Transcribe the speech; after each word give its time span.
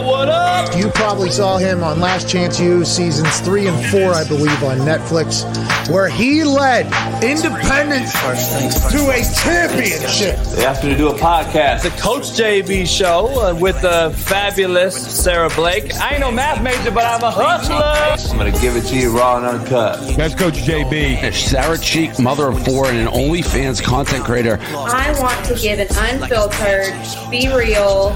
What 0.00 0.28
up? 0.28 0.37
You 0.78 0.90
probably 0.90 1.28
saw 1.28 1.56
him 1.58 1.82
on 1.82 1.98
Last 1.98 2.28
Chance 2.28 2.60
U 2.60 2.84
seasons 2.84 3.40
three 3.40 3.66
and 3.66 3.84
four, 3.86 4.12
I 4.12 4.22
believe, 4.22 4.62
on 4.62 4.78
Netflix, 4.78 5.42
where 5.90 6.08
he 6.08 6.44
led 6.44 6.86
Independence 7.20 8.12
to 8.12 9.10
a 9.10 9.20
championship. 9.42 10.38
They 10.54 10.64
asked 10.64 10.84
me 10.84 10.90
to 10.90 10.96
do 10.96 11.08
a 11.08 11.14
podcast, 11.14 11.82
the 11.82 11.90
Coach 12.00 12.30
JB 12.30 12.86
show 12.86 13.26
uh, 13.40 13.58
with 13.58 13.82
the 13.82 14.14
fabulous 14.16 14.94
Sara 14.94 15.50
Blake. 15.50 15.92
I 15.96 16.12
ain't 16.12 16.20
no 16.20 16.30
math 16.30 16.62
major, 16.62 16.92
but 16.92 17.04
I'm 17.04 17.24
a 17.24 17.30
hustler. 17.32 18.30
I'm 18.30 18.38
gonna 18.38 18.52
give 18.60 18.76
it 18.76 18.82
to 18.82 18.96
you 18.96 19.10
raw 19.18 19.38
and 19.38 19.46
uncut. 19.46 20.16
That's 20.16 20.36
Coach 20.36 20.58
JB. 20.58 21.34
Sarah 21.34 21.76
Cheek, 21.76 22.20
mother 22.20 22.50
of 22.50 22.64
four, 22.64 22.86
and 22.86 22.98
an 22.98 23.08
OnlyFans 23.08 23.82
content 23.82 24.24
creator. 24.24 24.60
I 24.70 25.12
want 25.18 25.44
to 25.46 25.56
give 25.56 25.80
an 25.80 25.88
unfiltered, 25.90 26.94
be 27.32 27.48
real, 27.48 28.14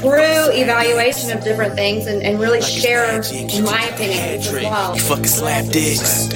true 0.00 0.50
evaluation 0.52 1.30
of 1.30 1.44
different 1.44 1.59
things 1.68 2.06
and, 2.06 2.22
and 2.22 2.40
really 2.40 2.62
share 2.62 3.20
my 3.62 3.84
opinions 3.92 4.46
as 4.46 4.52
well. 4.52 4.94
Fucking 4.96 5.26
slap 5.26 5.66
dicks. 5.66 6.28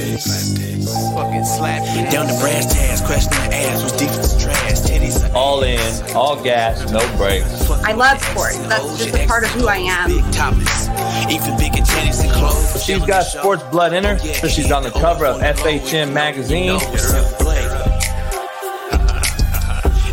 Fucking 1.15 1.45
slap. 1.45 2.11
Down 2.13 2.27
to 2.27 2.35
brass 2.41 2.73
tags, 2.73 3.01
question 3.01 3.31
the 3.31 3.57
ass 3.57 3.83
was 3.83 3.93
deep 3.93 4.11
as 4.11 4.43
trash. 4.43 4.81
Titties. 4.81 5.35
All 5.35 5.63
in, 5.63 5.81
all 6.15 6.43
gas, 6.43 6.91
no 6.91 7.01
brakes. 7.17 7.71
I 7.71 7.93
love 7.93 8.21
sports. 8.21 8.59
That's 8.59 8.99
just 8.99 9.15
a 9.15 9.27
part 9.27 9.45
of 9.45 9.51
who 9.51 9.67
I 9.67 9.77
am. 9.77 10.11
Big 10.11 10.33
topless. 10.33 10.89
Even 11.31 11.57
bigger 11.57 11.85
titties 11.85 12.23
and 12.23 12.33
clothes. 12.33 12.85
She's 12.85 13.05
got 13.07 13.23
sports 13.23 13.63
blood 13.65 13.93
in 13.95 14.05
her, 14.05 14.19
so 14.19 14.49
she's 14.49 14.71
on 14.71 14.83
the 14.83 14.91
cover 14.91 15.27
of 15.27 15.41
FHM 15.41 16.13
magazine. 16.13 16.79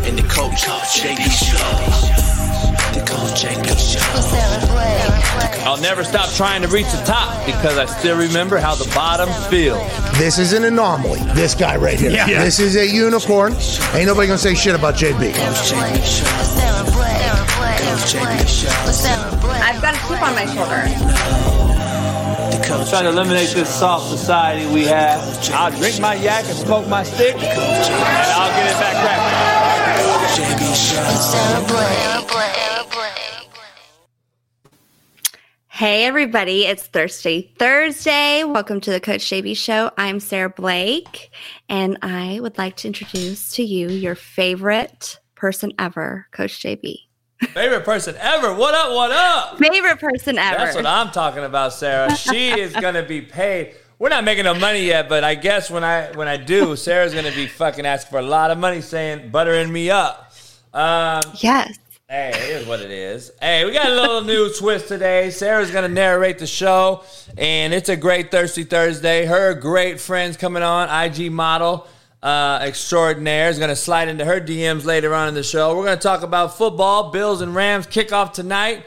And 0.04 0.18
the 0.18 0.22
coach, 0.24 0.64
JB 0.64 1.22
Show. 1.30 2.21
The 3.22 3.76
Show. 3.76 4.00
I'll 5.64 5.80
never 5.80 6.02
stop 6.02 6.28
trying 6.30 6.60
to 6.62 6.68
reach 6.68 6.90
the 6.90 7.02
top 7.04 7.46
because 7.46 7.78
I 7.78 7.86
still 7.86 8.18
remember 8.18 8.58
how 8.58 8.74
the 8.74 8.90
bottom 8.94 9.28
feels. 9.48 9.80
This 10.18 10.38
is 10.38 10.52
an 10.52 10.64
anomaly. 10.64 11.20
This 11.34 11.54
guy 11.54 11.76
right 11.76 11.98
here. 11.98 12.10
Yeah. 12.10 12.26
This 12.26 12.58
is 12.58 12.74
a 12.76 12.84
unicorn. 12.84 13.52
Ain't 13.94 14.06
nobody 14.06 14.26
gonna 14.26 14.38
say 14.38 14.54
shit 14.54 14.74
about 14.74 14.96
JB. 14.96 15.32
I've 19.62 19.80
got 19.80 19.94
a 19.94 19.98
chip 20.08 20.22
on 20.22 20.34
my 20.34 20.46
shoulder. 20.46 20.82
The 22.50 22.64
coach, 22.66 22.90
Trying 22.90 23.04
to 23.04 23.10
eliminate 23.10 23.50
this 23.50 23.68
soft 23.72 24.08
society 24.08 24.66
we 24.74 24.84
have. 24.86 25.20
I'll 25.52 25.70
drink 25.70 26.00
my 26.00 26.14
yak 26.14 26.44
and 26.46 26.56
smoke 26.58 26.88
my 26.88 27.04
stick, 27.04 27.36
and 27.36 27.44
I'll 28.34 28.50
get 28.50 28.66
it 28.68 28.78
back 28.80 28.96
cracking. 29.00 29.52
JB 30.34 30.74
Show. 30.74 31.02
Hey 35.82 36.04
everybody, 36.04 36.64
it's 36.64 36.86
Thirsty 36.86 37.52
Thursday. 37.58 38.44
Welcome 38.44 38.80
to 38.82 38.92
the 38.92 39.00
Coach 39.00 39.22
JB 39.22 39.56
Show. 39.56 39.90
I'm 39.98 40.20
Sara 40.20 40.48
Blake, 40.48 41.32
and 41.68 41.98
I 42.02 42.38
would 42.38 42.56
like 42.56 42.76
to 42.76 42.86
introduce 42.86 43.50
to 43.56 43.64
you 43.64 43.88
your 43.88 44.14
favorite 44.14 45.18
person 45.34 45.72
ever, 45.80 46.28
Coach 46.30 46.60
JB. 46.60 46.98
Favorite 47.48 47.84
person 47.84 48.14
ever. 48.20 48.54
What 48.54 48.76
up? 48.76 48.92
What 48.92 49.10
up? 49.10 49.58
Favorite 49.58 49.98
person 49.98 50.38
ever. 50.38 50.58
That's 50.58 50.76
what 50.76 50.86
I'm 50.86 51.10
talking 51.10 51.42
about, 51.42 51.72
Sara. 51.72 52.14
She 52.14 52.50
is 52.50 52.72
gonna 52.80 53.02
be 53.02 53.20
paid. 53.20 53.74
We're 53.98 54.10
not 54.10 54.22
making 54.22 54.44
no 54.44 54.54
money 54.54 54.84
yet, 54.84 55.08
but 55.08 55.24
I 55.24 55.34
guess 55.34 55.68
when 55.68 55.82
I 55.82 56.12
when 56.12 56.28
I 56.28 56.36
do, 56.36 56.76
Sara's 56.76 57.12
gonna 57.12 57.34
be 57.34 57.48
fucking 57.48 57.84
asking 57.84 58.12
for 58.12 58.20
a 58.20 58.22
lot 58.22 58.52
of 58.52 58.58
money, 58.58 58.82
saying 58.82 59.32
buttering 59.32 59.72
me 59.72 59.90
up. 59.90 60.32
Um, 60.72 61.22
yes. 61.40 61.76
Hey, 62.12 62.28
it 62.28 62.60
is 62.60 62.66
what 62.66 62.80
it 62.80 62.90
is. 62.90 63.32
Hey, 63.40 63.64
we 63.64 63.72
got 63.72 63.88
a 63.88 63.94
little 63.94 64.20
new 64.24 64.52
twist 64.52 64.86
today. 64.86 65.30
Sara's 65.30 65.70
going 65.70 65.88
to 65.88 65.94
narrate 65.94 66.38
the 66.38 66.46
show, 66.46 67.04
and 67.38 67.72
it's 67.72 67.88
a 67.88 67.96
great 67.96 68.30
Thirsty 68.30 68.64
Thursday. 68.64 69.24
Her 69.24 69.54
great 69.54 69.98
friends 69.98 70.36
coming 70.36 70.62
on, 70.62 70.90
IG 70.90 71.32
model 71.32 71.86
uh, 72.22 72.58
extraordinaire, 72.60 73.48
is 73.48 73.56
going 73.56 73.70
to 73.70 73.76
slide 73.76 74.08
into 74.08 74.26
her 74.26 74.42
DMs 74.42 74.84
later 74.84 75.14
on 75.14 75.28
in 75.28 75.32
the 75.32 75.42
show. 75.42 75.74
We're 75.74 75.86
going 75.86 75.96
to 75.96 76.02
talk 76.02 76.22
about 76.22 76.58
football, 76.58 77.12
Bills 77.12 77.40
and 77.40 77.54
Rams 77.54 77.86
kickoff 77.86 78.34
tonight. 78.34 78.84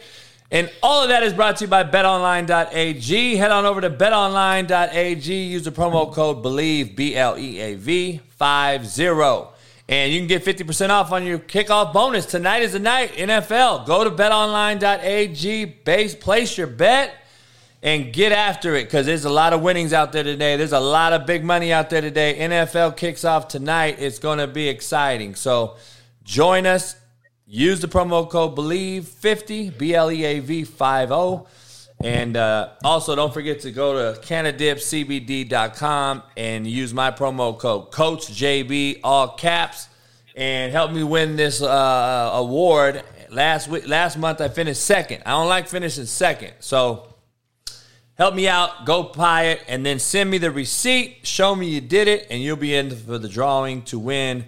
And 0.51 0.71
all 0.83 1.01
of 1.01 1.09
that 1.09 1.23
is 1.23 1.33
brought 1.33 1.57
to 1.57 1.63
you 1.63 1.67
by 1.67 1.83
betonline.ag. 1.83 3.35
Head 3.37 3.49
on 3.49 3.65
over 3.65 3.81
to 3.81 3.89
betonline.ag. 3.89 5.33
Use 5.33 5.63
the 5.63 5.71
promo 5.71 6.13
code 6.13 6.43
BLEAV, 6.43 6.95
B 6.95 7.15
L 7.15 7.39
E 7.39 7.59
A 7.59 7.73
V 7.73 8.21
50. 8.37 9.54
And 9.87 10.11
you 10.11 10.19
can 10.19 10.27
get 10.27 10.43
50% 10.43 10.89
off 10.89 11.11
on 11.11 11.25
your 11.25 11.37
kickoff 11.37 11.93
bonus. 11.93 12.25
Tonight 12.25 12.63
is 12.63 12.73
the 12.73 12.79
night, 12.79 13.11
NFL. 13.11 13.85
Go 13.85 14.03
to 14.03 14.09
betonline.ag, 14.09 15.65
base, 15.65 16.15
place 16.15 16.57
your 16.57 16.65
bet, 16.67 17.13
and 17.83 18.11
get 18.11 18.31
after 18.31 18.75
it 18.75 18.85
because 18.85 19.05
there's 19.05 19.25
a 19.25 19.29
lot 19.29 19.53
of 19.53 19.61
winnings 19.61 19.93
out 19.93 20.11
there 20.11 20.23
today. 20.23 20.57
There's 20.57 20.71
a 20.71 20.79
lot 20.79 21.13
of 21.13 21.27
big 21.27 21.43
money 21.43 21.71
out 21.71 21.91
there 21.91 22.01
today. 22.01 22.35
NFL 22.39 22.97
kicks 22.97 23.23
off 23.23 23.47
tonight. 23.47 23.97
It's 23.99 24.17
going 24.17 24.39
to 24.39 24.47
be 24.47 24.69
exciting. 24.69 25.35
So 25.35 25.75
join 26.23 26.65
us. 26.65 26.95
Use 27.45 27.79
the 27.79 27.87
promo 27.87 28.27
code 28.27 28.55
BLEAV50, 28.55 29.77
B 29.77 29.93
L 29.93 30.11
E 30.11 30.23
A 30.23 30.39
V 30.39 30.63
50. 30.63 31.45
And 32.05 32.37
uh, 32.37 32.69
also, 32.83 33.15
don't 33.15 33.33
forget 33.33 33.61
to 33.61 33.71
go 33.71 34.13
to 34.13 34.19
CannaDipsCBD.com 34.21 36.21
and 36.37 36.67
use 36.67 36.93
my 36.93 37.09
promo 37.09 37.57
code 37.57 37.89
CoachJB, 37.89 38.99
all 39.03 39.29
caps, 39.29 39.89
and 40.35 40.71
help 40.71 40.91
me 40.91 41.01
win 41.01 41.35
this 41.35 41.63
uh, 41.63 42.29
award. 42.31 43.01
Last 43.31 43.69
week, 43.69 43.87
last 43.87 44.19
month, 44.19 44.39
I 44.39 44.49
finished 44.49 44.83
second. 44.83 45.23
I 45.25 45.31
don't 45.31 45.47
like 45.47 45.67
finishing 45.67 46.05
second, 46.05 46.53
so 46.59 47.15
help 48.19 48.35
me 48.35 48.47
out. 48.47 48.85
Go 48.85 49.05
buy 49.05 49.45
it, 49.45 49.63
and 49.67 49.83
then 49.83 49.97
send 49.97 50.29
me 50.29 50.37
the 50.37 50.51
receipt. 50.51 51.25
Show 51.25 51.55
me 51.55 51.69
you 51.69 51.81
did 51.81 52.07
it, 52.07 52.27
and 52.29 52.39
you'll 52.39 52.55
be 52.55 52.75
in 52.75 52.95
for 52.95 53.17
the 53.17 53.27
drawing 53.27 53.81
to 53.85 53.97
win 53.97 54.45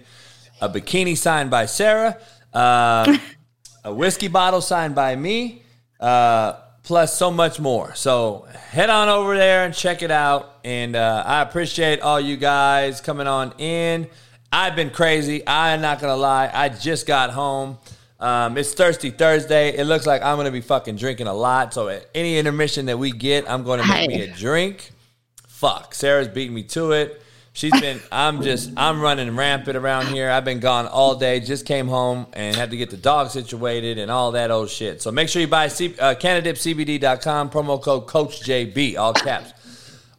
a 0.60 0.68
bikini 0.68 1.16
signed 1.16 1.50
by 1.50 1.66
Sara, 1.66 2.18
uh, 2.54 3.18
a 3.84 3.92
whiskey 3.92 4.28
bottle 4.28 4.60
signed 4.60 4.94
by 4.94 5.16
me. 5.16 5.64
Uh, 5.98 6.52
plus 6.88 7.14
so 7.14 7.30
much 7.30 7.60
more. 7.60 7.94
So 7.94 8.48
head 8.70 8.88
on 8.88 9.10
over 9.10 9.36
there 9.36 9.66
and 9.66 9.74
check 9.74 10.00
it 10.00 10.10
out. 10.10 10.54
And 10.64 10.96
uh, 10.96 11.22
I 11.26 11.42
appreciate 11.42 12.00
all 12.00 12.18
you 12.18 12.38
guys 12.38 13.02
coming 13.02 13.26
on 13.26 13.52
in. 13.58 14.08
I've 14.50 14.74
been 14.74 14.88
crazy. 14.88 15.46
I'm 15.46 15.82
not 15.82 16.00
gonna 16.00 16.16
lie. 16.16 16.50
I 16.50 16.70
just 16.70 17.06
got 17.06 17.28
home. 17.28 17.76
Um, 18.18 18.56
it's 18.56 18.72
Thirsty 18.72 19.10
Thursday. 19.10 19.76
It 19.76 19.84
looks 19.84 20.06
like 20.06 20.22
I'm 20.22 20.38
gonna 20.38 20.50
be 20.50 20.62
fucking 20.62 20.96
drinking 20.96 21.26
a 21.26 21.34
lot. 21.34 21.74
So 21.74 21.90
at 21.90 22.08
any 22.14 22.38
intermission 22.38 22.86
that 22.86 22.98
we 22.98 23.12
get, 23.12 23.48
I'm 23.50 23.64
gonna 23.64 23.86
make 23.86 24.08
me 24.08 24.22
a 24.22 24.34
drink. 24.34 24.90
Fuck, 25.46 25.94
Sara's 25.94 26.28
beating 26.28 26.54
me 26.54 26.62
to 26.62 26.92
it. 26.92 27.22
She's 27.58 27.72
been. 27.80 28.00
I'm 28.12 28.42
just. 28.42 28.70
I'm 28.76 29.00
running 29.00 29.34
rampant 29.34 29.76
around 29.76 30.06
here. 30.06 30.30
I've 30.30 30.44
been 30.44 30.60
gone 30.60 30.86
all 30.86 31.16
day. 31.16 31.40
Just 31.40 31.66
came 31.66 31.88
home 31.88 32.28
and 32.32 32.54
had 32.54 32.70
to 32.70 32.76
get 32.76 32.90
the 32.90 32.96
dog 32.96 33.30
situated 33.30 33.98
and 33.98 34.12
all 34.12 34.30
that 34.30 34.52
old 34.52 34.70
shit. 34.70 35.02
So 35.02 35.10
make 35.10 35.28
sure 35.28 35.42
you 35.42 35.48
buy 35.48 35.66
C, 35.66 35.92
uh, 35.98 36.14
CannaDipsCBD.com 36.14 37.50
promo 37.50 37.82
code 37.82 38.06
CoachJB 38.06 38.96
all 38.96 39.12
caps. 39.12 39.52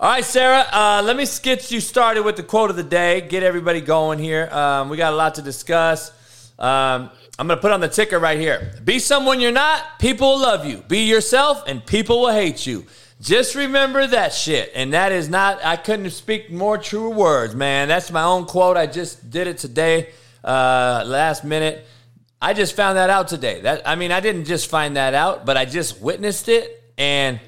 All 0.02 0.10
right, 0.10 0.26
Sara. 0.26 0.66
Uh, 0.70 1.02
let 1.06 1.16
me 1.16 1.26
get 1.42 1.72
you 1.72 1.80
started 1.80 2.24
with 2.24 2.36
the 2.36 2.44
quote 2.44 2.72
of 2.72 2.76
the 2.76 2.84
day. 2.84 3.22
Get 3.22 3.42
everybody 3.42 3.80
going 3.80 4.20
here. 4.20 4.50
Um, 4.52 4.90
we 4.90 4.98
got 4.98 5.14
a 5.14 5.16
lot 5.16 5.36
to 5.36 5.42
discuss. 5.42 6.12
Um, 6.60 7.10
I'm 7.40 7.48
gonna 7.48 7.56
put 7.56 7.72
on 7.72 7.80
the 7.80 7.88
ticker 7.88 8.20
right 8.20 8.38
here. 8.38 8.74
Be 8.84 9.00
someone 9.00 9.40
you're 9.40 9.54
not. 9.54 9.98
People 9.98 10.32
will 10.32 10.42
love 10.42 10.66
you. 10.66 10.84
Be 10.90 11.06
yourself, 11.06 11.64
and 11.68 11.86
people 11.86 12.20
will 12.20 12.34
hate 12.34 12.68
you. 12.68 12.86
Just 13.22 13.56
remember 13.56 14.08
that 14.08 14.34
shit. 14.34 14.72
And 14.76 14.94
that 14.94 15.12
is 15.12 15.30
not, 15.30 15.64
I 15.64 15.76
couldn't 15.76 16.10
speak 16.12 16.52
more 16.52 16.78
true 16.78 17.10
words, 17.10 17.54
man. 17.54 17.88
That's 17.90 18.12
my 18.12 18.24
own 18.24 18.46
quote. 18.46 18.78
I 18.78 18.86
just 18.86 19.30
did 19.30 19.48
it 19.48 19.58
today, 19.58 20.10
uh, 20.44 21.04
last 21.06 21.44
minute. 21.44 21.86
I 22.42 22.54
just 22.54 22.76
found 22.76 22.98
that 22.98 23.10
out 23.10 23.28
today. 23.28 23.62
That 23.62 23.82
I 23.86 23.96
mean, 23.96 24.12
I 24.12 24.22
didn't 24.22 24.46
just 24.46 24.70
find 24.70 24.96
that 24.96 25.14
out, 25.14 25.46
but 25.46 25.58
I 25.58 25.66
just 25.66 26.00
witnessed 26.00 26.48
it. 26.48 26.82
And 26.98 27.40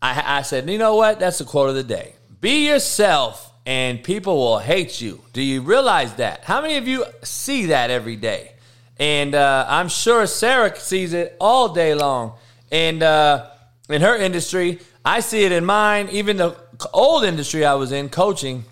I, 0.00 0.38
I 0.38 0.42
said, 0.42 0.70
you 0.70 0.78
know 0.78 0.94
what? 0.94 1.18
That's 1.18 1.38
the 1.38 1.44
quote 1.44 1.68
of 1.68 1.74
the 1.74 1.82
day. 1.82 2.14
Be 2.40 2.68
yourself, 2.68 3.52
and 3.66 4.02
people 4.02 4.36
will 4.36 4.58
hate 4.60 5.00
you. 5.00 5.20
Do 5.32 5.42
you 5.42 5.62
realize 5.62 6.14
that? 6.14 6.44
How 6.44 6.62
many 6.62 6.76
of 6.76 6.86
you 6.86 7.04
see 7.22 7.66
that 7.66 7.90
every 7.90 8.16
day? 8.16 8.52
And 8.98 9.34
uh, 9.34 9.66
I'm 9.68 9.88
sure 9.88 10.26
Sara 10.26 10.78
sees 10.78 11.12
it 11.12 11.36
all 11.40 11.70
day 11.70 11.94
long. 11.94 12.34
And 12.70 13.02
uh, 13.02 13.49
in 13.90 14.02
her 14.02 14.16
industry, 14.16 14.78
I 15.04 15.20
see 15.20 15.44
it 15.44 15.52
in 15.52 15.64
mine. 15.64 16.08
Even 16.10 16.36
the 16.36 16.56
old 16.92 17.24
industry 17.24 17.64
I 17.64 17.74
was 17.74 17.92
in, 17.92 18.08
coaching, 18.08 18.64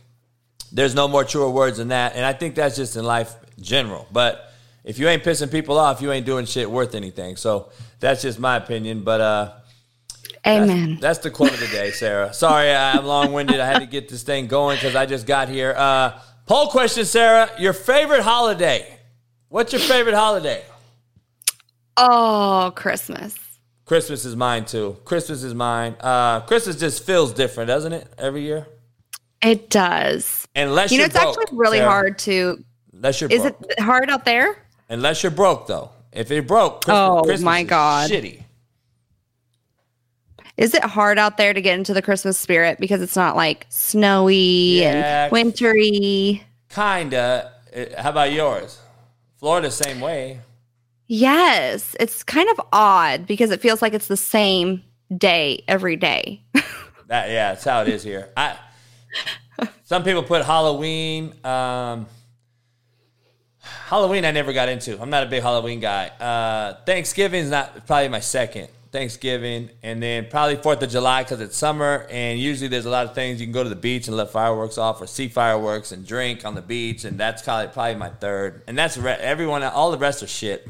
there's 0.73 0.95
no 0.95 1.09
more 1.09 1.25
truer 1.25 1.51
words 1.51 1.79
than 1.79 1.89
that. 1.89 2.15
And 2.15 2.25
I 2.25 2.33
think 2.33 2.55
that's 2.55 2.77
just 2.77 2.97
in 2.97 3.05
life 3.05 3.35
general. 3.61 4.07
But 4.13 4.53
if 4.85 4.99
you 4.99 5.09
ain't 5.09 5.23
pissing 5.23 5.51
people 5.51 5.79
off, 5.79 6.01
you 6.01 6.13
ain't 6.13 6.27
doing 6.27 6.47
shit 6.47 6.71
worth 6.71 6.95
anything. 6.95 7.37
So 7.37 7.71
that's 8.01 8.23
just 8.23 8.39
my 8.39 8.57
opinion. 8.57 9.03
But 9.03 9.21
uh, 9.21 9.53
Amen. 10.47 10.99
that's 11.01 11.19
the 11.21 11.31
quote 11.31 11.53
of 11.53 11.61
the 11.61 11.67
day, 11.67 11.91
Sara. 11.91 12.33
Sorry, 12.33 12.73
I'm 12.73 13.05
long 13.05 13.33
winded. 13.33 13.61
I 13.61 13.67
had 13.67 13.81
to 13.81 13.87
get 13.87 14.09
this 14.09 14.23
thing 14.23 14.47
going 14.47 14.77
because 14.77 14.95
I 14.95 15.07
just 15.07 15.27
got 15.27 15.49
here. 15.49 15.75
Uh, 15.77 16.19
poll 16.47 16.69
question, 16.69 17.05
Sara. 17.05 17.51
Your 17.59 17.73
favorite 17.73 18.23
holiday? 18.23 18.99
What's 19.49 19.73
your 19.73 19.81
favorite 19.81 20.15
holiday? 20.15 20.63
Oh, 21.97 22.73
Christmas. 22.77 23.35
Christmas 23.89 24.25
is 24.25 24.37
mine 24.37 24.67
too. 24.67 24.97
Christmas 25.05 25.43
is 25.43 25.55
mine. 25.55 25.97
Uh, 25.99 26.41
Christmas 26.43 26.77
just 26.77 27.05
feels 27.05 27.33
different, 27.33 27.69
doesn't 27.69 27.93
it? 27.93 28.07
Every 28.19 28.43
year. 28.43 28.67
It 29.43 29.71
does. 29.71 30.47
Unless 30.55 30.93
You 30.93 30.99
know, 30.99 31.03
you're 31.03 31.07
it's 31.07 31.19
broke, 31.19 31.39
actually 31.41 31.57
really 31.59 31.79
Sara. 31.79 31.91
hard 31.91 32.19
to. 32.21 32.65
Unless 32.93 33.21
you're 33.21 33.31
Is 33.31 33.43
broke. 33.43 33.65
it 33.71 33.81
hard 33.81 34.11
out 34.11 34.25
there? 34.25 34.57
Unless 34.91 35.23
you're 35.23 35.33
broke, 35.33 35.67
though. 35.67 35.91
If 36.13 36.31
you're 36.31 36.43
broke, 36.43 36.85
Christmas, 36.85 37.01
Oh, 37.11 37.23
Christmas 37.23 37.43
my 37.45 37.61
is 37.61 37.67
God. 37.69 38.11
shitty. 38.11 38.43
Is 40.57 40.75
it 40.75 40.83
hard 40.83 41.19
out 41.19 41.37
there 41.37 41.55
to 41.55 41.61
get 41.61 41.79
into 41.79 41.95
the 41.95 42.03
Christmas 42.03 42.37
spirit 42.37 42.79
because 42.81 43.01
it's 43.01 43.15
not 43.15 43.37
like 43.37 43.67
snowy 43.69 44.81
Yeah. 44.81 45.25
and 45.25 45.33
wintry? 45.33 46.43
Kinda. 46.69 47.53
Uh, 47.75 48.03
How 48.03 48.11
about 48.11 48.33
yours? 48.33 48.79
Florida, 49.39 49.71
same 49.71 50.01
way. 50.01 50.41
Yes, 51.09 51.97
it's 51.99 52.23
kind 52.23 52.49
of 52.51 52.61
odd 52.73 53.27
because 53.27 53.51
it 53.51 53.61
feels 53.61 53.81
like 53.83 53.95
it's 53.95 54.09
the 54.09 54.17
same 54.17 54.85
day 55.17 55.65
every 55.67 55.97
day. 55.97 56.43
That 57.09 57.31
yeah, 57.31 57.55
that's 57.55 57.65
how 57.65 57.81
it 57.81 57.89
is 57.89 58.03
here. 58.03 58.29
I 58.37 58.59
some 59.85 60.05
people 60.05 60.23
put 60.23 60.45
Halloween. 60.45 61.33
Um, 61.43 62.07
Halloween, 63.61 64.27
I 64.27 64.31
never 64.31 64.53
got 64.53 64.69
into. 64.69 65.01
I'm 65.01 65.09
not 65.09 65.23
a 65.23 65.27
big 65.27 65.43
Halloween 65.43 65.81
guy. 65.81 66.09
Uh, 66.09 66.75
Thanksgiving's 66.85 67.49
not 67.49 67.87
probably 67.87 68.09
my 68.09 68.21
second. 68.21 68.69
Thanksgiving, 68.93 69.71
and 69.83 70.03
then 70.03 70.27
probably 70.31 70.57
Fourth 70.57 70.83
of 70.83 70.91
July 70.91 71.23
because 71.23 71.41
it's 71.41 71.57
summer, 71.57 72.07
and 72.11 72.39
usually 72.39 72.69
there's 72.69 72.87
a 72.87 72.91
lot 72.91 73.07
of 73.07 73.15
things 73.15 73.41
you 73.41 73.47
can 73.47 73.53
go 73.53 73.63
to 73.63 73.69
the 73.71 73.77
beach 73.77 74.09
and 74.09 74.17
let 74.17 74.31
fireworks 74.31 74.77
off, 74.77 75.01
or 75.01 75.07
see 75.07 75.29
fireworks 75.29 75.93
and 75.93 76.07
drink 76.07 76.45
on 76.45 76.55
the 76.55 76.63
beach, 76.63 77.05
and 77.05 77.19
that's 77.19 77.41
probably 77.41 77.73
probably 77.73 77.95
my 77.95 78.11
third. 78.11 78.63
And 78.67 78.77
that's 78.77 78.99
re- 78.99 79.13
everyone. 79.19 79.63
All 79.63 79.91
the 79.91 79.99
rest 79.99 80.23
are 80.23 80.27
shit. 80.27 80.69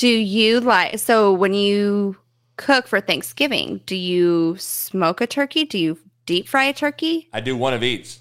Do 0.00 0.08
you 0.08 0.60
like 0.60 0.98
so 0.98 1.30
when 1.30 1.52
you 1.52 2.16
cook 2.56 2.88
for 2.88 3.02
Thanksgiving, 3.02 3.82
do 3.84 3.94
you 3.94 4.56
smoke 4.58 5.20
a 5.20 5.26
turkey? 5.26 5.64
Do 5.64 5.78
you 5.78 5.98
deep 6.24 6.48
fry 6.48 6.64
a 6.64 6.72
turkey? 6.72 7.28
I 7.34 7.40
do 7.40 7.54
one 7.54 7.74
of 7.74 7.82
each. 7.82 8.16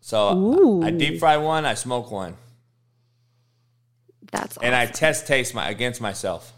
So 0.00 0.36
Ooh. 0.36 0.82
I 0.84 0.92
deep 0.92 1.18
fry 1.18 1.36
one, 1.36 1.66
I 1.66 1.74
smoke 1.74 2.12
one, 2.12 2.36
That's 4.30 4.58
and 4.58 4.76
I 4.76 4.86
test 4.86 5.26
taste 5.26 5.56
my 5.56 5.68
against 5.68 6.00
myself. 6.00 6.52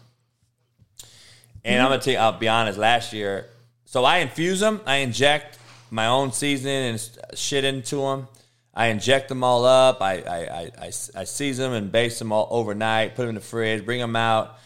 And 1.65 1.77
mm-hmm. 1.77 1.83
I'm 1.83 1.89
gonna 1.89 2.01
tell 2.03 2.13
you, 2.13 2.19
I'll 2.19 2.37
be 2.37 2.47
honest. 2.47 2.77
Last 2.77 3.13
year, 3.13 3.47
so 3.85 4.05
I 4.05 4.19
infuse 4.19 4.59
them. 4.59 4.79
I 4.85 4.97
inject 4.97 5.57
my 5.89 6.05
own 6.05 6.33
seasoning 6.33 6.91
and 6.91 7.09
shit 7.33 7.65
into 7.65 7.95
them. 7.95 8.27
I 8.73 8.87
inject 8.87 9.29
them 9.29 9.43
all 9.43 9.65
up. 9.65 10.01
I 10.01 10.19
I, 10.21 10.37
I, 10.37 10.71
I, 10.79 10.85
I 10.85 11.23
season 11.25 11.71
them 11.71 11.73
and 11.73 11.91
base 11.91 12.19
them 12.19 12.31
all 12.31 12.47
overnight. 12.49 13.15
Put 13.15 13.23
them 13.23 13.29
in 13.29 13.35
the 13.35 13.41
fridge. 13.41 13.85
Bring 13.85 13.99
them 13.99 14.15
out. 14.15 14.57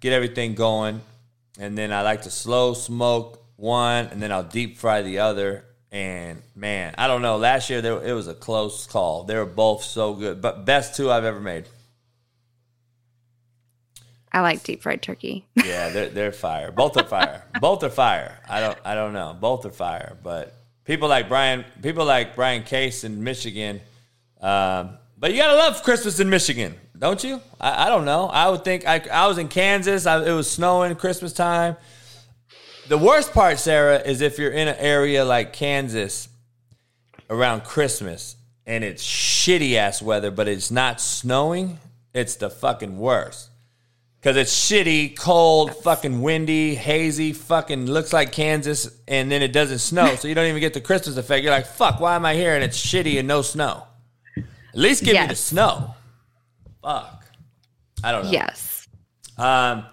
Get 0.00 0.12
everything 0.12 0.54
going, 0.54 1.02
and 1.58 1.76
then 1.76 1.92
I 1.92 2.02
like 2.02 2.22
to 2.22 2.30
slow 2.30 2.72
smoke 2.72 3.44
one, 3.56 4.06
and 4.06 4.22
then 4.22 4.32
I'll 4.32 4.42
deep 4.42 4.78
fry 4.78 5.02
the 5.02 5.18
other. 5.18 5.66
And 5.92 6.40
man, 6.54 6.94
I 6.96 7.06
don't 7.06 7.20
know. 7.20 7.36
Last 7.36 7.68
year 7.68 7.82
there, 7.82 8.02
it 8.02 8.12
was 8.12 8.28
a 8.28 8.34
close 8.34 8.86
call. 8.86 9.24
They 9.24 9.36
were 9.36 9.44
both 9.44 9.82
so 9.82 10.14
good, 10.14 10.40
but 10.40 10.64
best 10.64 10.96
two 10.96 11.10
I've 11.10 11.24
ever 11.24 11.40
made. 11.40 11.66
I 14.32 14.40
like 14.42 14.62
deep 14.62 14.82
fried 14.82 15.02
turkey. 15.02 15.44
Yeah, 15.56 15.88
they're 15.88 16.08
they're 16.08 16.32
fire. 16.32 16.70
Both 16.70 16.96
are 16.96 17.04
fire. 17.04 17.44
Both 17.60 17.82
are 17.82 17.90
fire. 17.90 18.38
I 18.48 18.60
don't 18.60 18.78
I 18.84 18.94
don't 18.94 19.12
know. 19.12 19.36
Both 19.38 19.66
are 19.66 19.72
fire. 19.72 20.16
But 20.22 20.54
people 20.90 21.08
like 21.08 21.28
Brian, 21.28 21.64
people 21.82 22.04
like 22.04 22.34
Brian 22.34 22.64
Case 22.64 23.04
in 23.04 23.22
Michigan. 23.22 23.80
Um, 24.40 24.98
but 25.16 25.30
you 25.30 25.38
gotta 25.38 25.56
love 25.56 25.84
Christmas 25.84 26.18
in 26.18 26.28
Michigan, 26.28 26.74
don't 26.98 27.22
you? 27.22 27.40
I, 27.60 27.86
I 27.86 27.88
don't 27.88 28.04
know. 28.04 28.26
I 28.26 28.48
would 28.48 28.64
think 28.64 28.88
I 28.88 29.00
I 29.12 29.28
was 29.28 29.38
in 29.38 29.46
Kansas. 29.46 30.04
I, 30.04 30.20
it 30.24 30.32
was 30.32 30.50
snowing 30.50 30.96
Christmas 30.96 31.32
time. 31.32 31.76
The 32.88 32.98
worst 32.98 33.32
part, 33.32 33.60
Sara, 33.60 34.00
is 34.00 34.20
if 34.20 34.36
you're 34.36 34.50
in 34.50 34.66
an 34.66 34.74
area 34.78 35.24
like 35.24 35.52
Kansas 35.52 36.28
around 37.28 37.62
Christmas 37.62 38.34
and 38.66 38.82
it's 38.82 39.06
shitty 39.06 39.74
ass 39.74 40.02
weather, 40.02 40.32
but 40.32 40.48
it's 40.48 40.72
not 40.72 41.00
snowing. 41.00 41.78
It's 42.12 42.34
the 42.34 42.50
fucking 42.50 42.98
worst. 42.98 43.49
Cause 44.22 44.36
it's 44.36 44.54
shitty, 44.54 45.16
cold, 45.16 45.74
fucking 45.76 46.20
windy, 46.20 46.74
hazy, 46.74 47.32
fucking 47.32 47.86
looks 47.86 48.12
like 48.12 48.32
Kansas, 48.32 49.00
and 49.08 49.32
then 49.32 49.40
it 49.40 49.50
doesn't 49.50 49.78
snow, 49.78 50.14
so 50.16 50.28
you 50.28 50.34
don't 50.34 50.46
even 50.46 50.60
get 50.60 50.74
the 50.74 50.80
Christmas 50.82 51.16
effect. 51.16 51.42
You're 51.42 51.54
like, 51.54 51.64
fuck, 51.64 52.00
why 52.00 52.16
am 52.16 52.26
I 52.26 52.34
here 52.34 52.54
and 52.54 52.62
it's 52.62 52.78
shitty 52.78 53.18
and 53.18 53.26
no 53.26 53.40
snow? 53.40 53.84
At 54.36 54.44
least 54.74 55.04
give 55.04 55.18
me 55.18 55.26
the 55.26 55.34
snow. 55.34 55.94
Fuck. 56.82 57.24
I 58.04 58.12
don't 58.12 58.24
know. 58.24 58.30
Yes. 58.30 58.86
Um, 59.38 59.86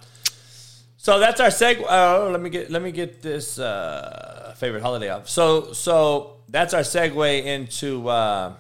so 0.98 1.20
that's 1.20 1.40
our 1.40 1.48
seg. 1.48 1.84
Oh, 1.88 2.30
let 2.32 2.42
me 2.42 2.50
get 2.50 2.70
let 2.70 2.82
me 2.82 2.92
get 2.92 3.22
this 3.22 3.60
uh, 3.60 4.54
favorite 4.58 4.82
holiday 4.82 5.10
off. 5.10 5.30
So 5.30 5.72
so 5.72 6.42
that's 6.50 6.74
our 6.74 6.82
segue 6.82 7.46
into 7.46 8.10
uh, 8.10 8.54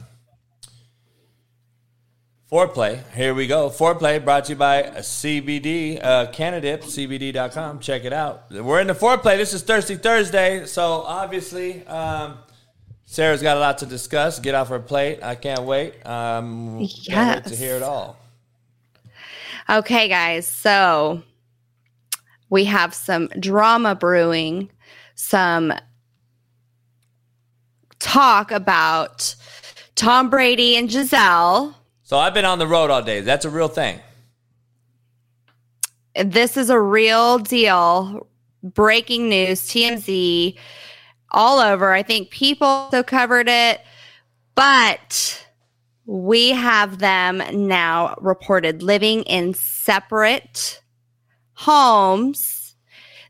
foreplay. 2.51 3.03
Here 3.13 3.33
we 3.33 3.47
go. 3.47 3.69
Foreplay 3.69 4.23
brought 4.23 4.45
to 4.45 4.53
you 4.53 4.55
by 4.57 4.83
CBD 4.83 6.03
uh, 6.03 6.31
CannaDips 6.31 6.83
CBD.com. 6.83 7.79
Check 7.79 8.05
it 8.05 8.13
out. 8.13 8.51
We're 8.51 8.79
in 8.81 8.87
the 8.87 8.93
foreplay. 8.93 9.37
This 9.37 9.53
is 9.53 9.61
Thirsty 9.63 9.95
Thursday. 9.95 10.65
So 10.65 11.01
obviously. 11.01 11.85
Um, 11.87 12.39
Sara's 13.09 13.41
got 13.41 13.55
a 13.55 13.59
lot 13.61 13.77
to 13.77 13.85
discuss. 13.85 14.37
Get 14.37 14.53
off 14.53 14.67
her 14.67 14.81
plate. 14.81 15.23
I 15.23 15.35
can't 15.35 15.61
wait. 15.61 16.05
Um, 16.05 16.85
can't 17.05 17.45
wait 17.45 17.53
to 17.53 17.55
hear 17.57 17.77
it 17.77 17.81
all. 17.81 18.17
Okay, 19.69 20.09
guys. 20.09 20.45
So 20.45 21.23
we 22.49 22.65
have 22.65 22.93
some 22.93 23.29
drama 23.39 23.95
brewing, 23.95 24.69
some 25.15 25.73
talk 27.99 28.51
about 28.51 29.35
Tom 29.95 30.29
Brady 30.29 30.75
and 30.75 30.89
Gisele. 30.89 31.76
So 32.07 32.17
I've 32.17 32.33
been 32.33 32.45
on 32.45 32.57
the 32.57 32.67
road 32.67 32.89
all 32.89 33.01
day. 33.01 33.19
That's 33.19 33.43
a 33.43 33.49
real 33.49 33.67
thing. 33.67 33.99
This 36.15 36.55
is 36.55 36.69
a 36.69 36.79
real 36.79 37.37
deal. 37.37 38.25
Breaking 38.63 39.27
news, 39.27 39.67
TMZ, 39.67 40.55
all 41.31 41.59
over. 41.59 41.91
I 41.91 42.03
think 42.03 42.29
people 42.29 42.65
also 42.65 43.03
covered 43.03 43.49
it, 43.49 43.81
but 44.55 45.45
we 46.05 46.51
have 46.51 46.99
them 46.99 47.43
now 47.51 48.15
reported 48.21 48.81
living 48.81 49.23
in 49.23 49.53
separate 49.53 50.81
homes. 51.55 52.77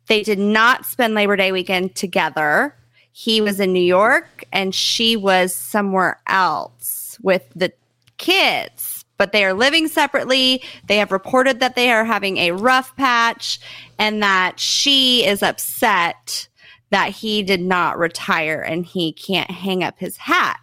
They 0.05 0.21
did 0.21 0.37
not 0.37 0.85
spend 0.85 1.15
Labor 1.15 1.35
Day 1.35 1.51
weekend 1.51 1.95
together. 1.95 2.75
He 3.11 3.41
was 3.41 3.59
in 3.59 3.73
New 3.73 3.79
York 3.79 4.43
and 4.53 4.75
she 4.75 5.15
was 5.15 5.51
somewhere 5.55 6.21
else 6.27 7.17
with 7.23 7.49
the 7.55 7.73
kids, 8.17 9.05
but 9.17 9.31
they 9.31 9.43
are 9.45 9.53
living 9.53 9.87
separately. 9.87 10.63
They 10.87 10.97
have 10.97 11.11
reported 11.11 11.59
that 11.59 11.75
they 11.75 11.91
are 11.91 12.05
having 12.05 12.37
a 12.37 12.51
rough 12.51 12.95
patch 12.95 13.59
and 13.97 14.21
that 14.21 14.59
she 14.59 15.25
is 15.25 15.41
upset 15.41 16.47
that 16.89 17.09
he 17.09 17.43
did 17.43 17.61
not 17.61 17.97
retire 17.97 18.61
and 18.61 18.85
he 18.85 19.11
can't 19.11 19.51
hang 19.51 19.83
up 19.83 19.99
his 19.99 20.17
hat. 20.17 20.59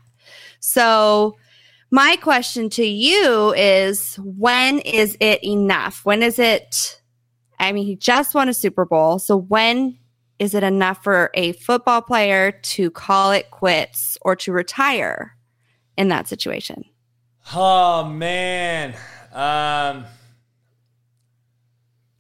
So, 0.61 1.37
my 1.91 2.17
question 2.17 2.71
to 2.71 2.85
you 2.85 3.55
is 3.55 4.17
when 4.17 4.81
is 4.81 5.17
it 5.21 5.45
enough? 5.45 6.05
When 6.05 6.23
is 6.23 6.39
it? 6.39 7.01
I 7.61 7.71
mean, 7.73 7.87
he 7.87 7.95
just 7.95 8.35
won 8.35 8.49
a 8.49 8.55
Super 8.55 8.85
Bowl. 8.85 9.19
So, 9.19 9.37
when 9.37 9.99
is 10.39 10.55
it 10.55 10.63
enough 10.63 11.05
for 11.05 11.31
a 11.35 11.53
football 11.53 12.03
player 12.03 12.53
to 12.53 12.91
call 12.91 13.31
it 13.33 13.51
quits 13.51 14.19
or 14.23 14.35
to 14.37 14.53
retire 14.53 15.37
in 15.97 16.09
that 16.09 16.27
situation? 16.27 16.85
Oh 17.53 18.05
man, 18.05 18.91
um, 19.33 20.07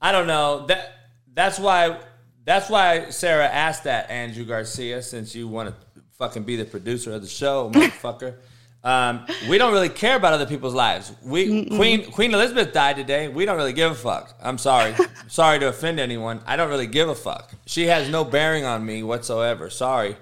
I 0.00 0.12
don't 0.12 0.26
know. 0.26 0.66
That 0.66 0.92
that's 1.32 1.58
why 1.58 1.98
that's 2.44 2.68
why 2.68 3.10
Sara 3.10 3.46
asked 3.46 3.84
that 3.84 4.10
Andrew 4.10 4.44
Garcia, 4.44 5.02
since 5.02 5.34
you 5.34 5.48
want 5.48 5.70
to 5.70 5.74
fucking 6.18 6.44
be 6.44 6.56
the 6.56 6.64
producer 6.64 7.12
of 7.12 7.22
the 7.22 7.28
show, 7.28 7.70
motherfucker. 7.74 8.36
Um, 8.84 9.26
we 9.48 9.56
don't 9.56 9.72
really 9.72 9.88
care 9.88 10.16
about 10.16 10.34
other 10.34 10.44
people's 10.44 10.74
lives. 10.74 11.10
We 11.24 11.64
Queen 11.70 12.10
Queen 12.10 12.34
Elizabeth 12.34 12.74
died 12.74 12.96
today. 12.96 13.28
We 13.28 13.46
don't 13.46 13.56
really 13.56 13.72
give 13.72 13.92
a 13.92 13.94
fuck. 13.94 14.36
I'm 14.42 14.58
sorry. 14.58 14.94
sorry 15.26 15.58
to 15.60 15.68
offend 15.68 16.00
anyone. 16.00 16.42
I 16.46 16.56
don't 16.56 16.68
really 16.68 16.86
give 16.86 17.08
a 17.08 17.14
fuck. 17.14 17.50
She 17.64 17.86
has 17.86 18.10
no 18.10 18.24
bearing 18.24 18.64
on 18.64 18.84
me 18.84 19.02
whatsoever. 19.02 19.70
Sorry. 19.70 20.18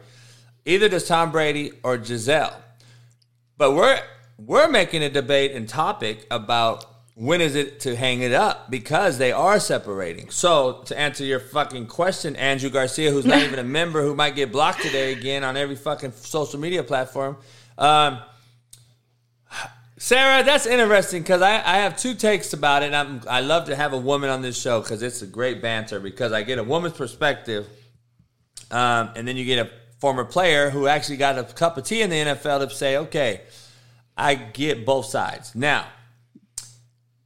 Either 0.65 0.89
does 0.89 1.09
Tom 1.09 1.33
Brady 1.33 1.73
or 1.83 1.99
Gisele. 1.99 2.55
But 3.57 3.73
we're 3.73 4.01
we're 4.47 4.69
making 4.69 5.03
a 5.03 5.11
debate 5.11 5.53
and 5.53 5.69
topic 5.69 6.27
about 6.31 6.87
when 7.15 7.41
is 7.41 7.55
it 7.55 7.81
to 7.81 7.95
hang 7.95 8.23
it 8.23 8.33
up 8.33 8.71
because 8.71 9.19
they 9.19 9.33
are 9.33 9.61
separating. 9.61 10.31
So 10.31 10.83
to 10.87 10.99
answer 10.99 11.25
your 11.25 11.41
fucking 11.41 11.87
question, 11.87 12.37
Andrew 12.37 12.71
Garcia, 12.71 13.11
who's 13.11 13.27
not 13.27 13.43
even 13.43 13.59
a 13.59 13.65
member, 13.65 14.03
who 14.03 14.15
might 14.15 14.35
get 14.35 14.51
blocked 14.51 14.83
today 14.83 15.13
again 15.13 15.45
on 15.45 15.57
every 15.57 15.77
fucking 15.77 16.13
social 16.13 16.59
media 16.59 16.83
platform. 16.83 17.37
Um, 17.77 18.21
Sara, 19.99 20.43
that's 20.43 20.67
interesting 20.67 21.23
because 21.23 21.43
I, 21.43 21.57
I 21.59 21.77
have 21.79 21.97
two 21.97 22.15
takes 22.15 22.53
about 22.55 22.83
it. 22.83 22.93
I'm, 22.93 23.21
I 23.29 23.41
love 23.41 23.67
to 23.67 23.77
have 23.77 23.93
a 23.93 23.99
woman 23.99 24.31
on 24.31 24.43
this 24.43 24.61
show 24.61 24.81
because 24.81 25.03
it's 25.03 25.23
a 25.23 25.27
great 25.27 25.63
banter 25.63 26.01
because 26.01 26.33
I 26.33 26.43
get 26.43 26.59
a 26.59 26.65
woman's 26.65 26.97
perspective, 26.97 27.69
um, 28.73 29.11
and 29.15 29.29
then 29.29 29.37
you 29.37 29.45
get 29.45 29.65
a 29.65 29.71
former 30.01 30.25
player 30.25 30.71
who 30.71 30.89
actually 30.89 31.19
got 31.19 31.39
a 31.39 31.45
cup 31.45 31.77
of 31.77 31.85
tea 31.85 32.03
in 32.03 32.11
the 32.11 32.17
NFL 32.17 32.69
to 32.69 32.75
say, 32.75 32.97
okay, 32.97 33.43
I 34.17 34.35
get 34.35 34.85
both 34.85 35.07
sides. 35.07 35.55
Now, 35.55 35.87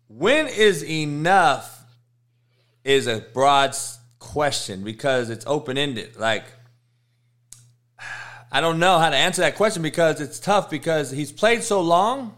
when 0.09 0.47
is 0.47 0.85
enough 0.85 1.85
is 2.85 3.09
a 3.09 3.19
broad 3.19 3.75
question 4.19 4.85
because 4.85 5.31
it's 5.31 5.45
open 5.47 5.77
ended. 5.77 6.17
Like, 6.17 6.45
I 8.53 8.61
don't 8.61 8.79
know 8.79 8.99
how 8.99 9.11
to 9.11 9.17
answer 9.17 9.43
that 9.43 9.57
question 9.57 9.83
because 9.83 10.21
it's 10.21 10.39
tough 10.39 10.71
because 10.71 11.11
he's 11.11 11.33
played 11.33 11.63
so 11.63 11.81
long. 11.81 12.37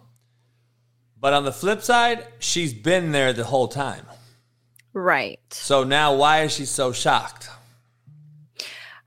But 1.20 1.32
on 1.32 1.44
the 1.44 1.52
flip 1.52 1.82
side, 1.82 2.26
she's 2.38 2.72
been 2.72 3.10
there 3.12 3.32
the 3.32 3.44
whole 3.44 3.68
time. 3.68 4.06
Right. 4.92 5.40
So 5.50 5.84
now 5.84 6.14
why 6.14 6.42
is 6.42 6.52
she 6.52 6.64
so 6.64 6.92
shocked? 6.92 7.50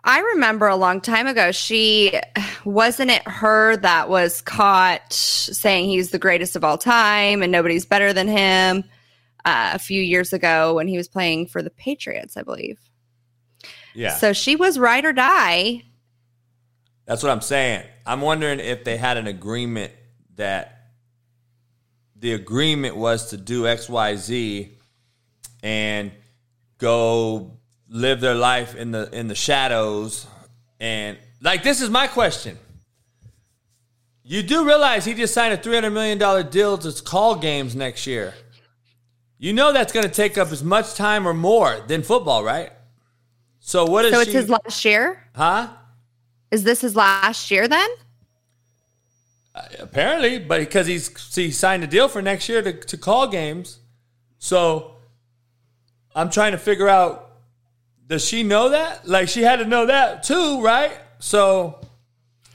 I 0.04 0.20
remember 0.20 0.68
a 0.68 0.76
long 0.76 1.00
time 1.00 1.28
ago, 1.28 1.52
she 1.52 2.20
wasn't 2.66 3.12
it 3.12 3.28
her 3.28 3.78
that 3.78 4.10
was 4.10 4.42
caught 4.42 5.14
saying 5.14 5.90
he's 5.90 6.12
the 6.12 6.20
greatest 6.20 6.56
of 6.56 6.64
all 6.64 6.78
time 6.78 7.42
and 7.42 7.52
nobody's 7.52 7.86
better 7.86 8.14
than 8.14 8.28
him 8.28 8.84
uh, 9.46 9.72
a 9.74 9.80
few 9.80 10.02
years 10.02 10.34
ago 10.34 10.76
when 10.76 10.88
he 10.88 10.98
was 10.98 11.08
playing 11.08 11.48
for 11.48 11.62
the 11.62 11.70
Patriots, 11.70 12.38
I 12.38 12.44
believe. 12.44 12.80
Yeah. 13.94 14.16
So 14.16 14.34
she 14.34 14.56
was 14.56 14.80
ride 14.80 15.06
or 15.06 15.14
die. 15.14 15.84
That's 17.06 17.24
what 17.24 17.32
I'm 17.32 17.42
saying. 17.42 17.86
I'm 18.06 18.22
wondering 18.22 18.60
if 18.60 18.84
they 18.84 18.98
had 18.98 19.18
an 19.18 19.28
agreement 19.28 19.92
that 20.36 20.92
the 22.16 22.34
agreement 22.34 22.96
was 22.96 23.32
to 23.32 23.38
do 23.38 23.64
XYZ 23.64 24.70
and 25.64 26.12
go 26.78 27.60
live 27.90 28.22
their 28.22 28.36
life 28.36 28.76
in 28.76 28.92
the 28.92 29.10
in 29.12 29.28
the 29.28 29.36
shadows 29.36 30.26
and 30.80 31.18
like 31.42 31.64
this 31.64 31.82
is 31.82 31.90
my 31.90 32.08
question. 32.08 32.58
You 34.24 34.44
do 34.44 34.66
realize 34.66 35.04
he 35.04 35.14
just 35.14 35.34
signed 35.34 35.54
a 35.54 35.58
$300 35.58 35.92
million 35.92 36.50
deal 36.50 36.78
to 36.78 37.04
call 37.04 37.36
games 37.36 37.76
next 37.76 38.08
year. 38.08 38.34
You 39.38 39.52
know 39.54 39.74
that's 39.74 39.92
going 39.92 40.06
to 40.06 40.12
take 40.12 40.38
up 40.38 40.52
as 40.52 40.64
much 40.64 40.94
time 40.94 41.28
or 41.28 41.34
more 41.34 41.84
than 41.88 42.04
football, 42.04 42.44
right? 42.44 42.72
So 43.60 43.86
what 43.86 44.06
is 44.06 44.14
So 44.14 44.20
it's 44.22 44.32
she, 44.32 44.38
his 44.38 44.50
last 44.50 44.86
year? 44.86 45.24
huh? 45.36 45.70
Is 46.52 46.64
this 46.64 46.82
his 46.82 46.96
last 46.96 47.50
year 47.50 47.68
then? 47.68 47.90
Uh, 49.56 49.64
apparently, 49.80 50.38
but 50.38 50.60
because 50.60 50.88
he's 50.88 51.36
he 51.36 51.52
signed 51.52 51.84
a 51.84 51.88
deal 51.88 52.08
for 52.08 52.22
next 52.22 52.48
year 52.48 52.62
to, 52.62 52.72
to 52.72 52.98
call 52.98 53.28
games. 53.28 53.80
So 54.38 54.96
I'm 56.16 56.30
trying 56.30 56.52
to 56.54 56.58
figure 56.58 56.88
out 56.88 57.32
does 58.08 58.26
she 58.26 58.44
know 58.44 58.70
that? 58.70 59.08
Like 59.08 59.30
she 59.30 59.42
had 59.42 59.58
to 59.58 59.66
know 59.66 59.86
that 59.88 60.24
too, 60.24 60.62
right? 60.62 60.92
So 61.22 61.80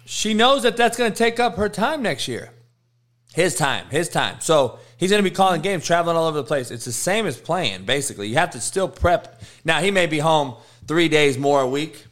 she 0.05 0.35
knows 0.35 0.65
that 0.65 0.77
that's 0.77 0.99
going 0.99 1.11
to 1.11 1.17
take 1.17 1.41
up 1.41 1.57
her 1.57 1.69
time 1.69 2.03
next 2.03 2.29
year. 2.29 2.51
His 3.33 3.55
time, 3.55 3.87
his 3.91 4.09
time. 4.09 4.41
So 4.41 4.79
he's 4.97 5.11
going 5.11 5.23
to 5.23 5.29
be 5.29 5.35
calling 5.35 5.63
games, 5.63 5.85
traveling 5.85 6.17
all 6.17 6.27
over 6.27 6.39
the 6.39 6.45
place. 6.45 6.71
It's 6.71 6.85
the 6.85 6.93
same 6.93 7.27
as 7.27 7.39
playing, 7.39 7.85
basically. 7.85 8.29
You 8.29 8.35
have 8.37 8.51
to 8.51 8.61
still 8.61 8.89
prep. 8.89 9.41
Now, 9.65 9.81
he 9.81 9.91
may 9.91 10.07
be 10.07 10.19
home 10.19 10.57
three 10.87 11.09
days 11.09 11.39
more 11.39 11.61
a 11.61 11.69
week. 11.69 12.07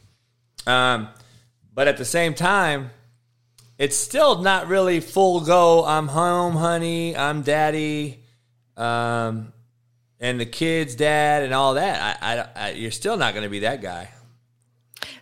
Um, 0.67 1.09
but 1.75 1.89
at 1.89 1.97
the 1.97 2.05
same 2.05 2.35
time, 2.35 2.91
it's 3.79 3.97
still 3.97 4.41
not 4.41 4.69
really 4.69 5.01
full 5.01 5.41
go. 5.41 5.85
I'm 5.85 6.07
home, 6.09 6.55
honey. 6.55 7.17
I'm 7.17 7.43
daddy, 7.43 8.23
um, 8.77 9.53
and 10.21 10.39
the 10.39 10.47
kids' 10.47 10.95
dad, 10.95 11.43
and 11.43 11.53
all 11.53 11.75
that. 11.75 12.19
I, 12.23 12.37
I, 12.37 12.49
I 12.55 12.71
you're 12.71 12.93
still 12.93 13.17
not 13.17 13.35
going 13.35 13.43
to 13.43 13.51
be 13.51 13.61
that 13.61 13.83
guy. 13.83 14.09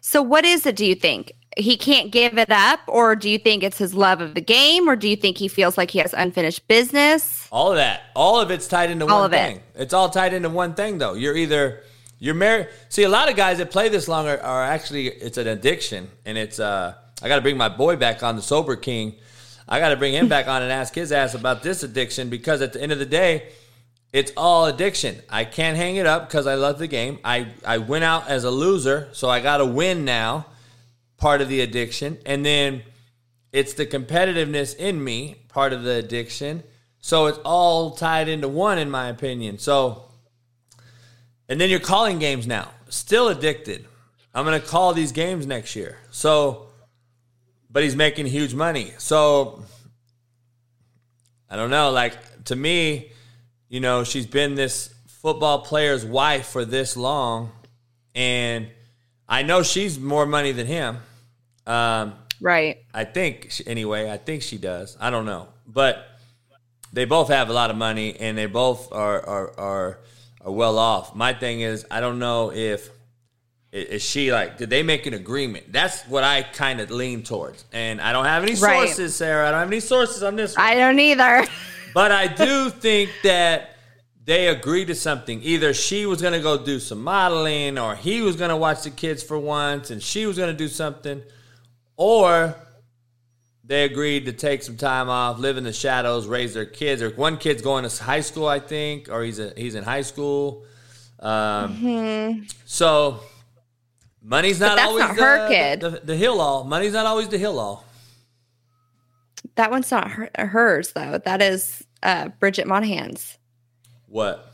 So 0.01 0.23
what 0.23 0.45
is 0.45 0.67
it, 0.67 0.77
do 0.77 0.85
you 0.85 0.95
think? 0.95 1.33
He 1.57 1.77
can't 1.77 2.11
give 2.11 2.39
it 2.39 2.51
up, 2.51 2.81
or 2.87 3.15
do 3.15 3.29
you 3.29 3.39
think 3.39 3.63
it's 3.63 3.77
his 3.77 3.93
love 3.95 4.23
of 4.23 4.35
the 4.35 4.41
game, 4.41 4.89
or 4.89 4.97
do 4.97 5.07
you 5.09 5.17
think 5.17 5.37
he 5.37 5.49
feels 5.49 5.77
like 5.77 5.91
he 5.91 5.99
has 5.99 6.15
unfinished 6.15 6.67
business? 6.67 7.47
All 7.53 7.71
of 7.73 7.77
that, 7.77 8.05
all 8.17 8.41
of 8.41 8.51
it's 8.51 8.67
tied 8.67 8.91
into 8.91 9.07
All 9.07 9.21
one 9.21 9.27
of 9.27 9.33
it. 9.35 9.37
thing. 9.37 9.61
It's 9.75 9.93
all 9.93 10.09
tied 10.09 10.33
into 10.33 10.49
one 10.49 10.73
thing, 10.75 10.97
though. 10.97 11.13
You're 11.13 11.37
either 11.37 11.83
you're 12.19 12.35
married. 12.35 12.69
See, 12.89 13.03
a 13.03 13.09
lot 13.11 13.29
of 13.29 13.37
guys 13.37 13.59
that 13.59 13.71
play 13.71 13.91
this 13.91 14.09
long 14.09 14.27
are, 14.29 14.41
are 14.41 14.65
actually 14.65 15.09
it's 15.09 15.37
an 15.37 15.47
addiction, 15.47 16.11
and 16.25 16.39
it's 16.39 16.59
uh. 16.59 16.95
I 17.25 17.29
got 17.29 17.37
to 17.37 17.43
bring 17.43 17.57
my 17.57 17.69
boy 17.69 17.95
back 17.95 18.25
on 18.25 18.35
the 18.35 18.43
sober 18.43 18.75
king. 18.75 19.15
I 19.69 19.79
got 19.79 19.91
to 19.91 19.97
bring 19.97 20.13
him 20.13 20.27
back 20.29 20.49
on 20.49 20.61
and 20.61 20.73
ask 20.73 20.93
his 20.93 21.13
ass 21.13 21.35
about 21.35 21.63
this 21.63 21.85
addiction 21.85 22.31
because 22.31 22.61
at 22.63 22.73
the 22.73 22.83
end 22.83 22.91
of 22.91 22.99
the 22.99 23.07
day, 23.07 23.51
it's 24.13 24.31
all 24.37 24.67
addiction. 24.67 25.23
I 25.31 25.45
can't 25.45 25.77
hang 25.77 25.97
it 25.97 26.07
up 26.07 26.29
because 26.29 26.47
I 26.47 26.55
love 26.55 26.79
the 26.79 26.87
game. 26.87 27.19
I, 27.25 27.49
I 27.65 27.79
went 27.79 28.05
out 28.05 28.29
as 28.29 28.45
a 28.45 28.51
loser, 28.51 29.09
so 29.13 29.31
I 29.31 29.41
got 29.41 29.59
to 29.59 29.67
win 29.67 30.05
now, 30.05 30.47
part 31.17 31.41
of 31.41 31.49
the 31.49 31.63
addiction. 31.63 32.19
And 32.27 32.45
then 32.45 32.83
it's 33.53 33.73
the 33.73 33.87
competitiveness 33.87 34.77
in 34.77 35.03
me, 35.03 35.37
part 35.49 35.73
of 35.73 35.83
the 35.83 35.93
addiction. 35.93 36.63
So 36.99 37.27
it's 37.27 37.39
all 37.39 37.93
tied 37.93 38.29
into 38.29 38.49
one, 38.49 38.79
in 38.79 38.91
my 38.91 39.09
opinion. 39.09 39.59
So, 39.59 40.05
and 41.49 41.59
then 41.59 41.71
you're 41.71 41.81
calling 41.81 42.19
games 42.19 42.47
now, 42.47 42.71
still 42.91 43.29
addicted. 43.29 43.87
I'm 44.35 44.45
going 44.45 44.61
to 44.61 44.67
call 44.67 44.93
these 44.93 45.13
games 45.13 45.47
next 45.47 45.75
year. 45.75 45.99
So, 46.11 46.69
but 47.71 47.83
he's 47.83 47.97
making 47.97 48.27
huge 48.27 48.55
money. 48.55 48.93
So, 48.99 49.65
I 51.49 51.57
don't 51.57 51.71
know. 51.71 51.91
Like, 51.91 52.45
to 52.45 52.57
me, 52.57 53.13
you 53.73 53.81
know, 53.81 54.05
she's 54.05 54.27
been 54.27 54.55
this 54.55 54.95
football 55.23 55.61
player's 55.63 56.05
wife 56.05 56.47
for 56.49 56.67
this 56.67 56.95
long, 56.95 57.51
and 58.15 58.69
I 59.27 59.43
know 59.45 59.63
she's 59.63 59.99
more 59.99 60.27
money 60.27 60.53
than 60.53 60.67
him. 60.67 60.99
Um, 61.67 62.15
Right. 62.39 62.79
I 62.93 63.05
think 63.05 63.51
anyway. 63.67 64.11
I 64.11 64.17
think 64.19 64.43
she 64.43 64.59
does. 64.59 64.97
I 65.01 65.11
don't 65.11 65.25
know, 65.27 65.47
but 65.67 66.05
they 66.93 67.05
both 67.07 67.29
have 67.29 67.49
a 67.49 67.53
lot 67.53 67.71
of 67.71 67.77
money, 67.77 68.17
and 68.21 68.37
they 68.37 68.47
both 68.47 68.93
are 68.93 69.25
are 69.25 69.59
are, 69.59 69.99
are 70.45 70.51
well 70.53 70.77
off. 70.77 71.15
My 71.15 71.33
thing 71.33 71.61
is, 71.63 71.87
I 71.91 72.01
don't 72.01 72.19
know 72.19 72.53
if 72.53 72.91
is 73.73 74.03
she 74.03 74.33
like 74.33 74.59
did 74.59 74.71
they 74.71 74.83
make 74.83 75.07
an 75.07 75.15
agreement? 75.15 75.73
That's 75.73 76.03
what 76.09 76.25
I 76.25 76.43
kind 76.43 76.81
of 76.81 76.91
lean 76.91 77.23
towards, 77.23 77.65
and 77.73 78.01
I 78.03 78.13
don't 78.13 78.25
have 78.27 78.43
any 78.43 78.57
Right. 78.57 78.89
sources, 78.89 79.15
Sara. 79.15 79.47
I 79.47 79.51
don't 79.53 79.61
have 79.61 79.69
any 79.69 79.81
sources 79.81 80.23
on 80.25 80.35
this. 80.37 80.57
One. 80.57 80.67
I 80.67 80.75
don't 80.75 80.99
either. 80.99 81.47
But 81.95 82.13
I 82.13 82.27
do 82.27 82.71
think 82.71 83.11
that 83.23 83.77
they 84.25 84.49
agreed 84.49 84.87
to 84.87 84.95
something. 84.95 85.43
Either 85.43 85.75
she 85.75 86.07
was 86.07 86.23
going 86.23 86.33
to 86.35 86.41
go 86.41 86.63
do 86.63 86.79
some 86.79 87.03
modeling, 87.03 87.79
or 87.79 87.95
he 87.95 88.21
was 88.21 88.37
going 88.37 88.51
to 88.51 88.57
watch 88.57 88.83
the 88.83 88.91
kids 88.91 89.23
for 89.23 89.39
once, 89.39 89.91
and 89.91 90.03
she 90.03 90.27
was 90.27 90.37
going 90.37 90.51
to 90.51 90.57
do 90.57 90.69
something, 90.69 91.23
or 91.97 92.55
they 93.65 93.85
agreed 93.85 94.27
to 94.27 94.33
take 94.33 94.63
some 94.63 94.77
time 94.77 95.09
off, 95.09 95.39
live 95.39 95.57
in 95.57 95.65
the 95.65 95.73
shadows, 95.73 96.27
raise 96.27 96.55
their 96.55 96.67
kids. 96.67 97.03
Or 97.03 97.11
one 97.11 97.37
kid's 97.37 97.63
going 97.63 97.89
to 97.89 98.03
high 98.03 98.21
school, 98.21 98.47
I 98.47 98.61
think, 98.61 99.09
or 99.11 99.23
he's 99.23 99.39
a, 99.39 99.53
he's 99.57 99.75
in 99.75 99.85
high 99.85 100.03
school. 100.03 100.65
Um, 101.21 102.47
So 102.65 103.21
money's 104.23 104.61
not 104.61 104.77
that's 104.77 104.89
always 104.89 105.05
not 105.05 105.17
her 105.17 105.49
the, 105.49 105.55
kid. 105.55 105.81
The, 105.81 105.91
the 106.05 106.17
hill 106.17 106.41
all. 106.41 106.65
Money's 106.65 106.93
not 106.93 107.07
always 107.07 107.29
the 107.29 107.39
hill 107.39 107.59
all. 107.59 107.85
That 109.57 109.71
one's 109.71 109.91
not 109.91 110.11
her, 110.11 110.31
hers 110.37 110.93
though. 110.93 111.19
That 111.19 111.43
is 111.43 111.85
uh, 112.03 112.29
Bridget 112.41 112.67
Moynahan's. 112.67 113.39
What? 114.07 114.49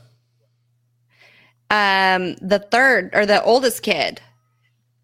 Um, 1.69 2.35
the 2.35 2.59
third 2.71 3.11
or 3.13 3.25
the 3.25 3.43
oldest 3.43 3.83
kid, 3.83 4.21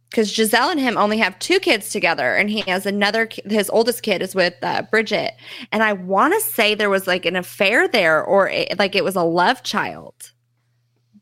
because 0.09 0.35
Gisele 0.35 0.71
and 0.71 0.79
him 0.79 0.97
only 0.97 1.17
have 1.19 1.37
two 1.39 1.59
kids 1.59 1.89
together, 1.89 2.35
and 2.35 2.49
he 2.49 2.61
has 2.61 2.85
another. 2.85 3.29
His 3.45 3.69
oldest 3.69 4.01
kid 4.01 4.21
is 4.21 4.33
with 4.33 4.55
uh, 4.61 4.83
Bridget, 4.89 5.33
and 5.71 5.83
I 5.83 5.93
want 5.93 6.33
to 6.33 6.41
say 6.41 6.73
there 6.73 6.89
was 6.89 7.07
like 7.07 7.25
an 7.25 7.35
affair 7.35 7.87
there, 7.87 8.23
or 8.23 8.49
it, 8.49 8.79
like 8.79 8.95
it 8.95 9.03
was 9.03 9.15
a 9.15 9.23
love 9.23 9.63
child. 9.63 10.31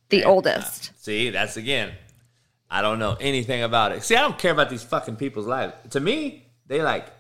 The 0.10 0.24
oldest. 0.24 0.92
See, 1.04 1.30
that's 1.30 1.58
again. 1.58 1.92
I 2.70 2.82
don't 2.82 2.98
know 2.98 3.16
anything 3.20 3.62
about 3.62 3.92
it. 3.92 4.02
See, 4.02 4.16
I 4.16 4.22
don't 4.22 4.40
care 4.40 4.52
about 4.52 4.70
these 4.70 4.84
fucking 4.84 5.18
people's 5.18 5.46
lives. 5.46 5.74
To 5.92 6.00
me, 6.00 6.48
they 6.66 6.82
like, 6.82 7.13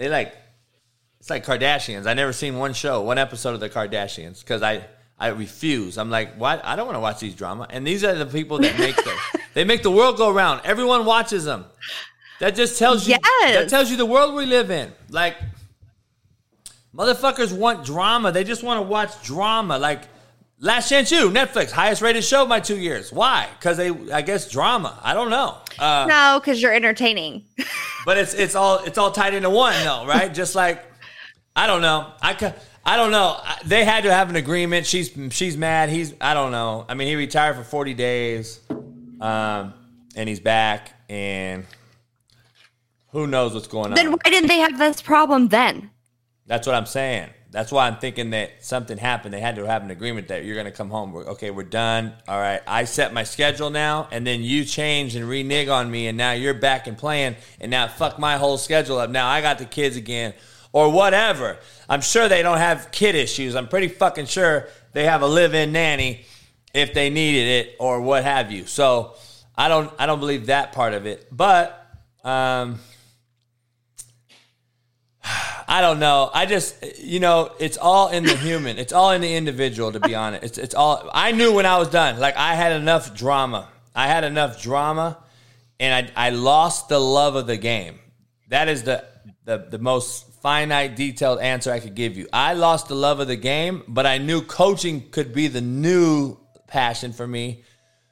they 0.00 0.08
like, 0.08 0.34
it's 1.18 1.28
like 1.28 1.44
Kardashians. 1.44 2.06
I 2.06 2.14
never 2.14 2.32
seen 2.32 2.56
one 2.56 2.72
show, 2.72 3.02
one 3.02 3.18
episode 3.18 3.52
of 3.52 3.60
the 3.60 3.68
Kardashians 3.68 4.40
because 4.40 4.62
I, 4.62 4.82
I 5.18 5.26
refuse. 5.28 5.98
I'm 5.98 6.08
like, 6.08 6.36
what? 6.36 6.64
I 6.64 6.74
don't 6.74 6.86
want 6.86 6.96
to 6.96 7.00
watch 7.00 7.20
these 7.20 7.34
drama. 7.34 7.66
And 7.68 7.86
these 7.86 8.02
are 8.02 8.14
the 8.14 8.24
people 8.24 8.58
that 8.60 8.78
make 8.78 8.96
the, 8.96 9.14
they 9.54 9.64
make 9.64 9.82
the 9.82 9.90
world 9.90 10.16
go 10.16 10.32
round. 10.32 10.62
Everyone 10.64 11.04
watches 11.04 11.44
them. 11.44 11.66
That 12.38 12.56
just 12.56 12.78
tells 12.78 13.06
you. 13.06 13.18
Yes. 13.22 13.54
That 13.54 13.68
tells 13.68 13.90
you 13.90 13.98
the 13.98 14.06
world 14.06 14.34
we 14.34 14.46
live 14.46 14.70
in. 14.70 14.90
Like, 15.10 15.36
motherfuckers 16.96 17.52
want 17.52 17.84
drama. 17.84 18.32
They 18.32 18.42
just 18.42 18.62
want 18.62 18.78
to 18.78 18.88
watch 18.88 19.22
drama. 19.22 19.78
Like, 19.78 20.04
Last 20.62 20.90
Chance 20.90 21.10
U, 21.12 21.30
Netflix, 21.30 21.70
highest 21.70 22.02
rated 22.02 22.22
show 22.22 22.44
my 22.44 22.60
two 22.60 22.78
years. 22.78 23.10
Why? 23.10 23.48
Because 23.58 23.78
they, 23.78 23.88
I 24.12 24.20
guess, 24.20 24.50
drama. 24.50 24.98
I 25.02 25.14
don't 25.14 25.30
know. 25.30 25.56
Uh, 25.78 26.04
no, 26.06 26.38
because 26.38 26.60
you're 26.60 26.74
entertaining. 26.74 27.46
but 28.04 28.18
it's 28.18 28.34
it's 28.34 28.54
all 28.54 28.78
it's 28.84 28.98
all 28.98 29.10
tied 29.10 29.32
into 29.32 29.48
one 29.48 29.72
though, 29.84 30.04
right? 30.06 30.32
Just 30.32 30.54
like 30.54 30.84
I 31.56 31.66
don't 31.66 31.80
know. 31.80 32.12
I 32.20 32.54
I 32.84 32.96
don't 32.96 33.10
know. 33.10 33.40
They 33.64 33.86
had 33.86 34.04
to 34.04 34.12
have 34.12 34.28
an 34.28 34.36
agreement. 34.36 34.84
She's 34.84 35.10
she's 35.30 35.56
mad. 35.56 35.88
He's 35.88 36.12
I 36.20 36.34
don't 36.34 36.52
know. 36.52 36.84
I 36.90 36.94
mean, 36.94 37.08
he 37.08 37.16
retired 37.16 37.56
for 37.56 37.64
40 37.64 37.94
days, 37.94 38.60
um, 39.18 39.72
and 40.14 40.28
he's 40.28 40.40
back, 40.40 40.92
and 41.08 41.64
who 43.12 43.26
knows 43.26 43.54
what's 43.54 43.66
going 43.66 43.86
on. 43.86 43.94
Then 43.94 44.12
why 44.12 44.18
didn't 44.24 44.48
they 44.48 44.58
have 44.58 44.76
this 44.76 45.00
problem 45.00 45.48
then? 45.48 45.90
That's 46.46 46.66
what 46.66 46.76
I'm 46.76 46.86
saying. 46.86 47.30
That's 47.52 47.72
why 47.72 47.88
I'm 47.88 47.96
thinking 47.96 48.30
that 48.30 48.64
something 48.64 48.96
happened. 48.96 49.34
They 49.34 49.40
had 49.40 49.56
to 49.56 49.66
have 49.66 49.82
an 49.82 49.90
agreement 49.90 50.28
that 50.28 50.44
you're 50.44 50.54
going 50.54 50.66
to 50.66 50.72
come 50.72 50.88
home. 50.88 51.12
We're- 51.12 51.26
Okay, 51.30 51.50
we're 51.50 51.64
done. 51.64 52.12
All 52.28 52.38
right, 52.38 52.60
I 52.66 52.84
set 52.84 53.12
my 53.12 53.24
schedule 53.24 53.70
now, 53.70 54.06
and 54.12 54.24
then 54.26 54.42
you 54.44 54.64
change 54.64 55.16
and 55.16 55.28
renege 55.28 55.68
on 55.68 55.90
me, 55.90 56.06
and 56.06 56.16
now 56.16 56.30
you're 56.32 56.54
back 56.54 56.86
and 56.86 56.96
playing, 56.96 57.34
and 57.60 57.70
now 57.70 57.88
fuck 57.88 58.18
my 58.20 58.36
whole 58.36 58.56
schedule 58.56 58.98
up. 58.98 59.10
Now 59.10 59.28
I 59.28 59.40
got 59.40 59.58
the 59.58 59.64
kids 59.64 59.96
again, 59.96 60.32
or 60.72 60.90
whatever. 60.90 61.58
I'm 61.88 62.00
sure 62.02 62.28
they 62.28 62.42
don't 62.42 62.58
have 62.58 62.92
kid 62.92 63.16
issues. 63.16 63.56
I'm 63.56 63.66
pretty 63.66 63.88
fucking 63.88 64.26
sure 64.26 64.68
they 64.92 65.04
have 65.04 65.22
a 65.22 65.26
live-in 65.26 65.72
nanny 65.72 66.24
if 66.72 66.94
they 66.94 67.10
needed 67.10 67.48
it 67.66 67.76
or 67.80 68.00
what 68.00 68.22
have 68.22 68.52
you. 68.52 68.66
So 68.66 69.14
I 69.58 69.66
don't, 69.66 69.92
I 69.98 70.06
don't 70.06 70.20
believe 70.20 70.46
that 70.46 70.72
part 70.72 70.94
of 70.94 71.06
it, 71.06 71.26
but. 71.32 71.76
Um, 72.22 72.78
I 75.70 75.80
don't 75.82 76.00
know. 76.00 76.30
I 76.34 76.46
just, 76.46 76.98
you 76.98 77.20
know, 77.20 77.52
it's 77.60 77.78
all 77.78 78.08
in 78.08 78.24
the 78.24 78.36
human. 78.36 78.76
It's 78.76 78.92
all 78.92 79.12
in 79.12 79.20
the 79.20 79.36
individual, 79.36 79.92
to 79.92 80.00
be 80.00 80.14
honest. 80.16 80.42
It's, 80.42 80.58
it's 80.58 80.74
all. 80.74 81.08
I 81.14 81.30
knew 81.30 81.54
when 81.54 81.64
I 81.64 81.78
was 81.78 81.88
done. 81.88 82.18
Like 82.18 82.36
I 82.36 82.54
had 82.54 82.72
enough 82.72 83.14
drama. 83.14 83.68
I 83.94 84.08
had 84.08 84.24
enough 84.24 84.60
drama, 84.60 85.18
and 85.78 86.10
I, 86.16 86.28
I 86.28 86.30
lost 86.30 86.88
the 86.88 86.98
love 86.98 87.36
of 87.36 87.46
the 87.46 87.56
game. 87.56 88.00
That 88.48 88.68
is 88.68 88.82
the, 88.82 89.04
the 89.44 89.58
the 89.70 89.78
most 89.78 90.26
finite, 90.42 90.96
detailed 90.96 91.38
answer 91.40 91.70
I 91.70 91.78
could 91.78 91.94
give 91.94 92.16
you. 92.16 92.28
I 92.32 92.54
lost 92.54 92.88
the 92.88 92.94
love 92.94 93.20
of 93.20 93.28
the 93.28 93.36
game, 93.36 93.84
but 93.86 94.06
I 94.06 94.18
knew 94.18 94.42
coaching 94.42 95.10
could 95.10 95.32
be 95.32 95.48
the 95.48 95.60
new 95.60 96.36
passion 96.66 97.12
for 97.12 97.26
me. 97.26 97.62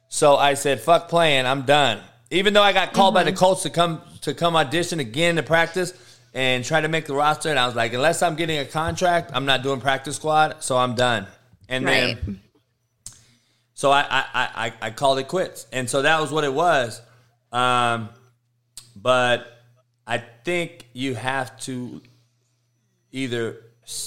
So 0.07 0.37
I 0.37 0.53
said, 0.53 0.79
"Fuck 0.79 1.09
playing. 1.09 1.45
I'm 1.45 1.63
done." 1.63 2.01
Even 2.31 2.53
though 2.53 2.63
I 2.63 2.73
got 2.73 2.93
called 2.93 3.15
by 3.15 3.23
the 3.23 3.31
mm-hmm. 3.31 3.39
Colts 3.39 3.63
to 3.63 3.69
come 3.69 4.01
to 4.21 4.33
come 4.33 4.55
audition 4.55 4.99
again 4.99 5.35
to 5.35 5.43
practice 5.43 5.93
and 6.33 6.63
try 6.63 6.81
to 6.81 6.87
make 6.87 7.05
the 7.05 7.13
roster, 7.15 7.49
and 7.49 7.57
I 7.59 7.65
was 7.65 7.75
like, 7.75 7.93
unless 7.93 8.21
I'm 8.21 8.35
getting 8.35 8.59
a 8.59 8.65
contract, 8.65 9.31
I'm 9.33 9.45
not 9.45 9.63
doing 9.63 9.81
practice 9.81 10.15
squad, 10.15 10.63
so 10.63 10.77
I'm 10.77 10.95
done. 10.95 11.27
And 11.67 11.85
Right. 11.85 12.17
then, 12.23 12.41
so 13.73 13.91
I, 13.91 14.01
I 14.01 14.25
I 14.33 14.65
I 14.67 14.73
I 14.81 14.89
called 14.91 15.19
it 15.19 15.27
quits, 15.27 15.65
and 15.71 15.89
so 15.89 16.01
that 16.01 16.19
was 16.19 16.31
what 16.31 16.43
it 16.43 16.53
was. 16.53 17.01
Um, 17.51 18.09
but 18.95 19.47
I 20.05 20.17
think 20.43 20.87
you 20.93 21.15
have 21.15 21.57
to 21.61 22.01
either 23.11 23.61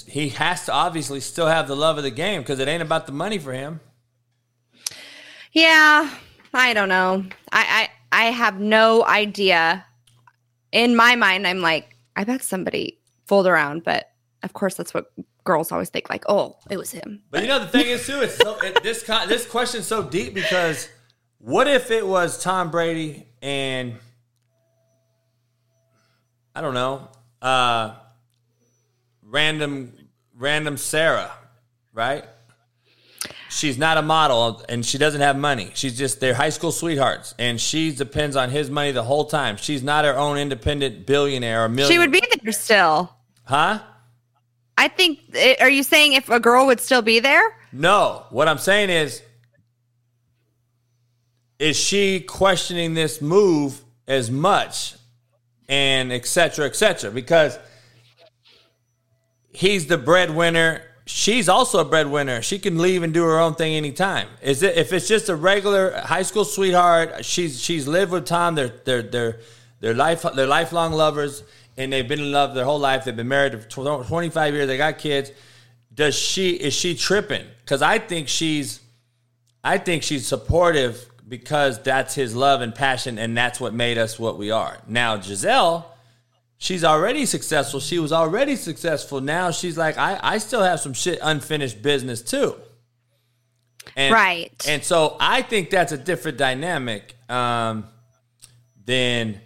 he 0.06 0.28
has 0.30 0.66
to 0.66 0.72
obviously 0.72 1.18
still 1.20 1.46
have 1.48 1.66
the 1.66 1.74
love 1.74 1.96
of 1.98 2.04
the 2.04 2.10
game 2.10 2.42
because 2.42 2.58
it 2.60 2.68
ain't 2.68 2.82
about 2.82 3.06
the 3.06 3.12
money 3.12 3.38
for 3.38 3.52
him. 3.52 3.80
Yeah, 5.52 6.08
I 6.54 6.72
don't 6.72 6.88
know. 6.88 7.24
I, 7.50 7.88
I 8.12 8.26
I 8.26 8.30
have 8.30 8.60
no 8.60 9.04
idea. 9.04 9.84
In 10.70 10.96
my 10.96 11.16
mind, 11.16 11.46
I'm 11.46 11.60
like, 11.60 11.91
I 12.16 12.24
bet 12.24 12.42
somebody 12.42 12.98
fooled 13.26 13.46
around, 13.46 13.84
but 13.84 14.08
of 14.42 14.52
course, 14.52 14.74
that's 14.74 14.92
what 14.92 15.12
girls 15.44 15.72
always 15.72 15.88
think. 15.88 16.10
Like, 16.10 16.24
oh, 16.28 16.58
it 16.70 16.76
was 16.76 16.90
him. 16.90 17.22
But 17.30 17.42
you 17.42 17.48
know 17.48 17.58
the 17.58 17.68
thing 17.68 17.86
is 17.86 18.06
too, 18.06 18.22
it's 18.22 18.36
so 18.36 18.58
it, 18.60 18.82
this 18.82 19.02
this 19.02 19.46
question's 19.46 19.86
so 19.86 20.02
deep 20.02 20.34
because 20.34 20.88
what 21.38 21.66
if 21.66 21.90
it 21.90 22.06
was 22.06 22.42
Tom 22.42 22.70
Brady 22.70 23.26
and 23.40 23.94
I 26.54 26.60
don't 26.60 26.74
know, 26.74 27.08
uh, 27.40 27.94
random 29.22 29.92
random 30.36 30.76
Sarah, 30.76 31.32
right? 31.92 32.24
She's 33.54 33.76
not 33.76 33.98
a 33.98 34.02
model 34.02 34.64
and 34.68 34.84
she 34.84 34.96
doesn't 34.96 35.20
have 35.20 35.36
money. 35.36 35.70
She's 35.74 35.96
just 35.96 36.20
their 36.20 36.32
high 36.34 36.48
school 36.48 36.72
sweethearts, 36.72 37.34
and 37.38 37.60
she 37.60 37.92
depends 37.92 38.34
on 38.34 38.48
his 38.50 38.70
money 38.70 38.92
the 38.92 39.02
whole 39.02 39.26
time. 39.26 39.56
She's 39.58 39.82
not 39.82 40.04
her 40.06 40.16
own 40.16 40.38
independent 40.38 41.04
billionaire 41.06 41.64
or 41.64 41.68
millionaire. 41.68 41.92
She 41.94 41.98
would 41.98 42.10
be 42.12 42.22
there 42.42 42.52
still. 42.52 43.14
huh? 43.44 43.80
I 44.78 44.88
think. 44.88 45.20
eh, 45.34 45.56
Are 45.60 45.68
you 45.68 45.82
saying 45.82 46.14
if 46.14 46.30
a 46.30 46.40
girl 46.40 46.66
would 46.66 46.80
still 46.80 47.02
be 47.02 47.20
there? 47.20 47.42
No, 47.72 48.24
what 48.30 48.48
I'm 48.48 48.56
saying 48.58 48.88
is, 48.88 49.22
is 51.58 51.76
she 51.76 52.20
questioning 52.20 52.94
this 52.94 53.20
move 53.20 53.80
as 54.08 54.30
much, 54.30 54.94
and 55.68 56.10
et 56.10 56.26
cetera, 56.26 56.66
et 56.66 56.74
cetera? 56.74 57.10
Because 57.10 57.58
he's 59.52 59.86
the 59.88 59.98
breadwinner. 59.98 60.82
She's 61.04 61.48
also 61.48 61.80
a 61.80 61.84
breadwinner. 61.84 62.42
She 62.42 62.58
can 62.58 62.78
leave 62.78 63.02
and 63.02 63.12
do 63.12 63.24
her 63.24 63.38
own 63.38 63.54
thing 63.54 63.74
anytime. 63.74 64.28
Is 64.40 64.62
it 64.62 64.76
if 64.76 64.92
it's 64.92 65.08
just 65.08 65.28
a 65.28 65.34
regular 65.34 65.98
high 65.98 66.22
school 66.22 66.44
sweetheart? 66.44 67.24
She's 67.24 67.60
she's 67.60 67.88
lived 67.88 68.12
with 68.12 68.24
Tom. 68.24 68.54
They're 68.54 68.72
they're 68.84 69.02
they're 69.02 69.40
they're 69.80 69.94
life 69.94 70.24
they're 70.34 70.46
lifelong 70.46 70.92
lovers, 70.92 71.42
and 71.76 71.92
they've 71.92 72.06
been 72.06 72.20
in 72.20 72.30
love 72.30 72.54
their 72.54 72.64
whole 72.64 72.78
life. 72.78 73.04
They've 73.04 73.16
been 73.16 73.28
married 73.28 73.60
for 73.60 74.04
25 74.04 74.54
years. 74.54 74.66
They 74.68 74.76
got 74.76 74.98
kids. 74.98 75.32
Does 75.92 76.14
she 76.14 76.50
is 76.50 76.72
she 76.72 76.94
tripping? 76.94 77.46
Because 77.64 77.82
I 77.82 77.98
think 77.98 78.28
she's 78.28 78.80
I 79.64 79.78
think 79.78 80.04
she's 80.04 80.26
supportive 80.26 81.08
because 81.28 81.82
that's 81.82 82.14
his 82.14 82.36
love 82.36 82.60
and 82.60 82.72
passion, 82.72 83.18
and 83.18 83.36
that's 83.36 83.58
what 83.58 83.74
made 83.74 83.98
us 83.98 84.20
what 84.20 84.38
we 84.38 84.52
are. 84.52 84.78
Now 84.86 85.16
Gisele 85.16 85.91
she's 86.62 86.84
already 86.84 87.26
successful. 87.26 87.80
She 87.80 87.98
was 87.98 88.12
already 88.12 88.54
successful. 88.54 89.20
Now 89.20 89.50
she's 89.50 89.76
like, 89.76 89.98
I, 89.98 90.18
I 90.22 90.38
still 90.38 90.62
have 90.62 90.78
some 90.78 90.92
shit 90.92 91.18
unfinished 91.20 91.82
business 91.82 92.22
too. 92.22 92.54
And, 93.96 94.14
Right. 94.14 94.64
And 94.68 94.84
so 94.84 95.16
I 95.18 95.42
think 95.42 95.70
that's 95.70 95.90
a 95.90 95.98
different 95.98 96.38
dynamic 96.38 97.16
um, 97.28 97.88
than 98.84 99.40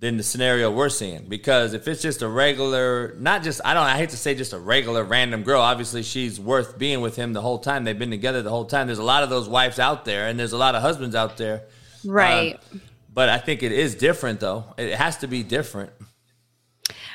than 0.00 0.16
the 0.16 0.22
scenario 0.22 0.70
we're 0.70 0.90
seeing. 0.90 1.24
Because 1.26 1.72
if 1.72 1.88
it's 1.88 2.02
just 2.02 2.20
a 2.20 2.28
regular, 2.28 3.16
not 3.18 3.42
just 3.42 3.62
I 3.64 3.72
don't 3.72 3.84
I 3.84 3.96
hate 3.96 4.10
to 4.10 4.18
say 4.18 4.34
just 4.34 4.52
a 4.52 4.58
regular 4.58 5.04
random 5.04 5.44
girl. 5.44 5.62
Obviously 5.62 6.02
she's 6.02 6.38
worth 6.38 6.78
being 6.78 7.00
with 7.00 7.16
him 7.16 7.32
the 7.32 7.40
whole 7.40 7.58
time. 7.58 7.84
They've 7.84 7.98
been 7.98 8.10
together 8.10 8.42
the 8.42 8.50
whole 8.50 8.66
time. 8.66 8.88
There's 8.88 8.98
a 8.98 9.02
lot 9.02 9.22
of 9.22 9.30
those 9.30 9.48
wives 9.48 9.78
out 9.78 10.04
there, 10.04 10.28
and 10.28 10.38
there's 10.38 10.52
a 10.52 10.58
lot 10.58 10.74
of 10.74 10.82
husbands 10.82 11.14
out 11.14 11.38
there. 11.38 11.62
Right. 12.04 12.60
Um, 12.72 12.82
but 13.12 13.30
I 13.30 13.38
think 13.38 13.62
it 13.62 13.72
is 13.72 13.94
different 13.94 14.38
though. 14.38 14.64
It 14.76 14.94
has 14.94 15.16
to 15.18 15.26
be 15.26 15.42
different. 15.42 15.92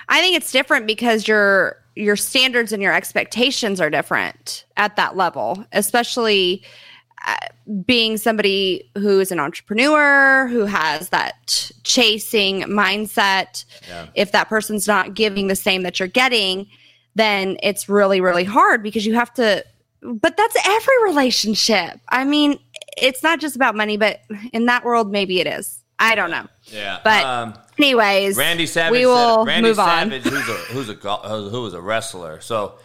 I 0.09 0.21
think 0.21 0.35
it's 0.35 0.51
different 0.51 0.87
because 0.87 1.27
your 1.27 1.77
your 1.95 2.15
standards 2.15 2.71
and 2.71 2.81
your 2.81 2.93
expectations 2.93 3.79
are 3.79 3.89
different 3.89 4.65
at 4.77 4.95
that 4.95 5.15
level, 5.15 5.63
especially 5.73 6.63
uh, 7.27 7.35
being 7.85 8.17
somebody 8.17 8.89
who 8.97 9.19
is 9.19 9.31
an 9.31 9.39
entrepreneur 9.39 10.47
who 10.47 10.65
has 10.65 11.09
that 11.09 11.71
chasing 11.83 12.61
mindset. 12.63 13.63
If 14.15 14.31
that 14.31 14.49
person's 14.49 14.87
not 14.87 15.13
giving 15.13 15.47
the 15.47 15.55
same 15.55 15.83
that 15.83 15.99
you're 15.99 16.07
getting, 16.07 16.67
then 17.15 17.57
it's 17.61 17.87
really 17.87 18.21
really 18.21 18.43
hard 18.43 18.83
because 18.83 19.05
you 19.05 19.15
have 19.15 19.33
to 19.35 19.63
but 20.03 20.35
that's 20.35 20.57
every 20.65 21.03
relationship. 21.05 21.99
I 22.09 22.25
mean, 22.25 22.59
it's 22.97 23.23
not 23.23 23.39
just 23.39 23.55
about 23.55 23.73
money, 23.75 23.97
but 23.97 24.19
in 24.51 24.65
that 24.65 24.83
world 24.83 25.11
maybe 25.11 25.39
it 25.39 25.47
is. 25.47 25.81
I 25.99 26.15
don't 26.15 26.31
know. 26.31 26.47
Yeah. 26.65 26.99
But 27.03 27.23
um, 27.23 27.53
anyways, 27.77 28.37
Randy 28.37 28.65
Savage. 28.65 28.91
we 28.91 28.99
said- 29.03 29.07
will 29.07 29.45
Randy 29.45 29.69
move 29.69 29.79
on. 29.79 30.09
Savage, 30.09 30.23
who's 30.23 30.49
a 30.49 30.53
who's 30.73 30.89
a 30.89 31.49
who 31.49 31.61
was 31.61 31.73
a 31.73 31.81
wrestler. 31.81 32.41
So 32.41 32.75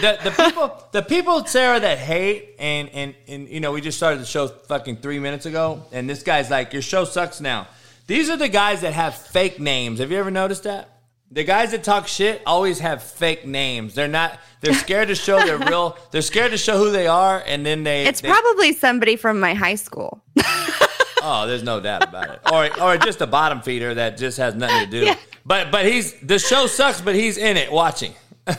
the 0.00 0.18
the 0.24 0.30
people 0.30 0.84
the 0.92 1.02
people 1.02 1.44
Sara 1.46 1.80
that 1.80 1.98
hate 1.98 2.56
and 2.58 2.88
and 2.90 3.14
and 3.28 3.48
you 3.48 3.60
know 3.60 3.72
we 3.72 3.80
just 3.80 3.96
started 3.96 4.20
the 4.20 4.26
show 4.26 4.48
fucking 4.48 4.96
three 4.98 5.18
minutes 5.18 5.46
ago, 5.46 5.84
and 5.92 6.08
this 6.08 6.22
guy's 6.22 6.50
like 6.50 6.72
your 6.72 6.82
show 6.82 7.04
sucks 7.04 7.40
now. 7.40 7.68
These 8.06 8.28
are 8.30 8.36
the 8.36 8.48
guys 8.48 8.80
that 8.80 8.92
have 8.92 9.14
fake 9.16 9.60
names. 9.60 10.00
Have 10.00 10.10
you 10.10 10.18
ever 10.18 10.30
noticed 10.30 10.64
that? 10.64 10.88
The 11.30 11.44
guys 11.44 11.70
that 11.70 11.82
talk 11.82 12.08
shit 12.08 12.42
always 12.44 12.80
have 12.80 13.02
fake 13.02 13.46
names. 13.46 13.94
They're 13.94 14.06
not. 14.08 14.38
They're 14.60 14.74
scared 14.74 15.08
to 15.08 15.14
show 15.14 15.38
their 15.38 15.56
real. 15.56 15.96
They're 16.10 16.20
scared 16.20 16.50
to 16.50 16.58
show 16.58 16.76
who 16.76 16.90
they 16.90 17.06
are, 17.06 17.42
and 17.46 17.64
then 17.64 17.84
they. 17.84 18.04
It's 18.04 18.20
they- 18.20 18.28
probably 18.28 18.74
somebody 18.74 19.16
from 19.16 19.40
my 19.40 19.54
high 19.54 19.76
school. 19.76 20.22
Oh, 21.22 21.46
there's 21.46 21.62
no 21.62 21.80
doubt 21.80 22.02
about 22.02 22.30
it. 22.30 22.40
Or 22.52 22.82
or 22.82 22.96
just 22.98 23.20
a 23.20 23.26
bottom 23.26 23.62
feeder 23.62 23.94
that 23.94 24.18
just 24.18 24.38
has 24.38 24.54
nothing 24.54 24.80
to 24.80 24.90
do. 24.90 25.04
Yeah. 25.06 25.16
But 25.46 25.70
but 25.70 25.86
he's 25.86 26.14
the 26.20 26.38
show 26.38 26.66
sucks, 26.66 27.00
but 27.00 27.14
he's 27.14 27.38
in 27.38 27.56
it 27.56 27.70
watching. 27.70 28.14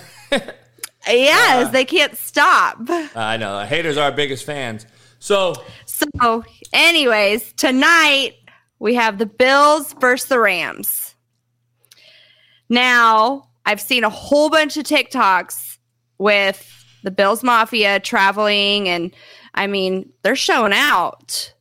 Yes, 1.08 1.68
uh, 1.68 1.72
they 1.72 1.86
can't 1.86 2.16
stop. 2.18 2.78
I 3.16 3.38
know 3.38 3.60
haters 3.66 3.98
are 3.98 4.06
our 4.06 4.12
biggest 4.12 4.46
fans. 4.46 4.86
So 5.20 5.54
So, 5.86 6.44
anyways, 6.72 7.54
tonight 7.54 8.36
we 8.80 8.96
have 8.96 9.18
the 9.18 9.26
Bills 9.26 9.94
versus 10.00 10.30
the 10.30 10.40
Rams. 10.40 11.16
Now, 12.70 13.50
I've 13.66 13.82
seen 13.82 14.04
a 14.04 14.10
whole 14.10 14.50
bunch 14.50 14.78
of 14.78 14.86
TikToks 14.86 15.78
with 16.18 16.70
the 17.04 17.12
Bills 17.12 17.44
Mafia 17.44 18.00
traveling, 18.00 18.88
and 18.88 19.14
I 19.54 19.68
mean, 19.68 20.10
they're 20.24 20.36
showing 20.36 20.74
out 20.74 21.53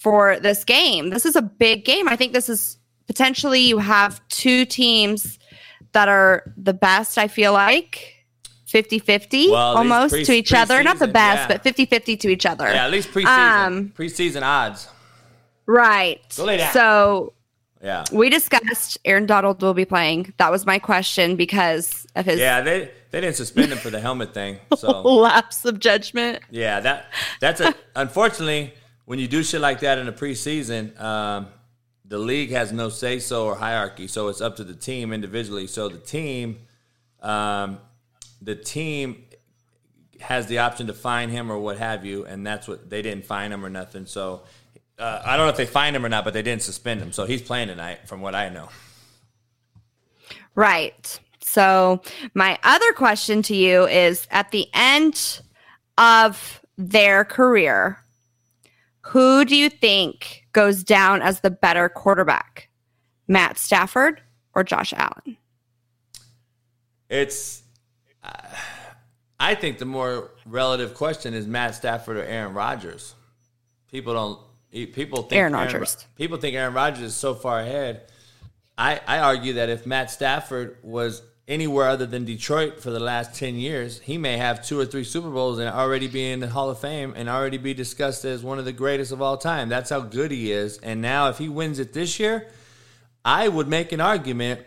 for 0.00 0.40
this 0.40 0.64
game. 0.64 1.10
This 1.10 1.24
is 1.26 1.36
a 1.36 1.42
big 1.42 1.84
game. 1.84 2.08
I 2.08 2.16
think 2.16 2.32
this 2.32 2.48
is 2.48 2.78
potentially 3.06 3.60
you 3.60 3.78
have 3.78 4.20
two 4.28 4.64
teams 4.64 5.38
that 5.92 6.08
are 6.08 6.42
the 6.56 6.72
best, 6.72 7.18
I 7.18 7.28
feel 7.28 7.52
like. 7.52 8.16
50 8.66 9.00
50 9.00 9.50
Well, 9.50 9.56
at 9.56 9.68
least 9.70 9.76
almost 9.78 10.14
pre- 10.14 10.24
to 10.24 10.32
each 10.32 10.54
other. 10.54 10.82
Not 10.84 11.00
the 11.00 11.08
best, 11.08 11.40
yeah. 11.50 11.56
but 11.56 11.62
50 11.64 11.86
50 11.86 12.16
to 12.18 12.28
each 12.28 12.46
other. 12.46 12.64
Yeah, 12.66 12.84
at 12.84 12.90
least 12.92 13.10
preseason. 13.10 13.26
Um, 13.66 13.92
preseason 13.96 14.42
odds. 14.42 14.88
Right. 15.66 16.20
Go 16.36 16.44
lay 16.44 16.56
down. 16.58 16.72
So 16.72 17.32
Yeah. 17.82 18.04
we 18.12 18.30
discussed 18.30 18.96
Aaron 19.04 19.26
Donald 19.26 19.60
will 19.60 19.74
be 19.74 19.84
playing. 19.84 20.32
That 20.38 20.50
was 20.52 20.66
my 20.66 20.78
question 20.78 21.34
because 21.36 22.06
of 22.14 22.24
his 22.26 22.38
Yeah, 22.38 22.60
they 22.60 22.90
they 23.10 23.20
didn't 23.20 23.34
suspend 23.36 23.72
him 23.72 23.78
for 23.78 23.90
the 23.90 23.98
helmet 24.00 24.32
thing. 24.32 24.58
So 24.76 25.02
lapse 25.02 25.64
of 25.64 25.80
judgment. 25.80 26.40
yeah, 26.50 26.78
that 26.80 27.06
that's 27.40 27.60
a 27.60 27.74
unfortunately 27.96 28.72
when 29.04 29.18
you 29.18 29.28
do 29.28 29.42
shit 29.42 29.60
like 29.60 29.80
that 29.80 29.98
in 29.98 30.06
the 30.06 30.12
preseason, 30.12 30.98
um, 31.00 31.48
the 32.04 32.18
league 32.18 32.50
has 32.50 32.72
no 32.72 32.88
say 32.88 33.18
so 33.18 33.46
or 33.46 33.54
hierarchy. 33.54 34.06
So 34.06 34.28
it's 34.28 34.40
up 34.40 34.56
to 34.56 34.64
the 34.64 34.74
team 34.74 35.12
individually. 35.12 35.66
So 35.66 35.88
the 35.88 35.98
team, 35.98 36.58
um, 37.22 37.78
the 38.42 38.56
team 38.56 39.24
has 40.20 40.46
the 40.46 40.58
option 40.58 40.86
to 40.88 40.94
fine 40.94 41.30
him 41.30 41.50
or 41.50 41.58
what 41.58 41.78
have 41.78 42.04
you, 42.04 42.24
and 42.26 42.46
that's 42.46 42.68
what 42.68 42.90
they 42.90 43.02
didn't 43.02 43.24
fine 43.24 43.52
him 43.52 43.64
or 43.64 43.70
nothing. 43.70 44.06
So. 44.06 44.42
Uh, 44.98 45.22
I 45.24 45.38
don't 45.38 45.46
know 45.46 45.50
if 45.50 45.56
they 45.56 45.64
fined 45.64 45.96
him 45.96 46.04
or 46.04 46.10
not, 46.10 46.24
but 46.24 46.34
they 46.34 46.42
didn't 46.42 46.60
suspend 46.60 47.00
him, 47.00 47.10
so 47.10 47.24
he's 47.24 47.40
playing 47.40 47.68
tonight, 47.68 48.06
from 48.06 48.20
what 48.20 48.34
I 48.34 48.50
know. 48.50 48.68
Right. 50.54 51.18
So, 51.40 52.02
my 52.34 52.58
other 52.62 52.92
question 52.92 53.40
to 53.44 53.56
you 53.56 53.86
is 53.86 54.28
at 54.30 54.50
the 54.50 54.68
end 54.74 55.40
of 55.96 56.60
their 56.76 57.24
career, 57.24 57.98
who 59.10 59.44
do 59.44 59.56
you 59.56 59.68
think 59.68 60.46
goes 60.52 60.84
down 60.84 61.20
as 61.20 61.40
the 61.40 61.50
better 61.50 61.88
quarterback? 61.88 62.68
Matt 63.26 63.58
Stafford 63.58 64.22
or 64.54 64.62
Josh 64.62 64.92
Allen? 64.92 65.36
It's. 67.08 67.62
Uh, 68.22 68.30
I 69.40 69.56
think 69.56 69.78
the 69.78 69.84
more 69.84 70.30
relative 70.46 70.94
question 70.94 71.34
is 71.34 71.48
Matt 71.48 71.74
Stafford 71.74 72.18
or 72.18 72.24
Aaron 72.24 72.54
Rodgers. 72.54 73.16
People 73.90 74.14
don't. 74.14 74.92
People 74.92 75.22
think 75.22 75.32
Aaron 75.32 75.54
Rodgers. 75.54 76.06
People 76.14 76.38
think 76.38 76.54
Aaron 76.54 76.74
Rodgers 76.74 77.02
is 77.02 77.16
so 77.16 77.34
far 77.34 77.58
ahead. 77.58 78.02
I 78.78 79.00
I 79.08 79.18
argue 79.18 79.54
that 79.54 79.70
if 79.70 79.86
Matt 79.86 80.12
Stafford 80.12 80.76
was 80.84 81.20
anywhere 81.50 81.88
other 81.88 82.06
than 82.06 82.24
Detroit 82.24 82.80
for 82.80 82.90
the 82.90 83.00
last 83.00 83.34
ten 83.34 83.56
years, 83.56 83.98
he 84.00 84.16
may 84.16 84.38
have 84.38 84.64
two 84.64 84.78
or 84.78 84.86
three 84.86 85.04
Super 85.04 85.28
Bowls 85.28 85.58
and 85.58 85.68
already 85.68 86.08
be 86.08 86.30
in 86.30 86.40
the 86.40 86.48
Hall 86.48 86.70
of 86.70 86.78
Fame 86.78 87.12
and 87.16 87.28
already 87.28 87.58
be 87.58 87.74
discussed 87.74 88.24
as 88.24 88.42
one 88.42 88.58
of 88.58 88.64
the 88.64 88.72
greatest 88.72 89.12
of 89.12 89.20
all 89.20 89.36
time. 89.36 89.68
That's 89.68 89.90
how 89.90 90.00
good 90.00 90.30
he 90.30 90.52
is. 90.52 90.78
And 90.78 91.02
now, 91.02 91.28
if 91.28 91.38
he 91.38 91.48
wins 91.48 91.78
it 91.78 91.92
this 91.92 92.18
year, 92.18 92.46
I 93.24 93.48
would 93.48 93.68
make 93.68 93.92
an 93.92 94.00
argument 94.00 94.62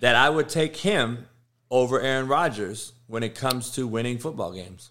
that 0.00 0.16
I 0.16 0.30
would 0.30 0.48
take 0.48 0.78
him 0.78 1.26
over 1.70 2.00
Aaron 2.00 2.26
Rodgers 2.26 2.92
when 3.06 3.22
it 3.22 3.34
comes 3.34 3.70
to 3.72 3.86
winning 3.86 4.18
football 4.18 4.52
games. 4.52 4.90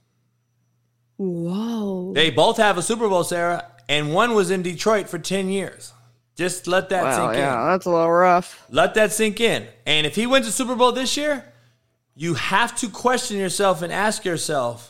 Whoa. 1.17 2.13
They 2.13 2.29
both 2.29 2.58
have 2.58 2.77
a 2.77 2.82
Super 2.82 3.10
Bowl, 3.10 3.23
Sara, 3.23 3.65
and 3.89 4.13
one 4.13 4.34
was 4.36 4.51
in 4.51 4.62
Detroit 4.62 5.10
for 5.10 5.19
10 5.19 5.49
years. 5.49 5.93
Just 6.39 6.67
let 6.67 6.88
that 6.88 7.04
Wow, 7.04 7.28
sink 7.28 7.38
yeah, 7.38 7.62
in. 7.63 7.67
that's 7.67 7.86
a 7.86 7.89
little 7.89 8.10
rough. 8.10 8.65
Let 8.69 8.93
that 8.93 9.12
sink 9.12 9.41
in. 9.41 9.67
And 9.86 10.08
if 10.08 10.15
he 10.15 10.25
wins 10.25 10.47
a 10.47 10.54
Super 10.54 10.73
Bowl 10.73 10.93
this 10.93 11.17
year, 11.17 11.43
you 12.15 12.36
have 12.36 12.78
to 12.78 12.88
question 12.88 13.38
yourself 13.38 13.82
and 13.82 13.91
ask 13.91 14.23
yourself, 14.23 14.89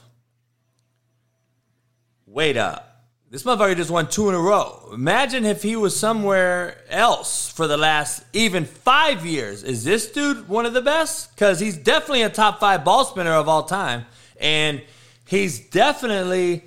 wait 2.28 2.56
up. 2.56 2.86
This 3.32 3.42
motherfucker 3.42 3.76
just 3.76 3.90
won 3.90 4.08
two 4.08 4.30
in 4.30 4.36
a 4.36 4.40
row. 4.40 4.92
Imagine 4.94 5.44
if 5.44 5.64
he 5.64 5.76
was 5.76 6.00
somewhere 6.00 6.78
else 6.88 7.50
for 7.50 7.66
the 7.66 7.78
last 7.78 8.24
even 8.32 8.66
five 8.66 9.26
years. 9.26 9.64
Is 9.64 9.84
this 9.84 10.12
dude 10.12 10.48
one 10.50 10.68
of 10.68 10.74
the 10.74 10.82
best? 10.84 11.34
Because 11.34 11.60
he's 11.60 11.78
definitely 11.78 12.22
a 12.22 12.30
top 12.30 12.60
five 12.60 12.86
ball 12.86 13.06
spinner 13.06 13.34
of 13.34 13.48
all 13.50 13.64
time. 13.64 14.06
And 14.40 14.84
he's 15.28 15.60
definitely 15.60 16.66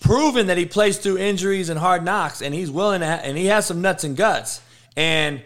proven 0.00 0.46
that 0.48 0.58
he 0.58 0.66
plays 0.66 0.98
through 0.98 1.18
injuries 1.18 1.68
and 1.68 1.78
hard 1.78 2.04
knocks, 2.04 2.42
and 2.42 2.54
he's 2.54 2.70
willing 2.70 3.00
to, 3.00 3.06
ha- 3.06 3.20
and 3.22 3.36
he 3.36 3.46
has 3.46 3.66
some 3.66 3.80
nuts 3.80 4.04
and 4.04 4.16
guts. 4.16 4.60
And 4.96 5.42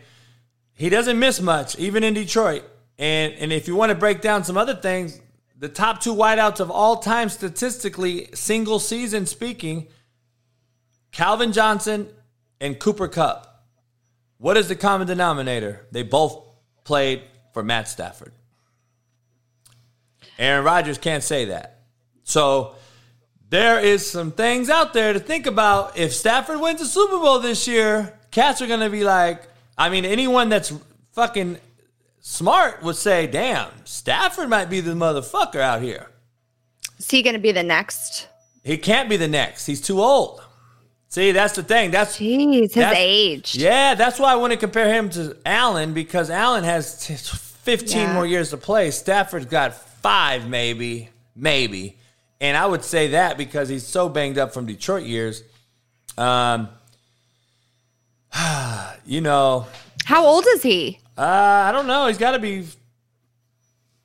he 0.74 0.88
doesn't 0.88 1.18
miss 1.18 1.40
much, 1.40 1.78
even 1.78 2.02
in 2.02 2.14
Detroit. 2.14 2.64
And 2.98 3.34
and 3.34 3.52
if 3.52 3.68
you 3.68 3.76
want 3.76 3.90
to 3.90 3.94
break 3.94 4.20
down 4.20 4.44
some 4.44 4.56
other 4.56 4.74
things, 4.74 5.20
the 5.58 5.68
top 5.68 6.00
two 6.00 6.14
wideouts 6.14 6.60
of 6.60 6.70
all 6.70 6.96
time 6.96 7.28
statistically, 7.28 8.28
single 8.34 8.78
season 8.78 9.26
speaking, 9.26 9.88
Calvin 11.12 11.52
Johnson 11.52 12.08
and 12.60 12.78
Cooper 12.78 13.08
Kupp. 13.08 13.64
What 14.38 14.56
is 14.56 14.68
the 14.68 14.76
common 14.76 15.06
denominator? 15.06 15.86
They 15.90 16.02
both 16.02 16.42
played 16.84 17.22
for 17.52 17.62
Matt 17.62 17.88
Stafford. 17.88 18.32
Aaron 20.38 20.64
Rodgers 20.64 20.98
can't 20.98 21.22
say 21.22 21.46
that. 21.46 21.82
So 22.24 22.74
there 23.54 23.78
is 23.78 24.10
some 24.10 24.32
things 24.32 24.68
out 24.68 24.92
there 24.92 25.12
to 25.12 25.20
think 25.20 25.46
about. 25.46 25.96
If 25.96 26.12
Stafford 26.12 26.60
wins 26.60 26.80
the 26.80 26.86
Super 26.86 27.18
Bowl 27.18 27.38
this 27.38 27.68
year, 27.68 28.18
cats 28.32 28.60
are 28.60 28.66
going 28.66 28.80
to 28.80 28.90
be 28.90 29.04
like, 29.04 29.42
I 29.78 29.90
mean, 29.90 30.04
anyone 30.04 30.48
that's 30.48 30.72
fucking 31.12 31.58
smart 32.20 32.82
would 32.82 32.96
say, 32.96 33.28
damn, 33.28 33.70
Stafford 33.84 34.48
might 34.48 34.68
be 34.70 34.80
the 34.80 34.94
motherfucker 34.94 35.60
out 35.60 35.82
here. 35.82 36.08
Is 36.98 37.08
he 37.08 37.22
going 37.22 37.34
to 37.34 37.40
be 37.40 37.52
the 37.52 37.62
next? 37.62 38.28
He 38.64 38.76
can't 38.76 39.08
be 39.08 39.16
the 39.16 39.28
next. 39.28 39.66
He's 39.66 39.80
too 39.80 40.00
old. 40.00 40.42
See, 41.08 41.30
that's 41.30 41.54
the 41.54 41.62
thing. 41.62 41.92
That's 41.92 42.18
Jeez, 42.18 42.60
his 42.62 42.72
That's- 42.74 42.96
age. 42.98 43.54
yeah, 43.54 43.94
that's 43.94 44.18
why 44.18 44.32
I 44.32 44.36
want 44.36 44.52
to 44.52 44.56
compare 44.56 44.92
him 44.92 45.10
to 45.10 45.36
Allen 45.46 45.94
because 45.94 46.28
Allen 46.28 46.64
has 46.64 47.06
15 47.62 47.98
Yeah. 48.00 48.12
more 48.14 48.26
years 48.26 48.50
to 48.50 48.56
play. 48.56 48.90
Stafford's 48.90 49.46
got 49.46 49.74
five, 50.02 50.48
maybe, 50.48 51.10
maybe. 51.36 51.98
And 52.44 52.58
I 52.58 52.66
would 52.66 52.84
say 52.84 53.08
that 53.08 53.38
because 53.38 53.70
he's 53.70 53.86
so 53.86 54.10
banged 54.10 54.36
up 54.36 54.52
from 54.52 54.66
Detroit 54.66 55.04
years. 55.04 55.42
Um, 56.18 56.68
you 59.06 59.22
know, 59.22 59.66
How 60.04 60.26
old 60.26 60.44
is 60.48 60.62
he? 60.62 61.00
uh, 61.16 61.22
I 61.22 61.72
don't 61.72 61.86
know. 61.86 62.06
He's 62.06 62.18
got 62.18 62.32
to 62.32 62.38
be 62.38 62.66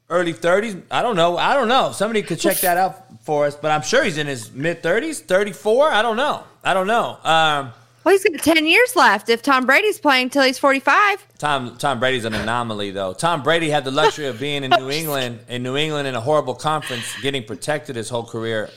early 0.10 0.34
30s. 0.34 0.82
I 0.90 1.02
don't 1.02 1.18
know. 1.18 1.36
I 1.38 1.54
don't 1.54 1.68
know. 1.68 1.92
Somebody 1.92 2.22
could 2.22 2.40
check 2.40 2.62
that 2.62 2.78
out 2.78 3.26
for 3.26 3.46
us, 3.46 3.58
but 3.58 3.72
I'm 3.72 3.82
sure 3.82 4.06
he's 4.06 4.18
in 4.18 4.28
his 4.28 4.54
mid 4.54 4.82
30s, 4.82 5.20
34. 5.20 5.92
I 5.92 6.02
don't 6.02 6.16
know. 6.16 6.46
I 6.64 6.74
don't 6.74 6.88
know. 6.88 7.18
Um, 7.22 7.74
Well, 8.04 8.14
he's 8.14 8.24
got 8.24 8.42
10 8.42 8.66
years 8.66 8.96
left 8.96 9.30
if 9.30 9.42
Tom 9.42 9.66
Brady's 9.66 10.00
playing 10.00 10.30
till 10.30 10.44
he's 10.44 10.58
45. 10.58 11.28
Tom 11.38 11.76
Tom 11.78 12.00
Brady's 12.00 12.26
an 12.26 12.34
anomaly 12.34 12.92
though. 12.92 13.14
Tom 13.14 13.44
Brady 13.44 13.70
had 13.70 13.84
the 13.84 13.92
luxury 13.92 14.28
of 14.28 14.40
being 14.40 14.64
in 14.64 14.72
New 14.78 14.90
England, 14.90 15.40
in 15.50 15.64
New 15.64 15.76
England 15.76 16.08
in 16.08 16.16
a 16.16 16.22
horrible 16.22 16.56
conference, 16.56 17.20
getting 17.22 17.44
protected 17.44 17.96
his 17.96 18.10
whole 18.10 18.24
career. 18.26 18.70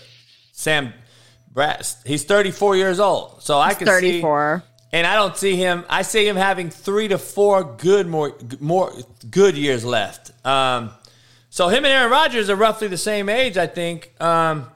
Sam 0.52 0.92
Brass, 1.52 2.02
he's 2.04 2.24
34 2.24 2.76
years 2.76 2.98
old. 3.00 3.42
So 3.42 3.58
I 3.58 3.74
can 3.74 3.86
see 3.86 4.20
34. 4.20 4.64
and 4.92 5.06
I 5.06 5.14
don't 5.14 5.36
see 5.36 5.56
him. 5.56 5.84
I 5.88 6.02
see 6.02 6.26
him 6.26 6.36
having 6.36 6.70
three 6.70 7.08
to 7.08 7.18
four 7.18 7.62
good 7.64 8.06
more 8.06 8.36
more 8.60 8.92
good 9.30 9.56
years 9.56 9.84
left. 9.84 10.32
Um, 10.44 10.90
so 11.50 11.68
him 11.68 11.84
and 11.84 11.92
Aaron 11.92 12.10
Rodgers 12.10 12.48
are 12.50 12.56
roughly 12.56 12.88
the 12.88 12.96
same 12.96 13.28
age, 13.28 13.56
I 13.58 13.66
think. 13.66 14.12
Um, 14.20 14.66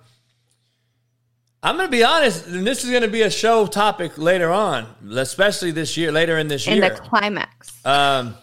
I'm 1.63 1.77
going 1.77 1.89
to 1.89 1.93
be 1.93 2.05
honest, 2.05 2.47
and 2.47 2.67
this 2.67 2.85
is 2.85 2.91
going 2.91 3.03
to 3.03 3.09
be 3.09 3.23
a 3.23 3.31
show 3.31 3.67
topic 3.67 4.19
later 4.19 4.51
on, 4.51 4.87
especially 5.17 5.73
this 5.73 5.97
year, 5.97 6.13
later 6.13 6.39
in 6.39 6.49
this 6.49 6.67
in 6.67 6.77
year. 6.77 6.85
In 6.85 6.95
the 6.95 7.01
climax. 7.01 7.85
Um, 7.85 8.37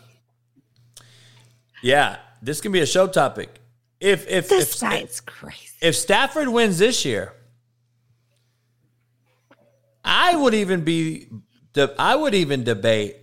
yeah, 1.82 2.18
this 2.42 2.60
can 2.60 2.72
be 2.72 2.82
a 2.82 2.86
show 2.86 3.08
topic. 3.08 3.62
If 4.00 4.28
if 4.28 4.50
this 4.50 4.76
if, 4.76 4.82
guy's 4.82 5.22
crazy. 5.22 5.78
if 5.82 5.96
Stafford 5.96 6.50
wins 6.50 6.78
this 6.78 7.06
year, 7.06 7.34
I 10.04 10.36
would 10.36 10.54
even 10.54 10.84
be 10.84 11.28
I 11.98 12.16
would 12.16 12.34
even 12.34 12.64
debate 12.64 13.18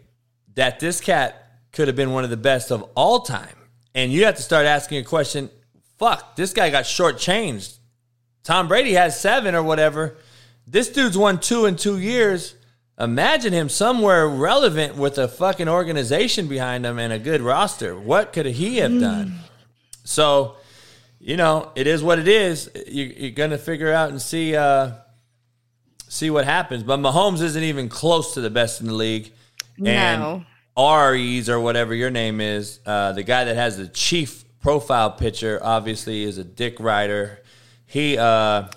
that 0.54 0.80
this 0.80 1.00
cat 1.00 1.40
could 1.72 1.88
have 1.88 1.96
been 1.96 2.12
one 2.12 2.24
of 2.24 2.30
the 2.30 2.36
best 2.36 2.72
of 2.72 2.82
all 2.94 3.20
time. 3.20 3.56
And 3.94 4.12
you 4.12 4.24
have 4.24 4.36
to 4.36 4.42
start 4.42 4.66
asking 4.66 4.98
a 4.98 5.04
question, 5.04 5.50
fuck, 5.98 6.36
this 6.36 6.52
guy 6.52 6.70
got 6.70 6.84
shortchanged. 6.84 7.78
Tom 8.42 8.68
Brady 8.68 8.92
has 8.92 9.20
seven 9.20 9.54
or 9.54 9.62
whatever. 9.62 10.16
This 10.66 10.88
dude's 10.88 11.18
won 11.18 11.40
two 11.40 11.66
in 11.66 11.76
two 11.76 11.98
years. 11.98 12.54
Imagine 12.98 13.52
him 13.52 13.68
somewhere 13.68 14.28
relevant 14.28 14.96
with 14.96 15.16
a 15.18 15.26
fucking 15.26 15.68
organization 15.68 16.48
behind 16.48 16.84
him 16.84 16.98
and 16.98 17.12
a 17.12 17.18
good 17.18 17.40
roster. 17.40 17.98
What 17.98 18.32
could 18.32 18.46
he 18.46 18.76
have 18.78 18.98
done? 19.00 19.38
So, 20.04 20.56
you 21.18 21.36
know, 21.36 21.72
it 21.74 21.86
is 21.86 22.02
what 22.02 22.18
it 22.18 22.28
is. 22.28 22.70
You, 22.86 23.04
you're 23.04 23.30
gonna 23.30 23.58
figure 23.58 23.92
out 23.92 24.10
and 24.10 24.20
see 24.20 24.54
uh, 24.54 24.92
see 26.08 26.28
what 26.30 26.44
happens. 26.44 26.82
But 26.82 27.00
Mahomes 27.00 27.40
isn't 27.40 27.62
even 27.62 27.88
close 27.88 28.34
to 28.34 28.40
the 28.40 28.50
best 28.50 28.80
in 28.80 28.86
the 28.86 28.94
league. 28.94 29.32
And 29.84 30.20
No. 30.20 30.44
Aries 30.76 31.48
or 31.48 31.58
whatever 31.60 31.94
your 31.94 32.10
name 32.10 32.40
is, 32.40 32.80
uh, 32.86 33.12
the 33.12 33.22
guy 33.22 33.44
that 33.44 33.56
has 33.56 33.76
the 33.76 33.88
chief 33.88 34.44
profile 34.60 35.10
picture, 35.10 35.58
obviously 35.62 36.22
is 36.22 36.38
a 36.38 36.44
dick 36.44 36.78
rider. 36.80 37.39
He 37.90 38.16
uh, 38.16 38.68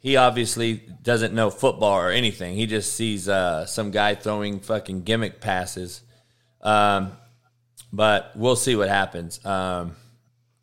he 0.00 0.16
obviously 0.16 0.82
doesn't 1.02 1.32
know 1.32 1.48
football 1.48 1.92
or 1.92 2.10
anything. 2.10 2.56
He 2.56 2.66
just 2.66 2.94
sees 2.94 3.28
uh, 3.28 3.66
some 3.66 3.92
guy 3.92 4.16
throwing 4.16 4.58
fucking 4.58 5.02
gimmick 5.02 5.40
passes. 5.40 6.02
Um, 6.60 7.12
but 7.92 8.32
we'll 8.34 8.56
see 8.56 8.74
what 8.74 8.88
happens. 8.88 9.44
Um, 9.46 9.94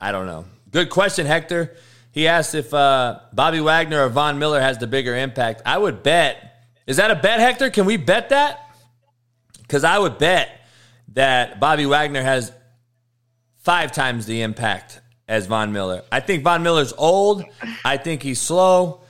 I 0.02 0.12
don't 0.12 0.26
know. 0.26 0.44
Good 0.72 0.90
question, 0.90 1.26
Hector. 1.26 1.78
He 2.12 2.28
asked 2.28 2.54
if 2.54 2.74
uh, 2.74 3.22
Bobby 3.32 3.62
Wagner 3.62 4.04
or 4.04 4.10
Von 4.10 4.40
Miller 4.40 4.60
has 4.60 4.78
the 4.78 4.88
bigger 4.88 5.16
impact. 5.16 5.62
I 5.66 5.78
would 5.78 6.04
bet. 6.04 6.66
Is 6.86 6.98
that 6.98 7.12
a 7.12 7.16
bet, 7.16 7.40
Hector? 7.40 7.70
Can 7.70 7.86
we 7.86 7.96
bet 7.96 8.28
that? 8.30 8.60
Because 9.62 9.86
I 9.86 9.98
would 9.98 10.18
bet 10.18 10.50
that 11.14 11.62
Bobby 11.62 11.86
Wagner 11.86 12.24
has 12.24 12.52
five 13.62 13.94
times 13.94 14.26
the 14.26 14.42
impact 14.42 15.00
as 15.28 15.48
Von 15.48 15.72
Miller. 15.72 16.04
I 16.12 16.20
think 16.20 16.44
Von 16.44 16.64
Miller's 16.64 16.94
old. 16.98 17.44
I 17.86 17.98
think 17.98 18.24
he's 18.24 18.42
slow. 18.42 19.02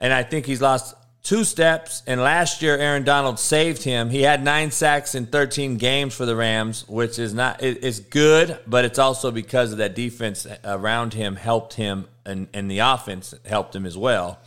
And 0.00 0.12
I 0.12 0.22
think 0.22 0.46
he's 0.46 0.62
lost 0.62 0.94
two 1.22 1.44
steps. 1.44 2.02
And 2.06 2.20
last 2.20 2.62
year, 2.62 2.76
Aaron 2.76 3.04
Donald 3.04 3.38
saved 3.38 3.82
him. 3.82 4.10
He 4.10 4.22
had 4.22 4.42
nine 4.42 4.70
sacks 4.70 5.14
in 5.14 5.26
13 5.26 5.76
games 5.76 6.14
for 6.14 6.26
the 6.26 6.34
Rams, 6.34 6.88
which 6.88 7.18
is 7.18 7.34
not 7.34 7.62
it, 7.62 7.84
it's 7.84 8.00
good, 8.00 8.58
but 8.66 8.84
it's 8.84 8.98
also 8.98 9.30
because 9.30 9.72
of 9.72 9.78
that 9.78 9.94
defense 9.94 10.46
around 10.64 11.14
him 11.14 11.36
helped 11.36 11.74
him, 11.74 12.06
and, 12.24 12.48
and 12.54 12.70
the 12.70 12.78
offense 12.80 13.34
helped 13.44 13.74
him 13.74 13.86
as 13.86 13.96
well. 13.96 14.38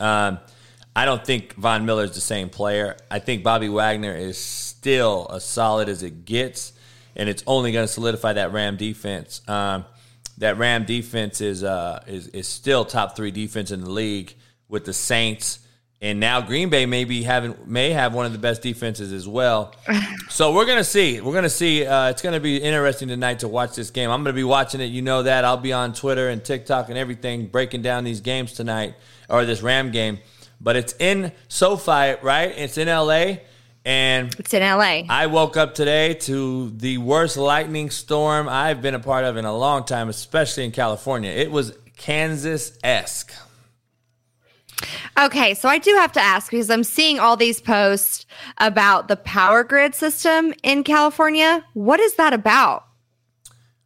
Um, 0.00 0.38
I 0.96 1.04
don't 1.04 1.24
think 1.24 1.54
Von 1.54 1.86
Miller 1.86 2.04
is 2.04 2.12
the 2.12 2.20
same 2.20 2.48
player. 2.48 2.96
I 3.10 3.18
think 3.18 3.42
Bobby 3.42 3.68
Wagner 3.68 4.14
is 4.14 4.38
still 4.38 5.28
as 5.32 5.44
solid 5.44 5.88
as 5.88 6.02
it 6.02 6.24
gets, 6.24 6.72
and 7.16 7.28
it's 7.28 7.42
only 7.46 7.72
going 7.72 7.86
to 7.86 7.92
solidify 7.92 8.34
that 8.34 8.52
Ram 8.52 8.76
defense. 8.76 9.42
Um, 9.48 9.84
that 10.38 10.58
Ram 10.58 10.84
defense 10.84 11.40
is, 11.40 11.62
uh, 11.62 12.02
is 12.06 12.28
is 12.28 12.48
still 12.48 12.84
top 12.84 13.16
three 13.16 13.30
defense 13.30 13.70
in 13.70 13.80
the 13.80 13.90
league 13.90 14.34
with 14.68 14.84
the 14.84 14.92
Saints, 14.92 15.60
and 16.00 16.20
now 16.20 16.40
Green 16.40 16.68
Bay 16.68 16.86
may 16.86 17.04
be 17.04 17.22
having 17.22 17.56
may 17.66 17.90
have 17.90 18.14
one 18.14 18.26
of 18.26 18.32
the 18.32 18.38
best 18.38 18.60
defenses 18.62 19.12
as 19.12 19.28
well. 19.28 19.74
so 20.28 20.52
we're 20.52 20.66
gonna 20.66 20.84
see. 20.84 21.20
We're 21.20 21.34
gonna 21.34 21.48
see. 21.48 21.86
Uh, 21.86 22.10
it's 22.10 22.22
gonna 22.22 22.40
be 22.40 22.56
interesting 22.56 23.08
tonight 23.08 23.40
to 23.40 23.48
watch 23.48 23.74
this 23.74 23.90
game. 23.90 24.10
I'm 24.10 24.22
gonna 24.22 24.34
be 24.34 24.44
watching 24.44 24.80
it. 24.80 24.86
You 24.86 25.02
know 25.02 25.22
that. 25.22 25.44
I'll 25.44 25.56
be 25.56 25.72
on 25.72 25.92
Twitter 25.92 26.28
and 26.28 26.44
TikTok 26.44 26.88
and 26.88 26.98
everything 26.98 27.46
breaking 27.46 27.82
down 27.82 28.04
these 28.04 28.20
games 28.20 28.52
tonight 28.52 28.94
or 29.28 29.44
this 29.44 29.62
Ram 29.62 29.92
game. 29.92 30.18
But 30.60 30.76
it's 30.76 30.94
in 30.98 31.32
SoFi, 31.48 32.16
right? 32.22 32.52
It's 32.56 32.78
in 32.78 32.88
LA. 32.88 33.36
And 33.84 34.34
It's 34.38 34.54
in 34.54 34.62
LA. 34.62 35.02
I 35.10 35.26
woke 35.26 35.56
up 35.56 35.74
today 35.74 36.14
to 36.14 36.70
the 36.70 36.98
worst 36.98 37.36
lightning 37.36 37.90
storm 37.90 38.48
I've 38.48 38.80
been 38.80 38.94
a 38.94 39.00
part 39.00 39.24
of 39.24 39.36
in 39.36 39.44
a 39.44 39.56
long 39.56 39.84
time, 39.84 40.08
especially 40.08 40.64
in 40.64 40.70
California. 40.70 41.30
It 41.30 41.50
was 41.50 41.76
Kansas 41.96 42.78
esque. 42.82 43.32
Okay, 45.18 45.54
so 45.54 45.68
I 45.68 45.78
do 45.78 45.94
have 45.94 46.12
to 46.12 46.20
ask 46.20 46.50
because 46.50 46.70
I'm 46.70 46.82
seeing 46.82 47.20
all 47.20 47.36
these 47.36 47.60
posts 47.60 48.26
about 48.58 49.08
the 49.08 49.16
power 49.16 49.62
grid 49.62 49.94
system 49.94 50.52
in 50.62 50.82
California. 50.82 51.64
What 51.74 52.00
is 52.00 52.14
that 52.16 52.32
about? 52.32 52.84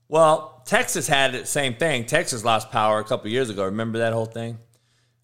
Well, 0.09 0.63
Texas 0.65 1.07
had 1.07 1.33
the 1.33 1.45
same 1.45 1.75
thing. 1.75 2.07
Texas 2.07 2.45
lost 2.45 2.71
power 2.71 2.99
a 2.99 3.05
couple 3.05 3.31
years 3.31 3.51
ago. 3.51 3.65
Remember 3.65 3.99
that 3.99 4.13
whole 4.13 4.27
thing? 4.27 4.59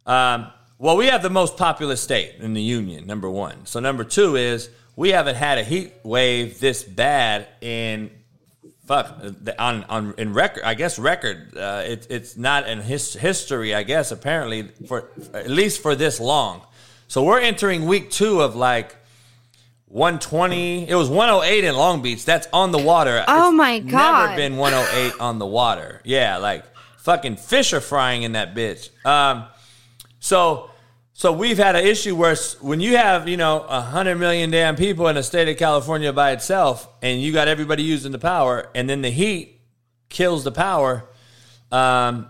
Um, 0.04 0.50
well, 0.84 0.98
we 0.98 1.06
have 1.06 1.22
the 1.22 1.30
most 1.30 1.56
populous 1.56 2.02
state 2.02 2.34
in 2.40 2.52
the 2.52 2.60
union, 2.60 3.06
number 3.06 3.30
one. 3.30 3.64
So, 3.64 3.80
number 3.80 4.04
two 4.04 4.36
is 4.36 4.68
we 4.96 5.12
haven't 5.12 5.36
had 5.36 5.56
a 5.56 5.64
heat 5.64 5.94
wave 6.02 6.60
this 6.60 6.84
bad 6.84 7.48
in 7.62 8.10
fuck 8.84 9.18
on 9.58 9.84
on 9.84 10.12
in 10.18 10.34
record. 10.34 10.62
I 10.62 10.74
guess 10.74 10.98
record. 10.98 11.56
Uh, 11.56 11.84
it, 11.86 12.06
it's 12.10 12.36
not 12.36 12.68
in 12.68 12.82
his, 12.82 13.14
history. 13.14 13.74
I 13.74 13.82
guess 13.82 14.12
apparently 14.12 14.64
for 14.86 15.08
at 15.32 15.48
least 15.48 15.80
for 15.80 15.94
this 15.94 16.20
long. 16.20 16.60
So 17.08 17.22
we're 17.22 17.40
entering 17.40 17.86
week 17.86 18.10
two 18.10 18.42
of 18.42 18.54
like 18.54 18.94
120. 19.86 20.86
It 20.86 20.94
was 20.94 21.08
108 21.08 21.64
in 21.64 21.74
Long 21.76 22.02
Beach. 22.02 22.26
That's 22.26 22.46
on 22.52 22.72
the 22.72 22.78
water. 22.78 23.24
Oh 23.26 23.48
It's 23.48 23.56
my 23.56 23.78
god! 23.78 24.26
Never 24.26 24.36
been 24.36 24.58
108 24.58 25.18
on 25.18 25.38
the 25.38 25.46
water. 25.46 26.02
Yeah, 26.04 26.36
like 26.36 26.62
fucking 26.98 27.36
fish 27.36 27.72
are 27.72 27.80
frying 27.80 28.22
in 28.22 28.32
that 28.32 28.54
bitch. 28.54 28.90
Um, 29.06 29.46
so 30.20 30.70
so 31.16 31.32
we've 31.32 31.58
had 31.58 31.76
an 31.76 31.86
issue 31.86 32.16
where 32.16 32.34
when 32.60 32.80
you 32.80 32.96
have 32.96 33.28
you 33.28 33.36
know 33.36 33.64
a 33.68 33.80
hundred 33.80 34.16
million 34.16 34.50
damn 34.50 34.74
people 34.74 35.06
in 35.06 35.14
the 35.14 35.22
state 35.22 35.48
of 35.48 35.56
California 35.56 36.12
by 36.12 36.32
itself, 36.32 36.88
and 37.02 37.22
you 37.22 37.32
got 37.32 37.46
everybody 37.46 37.84
using 37.84 38.10
the 38.10 38.18
power, 38.18 38.68
and 38.74 38.90
then 38.90 39.00
the 39.00 39.10
heat 39.10 39.60
kills 40.08 40.42
the 40.42 40.50
power. 40.50 41.04
Um, 41.70 42.26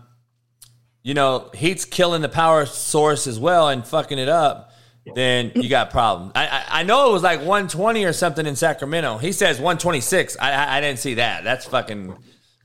you 1.02 1.14
know, 1.14 1.50
heat's 1.54 1.86
killing 1.86 2.20
the 2.20 2.28
power 2.28 2.66
source 2.66 3.26
as 3.26 3.38
well 3.40 3.68
and 3.70 3.86
fucking 3.86 4.18
it 4.18 4.28
up. 4.28 4.72
Then 5.14 5.52
you 5.54 5.68
got 5.68 5.90
problems. 5.90 6.32
I, 6.34 6.46
I 6.46 6.80
I 6.80 6.82
know 6.82 7.08
it 7.08 7.12
was 7.12 7.22
like 7.22 7.40
120 7.40 8.04
or 8.04 8.12
something 8.12 8.46
in 8.46 8.54
Sacramento. 8.54 9.16
He 9.16 9.32
says 9.32 9.56
126. 9.56 10.36
I, 10.38 10.52
I 10.52 10.76
I 10.76 10.80
didn't 10.82 10.98
see 10.98 11.14
that. 11.14 11.42
That's 11.42 11.64
fucking 11.64 12.14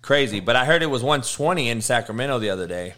crazy. 0.01 0.41
But 0.41 0.57
I 0.57 0.65
heard 0.65 0.83
it 0.83 0.87
was 0.89 1.01
120 1.01 1.69
in 1.69 1.81
Sacramento 1.81 2.39
the 2.39 2.49
other 2.49 2.67
day. 2.67 2.93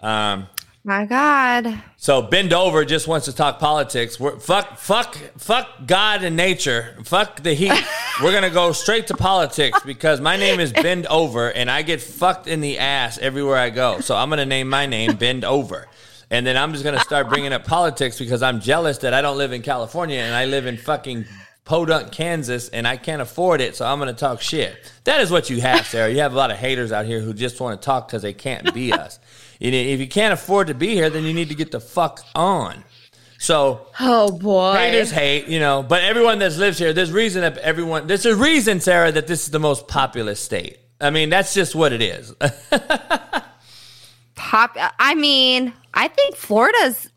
Um, 0.00 0.46
My 0.84 1.04
God. 1.06 1.80
so 1.96 2.22
bend 2.22 2.52
over 2.52 2.84
just 2.84 3.06
wants 3.06 3.26
to 3.26 3.32
talk 3.32 3.60
politics. 3.60 4.18
We're, 4.18 4.40
fuck, 4.40 4.78
fuck, 4.78 5.14
fuck 5.38 5.68
God 5.86 6.24
and 6.24 6.36
nature. 6.36 6.96
Fuck 7.04 7.40
the 7.42 7.54
heat. 7.54 7.72
We're 8.22 8.32
gonna 8.32 8.50
go 8.50 8.72
straight 8.72 9.06
to 9.06 9.14
politics 9.14 9.78
because 9.86 10.20
my 10.20 10.36
name 10.36 10.58
is 10.58 10.72
Bend 10.72 11.06
Over, 11.06 11.52
and 11.52 11.70
I 11.70 11.82
get 11.82 12.00
fucked 12.00 12.48
in 12.48 12.60
the 12.60 12.80
ass 12.80 13.16
everywhere 13.18 13.58
I 13.58 13.70
go. 13.70 14.00
So 14.00 14.16
I'm 14.16 14.28
gonna 14.28 14.44
name 14.44 14.68
my 14.68 14.86
name 14.86 15.14
Bend 15.14 15.44
Over, 15.44 15.86
and 16.32 16.44
then 16.44 16.56
I'm 16.56 16.72
just 16.72 16.82
gonna 16.82 16.98
start 16.98 17.28
bringing 17.28 17.52
up 17.52 17.64
politics 17.64 18.18
because 18.18 18.42
I'm 18.42 18.60
jealous 18.60 18.98
that 18.98 19.14
I 19.14 19.22
don't 19.22 19.38
live 19.38 19.52
in 19.52 19.62
California 19.62 20.18
and 20.18 20.34
I 20.34 20.46
live 20.46 20.66
in 20.66 20.76
fucking 20.78 21.26
Podunk, 21.64 22.10
Kansas, 22.10 22.68
and 22.70 22.88
I 22.88 22.96
can't 22.96 23.22
afford 23.22 23.60
it. 23.60 23.76
So 23.76 23.86
I'm 23.86 24.00
gonna 24.00 24.12
talk 24.14 24.40
shit. 24.40 24.92
That 25.04 25.20
is 25.20 25.30
what 25.30 25.48
you 25.48 25.60
have, 25.60 25.86
Sara. 25.86 26.10
You 26.10 26.18
have 26.18 26.32
a 26.32 26.36
lot 26.36 26.50
of 26.50 26.56
haters 26.56 26.90
out 26.90 27.06
here 27.06 27.20
who 27.20 27.32
just 27.32 27.60
want 27.60 27.80
to 27.80 27.84
talk 27.84 28.08
because 28.08 28.22
they 28.22 28.32
can't 28.32 28.74
be 28.74 28.92
us. 28.92 29.20
If 29.64 30.00
you 30.00 30.08
can't 30.08 30.32
afford 30.32 30.66
to 30.68 30.74
be 30.74 30.88
here, 30.94 31.08
then 31.08 31.24
you 31.24 31.32
need 31.32 31.48
to 31.50 31.54
get 31.54 31.70
the 31.70 31.80
fuck 31.80 32.20
on. 32.34 32.82
So 33.38 33.86
Oh 34.00 34.30
boy. 34.38 34.74
haters 34.74 35.10
hate, 35.10 35.46
you 35.48 35.58
know, 35.60 35.82
but 35.82 36.02
everyone 36.02 36.38
that 36.40 36.56
lives 36.56 36.78
here, 36.78 36.92
there's 36.92 37.10
reason 37.12 37.42
that 37.42 37.58
everyone, 37.58 38.06
there's 38.06 38.26
a 38.26 38.36
reason, 38.36 38.80
Sara, 38.80 39.10
that 39.12 39.26
this 39.26 39.44
is 39.44 39.50
the 39.50 39.58
most 39.58 39.88
populous 39.88 40.40
state. 40.40 40.78
I 41.00 41.10
mean, 41.10 41.28
that's 41.30 41.52
just 41.52 41.74
what 41.74 41.92
it 41.92 42.00
is. 42.02 42.32
Pop. 44.34 44.76
I 44.98 45.14
mean, 45.14 45.72
I 45.94 46.08
think 46.08 46.36
Florida's 46.36 47.08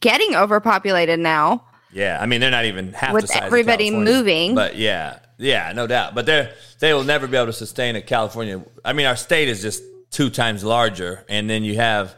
getting 0.00 0.34
overpopulated 0.34 1.18
now. 1.20 1.64
yeah, 1.92 2.18
I 2.20 2.26
mean, 2.26 2.40
they're 2.40 2.50
not 2.50 2.64
even 2.64 2.92
half 2.92 3.12
With 3.14 3.22
the 3.22 3.28
size 3.28 3.42
everybody 3.44 3.90
moving. 3.90 4.54
But 4.54 4.76
yeah, 4.76 5.18
yeah, 5.38 5.72
no 5.74 5.86
doubt. 5.86 6.14
But 6.14 6.26
they 6.26 6.52
they 6.80 6.92
will 6.92 7.04
never 7.04 7.26
be 7.26 7.36
able 7.36 7.46
to 7.46 7.52
sustain 7.52 7.96
a 7.96 8.02
California. 8.02 8.62
I 8.84 8.92
mean, 8.92 9.06
our 9.06 9.16
state 9.16 9.48
is 9.48 9.62
just 9.62 9.82
two 10.12 10.30
times 10.30 10.62
larger, 10.62 11.24
and 11.28 11.50
then 11.50 11.64
you 11.64 11.74
have 11.76 12.14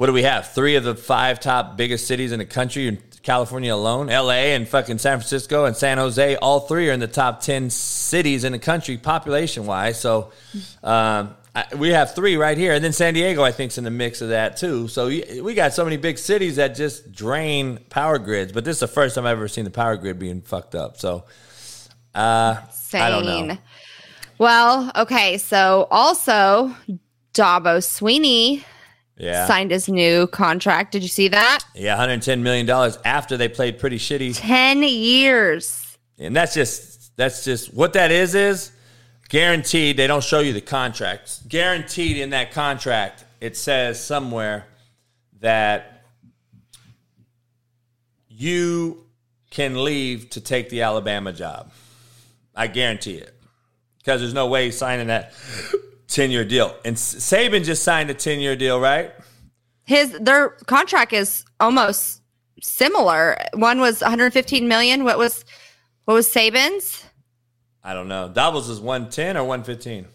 what 0.00 0.06
do 0.06 0.14
we 0.14 0.22
have? 0.22 0.46
Three 0.52 0.76
of 0.76 0.84
the 0.84 0.94
five 0.94 1.40
top 1.40 1.76
biggest 1.76 2.06
cities 2.06 2.32
in 2.32 2.38
the 2.38 2.46
country 2.46 2.88
in 2.88 3.02
California 3.22 3.74
alone. 3.74 4.06
LA 4.06 4.54
and 4.54 4.66
fucking 4.66 4.96
San 4.96 5.18
Francisco 5.18 5.66
and 5.66 5.76
San 5.76 5.98
Jose, 5.98 6.36
all 6.36 6.60
three 6.60 6.88
are 6.88 6.92
in 6.92 7.00
the 7.00 7.06
top 7.06 7.42
10 7.42 7.68
cities 7.68 8.44
in 8.44 8.52
the 8.52 8.58
country 8.58 8.96
population 8.96 9.66
wise. 9.66 10.00
So 10.00 10.32
um, 10.82 11.36
I, 11.54 11.66
we 11.76 11.90
have 11.90 12.14
three 12.14 12.36
right 12.36 12.56
here. 12.56 12.72
And 12.72 12.82
then 12.82 12.94
San 12.94 13.12
Diego, 13.12 13.42
I 13.42 13.52
think, 13.52 13.72
is 13.72 13.78
in 13.78 13.84
the 13.84 13.90
mix 13.90 14.22
of 14.22 14.30
that 14.30 14.56
too. 14.56 14.88
So 14.88 15.08
we 15.08 15.52
got 15.52 15.74
so 15.74 15.84
many 15.84 15.98
big 15.98 16.16
cities 16.16 16.56
that 16.56 16.76
just 16.76 17.12
drain 17.12 17.78
power 17.90 18.18
grids. 18.18 18.52
But 18.52 18.64
this 18.64 18.76
is 18.76 18.80
the 18.80 18.88
first 18.88 19.16
time 19.16 19.26
I've 19.26 19.32
ever 19.32 19.48
seen 19.48 19.64
the 19.64 19.70
power 19.70 19.98
grid 19.98 20.18
being 20.18 20.40
fucked 20.40 20.74
up. 20.74 20.96
So 20.96 21.24
uh, 22.14 22.56
I 22.94 23.10
don't 23.10 23.26
know. 23.26 23.58
Well, 24.38 24.90
okay. 24.96 25.36
So 25.36 25.86
also, 25.90 26.74
Dabo 27.34 27.78
Swinney 27.78 28.64
Yeah. 29.16 29.46
signed 29.46 29.70
his 29.70 29.88
new 29.88 30.26
contract. 30.26 30.92
Did 30.92 31.02
you 31.02 31.08
see 31.08 31.28
that? 31.28 31.60
Yeah, 31.74 31.96
$110 31.96 32.40
million 32.40 32.68
after 33.04 33.36
they 33.36 33.48
played 33.48 33.78
pretty 33.78 33.98
shitty. 33.98 34.36
10 34.38 34.82
years. 34.82 35.98
And 36.18 36.34
that's 36.36 36.54
just 36.54 37.16
that's 37.16 37.44
just 37.44 37.72
what 37.74 37.92
that 37.94 38.10
is 38.10 38.34
is 38.34 38.72
guaranteed. 39.28 39.96
They 39.96 40.06
don't 40.06 40.24
show 40.24 40.40
you 40.40 40.52
the 40.52 40.60
contracts. 40.60 41.42
Guaranteed 41.48 42.16
in 42.18 42.30
that 42.30 42.52
contract, 42.52 43.24
it 43.40 43.56
says 43.56 44.02
somewhere 44.02 44.66
that 45.40 46.04
you 48.28 49.04
can 49.50 49.82
leave 49.82 50.30
to 50.30 50.40
take 50.40 50.68
the 50.68 50.82
Alabama 50.82 51.32
job. 51.32 51.72
I 52.54 52.66
guarantee 52.66 53.14
it 53.14 53.34
because 53.98 54.20
there's 54.20 54.34
no 54.34 54.46
way 54.46 54.70
signing 54.70 55.06
that 55.08 55.32
ten 56.10 56.30
year 56.30 56.44
deal. 56.44 56.74
And 56.84 56.96
Saban 56.96 57.64
just 57.64 57.82
signed 57.82 58.10
a 58.10 58.14
ten 58.14 58.40
year 58.40 58.56
deal, 58.56 58.78
right? 58.78 59.12
His 59.84 60.12
their 60.20 60.50
contract 60.66 61.12
is 61.12 61.44
almost 61.58 62.20
similar. 62.62 63.38
One 63.54 63.80
was 63.80 64.00
115 64.02 64.68
million. 64.68 65.04
What 65.04 65.18
was 65.18 65.44
what 66.04 66.14
was 66.14 66.28
Saban's? 66.28 67.04
I 67.82 67.94
don't 67.94 68.08
know. 68.08 68.30
Dabo's 68.32 68.68
is 68.68 68.80
one 68.80 69.08
ten 69.08 69.36
or 69.36 69.44
one 69.44 69.62
fifteen. 69.64 70.06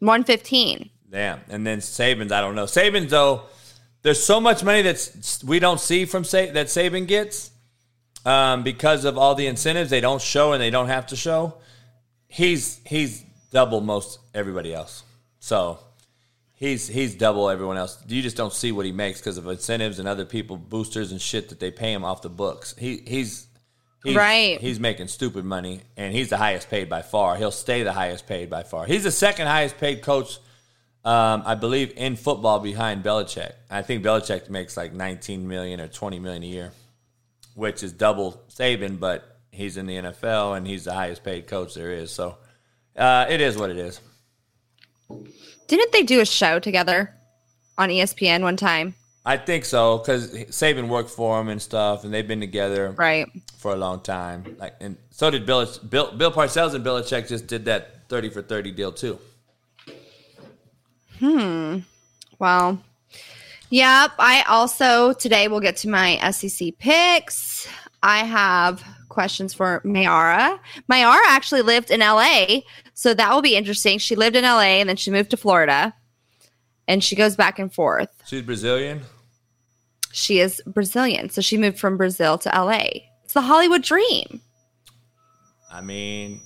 115. 0.00 0.90
Damn. 1.10 1.40
And 1.48 1.66
then 1.66 1.78
Saban's, 1.78 2.32
I 2.32 2.40
don't 2.40 2.54
know. 2.54 2.64
Saban's 2.64 3.10
though, 3.10 3.42
there's 4.02 4.22
so 4.22 4.40
much 4.40 4.62
money 4.62 4.82
that's 4.82 5.42
we 5.42 5.58
don't 5.58 5.80
see 5.80 6.04
from 6.04 6.24
Sa- 6.24 6.52
that 6.52 6.66
Saban 6.66 7.06
gets 7.06 7.50
um, 8.24 8.62
because 8.62 9.04
of 9.04 9.16
all 9.16 9.34
the 9.34 9.46
incentives 9.46 9.90
they 9.90 10.00
don't 10.00 10.20
show 10.20 10.52
and 10.52 10.60
they 10.60 10.70
don't 10.70 10.88
have 10.88 11.06
to 11.08 11.16
show. 11.16 11.54
He's 12.28 12.80
he's 12.84 13.24
double 13.52 13.80
most 13.80 14.18
everybody 14.34 14.74
else. 14.74 15.02
So 15.46 15.78
he's 16.54 16.88
he's 16.88 17.14
double 17.14 17.48
everyone 17.48 17.76
else. 17.76 18.02
You 18.08 18.20
just 18.20 18.36
don't 18.36 18.52
see 18.52 18.72
what 18.72 18.84
he 18.84 18.90
makes 18.90 19.20
because 19.20 19.38
of 19.38 19.46
incentives 19.46 20.00
and 20.00 20.08
other 20.08 20.24
people 20.24 20.56
boosters 20.56 21.12
and 21.12 21.22
shit 21.22 21.50
that 21.50 21.60
they 21.60 21.70
pay 21.70 21.92
him 21.92 22.04
off 22.04 22.20
the 22.20 22.28
books. 22.28 22.74
He 22.76 23.02
he's. 23.06 23.46
He's, 24.02 24.16
Right. 24.16 24.60
He's 24.60 24.78
making 24.78 25.08
stupid 25.08 25.44
money, 25.44 25.80
and 25.96 26.12
he's 26.12 26.28
the 26.28 26.36
highest 26.36 26.70
paid 26.70 26.88
by 26.88 27.02
far. 27.02 27.34
He'll 27.36 27.50
stay 27.50 27.82
the 27.82 27.92
highest 27.92 28.26
paid 28.26 28.48
by 28.50 28.62
far. 28.62 28.86
He's 28.86 29.02
the 29.02 29.10
second 29.10 29.46
highest 29.46 29.78
paid 29.78 30.02
coach 30.02 30.38
um, 31.04 31.44
I 31.46 31.54
believe 31.54 31.92
in 31.96 32.16
football 32.16 32.58
behind 32.58 33.04
Belichick. 33.04 33.52
I 33.70 33.82
think 33.82 34.04
Belichick 34.04 34.50
makes 34.50 34.76
like 34.76 34.92
19 34.92 35.46
million 35.46 35.80
or 35.80 35.86
20 35.86 36.18
million 36.18 36.42
a 36.42 36.46
year, 36.46 36.72
which 37.54 37.84
is 37.84 37.92
double 37.92 38.42
Saban, 38.48 38.98
but 38.98 39.38
he's 39.52 39.76
in 39.76 39.86
the 39.86 39.96
NFL 39.96 40.56
and 40.56 40.66
he's 40.66 40.84
the 40.84 40.92
highest 40.92 41.22
paid 41.22 41.46
coach 41.46 41.74
there 41.74 41.92
is. 41.92 42.10
So 42.10 42.36
uh, 42.96 43.26
it 43.28 43.40
is 43.40 43.56
what 43.56 43.70
it 43.70 43.78
is. 43.78 44.00
Didn't 45.68 45.92
they 45.92 46.02
do 46.02 46.20
a 46.20 46.26
show 46.26 46.58
together 46.58 47.14
on 47.78 47.88
ESPN 47.90 48.42
one 48.42 48.56
time? 48.56 48.94
I 49.24 49.36
think 49.36 49.64
so 49.64 49.98
because 49.98 50.32
Saban 50.32 50.88
worked 50.88 51.10
for 51.10 51.40
him 51.40 51.48
and 51.48 51.60
stuff, 51.60 52.04
and 52.04 52.14
they've 52.14 52.26
been 52.28 52.38
together 52.40 52.92
Right. 52.96 53.26
for 53.58 53.72
a 53.72 53.76
long 53.76 54.00
time. 54.00 54.56
Like, 54.60 54.74
and 54.80 54.96
so 55.10 55.30
did 55.30 55.44
Bill. 55.46 55.66
Bill, 55.88 56.12
Bill 56.12 56.30
Parcells 56.30 56.74
and 56.74 56.84
Belichick 56.84 57.28
just 57.28 57.48
did 57.48 57.64
that 57.64 58.08
30 58.08 58.30
for 58.30 58.40
30 58.42 58.70
deal 58.70 58.92
too. 58.92 59.18
Hmm. 61.18 61.78
Well, 62.38 62.80
yep. 63.70 64.12
I 64.18 64.44
also 64.48 65.12
today 65.14 65.48
we'll 65.48 65.60
get 65.60 65.76
to 65.78 65.88
my 65.88 66.18
SEC 66.30 66.78
picks. 66.78 67.66
I 68.02 68.18
have 68.18 68.84
questions 69.08 69.54
for 69.54 69.80
Mayara. 69.84 70.58
Mayara 70.90 71.20
actually 71.26 71.62
lived 71.62 71.90
in 71.90 72.00
LA, 72.00 72.60
so 72.98 73.12
that 73.12 73.30
will 73.32 73.42
be 73.42 73.54
interesting. 73.54 73.98
She 73.98 74.16
lived 74.16 74.36
in 74.36 74.44
LA 74.44 74.80
and 74.80 74.88
then 74.88 74.96
she 74.96 75.10
moved 75.10 75.30
to 75.32 75.36
Florida, 75.36 75.94
and 76.88 77.04
she 77.04 77.14
goes 77.14 77.36
back 77.36 77.58
and 77.58 77.72
forth. 77.72 78.08
She's 78.26 78.40
Brazilian. 78.40 79.02
She 80.12 80.40
is 80.40 80.62
Brazilian, 80.66 81.28
so 81.28 81.42
she 81.42 81.58
moved 81.58 81.78
from 81.78 81.98
Brazil 81.98 82.38
to 82.38 82.48
LA. 82.48 82.88
It's 83.22 83.34
the 83.34 83.42
Hollywood 83.42 83.82
dream. 83.82 84.40
I 85.70 85.82
mean, 85.82 86.40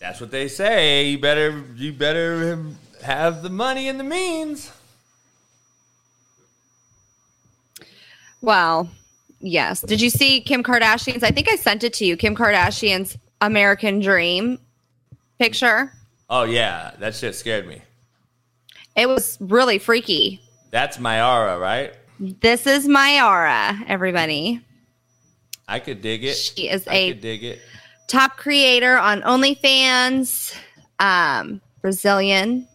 that's 0.00 0.22
what 0.22 0.30
they 0.30 0.48
say. 0.48 1.10
You 1.10 1.18
better, 1.18 1.62
you 1.76 1.92
better 1.92 2.64
have 3.02 3.42
the 3.42 3.50
money 3.50 3.88
and 3.88 4.00
the 4.00 4.04
means. 4.04 4.72
Well, 8.40 8.88
yes. 9.40 9.82
Did 9.82 10.00
you 10.00 10.08
see 10.08 10.40
Kim 10.40 10.62
Kardashian's? 10.62 11.22
I 11.22 11.30
think 11.30 11.50
I 11.50 11.56
sent 11.56 11.84
it 11.84 11.92
to 11.94 12.06
you. 12.06 12.16
Kim 12.16 12.34
Kardashian's 12.34 13.18
American 13.42 14.00
Dream 14.00 14.58
picture. 15.38 15.92
Oh 16.30 16.44
yeah, 16.44 16.92
that 16.98 17.14
shit 17.14 17.34
scared 17.34 17.66
me. 17.66 17.82
It 18.96 19.08
was 19.08 19.36
really 19.40 19.78
freaky. 19.78 20.40
That's 20.70 20.98
Mayara, 20.98 21.60
right? 21.60 21.94
This 22.18 22.66
is 22.66 22.86
Mayara, 22.86 23.84
everybody. 23.88 24.60
I 25.66 25.78
could 25.80 26.00
dig 26.00 26.24
it. 26.24 26.34
She 26.34 26.68
is 26.68 26.86
I 26.86 26.94
a 26.94 27.08
could 27.12 27.20
dig 27.20 27.44
it. 27.44 27.60
top 28.08 28.36
creator 28.36 28.96
on 28.98 29.22
OnlyFans, 29.22 30.54
um, 30.98 31.60
Brazilian. 31.80 32.68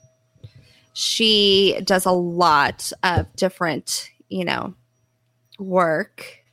She 0.94 1.80
does 1.86 2.06
a 2.06 2.12
lot 2.12 2.92
of 3.04 3.34
different, 3.36 4.10
you 4.28 4.44
know, 4.44 4.74
work. 5.58 6.44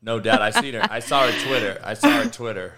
No 0.00 0.20
doubt. 0.20 0.40
I 0.42 0.50
seen 0.50 0.74
her. 0.74 0.86
I 0.90 1.00
saw 1.00 1.26
her 1.26 1.46
Twitter. 1.46 1.80
I 1.82 1.94
saw 1.94 2.10
her 2.10 2.28
Twitter. 2.30 2.74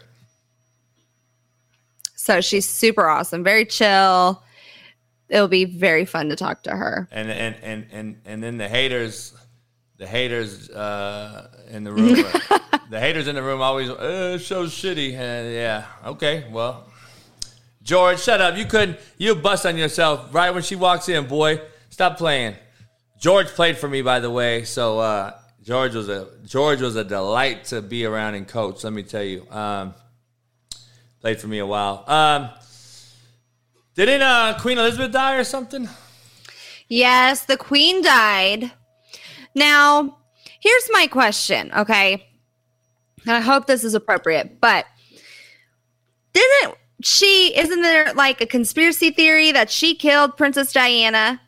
So 2.27 2.41
she's 2.41 2.69
super 2.69 3.09
awesome, 3.09 3.45
very 3.45 3.65
chill. 3.65 4.43
It'll 5.29 5.47
be 5.47 5.65
very 5.65 6.05
fun 6.05 6.29
to 6.31 6.35
talk 6.35 6.65
to 6.65 6.73
her. 6.73 7.07
And 7.13 7.31
and 7.31 7.55
and 7.63 7.87
and 7.93 8.21
and 8.25 8.43
then 8.43 8.59
the 8.59 8.69
haters, 8.69 9.33
the 9.97 10.09
haters 10.09 10.69
uh, 10.71 11.47
in 11.71 11.85
the 11.85 11.93
room. 11.93 12.17
the 12.91 12.99
haters 12.99 13.29
in 13.29 13.37
the 13.37 13.45
room 13.45 13.63
always 13.63 13.91
uh, 13.91 14.39
shows 14.39 14.73
shitty. 14.73 15.13
And 15.13 15.55
yeah, 15.55 15.87
okay, 16.05 16.47
well, 16.51 16.89
George, 17.85 18.21
shut 18.21 18.41
up. 18.41 18.57
You 18.57 18.65
couldn't. 18.65 18.99
You 19.19 19.37
bust 19.37 19.65
on 19.65 19.77
yourself 19.77 20.35
right 20.35 20.51
when 20.51 20.65
she 20.65 20.75
walks 20.75 21.09
in, 21.09 21.29
boy. 21.29 21.61
Stop 21.91 22.19
playing. 22.19 22.57
George 23.21 23.47
played 23.47 23.79
for 23.79 23.89
me, 23.89 24.03
by 24.03 24.19
the 24.19 24.33
way. 24.33 24.65
So 24.65 24.99
uh, 24.99 25.39
George 25.63 25.95
was 25.95 26.09
a 26.09 26.27
George 26.45 26.81
was 26.81 26.97
a 26.97 27.05
delight 27.05 27.67
to 27.67 27.81
be 27.81 28.05
around 28.05 28.35
and 28.35 28.49
coach. 28.49 28.83
Let 28.83 28.95
me 28.95 29.05
tell 29.05 29.23
you. 29.23 29.49
Um, 29.49 29.95
played 31.21 31.41
for 31.41 31.49
me 31.49 31.59
a 31.59 31.67
while. 31.67 32.05
Um, 32.07 32.51
didn't 33.95 34.23
uh, 34.23 34.59
Queen 34.61 34.79
Elizabeth 34.79 35.13
die 35.13 35.37
or 35.37 35.45
something? 35.45 35.89
Yes, 36.89 37.45
the 37.45 37.57
queen 37.57 38.03
died. 38.03 38.71
Now, 39.55 40.19
here's 40.61 40.89
my 40.93 41.07
question, 41.07 41.73
okay? 41.77 42.27
And 43.23 43.35
I 43.35 43.41
hope 43.41 43.67
this 43.67 43.85
is 43.85 43.95
appropriate, 43.95 44.61
but 44.61 44.87
didn't 46.33 46.75
she, 47.03 47.57
isn't 47.57 47.83
there 47.83 48.13
like 48.15 48.41
a 48.41 48.47
conspiracy 48.47 49.11
theory 49.11 49.53
that 49.53 49.71
she 49.71 49.95
killed 49.95 50.37
Princess 50.37 50.73
Diana? 50.73 51.41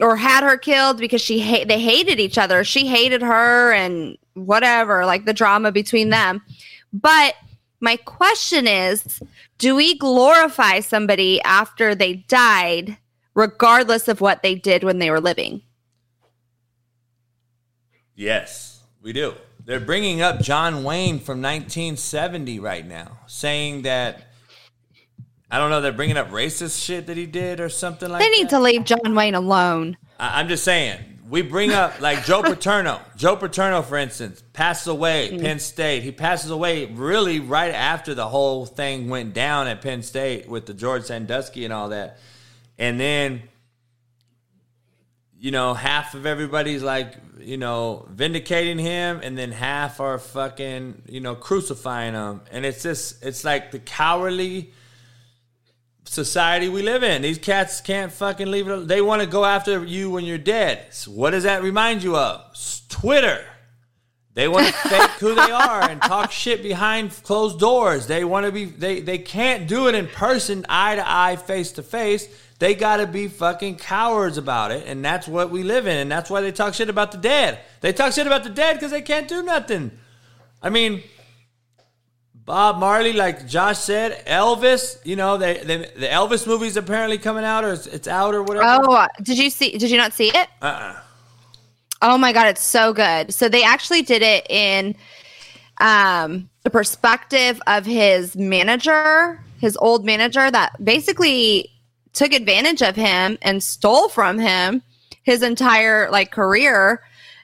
Or 0.00 0.16
had 0.16 0.44
her 0.44 0.58
killed 0.58 0.98
because 0.98 1.22
she 1.22 1.40
ha- 1.40 1.64
they 1.64 1.80
hated 1.80 2.20
each 2.20 2.36
other. 2.36 2.64
She 2.64 2.86
hated 2.86 3.22
her 3.22 3.72
and 3.72 4.18
whatever, 4.34 5.06
like 5.06 5.24
the 5.24 5.32
drama 5.32 5.72
between 5.72 6.10
them. 6.10 6.42
But 6.92 7.34
my 7.86 7.96
question 7.96 8.66
is, 8.66 9.22
do 9.56 9.74
we 9.74 9.96
glorify 9.96 10.80
somebody 10.80 11.40
after 11.42 11.94
they 11.94 12.14
died 12.28 12.98
regardless 13.36 14.08
of 14.08 14.20
what 14.20 14.42
they 14.42 14.56
did 14.56 14.82
when 14.82 14.98
they 14.98 15.10
were 15.10 15.20
living. 15.20 15.62
Yes, 18.16 18.82
we 19.00 19.12
do. 19.12 19.34
They're 19.64 19.78
bringing 19.78 20.22
up 20.22 20.40
John 20.40 20.82
Wayne 20.82 21.18
from 21.18 21.42
1970 21.42 22.58
right 22.58 22.86
now, 22.86 23.18
saying 23.26 23.82
that 23.82 24.22
I 25.50 25.58
don't 25.58 25.70
know. 25.70 25.80
They're 25.80 25.92
bringing 25.92 26.16
up 26.16 26.30
racist 26.30 26.82
shit 26.82 27.06
that 27.06 27.16
he 27.16 27.26
did 27.26 27.60
or 27.60 27.68
something 27.68 28.10
like. 28.10 28.20
They 28.20 28.30
need 28.30 28.44
that. 28.44 28.50
to 28.50 28.60
leave 28.60 28.84
John 28.84 29.14
Wayne 29.14 29.34
alone. 29.34 29.96
I- 30.18 30.40
I'm 30.40 30.48
just 30.48 30.64
saying. 30.64 31.15
We 31.28 31.42
bring 31.42 31.72
up 31.72 32.00
like 32.00 32.24
Joe 32.24 32.42
Paterno. 32.42 33.00
Joe 33.16 33.36
Paterno, 33.36 33.82
for 33.82 33.96
instance, 33.96 34.42
passes 34.52 34.86
away. 34.86 35.36
Penn 35.38 35.58
State. 35.58 36.02
He 36.04 36.12
passes 36.12 36.50
away 36.50 36.84
really 36.86 37.40
right 37.40 37.74
after 37.74 38.14
the 38.14 38.28
whole 38.28 38.64
thing 38.64 39.08
went 39.08 39.34
down 39.34 39.66
at 39.66 39.82
Penn 39.82 40.02
State 40.02 40.48
with 40.48 40.66
the 40.66 40.74
George 40.74 41.04
Sandusky 41.04 41.64
and 41.64 41.72
all 41.72 41.88
that. 41.88 42.18
And 42.78 43.00
then, 43.00 43.42
you 45.38 45.50
know, 45.50 45.74
half 45.74 46.14
of 46.14 46.26
everybody's 46.26 46.82
like, 46.82 47.14
you 47.40 47.56
know, 47.56 48.06
vindicating 48.10 48.78
him, 48.78 49.20
and 49.22 49.36
then 49.36 49.52
half 49.52 50.00
are 50.00 50.18
fucking, 50.18 51.02
you 51.08 51.20
know, 51.20 51.34
crucifying 51.34 52.14
him. 52.14 52.40
And 52.50 52.64
it's 52.64 52.82
just, 52.82 53.24
it's 53.24 53.44
like 53.44 53.70
the 53.70 53.78
cowardly 53.78 54.72
society 56.08 56.68
we 56.68 56.82
live 56.82 57.02
in. 57.02 57.22
These 57.22 57.38
cats 57.38 57.80
can't 57.80 58.12
fucking 58.12 58.50
leave 58.50 58.68
it. 58.68 58.88
They 58.88 59.00
want 59.00 59.22
to 59.22 59.28
go 59.28 59.44
after 59.44 59.84
you 59.84 60.10
when 60.10 60.24
you're 60.24 60.38
dead. 60.38 60.86
So 60.90 61.10
what 61.10 61.30
does 61.30 61.44
that 61.44 61.62
remind 61.62 62.02
you 62.02 62.16
of? 62.16 62.42
S- 62.52 62.82
Twitter. 62.88 63.44
They 64.34 64.48
want 64.48 64.66
to 64.66 64.72
fake 64.88 65.10
who 65.12 65.34
they 65.34 65.50
are 65.50 65.88
and 65.88 66.00
talk 66.00 66.30
shit 66.30 66.62
behind 66.62 67.10
closed 67.22 67.58
doors. 67.58 68.06
They 68.06 68.24
want 68.24 68.46
to 68.46 68.52
be. 68.52 68.66
They 68.66 69.00
they 69.00 69.18
can't 69.18 69.66
do 69.66 69.88
it 69.88 69.94
in 69.94 70.06
person, 70.08 70.64
eye 70.68 70.96
to 70.96 71.10
eye, 71.10 71.36
face 71.36 71.72
to 71.72 71.82
face. 71.82 72.28
They 72.58 72.74
got 72.74 72.98
to 72.98 73.06
be 73.06 73.28
fucking 73.28 73.76
cowards 73.76 74.38
about 74.38 74.70
it, 74.70 74.86
and 74.86 75.04
that's 75.04 75.28
what 75.28 75.50
we 75.50 75.62
live 75.62 75.86
in. 75.86 75.96
And 75.96 76.10
that's 76.10 76.30
why 76.30 76.40
they 76.40 76.52
talk 76.52 76.74
shit 76.74 76.88
about 76.88 77.12
the 77.12 77.18
dead. 77.18 77.58
They 77.80 77.92
talk 77.92 78.12
shit 78.12 78.26
about 78.26 78.44
the 78.44 78.50
dead 78.50 78.74
because 78.74 78.90
they 78.90 79.02
can't 79.02 79.28
do 79.28 79.42
nothing. 79.42 79.90
I 80.62 80.70
mean, 80.70 81.02
Bob 82.46 82.78
Marley, 82.78 83.12
like 83.12 83.48
Josh 83.48 83.78
said, 83.78 84.24
Elvis. 84.24 85.04
You 85.04 85.16
know, 85.16 85.36
they, 85.36 85.58
they 85.58 85.78
the 85.78 86.06
Elvis 86.06 86.46
movie's 86.46 86.76
apparently 86.76 87.18
coming 87.18 87.44
out, 87.44 87.64
or 87.64 87.72
it's, 87.72 87.88
it's 87.88 88.06
out, 88.06 88.36
or 88.36 88.42
whatever. 88.44 88.64
Oh, 88.64 89.06
did 89.20 89.36
you 89.36 89.50
see? 89.50 89.76
Did 89.76 89.90
you 89.90 89.98
not 89.98 90.12
see 90.12 90.28
it? 90.28 90.48
Uh-uh. 90.62 91.00
Oh 92.02 92.16
my 92.16 92.32
god, 92.32 92.46
it's 92.46 92.62
so 92.62 92.92
good. 92.92 93.34
So 93.34 93.48
they 93.48 93.64
actually 93.64 94.02
did 94.02 94.22
it 94.22 94.46
in 94.48 94.94
um, 95.78 96.48
the 96.62 96.70
perspective 96.70 97.60
of 97.66 97.84
his 97.84 98.36
manager, 98.36 99.42
his 99.58 99.76
old 99.78 100.04
manager, 100.04 100.48
that 100.48 100.72
basically 100.84 101.68
took 102.12 102.32
advantage 102.32 102.80
of 102.80 102.94
him 102.94 103.38
and 103.42 103.60
stole 103.60 104.08
from 104.08 104.38
him 104.38 104.82
his 105.24 105.42
entire 105.42 106.08
like 106.12 106.30
career. 106.30 107.02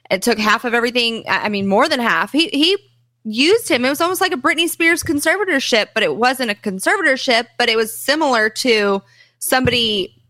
It 0.09 0.21
took 0.21 0.37
half 0.37 0.63
of 0.63 0.73
everything. 0.73 1.25
I 1.27 1.45
I 1.45 1.49
mean, 1.49 1.67
more 1.67 1.89
than 1.89 1.99
half. 1.99 2.31
He 2.31 2.47
he 2.47 2.77
used 3.23 3.69
him. 3.69 3.85
It 3.85 3.89
was 3.89 4.01
almost 4.01 4.21
like 4.21 4.33
a 4.33 4.37
Britney 4.37 4.67
Spears 4.67 5.03
conservatorship, 5.03 5.87
but 5.93 6.03
it 6.03 6.15
wasn't 6.15 6.51
a 6.51 6.55
conservatorship. 6.55 7.47
But 7.57 7.69
it 7.69 7.77
was 7.77 7.97
similar 7.97 8.49
to 8.49 9.01
somebody 9.39 10.21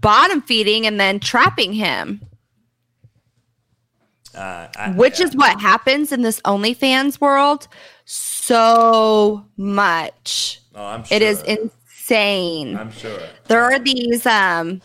bottom 0.00 0.42
feeding 0.42 0.86
and 0.86 0.98
then 1.00 1.20
trapping 1.20 1.72
him. 1.72 2.20
Uh, 4.34 4.68
I- 4.76 4.90
which 4.90 5.20
yeah. 5.20 5.26
is 5.26 5.36
what 5.36 5.60
happens 5.60 6.10
in 6.10 6.22
this 6.22 6.40
OnlyFans 6.40 7.20
world 7.20 7.68
so 8.04 9.44
much. 9.56 10.60
Oh, 10.74 10.84
I'm 10.84 11.04
sure. 11.04 11.16
It 11.16 11.22
is 11.22 11.42
insane. 11.42 12.76
I'm 12.76 12.90
sure. 12.90 13.18
there 13.46 13.62
are 13.62 13.78
these 13.78 14.26
um 14.26 14.82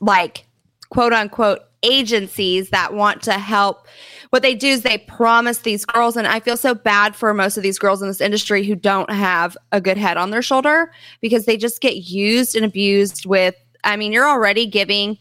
like 0.00 0.46
quote 0.90 1.12
unquote 1.12 1.60
agencies 1.82 2.70
that 2.70 2.94
want 2.94 3.22
to 3.22 3.32
help 3.32 3.86
what 4.30 4.42
they 4.42 4.54
do 4.54 4.68
is 4.68 4.82
they 4.82 4.98
promise 4.98 5.58
these 5.58 5.84
girls 5.84 6.16
and 6.16 6.26
i 6.26 6.40
feel 6.40 6.56
so 6.56 6.74
bad 6.74 7.14
for 7.14 7.32
most 7.32 7.56
of 7.56 7.62
these 7.62 7.78
girls 7.78 8.02
in 8.02 8.08
this 8.08 8.20
industry 8.20 8.64
who 8.64 8.74
don't 8.74 9.10
have 9.10 9.56
a 9.72 9.80
good 9.80 9.96
head 9.96 10.16
on 10.16 10.30
their 10.30 10.42
shoulder 10.42 10.90
because 11.20 11.44
they 11.44 11.56
just 11.56 11.80
get 11.80 11.96
used 11.96 12.56
and 12.56 12.64
abused 12.64 13.26
with 13.26 13.54
i 13.84 13.96
mean 13.96 14.12
you're 14.12 14.28
already 14.28 14.66
giving 14.66 15.18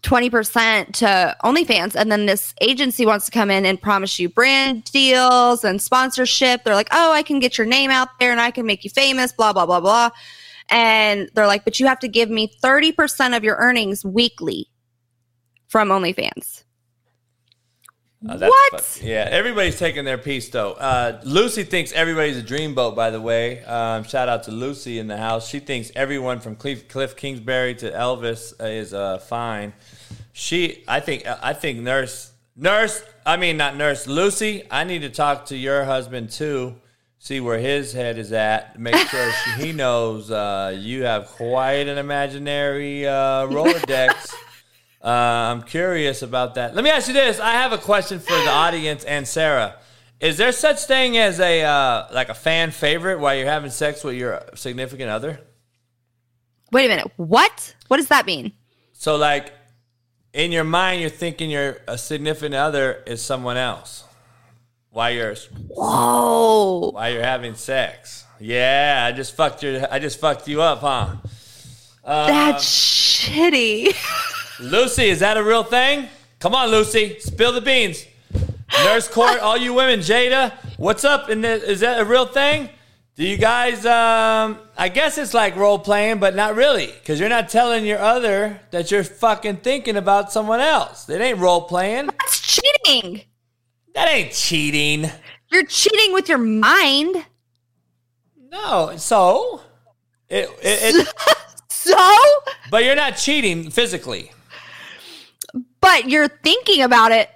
20% 0.00 0.92
to 0.92 1.36
OnlyFans, 1.44 1.94
and 1.94 2.10
then 2.10 2.26
this 2.26 2.54
agency 2.60 3.06
wants 3.06 3.26
to 3.26 3.30
come 3.30 3.50
in 3.50 3.64
and 3.64 3.80
promise 3.80 4.18
you 4.18 4.28
brand 4.28 4.84
deals 4.84 5.64
and 5.64 5.80
sponsorship. 5.80 6.64
They're 6.64 6.74
like, 6.74 6.88
oh, 6.90 7.12
I 7.12 7.22
can 7.22 7.38
get 7.38 7.56
your 7.56 7.66
name 7.66 7.90
out 7.90 8.08
there 8.18 8.32
and 8.32 8.40
I 8.40 8.50
can 8.50 8.66
make 8.66 8.84
you 8.84 8.90
famous, 8.90 9.32
blah, 9.32 9.52
blah, 9.52 9.66
blah, 9.66 9.80
blah. 9.80 10.10
And 10.68 11.30
they're 11.34 11.46
like, 11.46 11.64
but 11.64 11.78
you 11.78 11.86
have 11.86 12.00
to 12.00 12.08
give 12.08 12.28
me 12.28 12.52
30% 12.62 13.36
of 13.36 13.44
your 13.44 13.56
earnings 13.56 14.04
weekly 14.04 14.68
from 15.68 15.88
OnlyFans. 15.88 16.63
Uh, 18.26 18.36
that's 18.36 18.50
What? 18.50 18.80
fu- 18.80 19.06
yeah, 19.06 19.26
everybody's 19.30 19.78
taking 19.78 20.04
their 20.04 20.16
piece 20.18 20.48
though. 20.48 20.72
Uh, 20.72 21.20
Lucy 21.24 21.62
thinks 21.64 21.92
everybody's 21.92 22.38
a 22.38 22.42
dreamboat. 22.42 22.94
By 22.96 23.10
the 23.10 23.20
way, 23.20 23.62
um, 23.64 24.04
shout 24.04 24.28
out 24.28 24.44
to 24.44 24.50
Lucy 24.50 24.98
in 24.98 25.06
the 25.08 25.16
house. 25.18 25.48
She 25.48 25.58
thinks 25.58 25.90
everyone 25.94 26.40
from 26.40 26.56
Cliff, 26.56 26.88
Kliff 26.88 27.16
Kingsbury 27.16 27.74
to 27.76 27.90
Elvis 27.90 28.54
uh, 28.60 28.64
is 28.64 28.94
uh, 28.94 29.18
fine. 29.18 29.72
She, 30.32 30.82
I 30.88 31.00
think, 31.00 31.24
I 31.26 31.52
think 31.52 31.80
nurse, 31.80 32.32
nurse. 32.56 33.02
I 33.26 33.36
mean, 33.36 33.56
not 33.56 33.76
nurse. 33.76 34.06
Lucy, 34.06 34.62
I 34.70 34.84
need 34.84 35.00
to 35.02 35.10
talk 35.10 35.46
to 35.46 35.56
your 35.56 35.84
husband 35.84 36.30
too. 36.30 36.76
See 37.18 37.40
where 37.40 37.58
his 37.58 37.92
head 37.92 38.18
is 38.18 38.32
at. 38.32 38.78
Make 38.78 38.96
sure 39.08 39.32
she, 39.32 39.66
he 39.66 39.72
knows 39.82 40.30
uh, 40.30 40.76
you 40.78 41.04
have 41.04 41.26
quite 41.28 41.88
an 41.88 41.96
imaginary 41.98 43.06
uh, 43.06 43.46
Rolodex. 43.46 44.34
Uh, 45.04 45.52
I'm 45.52 45.62
curious 45.62 46.22
about 46.22 46.54
that. 46.54 46.74
Let 46.74 46.82
me 46.82 46.88
ask 46.88 47.08
you 47.08 47.14
this. 47.14 47.38
I 47.38 47.52
have 47.52 47.72
a 47.72 47.78
question 47.78 48.20
for 48.20 48.32
the 48.32 48.48
audience 48.48 49.04
and 49.04 49.28
Sara. 49.28 49.76
Is 50.18 50.38
there 50.38 50.50
such 50.50 50.84
thing 50.84 51.18
as 51.18 51.40
a 51.40 51.62
uh, 51.62 52.06
like 52.10 52.30
a 52.30 52.34
fan 52.34 52.70
favorite 52.70 53.18
while 53.18 53.34
you're 53.34 53.46
having 53.46 53.70
sex 53.70 54.02
with 54.02 54.14
your 54.14 54.42
significant 54.54 55.10
other? 55.10 55.40
Wait 56.72 56.86
a 56.86 56.88
minute. 56.88 57.12
What? 57.16 57.74
What 57.88 57.98
does 57.98 58.08
that 58.08 58.24
mean? 58.24 58.52
So 58.94 59.16
like 59.16 59.52
in 60.32 60.52
your 60.52 60.64
mind 60.64 61.02
you're 61.02 61.10
thinking 61.10 61.50
your 61.50 61.76
a 61.86 61.98
significant 61.98 62.54
other 62.54 63.02
is 63.06 63.20
someone 63.20 63.58
else 63.58 64.04
while 64.88 65.10
you're 65.10 65.34
Whoa. 65.68 66.92
while 66.92 67.12
you're 67.12 67.22
having 67.22 67.56
sex. 67.56 68.24
Yeah, 68.40 69.04
I 69.06 69.12
just 69.12 69.36
fucked 69.36 69.62
your 69.62 69.86
I 69.92 69.98
just 69.98 70.18
fucked 70.18 70.48
you 70.48 70.62
up, 70.62 70.78
huh? 70.80 71.16
That's 72.02 72.64
shitty. 72.64 73.94
Lucy, 74.60 75.04
is 75.04 75.20
that 75.20 75.36
a 75.36 75.42
real 75.42 75.64
thing? 75.64 76.08
Come 76.38 76.54
on, 76.54 76.70
Lucy, 76.70 77.18
spill 77.18 77.52
the 77.52 77.60
beans. 77.60 78.06
Nurse 78.84 79.08
Court, 79.08 79.40
all 79.40 79.56
you 79.56 79.74
women, 79.74 80.00
Jada, 80.00 80.52
what's 80.76 81.04
up? 81.04 81.26
The, 81.26 81.34
is 81.34 81.80
that 81.80 82.00
a 82.00 82.04
real 82.04 82.26
thing? 82.26 82.68
Do 83.16 83.24
you 83.24 83.36
guys? 83.36 83.86
Um, 83.86 84.58
I 84.76 84.88
guess 84.88 85.18
it's 85.18 85.34
like 85.34 85.56
role 85.56 85.78
playing, 85.78 86.18
but 86.18 86.34
not 86.34 86.56
really, 86.56 86.86
because 86.86 87.20
you're 87.20 87.28
not 87.28 87.48
telling 87.48 87.86
your 87.86 87.98
other 87.98 88.60
that 88.70 88.90
you're 88.90 89.04
fucking 89.04 89.58
thinking 89.58 89.96
about 89.96 90.32
someone 90.32 90.60
else. 90.60 91.08
It 91.08 91.20
ain't 91.20 91.38
role 91.38 91.62
playing. 91.62 92.06
That's 92.06 92.40
cheating. 92.40 93.22
That 93.94 94.08
ain't 94.08 94.32
cheating. 94.32 95.10
You're 95.52 95.66
cheating 95.66 96.12
with 96.12 96.28
your 96.28 96.38
mind. 96.38 97.24
No, 98.50 98.94
so 98.96 99.60
it, 100.28 100.48
it, 100.62 100.96
it 100.96 101.14
So, 101.68 101.96
but 102.70 102.82
you're 102.82 102.96
not 102.96 103.18
cheating 103.18 103.70
physically. 103.70 104.32
But 105.84 106.08
you're 106.08 106.28
thinking 106.28 106.82
about 106.82 107.12
it. 107.12 107.30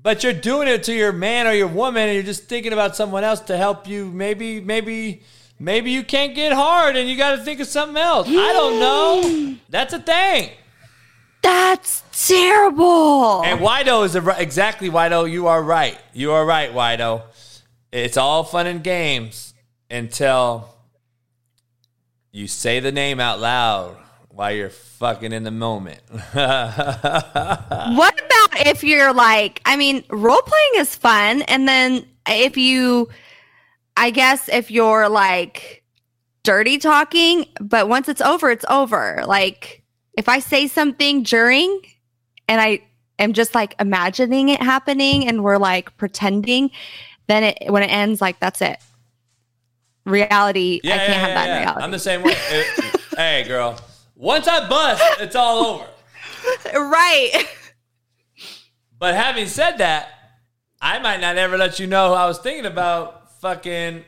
But 0.00 0.22
you're 0.22 0.32
doing 0.32 0.68
it 0.68 0.84
to 0.84 0.94
your 0.94 1.12
man 1.12 1.48
or 1.48 1.52
your 1.52 1.66
woman, 1.66 2.04
and 2.04 2.14
you're 2.14 2.22
just 2.22 2.44
thinking 2.44 2.72
about 2.72 2.94
someone 2.94 3.24
else 3.24 3.40
to 3.40 3.56
help 3.56 3.88
you. 3.88 4.06
Maybe, 4.06 4.60
maybe, 4.60 5.22
maybe 5.58 5.90
you 5.90 6.04
can't 6.04 6.36
get 6.36 6.52
hard, 6.52 6.94
and 6.94 7.08
you 7.08 7.16
got 7.16 7.36
to 7.36 7.42
think 7.42 7.58
of 7.58 7.66
something 7.66 7.96
else. 7.96 8.28
I 8.28 8.52
don't 8.52 8.78
know. 8.78 9.56
That's 9.70 9.92
a 9.92 9.98
thing. 9.98 10.50
That's 11.42 12.04
terrible. 12.28 13.42
And 13.42 13.60
Wido 13.60 14.04
is 14.04 14.16
ri- 14.18 14.34
exactly 14.38 14.88
Wido. 14.88 15.28
You 15.30 15.48
are 15.48 15.62
right. 15.62 15.98
You 16.12 16.30
are 16.32 16.46
right, 16.46 16.72
Wido. 16.72 17.22
It's 17.90 18.16
all 18.16 18.44
fun 18.44 18.66
and 18.68 18.84
games 18.84 19.52
until 19.90 20.68
you 22.30 22.46
say 22.46 22.78
the 22.78 22.92
name 22.92 23.20
out 23.20 23.40
loud 23.40 24.03
while 24.34 24.52
you're 24.52 24.70
fucking 24.70 25.32
in 25.32 25.44
the 25.44 25.50
moment. 25.50 26.00
What 26.10 28.20
about 28.20 28.66
if 28.66 28.82
you're 28.82 29.12
like, 29.12 29.60
I 29.64 29.76
mean, 29.76 30.04
role 30.10 30.42
playing 30.42 30.70
is 30.76 30.96
fun. 30.96 31.42
And 31.42 31.68
then 31.68 32.06
if 32.28 32.56
you, 32.56 33.08
I 33.96 34.10
guess, 34.10 34.48
if 34.48 34.70
you're 34.70 35.08
like 35.08 35.84
dirty 36.42 36.78
talking, 36.78 37.46
but 37.60 37.88
once 37.88 38.08
it's 38.08 38.20
over, 38.20 38.50
it's 38.50 38.64
over. 38.68 39.22
Like 39.26 39.82
if 40.16 40.28
I 40.28 40.40
say 40.40 40.66
something 40.66 41.22
during 41.22 41.80
and 42.48 42.60
I 42.60 42.80
am 43.18 43.32
just 43.32 43.54
like 43.54 43.74
imagining 43.78 44.48
it 44.48 44.62
happening 44.62 45.28
and 45.28 45.44
we're 45.44 45.58
like 45.58 45.96
pretending, 45.96 46.70
then 47.28 47.44
it, 47.44 47.70
when 47.70 47.82
it 47.82 47.90
ends, 47.90 48.20
like 48.20 48.40
that's 48.40 48.60
it. 48.60 48.78
Reality, 50.04 50.80
I 50.84 50.88
can't 50.88 51.12
have 51.12 51.28
that 51.28 51.48
in 51.48 51.62
reality. 51.62 51.84
I'm 51.84 51.90
the 51.90 51.98
same 51.98 52.22
way. 52.22 52.34
Hey, 53.16 53.44
girl. 53.46 53.78
Once 54.16 54.46
I 54.46 54.68
bust, 54.68 55.02
it's 55.20 55.36
all 55.36 55.66
over. 55.66 55.86
right. 56.74 57.46
But 58.98 59.14
having 59.14 59.46
said 59.46 59.78
that, 59.78 60.08
I 60.80 60.98
might 60.98 61.20
not 61.20 61.36
ever 61.36 61.56
let 61.58 61.78
you 61.78 61.86
know 61.86 62.08
who 62.08 62.14
I 62.14 62.26
was 62.26 62.38
thinking 62.38 62.66
about 62.66 63.40
fucking. 63.40 64.04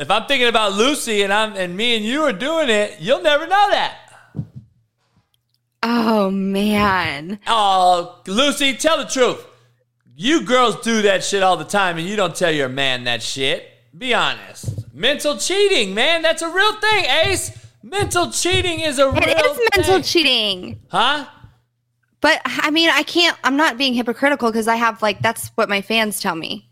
If 0.00 0.10
I'm 0.10 0.26
thinking 0.26 0.48
about 0.48 0.72
Lucy 0.72 1.22
and 1.22 1.32
I'm 1.32 1.54
and 1.54 1.76
me 1.76 1.96
and 1.96 2.04
you 2.04 2.22
are 2.22 2.32
doing 2.32 2.68
it, 2.68 2.96
you'll 3.00 3.22
never 3.22 3.46
know 3.46 3.70
that. 3.70 3.96
Oh, 5.82 6.30
man. 6.30 7.38
Oh, 7.46 8.20
Lucy, 8.26 8.74
tell 8.74 8.98
the 8.98 9.04
truth. 9.04 9.44
You 10.16 10.42
girls 10.44 10.80
do 10.80 11.02
that 11.02 11.22
shit 11.22 11.44
all 11.44 11.56
the 11.56 11.64
time, 11.64 11.96
and 11.98 12.08
you 12.08 12.16
don't 12.16 12.34
tell 12.34 12.50
your 12.50 12.68
man 12.68 13.04
that 13.04 13.22
shit. 13.22 13.68
Be 13.96 14.12
honest. 14.12 14.92
Mental 14.92 15.36
cheating, 15.36 15.94
man, 15.94 16.22
that's 16.22 16.42
a 16.42 16.50
real 16.50 16.72
thing, 16.74 17.04
Ace. 17.24 17.67
Mental 17.82 18.30
cheating 18.30 18.80
is 18.80 18.98
a 18.98 19.08
real 19.10 19.22
It 19.22 19.28
is 19.46 19.60
mental 19.76 19.94
thing. 19.94 20.02
cheating. 20.02 20.80
huh? 20.88 21.26
But 22.20 22.40
I 22.44 22.70
mean, 22.70 22.90
I 22.90 23.02
can't, 23.04 23.36
I'm 23.44 23.56
not 23.56 23.78
being 23.78 23.94
hypocritical 23.94 24.50
because 24.50 24.66
I 24.68 24.74
have 24.76 25.00
like, 25.02 25.20
that's 25.20 25.48
what 25.54 25.68
my 25.68 25.80
fans 25.80 26.20
tell 26.20 26.34
me. 26.34 26.68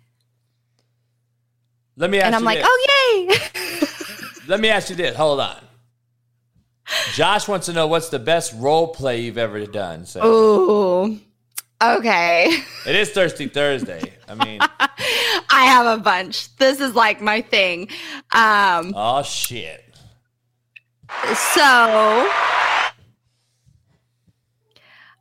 Let 1.97 2.11
me 2.11 2.19
ask 2.19 2.27
And 2.27 2.35
I'm 2.35 2.45
like, 2.45 2.59
this. 2.59 2.67
oh, 2.69 3.29
yay. 3.73 3.87
Let 4.49 4.61
me 4.61 4.69
ask 4.69 4.91
you 4.91 4.97
this. 4.97 5.17
Hold 5.17 5.41
on. 5.41 5.57
Josh 7.15 7.49
wants 7.49 7.67
to 7.67 7.73
know 7.73 7.87
what's 7.87 8.11
the 8.11 8.19
best 8.19 8.53
role 8.59 8.89
play 8.89 9.21
you've 9.23 9.39
ever 9.39 9.65
done. 9.67 10.05
So 10.07 10.25
Ooh. 10.25 11.21
Okay. 11.83 12.59
it 12.87 12.97
is 12.97 13.11
Thirsty 13.11 13.49
Thursday. 13.49 14.13
I 14.29 14.35
mean, 14.35 14.61
I 14.81 15.65
have 15.67 15.99
a 15.99 16.03
bunch. 16.03 16.55
This 16.57 16.81
is 16.81 16.95
like 16.95 17.21
my 17.21 17.41
thing. 17.41 17.89
Um, 18.33 18.93
oh 18.97 19.23
shit. 19.25 19.85
So 21.35 22.31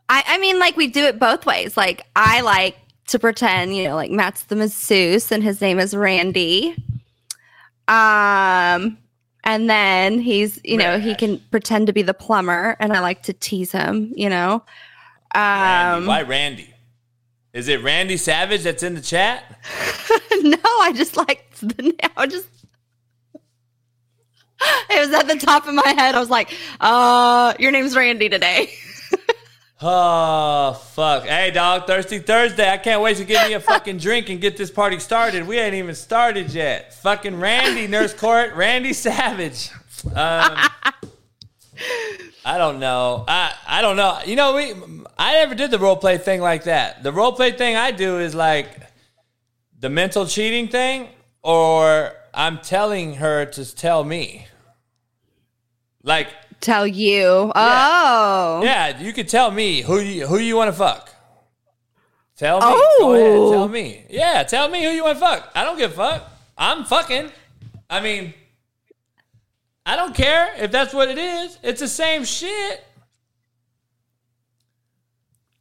I, 0.07 0.23
I 0.27 0.37
mean, 0.39 0.59
like 0.59 0.77
we 0.77 0.87
do 0.87 1.03
it 1.03 1.19
both 1.19 1.45
ways. 1.45 1.75
Like 1.77 2.05
I 2.15 2.41
like 2.41 2.77
to 3.07 3.19
pretend, 3.19 3.75
you 3.75 3.83
know, 3.83 3.95
like 3.95 4.11
Matt's 4.11 4.43
the 4.43 4.55
masseuse 4.55 5.31
and 5.31 5.43
his 5.43 5.61
name 5.61 5.79
is 5.79 5.95
Randy. 5.95 6.75
Um, 7.87 8.97
and 9.43 9.69
then 9.69 10.19
he's, 10.19 10.59
you 10.63 10.77
know, 10.77 10.99
he 10.99 11.13
can 11.13 11.39
pretend 11.51 11.87
to 11.87 11.93
be 11.93 12.01
the 12.01 12.15
plumber, 12.15 12.75
and 12.79 12.93
I 12.93 12.99
like 12.99 13.21
to 13.23 13.33
tease 13.33 13.71
him, 13.71 14.11
you 14.15 14.27
know. 14.27 14.63
Randy. 15.35 15.97
Um, 15.97 16.07
Why 16.07 16.23
Randy? 16.23 16.73
Is 17.53 17.67
it 17.67 17.83
Randy 17.83 18.17
Savage 18.17 18.63
that's 18.63 18.81
in 18.83 18.95
the 18.95 19.01
chat? 19.01 19.43
no, 20.41 20.57
I 20.63 20.91
just 20.95 21.15
like 21.15 21.45
the. 21.59 21.95
I 22.17 22.25
just. 22.25 22.47
It 24.89 24.99
was 24.99 25.11
at 25.11 25.27
the 25.27 25.35
top 25.35 25.67
of 25.67 25.73
my 25.73 25.87
head. 25.97 26.15
I 26.15 26.19
was 26.19 26.29
like, 26.29 26.53
uh, 26.79 27.53
your 27.59 27.71
name's 27.71 27.95
Randy 27.95 28.29
today. 28.29 28.69
Oh 29.81 30.73
fuck! 30.93 31.25
Hey 31.25 31.51
dog, 31.51 31.85
Thirsty 31.85 32.19
Thursday. 32.19 32.67
I 32.67 32.77
can't 32.77 33.01
wait 33.01 33.17
to 33.17 33.25
get 33.25 33.47
me 33.49 33.55
a 33.55 33.59
fucking 33.59 33.97
drink 33.97 34.29
and 34.29 34.39
get 34.39 34.55
this 34.55 34.71
party 34.71 34.99
started. 34.99 35.45
We 35.45 35.59
ain't 35.59 35.75
even 35.75 35.95
started 35.95 36.53
yet. 36.53 36.93
Fucking 36.93 37.37
Randy, 37.39 37.85
Nurse 37.85 38.13
Court, 38.13 38.53
Randy 38.55 38.93
Savage. 38.93 39.69
Um, 40.05 40.57
I 42.45 42.57
don't 42.57 42.79
know. 42.79 43.25
I 43.27 43.53
I 43.67 43.81
don't 43.81 43.97
know. 43.97 44.17
You 44.25 44.37
know, 44.37 44.55
we 44.55 44.73
I 45.17 45.33
never 45.33 45.55
did 45.55 45.71
the 45.71 45.79
role 45.79 45.97
play 45.97 46.19
thing 46.19 46.39
like 46.39 46.63
that. 46.63 47.03
The 47.03 47.11
role 47.11 47.33
play 47.33 47.51
thing 47.51 47.75
I 47.75 47.91
do 47.91 48.19
is 48.19 48.33
like 48.33 48.79
the 49.79 49.89
mental 49.89 50.25
cheating 50.25 50.69
thing, 50.69 51.09
or 51.43 52.13
I'm 52.35 52.59
telling 52.59 53.15
her 53.15 53.45
to 53.45 53.75
tell 53.75 54.03
me. 54.03 54.47
Like, 56.03 56.27
Tell 56.61 56.87
you. 56.87 57.51
Oh. 57.55 58.61
yeah, 58.63 58.99
you 58.99 59.13
could 59.13 59.27
tell 59.27 59.51
me 59.51 59.81
who 59.81 59.99
you 59.99 60.25
who 60.25 60.37
you 60.37 60.55
want 60.55 60.69
to 60.69 60.73
fuck. 60.73 61.09
Tell 62.37 62.59
me. 62.59 62.65
Oh. 62.67 62.97
Go 62.99 63.13
ahead, 63.15 63.31
oh. 63.31 63.51
tell 63.51 63.67
me. 63.67 64.05
Yeah, 64.09 64.43
tell 64.43 64.69
me 64.69 64.83
who 64.83 64.89
you 64.89 65.03
want 65.03 65.17
to 65.17 65.19
fuck. 65.19 65.51
I 65.55 65.63
don't 65.63 65.77
give 65.77 65.91
a 65.91 65.95
fuck. 65.95 66.31
I'm 66.57 66.83
fucking. 66.83 67.31
I 67.89 68.01
mean, 68.01 68.33
I 69.85 69.95
don't 69.95 70.15
care 70.15 70.53
if 70.57 70.71
that's 70.71 70.93
what 70.93 71.09
it 71.09 71.17
is. 71.17 71.59
It's 71.61 71.81
the 71.81 71.87
same 71.87 72.23
shit. 72.23 72.83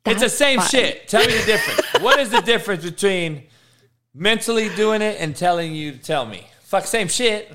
it's 0.07 0.22
the 0.22 0.29
same 0.29 0.61
fun. 0.61 0.68
shit. 0.68 1.09
Tell 1.09 1.27
me 1.27 1.37
the 1.37 1.45
difference. 1.45 1.81
what 2.03 2.18
is 2.18 2.31
the 2.31 2.41
difference 2.41 2.85
between 2.85 3.43
mentally 4.14 4.70
doing 4.70 5.03
it 5.03 5.20
and 5.20 5.37
telling 5.37 5.75
you 5.75 5.93
to 5.93 5.99
tell 5.99 6.25
me? 6.25 6.47
Fuck, 6.75 6.87
same 6.89 7.07
shit. 7.07 7.53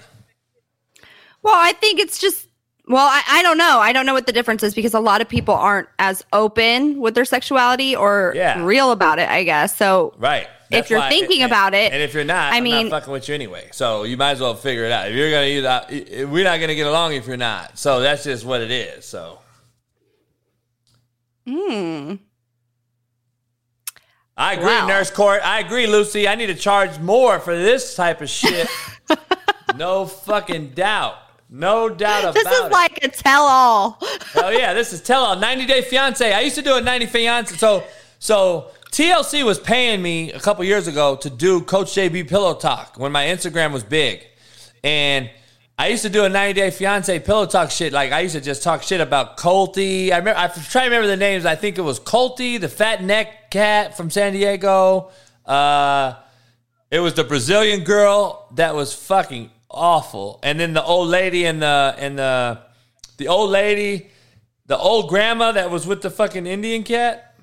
Well, 1.44 1.56
I 1.58 1.74
think 1.74 2.00
it's 2.00 2.20
just. 2.20 2.48
Well, 2.88 3.06
I, 3.06 3.22
I 3.28 3.44
don't 3.44 3.58
know. 3.58 3.80
I 3.80 3.92
don't 3.92 4.06
know 4.06 4.14
what 4.14 4.26
the 4.26 4.32
difference 4.32 4.64
is 4.64 4.74
because 4.74 4.94
a 4.94 5.00
lot 5.02 5.20
of 5.20 5.28
people 5.28 5.54
aren't 5.54 5.90
as 6.00 6.24
open 6.32 7.02
with 7.02 7.16
their 7.16 7.26
sexuality 7.26 7.98
or 7.98 8.32
Yeah. 8.34 8.64
real 8.64 8.94
about 8.94 9.20
it, 9.20 9.28
I 9.28 9.44
guess. 9.44 9.76
So, 9.76 10.14
Right. 10.18 10.48
If 10.72 10.90
you're 10.90 11.02
thinking 11.10 11.42
and- 11.42 11.52
about 11.52 11.74
it, 11.74 11.92
and 11.92 12.02
if 12.02 12.14
you're 12.14 12.24
not, 12.24 12.54
I 12.54 12.58
I 12.58 12.62
mean, 12.62 12.88
not 12.88 13.02
fucking 13.02 13.12
with 13.12 13.28
you 13.28 13.36
anyway. 13.36 13.68
So 13.74 14.04
you 14.04 14.16
might 14.16 14.32
as 14.32 14.40
well 14.40 14.56
figure 14.56 14.86
it 14.86 14.92
out. 14.94 15.10
If 15.10 15.16
you're 15.16 15.32
gonna 15.32 15.48
use 15.48 15.64
that, 15.64 15.90
we're 16.30 16.46
not 16.46 16.62
gonna 16.62 16.76
get 16.76 16.88
along 16.88 17.14
if 17.14 17.28
you're 17.28 17.36
not. 17.38 17.78
So 17.78 18.00
that's 18.00 18.24
just 18.24 18.46
what 18.46 18.62
it 18.62 18.72
is. 18.72 19.04
So. 19.06 19.40
hmm. 21.46 22.14
I 24.38 24.54
agree, 24.54 24.66
Wow. 24.68 24.88
Nurse 24.88 25.12
Court. 25.12 25.42
I 25.44 25.60
agree, 25.60 25.86
Lucy. 25.86 26.26
I 26.26 26.36
need 26.36 26.48
to 26.48 26.56
charge 26.56 26.98
more 27.00 27.40
for 27.42 27.54
this 27.58 27.94
type 27.96 28.22
of 28.22 28.30
shit. 28.30 28.70
no 29.76 30.06
fucking 30.06 30.70
doubt. 30.70 31.16
No 31.50 31.90
doubt 31.90 32.24
about 32.24 32.36
it. 32.36 32.44
This 32.44 32.54
is 32.54 32.66
it. 32.66 32.72
like 32.72 33.04
a 33.04 33.08
tell 33.08 33.44
all. 33.44 33.98
Oh 34.36 34.50
yeah, 34.50 34.74
this 34.74 34.94
is 34.94 35.02
tell 35.02 35.24
all 35.24 35.36
90 35.36 35.66
Day 35.66 35.82
Fiance. 35.82 36.32
I 36.32 36.42
used 36.42 36.56
to 36.56 36.62
do 36.62 36.76
a 36.76 36.82
90 36.82 37.08
Fiance. 37.08 37.58
So 37.58 37.84
so 38.20 38.70
TLC 38.92 39.44
was 39.44 39.60
paying 39.60 40.02
me 40.02 40.32
a 40.32 40.40
couple 40.40 40.64
years 40.64 40.88
ago 40.88 41.16
to 41.18 41.30
do 41.30 41.62
Coach 41.62 41.88
JB 41.94 42.30
Pillow 42.30 42.54
Talk 42.54 42.98
when 42.98 43.12
my 43.12 43.26
Instagram 43.26 43.72
was 43.72 43.84
big, 43.84 44.28
and 44.84 45.30
I 45.80 45.88
used 45.88 46.04
to 46.04 46.10
do 46.10 46.24
a 46.26 46.30
90 46.30 46.54
Day 46.54 46.70
Fiance 46.70 47.18
Pillow 47.20 47.48
Talk 47.48 47.72
shit. 47.72 47.94
Like 47.94 48.12
I 48.12 48.20
used 48.20 48.36
to 48.36 48.42
just 48.42 48.62
talk 48.62 48.84
shit 48.84 49.02
about 49.02 49.38
Colty. 49.38 50.12
I 50.12 50.18
remember. 50.18 50.40
I 50.40 50.50
try 50.50 50.84
to 50.84 50.90
remember 50.90 51.08
the 51.08 51.18
names. 51.18 51.46
I 51.48 51.56
think 51.56 51.80
it 51.80 51.82
was 51.82 52.00
Colty, 52.00 52.60
the 52.60 52.70
fat 52.70 53.04
neck 53.04 53.50
cat 53.50 53.98
from 53.98 54.12
San 54.12 54.34
Diego. 54.34 55.10
Uh, 55.48 56.14
it 56.92 57.00
was 57.00 57.14
the 57.14 57.24
Brazilian 57.24 57.84
girl 57.84 58.48
that 58.56 58.74
was 58.76 58.94
fucking 58.94 59.50
awful, 59.70 60.40
and 60.44 60.60
then 60.60 60.74
the 60.74 60.84
old 60.84 61.08
lady 61.10 61.46
and 61.46 61.62
the 61.62 61.96
and 61.98 62.18
the 62.18 62.60
the 63.18 63.28
old 63.28 63.50
lady, 63.52 64.08
the 64.66 64.78
old 64.78 65.10
grandma 65.10 65.52
that 65.52 65.70
was 65.70 65.86
with 65.86 66.02
the 66.02 66.10
fucking 66.10 66.46
Indian 66.48 66.84
cat. 66.84 67.36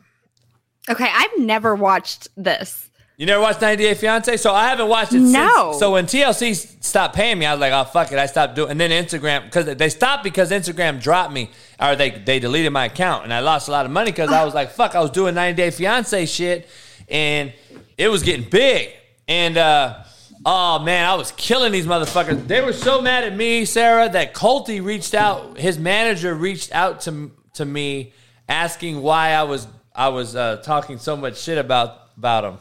Okay, 0.88 1.08
I've 1.12 1.38
never 1.38 1.74
watched 1.74 2.28
this. 2.36 2.88
You 3.18 3.24
never 3.24 3.40
watched 3.40 3.62
90 3.62 3.82
Day 3.82 3.94
Fiance? 3.94 4.36
So 4.36 4.52
I 4.52 4.68
haven't 4.68 4.88
watched 4.88 5.14
it 5.14 5.20
No. 5.20 5.70
since. 5.70 5.78
So 5.80 5.92
when 5.92 6.04
TLC 6.04 6.54
stopped 6.84 7.16
paying 7.16 7.38
me, 7.38 7.46
I 7.46 7.52
was 7.54 7.60
like, 7.60 7.72
oh, 7.72 7.84
fuck 7.84 8.12
it. 8.12 8.18
I 8.18 8.26
stopped 8.26 8.54
doing 8.56 8.70
And 8.72 8.78
then 8.78 8.90
Instagram, 8.90 9.44
because 9.44 9.64
they 9.74 9.88
stopped 9.88 10.22
because 10.22 10.50
Instagram 10.50 11.00
dropped 11.00 11.32
me, 11.32 11.50
or 11.80 11.96
they, 11.96 12.10
they 12.10 12.38
deleted 12.38 12.72
my 12.74 12.84
account. 12.84 13.24
And 13.24 13.32
I 13.32 13.40
lost 13.40 13.68
a 13.68 13.70
lot 13.70 13.86
of 13.86 13.90
money 13.90 14.10
because 14.10 14.30
I 14.30 14.44
was 14.44 14.52
like, 14.52 14.70
fuck, 14.70 14.94
I 14.94 15.00
was 15.00 15.10
doing 15.10 15.34
90 15.34 15.56
Day 15.56 15.70
Fiance 15.70 16.26
shit. 16.26 16.68
And 17.08 17.54
it 17.96 18.08
was 18.08 18.22
getting 18.22 18.48
big. 18.50 18.90
And, 19.28 19.56
uh, 19.56 20.04
oh, 20.44 20.78
man, 20.80 21.04
I 21.08 21.14
was 21.14 21.32
killing 21.32 21.72
these 21.72 21.86
motherfuckers. 21.86 22.46
They 22.46 22.60
were 22.60 22.72
so 22.72 23.00
mad 23.00 23.24
at 23.24 23.36
me, 23.36 23.64
Sara, 23.64 24.08
that 24.08 24.34
Colty 24.34 24.84
reached 24.84 25.14
out, 25.14 25.58
his 25.58 25.78
manager 25.78 26.34
reached 26.34 26.72
out 26.72 27.00
to, 27.02 27.32
to 27.54 27.64
me 27.64 28.12
asking 28.48 29.02
why 29.02 29.30
I 29.32 29.42
was, 29.42 29.66
I 29.94 30.08
was 30.08 30.36
uh, 30.36 30.58
talking 30.58 30.98
so 30.98 31.16
much 31.16 31.38
shit 31.38 31.58
about, 31.58 32.10
about 32.16 32.58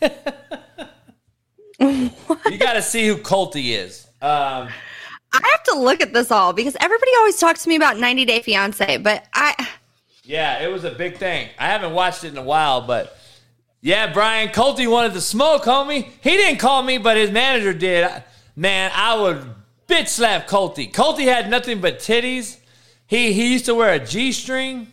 him. 0.00 0.10
You 1.80 2.58
got 2.58 2.74
to 2.74 2.82
see 2.82 3.06
who 3.06 3.16
Colty 3.16 3.76
is. 3.76 4.06
Um, 4.22 4.68
I 5.32 5.40
have 5.52 5.62
to 5.64 5.78
look 5.78 6.00
at 6.00 6.12
this 6.12 6.30
all 6.30 6.52
because 6.52 6.76
everybody 6.78 7.10
always 7.18 7.38
talks 7.38 7.64
to 7.64 7.68
me 7.68 7.76
about 7.76 7.98
90 7.98 8.24
Day 8.24 8.42
Fiance, 8.42 8.98
but 8.98 9.26
I 9.34 9.68
yeah, 10.22 10.62
it 10.62 10.68
was 10.68 10.84
a 10.84 10.90
big 10.90 11.18
thing. 11.18 11.50
I 11.58 11.66
haven't 11.66 11.92
watched 11.92 12.24
it 12.24 12.28
in 12.28 12.38
a 12.38 12.42
while, 12.42 12.86
but 12.86 13.18
yeah, 13.84 14.10
Brian 14.10 14.48
Colty 14.48 14.90
wanted 14.90 15.12
to 15.12 15.20
smoke, 15.20 15.64
homie. 15.64 16.08
He 16.22 16.30
didn't 16.30 16.58
call 16.58 16.82
me, 16.82 16.96
but 16.96 17.18
his 17.18 17.30
manager 17.30 17.74
did. 17.74 18.10
Man, 18.56 18.90
I 18.94 19.20
would 19.20 19.44
bitch 19.86 20.08
slap 20.08 20.48
Colty. 20.48 20.90
Colty 20.90 21.24
had 21.24 21.50
nothing 21.50 21.82
but 21.82 21.98
titties. 21.98 22.56
He 23.06 23.34
he 23.34 23.52
used 23.52 23.66
to 23.66 23.74
wear 23.74 23.92
a 23.92 23.98
G 23.98 24.32
string, 24.32 24.86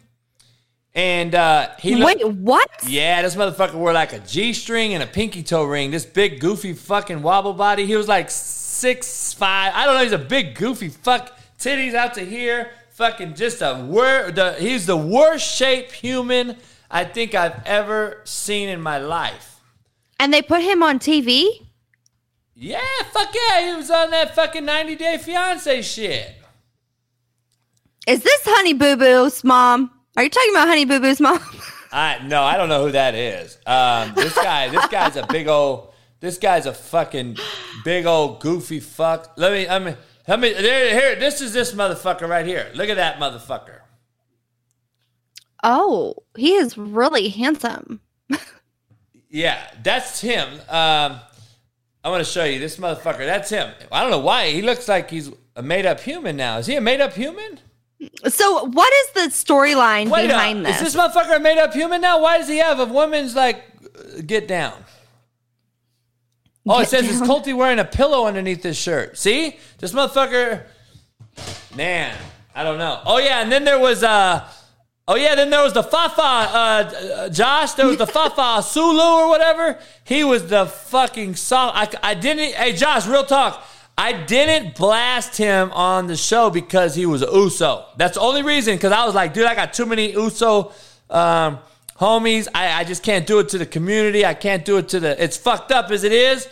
and 0.93 1.33
uh, 1.33 1.69
he 1.79 1.95
looked, 1.95 2.21
wait, 2.21 2.33
what? 2.33 2.69
Yeah, 2.85 3.21
this 3.21 3.33
motherfucker 3.33 3.75
wore 3.75 3.93
like 3.93 4.11
a 4.11 4.19
G 4.19 4.51
string 4.51 4.93
and 4.93 5.01
a 5.01 5.07
pinky 5.07 5.41
toe 5.41 5.63
ring. 5.63 5.91
This 5.91 6.05
big 6.05 6.41
goofy 6.41 6.73
fucking 6.73 7.21
wobble 7.21 7.53
body. 7.53 7.85
He 7.85 7.95
was 7.95 8.09
like 8.09 8.29
six 8.29 9.33
five. 9.33 9.71
I 9.73 9.85
don't 9.85 9.95
know. 9.95 10.03
He's 10.03 10.11
a 10.11 10.17
big 10.17 10.53
goofy 10.55 10.89
fuck. 10.89 11.39
Titties 11.57 11.93
out 11.93 12.15
to 12.15 12.25
here. 12.25 12.71
Fucking 12.89 13.35
just 13.35 13.61
a 13.61 13.85
word. 13.87 14.37
He's 14.59 14.85
the 14.85 14.97
worst 14.97 15.55
shaped 15.55 15.93
human 15.93 16.57
I 16.91 17.05
think 17.05 17.33
I've 17.33 17.65
ever 17.65 18.21
seen 18.25 18.69
in 18.69 18.81
my 18.81 18.97
life. 18.97 19.61
And 20.19 20.33
they 20.33 20.41
put 20.41 20.61
him 20.61 20.83
on 20.83 20.99
TV? 20.99 21.67
Yeah, 22.53 22.81
fuck 23.11 23.33
yeah. 23.33 23.69
He 23.69 23.75
was 23.75 23.89
on 23.89 24.11
that 24.11 24.35
fucking 24.35 24.65
90 24.65 24.95
Day 24.97 25.17
Fiance 25.17 25.81
shit. 25.81 26.35
Is 28.05 28.21
this 28.21 28.41
Honey 28.45 28.73
Boo 28.73 28.97
Boo's 28.97 29.43
mom? 29.43 29.89
Are 30.17 30.23
you 30.23 30.29
talking 30.29 30.51
about 30.51 30.67
Honey 30.67 30.85
Boo 30.85 30.99
Boo's 30.99 31.19
mom? 31.19 31.39
I 31.91 32.19
no, 32.25 32.43
I 32.43 32.57
don't 32.57 32.69
know 32.69 32.85
who 32.85 32.91
that 32.91 33.15
is. 33.15 33.57
Um, 33.65 34.13
this 34.15 34.33
guy, 34.33 34.69
this 34.69 34.87
guy's 34.87 35.15
a 35.17 35.25
big 35.27 35.47
old, 35.47 35.93
this 36.19 36.37
guy's 36.37 36.65
a 36.65 36.73
fucking 36.73 37.37
big 37.83 38.05
old 38.05 38.39
goofy 38.39 38.79
fuck. 38.79 39.33
Let 39.37 39.51
me, 39.51 39.67
I 39.67 39.79
mean, 39.79 39.97
let 40.27 40.39
me. 40.39 40.53
There, 40.53 40.93
here, 40.93 41.15
this 41.17 41.41
is 41.41 41.51
this 41.51 41.73
motherfucker 41.73 42.29
right 42.29 42.45
here. 42.45 42.71
Look 42.75 42.89
at 42.89 42.95
that 42.95 43.17
motherfucker. 43.17 43.80
Oh, 45.63 46.15
he 46.35 46.53
is 46.53 46.77
really 46.77 47.29
handsome. 47.29 48.01
Yeah, 49.33 49.65
that's 49.81 50.19
him. 50.19 50.47
Um, 50.67 51.19
I 52.03 52.09
want 52.09 52.25
to 52.25 52.29
show 52.29 52.43
you 52.43 52.59
this 52.59 52.75
motherfucker. 52.75 53.19
That's 53.19 53.49
him. 53.49 53.71
I 53.89 54.01
don't 54.01 54.11
know 54.11 54.19
why 54.19 54.51
he 54.51 54.61
looks 54.61 54.89
like 54.89 55.09
he's 55.09 55.31
a 55.55 55.61
made 55.63 55.85
up 55.85 56.01
human 56.01 56.35
now. 56.35 56.57
Is 56.57 56.65
he 56.67 56.75
a 56.75 56.81
made 56.81 56.99
up 56.99 57.13
human? 57.13 57.59
So, 58.27 58.65
what 58.65 58.91
is 58.93 59.11
the 59.11 59.35
storyline 59.35 60.05
behind 60.05 60.65
up. 60.65 60.73
this? 60.73 60.81
Is 60.81 60.93
this 60.93 61.01
motherfucker 61.01 61.37
a 61.37 61.39
made 61.39 61.59
up 61.59 61.73
human 61.73 62.01
now? 62.01 62.21
Why 62.21 62.39
does 62.39 62.49
he 62.49 62.57
have 62.57 62.79
a 62.79 62.85
woman's 62.85 63.35
like 63.35 63.63
get 64.25 64.49
down? 64.49 64.73
Oh, 66.67 66.79
it 66.79 66.81
Get 66.81 66.89
says 66.89 67.09
it's 67.09 67.19
down. 67.19 67.29
Colty 67.29 67.55
wearing 67.55 67.79
a 67.79 67.85
pillow 67.85 68.25
underneath 68.25 68.63
his 68.63 68.77
shirt. 68.77 69.17
See? 69.17 69.57
This 69.77 69.93
motherfucker 69.93 70.65
Man, 71.75 72.17
I 72.53 72.63
don't 72.63 72.77
know. 72.77 73.01
Oh 73.05 73.17
yeah, 73.17 73.41
and 73.41 73.51
then 73.51 73.63
there 73.63 73.79
was 73.79 74.03
uh 74.03 74.47
Oh 75.11 75.15
yeah, 75.15 75.35
then 75.35 75.49
there 75.49 75.61
was 75.61 75.73
the 75.73 75.83
Fafa 75.83 76.21
uh, 76.21 77.27
Josh, 77.27 77.73
there 77.73 77.85
was 77.85 77.97
the 77.97 78.07
Fafa 78.07 78.63
Sulu 78.65 79.01
or 79.01 79.27
whatever. 79.27 79.77
He 80.05 80.23
was 80.23 80.47
the 80.47 80.67
fucking 80.67 81.35
song. 81.35 81.73
I, 81.73 81.89
I 82.01 82.13
didn't 82.13 82.53
Hey 82.53 82.71
Josh, 82.71 83.05
real 83.05 83.25
talk. 83.25 83.61
I 83.97 84.13
didn't 84.13 84.73
blast 84.77 85.35
him 85.35 85.69
on 85.73 86.07
the 86.07 86.15
show 86.15 86.49
because 86.49 86.95
he 86.95 87.05
was 87.05 87.23
a 87.23 87.25
Uso. 87.25 87.87
That's 87.97 88.13
the 88.13 88.21
only 88.21 88.41
reason 88.41 88.79
cuz 88.79 88.93
I 88.93 89.05
was 89.05 89.13
like, 89.13 89.33
dude, 89.33 89.47
I 89.47 89.53
got 89.53 89.73
too 89.73 89.85
many 89.85 90.13
Uso 90.13 90.71
um 91.09 91.59
homies. 91.99 92.47
I, 92.55 92.79
I 92.79 92.83
just 92.85 93.03
can't 93.03 93.27
do 93.27 93.39
it 93.39 93.49
to 93.49 93.57
the 93.57 93.65
community. 93.65 94.25
I 94.25 94.33
can't 94.33 94.63
do 94.63 94.77
it 94.77 94.87
to 94.89 95.01
the 95.01 95.21
it's 95.21 95.35
fucked 95.35 95.73
up 95.73 95.91
as 95.91 96.05
it 96.05 96.13
is 96.13 96.47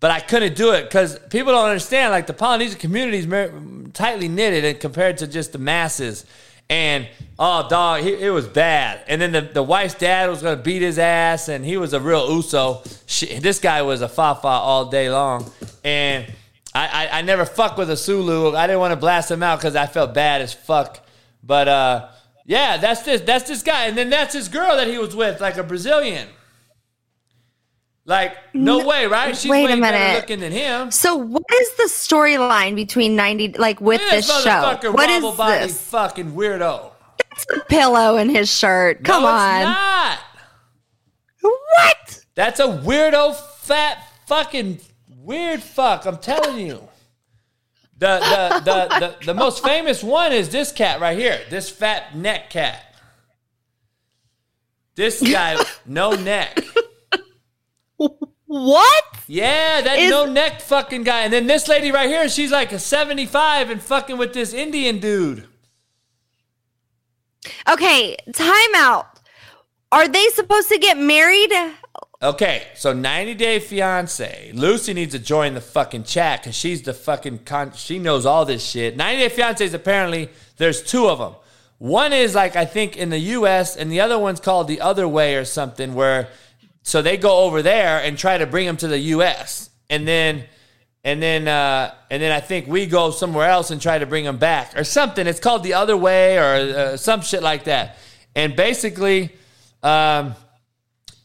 but 0.00 0.10
I 0.10 0.20
couldn't 0.20 0.54
do 0.54 0.72
it 0.72 0.82
because 0.82 1.18
people 1.30 1.52
don't 1.52 1.68
understand. 1.68 2.10
Like 2.10 2.26
the 2.26 2.34
Polynesian 2.34 2.78
community 2.78 3.18
is 3.18 3.26
mer- 3.26 3.54
tightly 3.94 4.28
knitted 4.28 4.66
and 4.66 4.78
compared 4.78 5.16
to 5.18 5.26
just 5.26 5.52
the 5.52 5.58
masses. 5.58 6.26
And 6.72 7.06
oh, 7.38 7.68
dog, 7.68 8.00
he, 8.00 8.14
it 8.14 8.30
was 8.30 8.48
bad. 8.48 9.04
And 9.06 9.20
then 9.20 9.32
the, 9.32 9.42
the 9.42 9.62
wife's 9.62 9.92
dad 9.92 10.30
was 10.30 10.40
gonna 10.40 10.56
beat 10.56 10.80
his 10.80 10.98
ass, 10.98 11.48
and 11.48 11.62
he 11.66 11.76
was 11.76 11.92
a 11.92 12.00
real 12.00 12.34
uso. 12.34 12.82
Shit, 13.04 13.42
this 13.42 13.58
guy 13.58 13.82
was 13.82 14.00
a 14.00 14.08
fafa 14.08 14.48
all 14.48 14.86
day 14.86 15.10
long, 15.10 15.52
and 15.84 16.24
I, 16.74 16.86
I, 17.10 17.18
I 17.18 17.22
never 17.22 17.44
fuck 17.44 17.76
with 17.76 17.90
a 17.90 17.96
Sulu. 17.96 18.56
I 18.56 18.66
didn't 18.66 18.80
want 18.80 18.92
to 18.92 18.96
blast 18.96 19.30
him 19.30 19.42
out 19.42 19.58
because 19.58 19.76
I 19.76 19.84
felt 19.84 20.14
bad 20.14 20.40
as 20.40 20.54
fuck. 20.54 21.06
But 21.44 21.68
uh, 21.68 22.08
yeah, 22.46 22.78
that's 22.78 23.02
this 23.02 23.20
that's 23.20 23.46
this 23.46 23.62
guy, 23.62 23.84
and 23.84 23.98
then 23.98 24.08
that's 24.08 24.32
his 24.32 24.48
girl 24.48 24.74
that 24.76 24.86
he 24.86 24.96
was 24.96 25.14
with, 25.14 25.42
like 25.42 25.58
a 25.58 25.62
Brazilian. 25.62 26.26
Like, 28.04 28.36
no, 28.52 28.84
way, 28.84 29.06
right? 29.06 29.36
She's 29.36 29.50
wait 29.50 29.70
a 29.70 29.76
minute. 29.76 30.16
looking 30.16 30.40
than 30.40 30.50
him. 30.50 30.90
So 30.90 31.14
what 31.14 31.44
is 31.60 31.74
the 31.76 31.84
storyline 31.84 32.74
between 32.74 33.14
90 33.14 33.54
like 33.58 33.80
with 33.80 34.00
at 34.00 34.10
this 34.10 34.26
show? 34.42 34.90
What 34.90 35.08
is 35.08 35.22
body 35.36 35.66
this? 35.66 35.80
fucking 35.88 36.32
weirdo. 36.32 36.90
It's 37.30 37.46
a 37.56 37.64
pillow 37.66 38.16
in 38.16 38.28
his 38.28 38.52
shirt. 38.52 39.04
Come 39.04 39.22
no, 39.22 39.28
on. 39.28 39.62
Not. 39.62 40.18
What? 41.40 42.24
That's 42.34 42.60
a 42.60 42.66
weirdo, 42.66 43.34
fat, 43.36 44.04
fucking 44.26 44.80
weird 45.08 45.62
fuck. 45.62 46.04
I'm 46.04 46.18
telling 46.18 46.66
you. 46.66 46.88
The, 47.98 48.18
the, 48.18 48.48
oh 48.54 48.60
the, 48.60 48.98
the, 48.98 49.26
the 49.26 49.34
most 49.34 49.62
famous 49.62 50.02
one 50.02 50.32
is 50.32 50.48
this 50.48 50.72
cat 50.72 51.00
right 51.00 51.16
here. 51.16 51.40
This 51.50 51.70
fat 51.70 52.16
neck 52.16 52.50
cat. 52.50 52.84
This 54.94 55.22
guy, 55.22 55.62
no 55.86 56.10
neck. 56.12 56.58
What? 58.46 59.04
Yeah, 59.28 59.80
that 59.80 59.98
Is- 59.98 60.10
no 60.10 60.26
neck 60.26 60.60
fucking 60.60 61.04
guy. 61.04 61.22
And 61.22 61.32
then 61.32 61.46
this 61.46 61.68
lady 61.68 61.90
right 61.90 62.08
here, 62.08 62.28
she's 62.28 62.52
like 62.52 62.72
a 62.72 62.78
75 62.78 63.70
and 63.70 63.80
fucking 63.80 64.18
with 64.18 64.34
this 64.34 64.52
Indian 64.52 64.98
dude. 64.98 65.48
Okay, 67.68 68.16
time 68.34 68.74
out. 68.76 69.06
Are 69.90 70.08
they 70.08 70.28
supposed 70.28 70.68
to 70.68 70.78
get 70.78 70.96
married? 70.98 71.52
Okay, 72.22 72.68
so 72.74 72.92
90 72.92 73.34
Day 73.34 73.58
Fiance. 73.58 74.52
Lucy 74.54 74.94
needs 74.94 75.12
to 75.12 75.18
join 75.18 75.54
the 75.54 75.60
fucking 75.60 76.04
chat 76.04 76.42
because 76.42 76.54
she's 76.54 76.82
the 76.82 76.94
fucking 76.94 77.38
con. 77.40 77.72
She 77.72 77.98
knows 77.98 78.24
all 78.24 78.44
this 78.44 78.64
shit. 78.64 78.96
90 78.96 79.22
Day 79.22 79.28
Fiance 79.28 79.64
is 79.64 79.74
apparently 79.74 80.28
there's 80.56 80.82
two 80.82 81.08
of 81.08 81.18
them. 81.18 81.34
One 81.78 82.12
is 82.12 82.34
like 82.34 82.54
I 82.54 82.64
think 82.64 82.96
in 82.96 83.10
the 83.10 83.18
U.S. 83.18 83.76
and 83.76 83.90
the 83.90 84.00
other 84.00 84.18
one's 84.18 84.38
called 84.38 84.68
the 84.68 84.80
Other 84.80 85.08
Way 85.08 85.34
or 85.34 85.44
something. 85.44 85.94
Where 85.94 86.28
so 86.82 87.02
they 87.02 87.16
go 87.16 87.44
over 87.44 87.62
there 87.62 88.02
and 88.02 88.18
try 88.18 88.38
to 88.38 88.46
bring 88.46 88.66
them 88.66 88.76
to 88.78 88.88
the 88.88 88.98
U.S. 88.98 89.70
and 89.88 90.06
then 90.06 90.44
and 91.04 91.22
then 91.22 91.48
uh, 91.48 91.94
and 92.10 92.22
then 92.22 92.32
I 92.32 92.40
think 92.40 92.66
we 92.66 92.86
go 92.86 93.10
somewhere 93.10 93.48
else 93.48 93.70
and 93.70 93.80
try 93.80 93.98
to 93.98 94.06
bring 94.06 94.24
them 94.24 94.38
back 94.38 94.76
or 94.76 94.84
something. 94.84 95.26
It's 95.26 95.40
called 95.40 95.62
the 95.62 95.74
Other 95.74 95.96
Way 95.96 96.38
or 96.38 96.42
uh, 96.42 96.96
some 96.96 97.22
shit 97.22 97.42
like 97.42 97.64
that. 97.64 97.98
And 98.34 98.56
basically. 98.56 99.30
Um, 99.82 100.36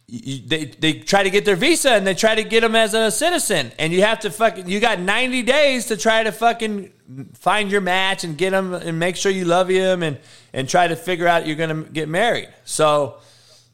you, 0.07 0.39
they, 0.47 0.65
they 0.65 0.93
try 0.93 1.23
to 1.23 1.29
get 1.29 1.43
their 1.43 1.57
visa 1.57 1.91
and 1.91 2.07
they 2.07 2.13
try 2.13 2.33
to 2.33 2.43
get 2.43 2.61
them 2.61 2.75
as 2.75 2.93
a 2.93 3.11
citizen 3.11 3.73
and 3.77 3.91
you 3.91 4.03
have 4.03 4.21
to 4.21 4.31
fucking 4.31 4.67
you 4.67 4.79
got 4.79 5.01
90 5.01 5.43
days 5.43 5.87
to 5.87 5.97
try 5.97 6.23
to 6.23 6.31
fucking 6.31 6.93
find 7.33 7.69
your 7.69 7.81
match 7.81 8.23
and 8.23 8.37
get 8.37 8.51
them 8.51 8.73
and 8.73 8.99
make 8.99 9.17
sure 9.17 9.31
you 9.31 9.43
love 9.43 9.67
him 9.67 10.03
and 10.03 10.17
and 10.53 10.69
try 10.69 10.87
to 10.87 10.95
figure 10.95 11.27
out 11.27 11.45
you're 11.45 11.57
gonna 11.57 11.83
get 11.83 12.07
married 12.07 12.47
so 12.63 13.17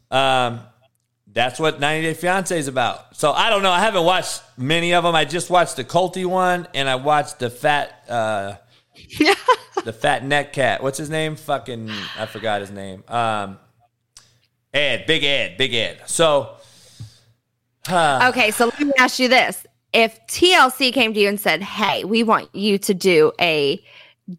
um 0.09 0.59
that's 1.33 1.59
what 1.59 1.79
90 1.79 2.07
Day 2.07 2.13
Fiance 2.13 2.57
is 2.57 2.67
about. 2.67 3.15
So 3.15 3.31
I 3.31 3.49
don't 3.49 3.63
know. 3.63 3.71
I 3.71 3.79
haven't 3.79 4.05
watched 4.05 4.41
many 4.57 4.93
of 4.93 5.03
them. 5.03 5.15
I 5.15 5.25
just 5.25 5.49
watched 5.49 5.75
the 5.75 5.83
Colty 5.83 6.25
one 6.25 6.67
and 6.73 6.87
I 6.87 6.95
watched 6.95 7.39
the 7.39 7.49
fat, 7.49 8.03
uh, 8.07 8.55
the 9.83 9.93
fat 9.93 10.23
neck 10.23 10.53
cat. 10.53 10.83
What's 10.83 10.97
his 10.97 11.09
name? 11.09 11.35
Fucking, 11.35 11.89
I 12.17 12.27
forgot 12.27 12.61
his 12.61 12.71
name. 12.71 13.03
Um, 13.07 13.57
Ed, 14.73 15.05
Big 15.07 15.23
Ed, 15.23 15.57
Big 15.57 15.73
Ed. 15.73 16.01
So 16.05 16.55
Okay, 17.89 18.51
so 18.51 18.65
let 18.65 18.79
me 18.79 18.93
ask 18.97 19.19
you 19.19 19.27
this. 19.27 19.65
If 19.91 20.25
TLC 20.27 20.93
came 20.93 21.13
to 21.13 21.19
you 21.19 21.27
and 21.29 21.39
said, 21.39 21.61
"Hey, 21.61 22.03
we 22.03 22.23
want 22.23 22.53
you 22.55 22.77
to 22.79 22.93
do 22.93 23.31
a 23.39 23.83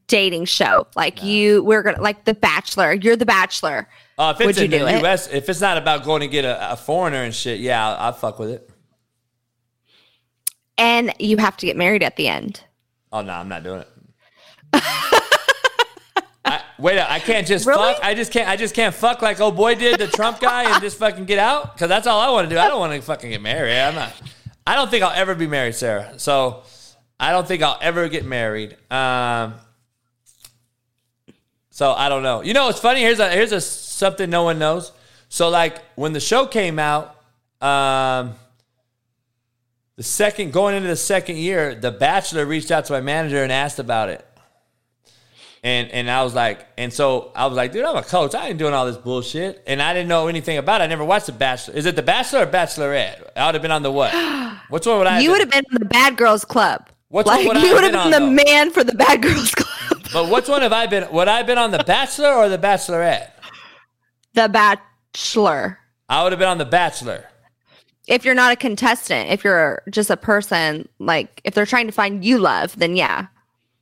dating 0.06 0.46
show. 0.46 0.86
Like 0.96 1.22
you 1.22 1.62
we're 1.62 1.82
going 1.82 1.96
to 1.96 2.02
like 2.02 2.24
The 2.24 2.34
Bachelor. 2.34 2.94
You're 2.94 3.16
The 3.16 3.26
Bachelor." 3.26 3.88
Uh, 4.16 4.32
if 4.34 4.40
it's 4.40 4.46
Would 4.46 4.56
you 4.58 4.64
in 4.64 4.70
the 4.84 4.94
it? 4.96 5.00
U.S., 5.00 5.28
if 5.32 5.48
it's 5.48 5.60
not 5.60 5.76
about 5.76 6.04
going 6.04 6.20
to 6.20 6.28
get 6.28 6.44
a, 6.44 6.72
a 6.72 6.76
foreigner 6.76 7.22
and 7.24 7.34
shit, 7.34 7.58
yeah, 7.60 7.86
I'll, 7.88 7.96
I'll 8.06 8.12
fuck 8.12 8.38
with 8.38 8.50
it. 8.50 8.70
And 10.78 11.12
you 11.18 11.36
have 11.38 11.56
to 11.58 11.66
get 11.66 11.76
married 11.76 12.02
at 12.02 12.16
the 12.16 12.28
end. 12.28 12.62
Oh 13.12 13.22
no, 13.22 13.32
I'm 13.32 13.48
not 13.48 13.62
doing 13.62 13.80
it. 13.80 13.88
I, 16.44 16.60
wait, 16.78 16.98
I 17.00 17.20
can't 17.20 17.46
just 17.46 17.66
Really? 17.66 17.94
fuck. 17.94 18.04
I 18.04 18.14
just 18.14 18.32
can't. 18.32 18.48
I 18.48 18.56
just 18.56 18.74
can't 18.74 18.94
fuck 18.94 19.22
like 19.22 19.40
old 19.40 19.56
boy 19.56 19.76
did 19.76 19.98
the 19.98 20.08
Trump 20.08 20.40
guy 20.40 20.70
and 20.70 20.82
just 20.82 20.98
fucking 20.98 21.24
get 21.24 21.38
out 21.38 21.74
because 21.74 21.88
that's 21.88 22.06
all 22.06 22.20
I 22.20 22.28
want 22.30 22.48
to 22.48 22.54
do. 22.54 22.58
I 22.60 22.68
don't 22.68 22.80
want 22.80 22.92
to 22.92 23.00
fucking 23.00 23.30
get 23.30 23.40
married. 23.40 23.78
I'm 23.78 23.94
not. 23.94 24.12
I 24.66 24.74
don't 24.74 24.90
think 24.90 25.02
I'll 25.04 25.14
ever 25.14 25.34
be 25.34 25.46
married, 25.46 25.74
Sara. 25.74 26.18
So 26.18 26.62
I 27.18 27.30
don't 27.32 27.46
think 27.48 27.62
I'll 27.62 27.78
ever 27.80 28.08
get 28.08 28.24
married. 28.26 28.76
Um. 28.90 29.54
So 31.74 31.90
I 31.90 32.08
don't 32.08 32.22
know. 32.22 32.40
You 32.40 32.54
know, 32.54 32.68
it's 32.68 32.78
funny. 32.78 33.00
Here's 33.00 33.18
a 33.18 33.28
here's 33.28 33.50
a 33.50 33.60
something 33.60 34.30
no 34.30 34.44
one 34.44 34.60
knows. 34.60 34.92
So 35.28 35.48
like 35.48 35.82
when 35.96 36.12
the 36.12 36.20
show 36.20 36.46
came 36.46 36.78
out, 36.78 37.16
um, 37.60 38.34
the 39.96 40.04
second 40.04 40.52
going 40.52 40.76
into 40.76 40.86
the 40.86 40.94
second 40.94 41.36
year, 41.36 41.74
The 41.74 41.90
Bachelor 41.90 42.46
reached 42.46 42.70
out 42.70 42.84
to 42.84 42.92
my 42.92 43.00
manager 43.00 43.42
and 43.42 43.50
asked 43.50 43.80
about 43.80 44.08
it. 44.08 44.24
And 45.64 45.90
and 45.90 46.08
I 46.08 46.22
was 46.22 46.32
like, 46.32 46.64
and 46.78 46.92
so 46.92 47.32
I 47.34 47.46
was 47.46 47.56
like, 47.56 47.72
dude, 47.72 47.84
I'm 47.84 47.96
a 47.96 48.04
coach. 48.04 48.36
I 48.36 48.50
ain't 48.50 48.58
doing 48.58 48.72
all 48.72 48.86
this 48.86 48.96
bullshit. 48.96 49.64
And 49.66 49.82
I 49.82 49.94
didn't 49.94 50.08
know 50.08 50.28
anything 50.28 50.58
about 50.58 50.80
it. 50.80 50.84
I 50.84 50.86
never 50.86 51.04
watched 51.04 51.26
The 51.26 51.32
Bachelor. 51.32 51.74
Is 51.74 51.86
it 51.86 51.96
The 51.96 52.02
Bachelor 52.04 52.42
or 52.42 52.46
Bachelorette? 52.46 53.32
I 53.34 53.46
would 53.46 53.56
have 53.56 53.62
been 53.62 53.72
on 53.72 53.82
the 53.82 53.90
what? 53.90 54.12
Which 54.70 54.86
one 54.86 54.98
would 54.98 55.08
I? 55.08 55.18
you 55.18 55.32
would 55.32 55.40
have 55.40 55.50
been 55.50 55.64
in 55.72 55.80
the 55.80 55.86
Bad 55.86 56.16
Girls 56.16 56.44
Club. 56.44 56.88
What's 57.08 57.26
like 57.26 57.48
would 57.48 57.56
I 57.56 57.66
you 57.66 57.74
would 57.74 57.82
have 57.82 57.92
been 57.92 58.10
been, 58.10 58.22
on, 58.22 58.36
the 58.36 58.44
man 58.44 58.70
for 58.70 58.84
the 58.84 58.94
Bad 58.94 59.22
Girls 59.22 59.50
Club. 59.50 59.63
But 60.14 60.30
which 60.30 60.48
one 60.48 60.62
have 60.62 60.72
I 60.72 60.86
been? 60.86 61.10
Would 61.12 61.26
I 61.26 61.38
have 61.38 61.46
been 61.46 61.58
on 61.58 61.72
The 61.72 61.82
Bachelor 61.84 62.32
or 62.32 62.48
The 62.48 62.56
Bachelorette? 62.56 63.30
the 64.32 64.48
Bachelor. 64.48 65.78
I 66.08 66.22
would 66.22 66.32
have 66.32 66.38
been 66.38 66.48
on 66.48 66.58
The 66.58 66.64
Bachelor. 66.64 67.24
If 68.06 68.24
you're 68.24 68.34
not 68.34 68.52
a 68.52 68.56
contestant, 68.56 69.30
if 69.30 69.42
you're 69.44 69.82
just 69.90 70.10
a 70.10 70.16
person, 70.16 70.88
like 70.98 71.40
if 71.44 71.54
they're 71.54 71.66
trying 71.66 71.86
to 71.86 71.92
find 71.92 72.24
you 72.24 72.38
love, 72.38 72.78
then 72.78 72.96
yeah. 72.96 73.26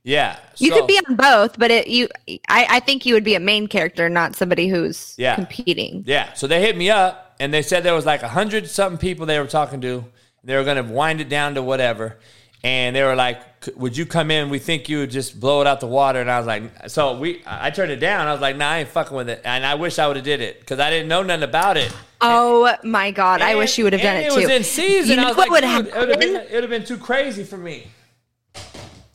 Yeah. 0.04 0.38
You 0.56 0.70
so- 0.70 0.78
could 0.78 0.86
be 0.86 0.98
on 1.06 1.16
both, 1.16 1.58
but 1.58 1.70
it 1.70 1.86
you 1.88 2.08
I, 2.48 2.66
I 2.70 2.80
think 2.80 3.04
you 3.04 3.12
would 3.14 3.24
be 3.24 3.34
a 3.34 3.40
main 3.40 3.66
character, 3.66 4.08
not 4.08 4.34
somebody 4.34 4.68
who's 4.68 5.14
Yeah. 5.18 5.34
competing. 5.34 6.04
Yeah. 6.06 6.32
So 6.32 6.46
they 6.46 6.60
hit 6.62 6.76
me 6.76 6.88
up 6.90 7.34
and 7.40 7.52
they 7.52 7.62
said 7.62 7.82
there 7.82 7.94
was 7.94 8.06
like 8.06 8.22
a 8.22 8.28
hundred 8.28 8.68
something 8.70 8.98
people 8.98 9.26
they 9.26 9.38
were 9.38 9.46
talking 9.46 9.80
to. 9.82 10.04
They 10.44 10.56
were 10.56 10.64
going 10.64 10.84
to 10.84 10.92
wind 10.92 11.20
it 11.20 11.28
down 11.28 11.54
to 11.56 11.62
whatever. 11.62 12.18
And 12.64 12.94
they 12.94 13.02
were 13.02 13.16
like, 13.16 13.42
would 13.76 13.96
you 13.96 14.06
come 14.06 14.30
in? 14.30 14.48
We 14.48 14.58
think 14.60 14.88
you 14.88 14.98
would 14.98 15.10
just 15.10 15.40
blow 15.40 15.60
it 15.60 15.66
out 15.66 15.80
the 15.80 15.88
water. 15.88 16.20
And 16.20 16.30
I 16.30 16.38
was 16.38 16.46
like, 16.46 16.88
so 16.88 17.18
we, 17.18 17.42
I 17.44 17.70
turned 17.70 17.90
it 17.90 17.96
down. 17.96 18.28
I 18.28 18.32
was 18.32 18.40
like, 18.40 18.56
nah, 18.56 18.70
I 18.70 18.78
ain't 18.78 18.88
fucking 18.88 19.16
with 19.16 19.28
it. 19.28 19.40
And 19.44 19.66
I 19.66 19.74
wish 19.74 19.98
I 19.98 20.06
would 20.06 20.16
have 20.16 20.24
did 20.24 20.40
it 20.40 20.60
because 20.60 20.78
I 20.78 20.90
didn't 20.90 21.08
know 21.08 21.22
nothing 21.22 21.42
about 21.42 21.76
it. 21.76 21.92
Oh 22.24 22.72
my 22.84 23.10
god, 23.10 23.42
I 23.42 23.56
wish 23.56 23.76
you 23.78 23.84
would 23.84 23.92
have 23.94 24.02
done 24.02 24.16
it, 24.16 24.26
it 24.26 24.32
too. 24.32 24.38
It 24.38 24.42
was 24.42 24.50
in 24.50 24.62
season. 24.62 25.10
You 25.10 25.16
know 25.16 25.24
I 25.24 25.28
was 25.28 25.36
what 25.36 25.50
like, 25.50 25.62
would 25.62 25.84
dude, 25.84 25.94
it 25.94 25.98
would 25.98 26.08
have 26.08 26.20
been, 26.20 26.34
happen? 26.34 26.48
it 26.50 26.54
would 26.54 26.62
have 26.62 26.70
been 26.70 26.84
too 26.84 26.96
crazy 26.96 27.42
for 27.42 27.56
me. 27.56 27.88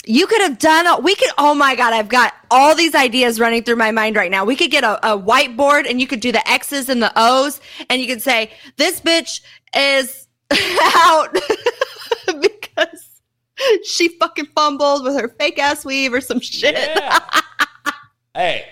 You 0.05 0.27
could 0.27 0.41
have 0.41 0.59
done. 0.59 1.03
We 1.03 1.15
could. 1.15 1.29
Oh 1.37 1.53
my 1.53 1.75
god, 1.75 1.93
I've 1.93 2.09
got 2.09 2.33
all 2.51 2.75
these 2.75 2.95
ideas 2.95 3.39
running 3.39 3.63
through 3.63 3.77
my 3.77 3.91
mind 3.91 4.17
right 4.17 4.29
now. 4.29 4.43
We 4.43 4.57
could 4.57 4.71
get 4.71 4.83
a, 4.83 5.13
a 5.13 5.17
whiteboard, 5.17 5.89
and 5.89 6.01
you 6.01 6.07
could 6.07 6.19
do 6.19 6.33
the 6.33 6.45
X's 6.49 6.89
and 6.89 7.01
the 7.01 7.11
O's, 7.15 7.61
and 7.89 8.01
you 8.01 8.07
could 8.07 8.21
say, 8.21 8.51
"This 8.75 8.99
bitch 8.99 9.39
is 9.73 10.27
out 10.81 11.33
because 12.41 13.06
she 13.83 14.09
fucking 14.19 14.47
fumbled 14.55 15.03
with 15.03 15.19
her 15.19 15.29
fake 15.29 15.59
ass 15.59 15.85
weave 15.85 16.13
or 16.13 16.21
some 16.21 16.39
shit." 16.39 16.75
Yeah. 16.75 17.19
hey, 18.33 18.65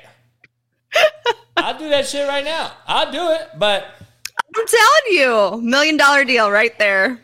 I'll 1.58 1.78
do 1.78 1.90
that 1.90 2.08
shit 2.08 2.28
right 2.28 2.46
now. 2.46 2.72
I'll 2.88 3.12
do 3.12 3.32
it. 3.32 3.50
But, 3.58 3.86
I'm 4.56 4.66
telling 4.68 5.12
you, 5.12 5.62
million 5.62 5.98
dollar 5.98 6.24
deal 6.24 6.50
right 6.52 6.78
there. 6.80 7.20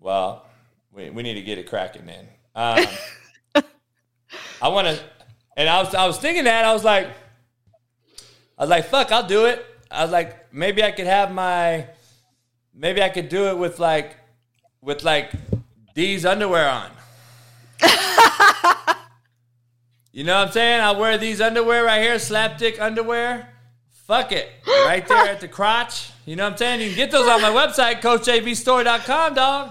well, 0.00 0.46
we, 0.92 1.10
we 1.10 1.22
need 1.22 1.34
to 1.34 1.42
get 1.42 1.58
it 1.58 1.68
cracking 1.68 2.06
then. 2.06 2.28
Um, 2.54 2.84
I 4.62 4.68
want 4.68 4.88
to, 4.88 5.00
and 5.56 5.68
I 5.68 5.80
was 5.82 5.94
I 5.94 6.06
was 6.06 6.18
thinking 6.18 6.44
that 6.44 6.64
I 6.64 6.72
was 6.72 6.84
like, 6.84 7.08
I 8.58 8.62
was 8.62 8.70
like, 8.70 8.86
fuck, 8.86 9.12
I'll 9.12 9.26
do 9.26 9.46
it. 9.46 9.64
I 9.90 10.02
was 10.02 10.12
like, 10.12 10.52
maybe 10.52 10.82
I 10.82 10.90
could 10.90 11.06
have 11.06 11.32
my, 11.32 11.86
maybe 12.74 13.00
I 13.02 13.08
could 13.08 13.28
do 13.28 13.46
it 13.46 13.56
with 13.56 13.78
like, 13.78 14.16
with 14.82 15.04
like 15.04 15.30
D's 15.98 16.24
underwear 16.24 16.68
on. 16.68 16.90
you 20.12 20.22
know 20.22 20.38
what 20.38 20.46
I'm 20.46 20.52
saying? 20.52 20.80
I'll 20.80 20.96
wear 20.96 21.18
these 21.18 21.40
underwear 21.40 21.82
right 21.82 22.00
here, 22.00 22.14
slapdick 22.14 22.78
underwear. 22.78 23.48
Fuck 24.06 24.30
it, 24.30 24.48
right 24.86 25.04
there 25.08 25.26
at 25.26 25.40
the 25.40 25.48
crotch. 25.48 26.10
You 26.24 26.36
know 26.36 26.44
what 26.44 26.52
I'm 26.52 26.56
saying? 26.56 26.80
You 26.82 26.86
can 26.90 26.96
get 26.96 27.10
those 27.10 27.26
on 27.26 27.42
my 27.42 27.50
website, 27.50 28.00
CoachJBStore.com, 28.00 29.34
dog. 29.34 29.70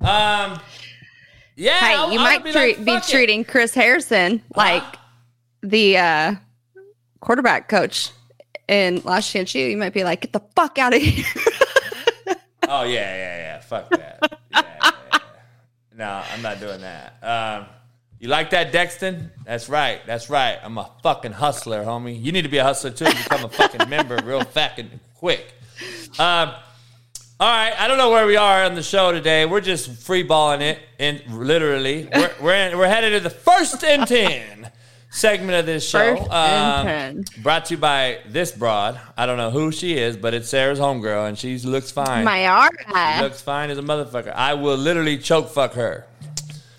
Um, 0.00 0.58
yeah, 1.54 1.78
Hey, 1.78 1.94
I- 1.94 2.10
you 2.12 2.18
I 2.18 2.24
might 2.24 2.42
would 2.42 2.52
treat, 2.52 2.80
like, 2.80 3.04
be 3.06 3.12
treating 3.12 3.44
Chris 3.44 3.72
Harrison 3.72 4.42
like 4.56 4.82
the 5.62 5.96
uh, 5.96 6.34
quarterback 7.20 7.68
coach 7.68 8.10
in 8.66 9.00
Last 9.04 9.30
Chance 9.30 9.54
U. 9.54 9.64
You 9.64 9.76
might 9.76 9.94
be 9.94 10.02
like, 10.02 10.22
"Get 10.22 10.32
the 10.32 10.42
fuck 10.56 10.78
out 10.78 10.92
of 10.92 11.00
here." 11.00 11.24
Oh 12.68 12.82
yeah, 12.82 13.14
yeah, 13.14 13.36
yeah. 13.38 13.60
Fuck 13.60 13.90
that. 13.90 14.38
Yeah. 14.54 14.90
No, 15.96 16.22
I'm 16.32 16.42
not 16.42 16.60
doing 16.60 16.80
that. 16.80 17.16
Um, 17.22 17.66
you 18.18 18.28
like 18.28 18.50
that, 18.50 18.72
Dexton? 18.72 19.30
That's 19.44 19.68
right. 19.68 20.00
That's 20.06 20.30
right. 20.30 20.58
I'm 20.62 20.78
a 20.78 20.88
fucking 21.02 21.32
hustler, 21.32 21.84
homie. 21.84 22.22
You 22.22 22.32
need 22.32 22.42
to 22.42 22.48
be 22.48 22.58
a 22.58 22.64
hustler 22.64 22.90
too. 22.90 23.04
Become 23.04 23.44
a 23.44 23.48
fucking 23.48 23.88
member 23.88 24.18
real 24.24 24.42
fucking 24.44 24.90
quick. 25.16 25.52
Um, 26.18 26.52
All 27.40 27.48
right, 27.48 27.74
I 27.76 27.88
don't 27.88 27.98
know 27.98 28.10
where 28.10 28.24
we 28.24 28.36
are 28.36 28.62
on 28.62 28.76
the 28.76 28.84
show 28.84 29.10
today. 29.10 29.46
We're 29.46 29.60
just 29.60 29.90
free 29.90 30.22
balling 30.22 30.60
it, 30.62 30.78
and 31.00 31.20
literally, 31.36 32.08
we're 32.14 32.30
we're, 32.40 32.54
in, 32.54 32.78
we're 32.78 32.86
headed 32.86 33.14
to 33.14 33.20
the 33.20 33.34
first 33.34 33.82
and 33.82 34.06
ten 34.06 34.70
segment 35.12 35.52
of 35.58 35.66
this 35.66 35.88
show. 35.88 36.16
First 36.16 36.30
Um, 36.32 37.24
brought 37.42 37.66
to 37.66 37.74
you 37.74 37.78
by 37.78 38.18
this 38.26 38.50
broad. 38.50 38.98
I 39.16 39.26
don't 39.26 39.36
know 39.36 39.50
who 39.50 39.70
she 39.70 39.96
is, 39.96 40.16
but 40.16 40.34
it's 40.34 40.48
Sara's 40.48 40.78
homegirl, 40.80 41.28
and 41.28 41.38
she 41.38 41.58
looks 41.58 41.90
fine. 41.92 42.26
Mayara. 42.26 43.20
looks 43.20 43.42
fine 43.42 43.70
as 43.70 43.78
a 43.78 43.82
motherfucker. 43.82 44.32
I 44.34 44.54
will 44.54 44.76
literally 44.76 45.18
choke 45.18 45.50
fuck 45.50 45.74
her. 45.74 46.06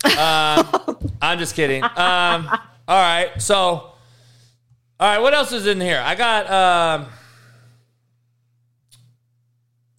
Um, 0.04 0.68
I'm 1.22 1.38
just 1.38 1.54
kidding. 1.54 1.82
Um, 1.84 2.50
all 2.86 3.00
right, 3.00 3.30
so, 3.38 3.54
all 3.56 3.94
right, 5.00 5.18
what 5.20 5.32
else 5.32 5.52
is 5.52 5.66
in 5.66 5.80
here? 5.80 6.02
I 6.04 6.14
got 6.16 6.50
um, 6.50 7.06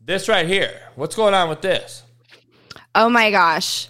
this 0.01 0.27
right 0.29 0.45
here. 0.45 0.81
What's 0.95 1.15
going 1.15 1.33
on 1.33 1.49
with 1.49 1.61
this? 1.61 2.03
Oh 2.93 3.09
my 3.09 3.31
gosh. 3.31 3.89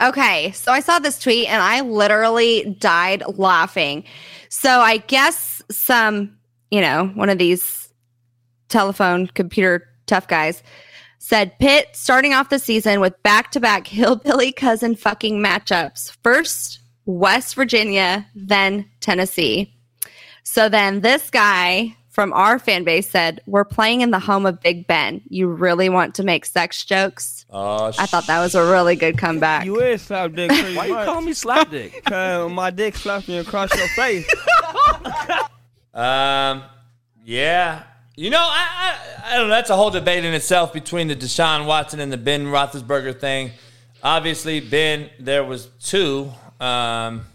Okay, 0.00 0.52
so 0.52 0.70
I 0.70 0.80
saw 0.80 0.98
this 0.98 1.18
tweet 1.18 1.48
and 1.48 1.60
I 1.60 1.80
literally 1.80 2.76
died 2.78 3.22
laughing. 3.36 4.04
So 4.48 4.80
I 4.80 4.98
guess 4.98 5.60
some, 5.70 6.36
you 6.70 6.80
know, 6.80 7.08
one 7.14 7.30
of 7.30 7.38
these 7.38 7.92
telephone 8.68 9.26
computer 9.26 9.88
tough 10.06 10.28
guys 10.28 10.62
said 11.18 11.58
Pitt 11.58 11.88
starting 11.94 12.32
off 12.32 12.48
the 12.48 12.60
season 12.60 13.00
with 13.00 13.20
back 13.24 13.50
to 13.52 13.60
back 13.60 13.86
hillbilly 13.88 14.52
cousin 14.52 14.94
fucking 14.94 15.40
matchups. 15.40 16.16
First, 16.22 16.78
West 17.06 17.56
Virginia, 17.56 18.26
then 18.34 18.88
Tennessee. 19.00 19.74
So 20.44 20.68
then 20.68 21.00
this 21.00 21.28
guy 21.28 21.96
from 22.18 22.32
our 22.32 22.58
fan 22.58 22.82
base 22.82 23.08
said, 23.08 23.40
We're 23.46 23.64
playing 23.64 24.00
in 24.00 24.10
the 24.10 24.18
home 24.18 24.44
of 24.44 24.60
Big 24.60 24.88
Ben. 24.88 25.20
You 25.28 25.46
really 25.46 25.88
want 25.88 26.16
to 26.16 26.24
make 26.24 26.46
sex 26.46 26.84
jokes? 26.84 27.46
Oh, 27.48 27.92
I 27.96 28.06
thought 28.06 28.26
that 28.26 28.40
was 28.40 28.56
a 28.56 28.72
really 28.72 28.96
good 28.96 29.16
comeback. 29.16 29.64
You 29.64 29.78
is 29.78 30.02
slap 30.02 30.32
dick 30.32 30.50
pretty 30.50 30.74
Why 30.74 30.86
you 30.86 30.94
call 30.94 31.20
me 31.20 31.32
slap 31.32 31.70
dick? 31.70 32.02
Cause 32.06 32.50
my 32.50 32.70
dick 32.70 32.96
slapped 32.96 33.28
me 33.28 33.38
across 33.38 33.72
your 33.76 33.86
face. 33.90 34.28
Um, 35.94 36.62
yeah. 37.24 37.82
You 38.14 38.30
know, 38.30 38.38
I, 38.38 38.66
I 38.68 39.32
I 39.32 39.36
don't 39.36 39.48
know. 39.48 39.54
That's 39.54 39.70
a 39.70 39.74
whole 39.76 39.90
debate 39.90 40.24
in 40.24 40.32
itself 40.32 40.72
between 40.72 41.08
the 41.08 41.16
Deshaun 41.16 41.66
Watson 41.66 41.98
and 41.98 42.12
the 42.12 42.16
Ben 42.16 42.46
Roethlisberger 42.46 43.18
thing. 43.18 43.50
Obviously, 44.00 44.60
Ben, 44.60 45.10
there 45.18 45.42
was 45.42 45.66
two 45.82 46.30
um, 46.60 47.26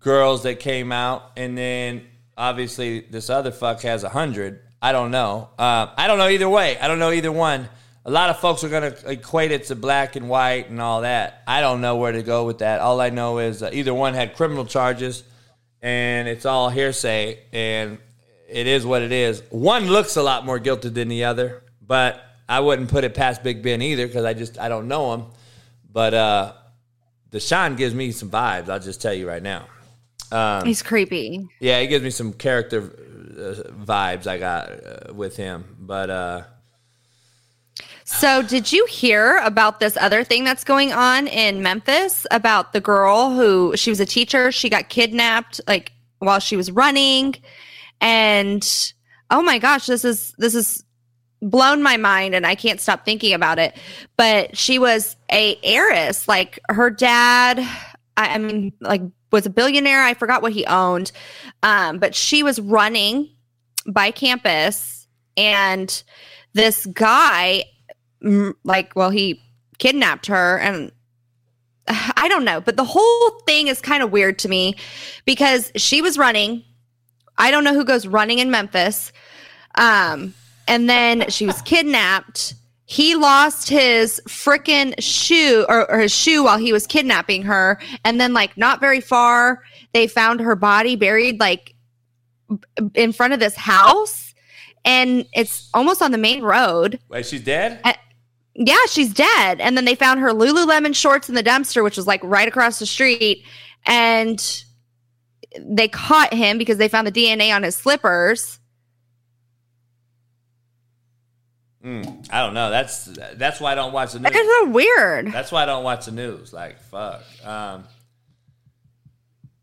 girls 0.00 0.42
that 0.42 0.60
came 0.60 0.92
out, 0.92 1.30
and 1.34 1.56
then 1.56 2.02
obviously 2.36 3.00
this 3.00 3.30
other 3.30 3.50
fuck 3.50 3.82
has 3.82 4.04
a 4.04 4.08
hundred. 4.08 4.60
I 4.80 4.92
don't 4.92 5.10
know. 5.10 5.50
Uh, 5.58 5.88
I 5.96 6.06
don't 6.06 6.18
know 6.18 6.28
either 6.28 6.48
way. 6.48 6.78
I 6.78 6.88
don't 6.88 6.98
know 6.98 7.12
either 7.12 7.32
one. 7.32 7.68
A 8.04 8.10
lot 8.10 8.30
of 8.30 8.40
folks 8.40 8.64
are 8.64 8.68
going 8.68 8.92
to 8.92 9.10
equate 9.10 9.52
it 9.52 9.66
to 9.66 9.76
black 9.76 10.16
and 10.16 10.28
white 10.28 10.68
and 10.68 10.80
all 10.80 11.02
that. 11.02 11.42
I 11.46 11.60
don't 11.60 11.80
know 11.80 11.96
where 11.96 12.10
to 12.10 12.22
go 12.22 12.44
with 12.44 12.58
that. 12.58 12.80
All 12.80 13.00
I 13.00 13.10
know 13.10 13.38
is 13.38 13.62
uh, 13.62 13.70
either 13.72 13.94
one 13.94 14.14
had 14.14 14.34
criminal 14.34 14.64
charges 14.64 15.22
and 15.80 16.26
it's 16.26 16.44
all 16.44 16.68
hearsay 16.68 17.38
and 17.52 17.98
it 18.48 18.66
is 18.66 18.84
what 18.84 19.02
it 19.02 19.12
is. 19.12 19.42
One 19.50 19.86
looks 19.86 20.16
a 20.16 20.22
lot 20.22 20.44
more 20.44 20.58
guilty 20.58 20.88
than 20.88 21.08
the 21.08 21.24
other, 21.24 21.62
but 21.80 22.22
I 22.48 22.60
wouldn't 22.60 22.90
put 22.90 23.04
it 23.04 23.14
past 23.14 23.42
Big 23.44 23.62
Ben 23.62 23.80
either 23.80 24.06
because 24.06 24.24
I 24.24 24.34
just 24.34 24.58
I 24.58 24.68
don't 24.68 24.88
know 24.88 25.14
him. 25.14 25.26
But 25.90 26.14
uh 26.14 26.52
Deshaun 27.30 27.76
gives 27.76 27.94
me 27.94 28.12
some 28.12 28.30
vibes. 28.30 28.68
I'll 28.68 28.80
just 28.80 29.00
tell 29.00 29.14
you 29.14 29.26
right 29.28 29.42
now. 29.42 29.66
Um, 30.32 30.66
He's 30.66 30.82
creepy. 30.82 31.46
yeah, 31.60 31.80
he 31.80 31.86
gives 31.86 32.02
me 32.02 32.10
some 32.10 32.32
character 32.32 32.78
uh, 32.80 33.70
vibes 33.84 34.26
I 34.26 34.38
got 34.38 34.70
uh, 34.70 35.14
with 35.14 35.36
him. 35.36 35.76
But 35.78 36.10
uh 36.10 36.42
So, 38.04 38.42
did 38.42 38.72
you 38.72 38.86
hear 38.86 39.38
about 39.38 39.78
this 39.80 39.96
other 39.96 40.24
thing 40.24 40.44
that's 40.44 40.64
going 40.64 40.92
on 40.92 41.26
in 41.28 41.62
Memphis 41.62 42.26
about 42.30 42.72
the 42.72 42.80
girl 42.80 43.30
who 43.34 43.76
she 43.76 43.90
was 43.90 44.00
a 44.00 44.06
teacher? 44.06 44.50
She 44.52 44.68
got 44.68 44.88
kidnapped 44.88 45.60
like 45.68 45.92
while 46.18 46.40
she 46.40 46.56
was 46.56 46.70
running, 46.70 47.34
and 48.00 48.92
oh 49.30 49.42
my 49.42 49.58
gosh, 49.58 49.86
this 49.86 50.04
is 50.04 50.34
this 50.38 50.54
is 50.54 50.84
blown 51.40 51.82
my 51.82 51.96
mind, 51.96 52.34
and 52.34 52.46
I 52.46 52.54
can't 52.54 52.80
stop 52.80 53.04
thinking 53.04 53.34
about 53.34 53.58
it. 53.58 53.76
But 54.16 54.56
she 54.56 54.78
was 54.78 55.16
a 55.30 55.58
heiress, 55.62 56.28
like 56.28 56.58
her 56.68 56.90
dad. 56.90 57.58
I, 58.16 58.34
I 58.34 58.38
mean, 58.38 58.72
like 58.80 59.02
was 59.32 59.46
a 59.46 59.50
billionaire. 59.50 60.02
I 60.02 60.14
forgot 60.14 60.42
what 60.42 60.52
he 60.52 60.64
owned, 60.66 61.10
um, 61.62 61.98
but 61.98 62.14
she 62.14 62.42
was 62.42 62.60
running 62.60 63.30
by 63.86 64.10
campus, 64.12 65.08
and 65.36 66.02
this 66.54 66.86
guy 66.86 67.64
mm, 68.22 68.54
like 68.64 68.94
well 68.94 69.10
he 69.10 69.42
kidnapped 69.78 70.26
her 70.26 70.58
and 70.58 70.92
i 71.88 72.28
don't 72.28 72.44
know 72.44 72.60
but 72.60 72.76
the 72.76 72.84
whole 72.84 73.30
thing 73.46 73.68
is 73.68 73.80
kind 73.80 74.02
of 74.02 74.12
weird 74.12 74.38
to 74.38 74.48
me 74.48 74.74
because 75.24 75.72
she 75.76 76.02
was 76.02 76.18
running. 76.18 76.64
I 77.38 77.50
don't 77.50 77.64
know 77.64 77.74
who 77.74 77.84
goes 77.84 78.06
running 78.06 78.38
in 78.38 78.50
memphis. 78.50 79.12
Um 79.76 80.34
and 80.68 80.88
then 80.88 81.28
she 81.28 81.46
was 81.46 81.60
kidnapped 81.62 82.54
he 82.84 83.14
lost 83.14 83.68
his 83.68 84.20
freaking 84.28 84.94
shoe 84.98 85.64
or, 85.68 85.90
or 85.90 86.00
his 86.00 86.12
shoe 86.12 86.44
while 86.44 86.58
he 86.58 86.72
was 86.72 86.86
kidnapping 86.86 87.42
her 87.42 87.80
and 88.04 88.20
then 88.20 88.32
like 88.32 88.56
not 88.56 88.80
very 88.80 89.00
far 89.00 89.62
they 89.92 90.06
found 90.06 90.40
her 90.40 90.56
body 90.56 90.96
buried 90.96 91.38
like 91.40 91.74
b- 92.48 92.90
in 92.94 93.12
front 93.12 93.32
of 93.32 93.40
this 93.40 93.56
house 93.56 94.34
and 94.84 95.24
it's 95.32 95.70
almost 95.74 96.02
on 96.02 96.10
the 96.10 96.18
main 96.18 96.42
road 96.42 96.98
wait, 97.08 97.24
she's 97.24 97.42
dead. 97.42 97.80
yeah, 98.54 98.76
she's 98.88 99.12
dead. 99.12 99.60
And 99.60 99.76
then 99.76 99.84
they 99.84 99.94
found 99.94 100.20
her 100.20 100.30
Lululemon 100.30 100.94
shorts 100.94 101.28
in 101.28 101.34
the 101.34 101.42
dumpster, 101.42 101.82
which 101.82 101.96
was 101.96 102.06
like 102.06 102.20
right 102.22 102.46
across 102.46 102.78
the 102.78 102.86
street. 102.86 103.44
And 103.86 104.64
they 105.58 105.88
caught 105.88 106.32
him 106.32 106.58
because 106.58 106.78
they 106.78 106.88
found 106.88 107.06
the 107.06 107.12
DNA 107.12 107.54
on 107.54 107.62
his 107.62 107.76
slippers. 107.76 108.58
Mm, 111.84 112.28
I 112.30 112.44
don't 112.44 112.54
know. 112.54 112.70
That's 112.70 113.06
that's 113.34 113.60
why 113.60 113.72
I 113.72 113.74
don't 113.74 113.92
watch 113.92 114.12
the 114.12 114.20
news. 114.20 114.32
That's 114.32 114.46
so 114.46 114.68
weird. 114.68 115.32
That's 115.32 115.50
why 115.50 115.64
I 115.64 115.66
don't 115.66 115.82
watch 115.82 116.04
the 116.04 116.12
news. 116.12 116.52
Like 116.52 116.78
fuck. 116.80 117.22
Um, 117.44 117.84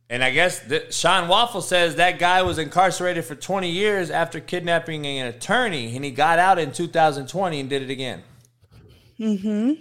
and 0.10 0.24
I 0.24 0.32
guess 0.32 0.68
th- 0.68 0.94
Sean 0.94 1.28
Waffle 1.28 1.62
says 1.62 1.96
that 1.96 2.20
guy 2.20 2.42
was 2.42 2.58
incarcerated 2.58 3.24
for 3.26 3.36
20 3.36 3.70
years 3.70 4.10
after 4.10 4.40
kidnapping 4.40 5.06
an 5.06 5.28
attorney, 5.28 5.96
and 5.96 6.04
he 6.04 6.12
got 6.12 6.40
out 6.40 6.58
in 6.58 6.72
2020 6.72 7.60
and 7.60 7.70
did 7.70 7.84
it 7.84 7.90
again. 7.92 8.24
Mm-hmm. 9.20 9.74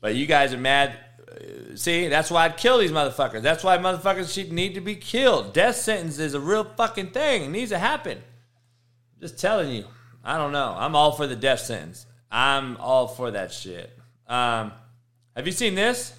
But 0.00 0.14
you 0.14 0.26
guys 0.26 0.54
are 0.54 0.58
mad. 0.58 0.96
Uh, 1.28 1.74
See, 1.76 2.06
that's 2.08 2.30
why 2.30 2.44
I'd 2.44 2.56
kill 2.56 2.78
these 2.78 2.92
motherfuckers. 2.92 3.42
That's 3.42 3.64
why 3.64 3.76
motherfuckers 3.76 4.32
should 4.32 4.52
need 4.52 4.74
to 4.74 4.80
be 4.80 4.94
killed. 4.94 5.52
Death 5.52 5.76
sentence 5.76 6.18
is 6.18 6.34
a 6.34 6.40
real 6.40 6.64
fucking 6.64 7.10
thing. 7.10 7.44
It 7.44 7.48
needs 7.48 7.70
to 7.70 7.78
happen. 7.78 8.22
Just 9.20 9.38
telling 9.38 9.70
you. 9.72 9.84
I 10.28 10.38
don't 10.38 10.50
know. 10.50 10.74
I'm 10.76 10.96
all 10.96 11.12
for 11.12 11.28
the 11.28 11.36
death 11.36 11.60
sentence. 11.60 12.04
I'm 12.32 12.76
all 12.78 13.06
for 13.06 13.30
that 13.30 13.52
shit. 13.52 13.96
Um, 14.26 14.72
have 15.36 15.46
you 15.46 15.52
seen 15.52 15.76
this? 15.76 16.18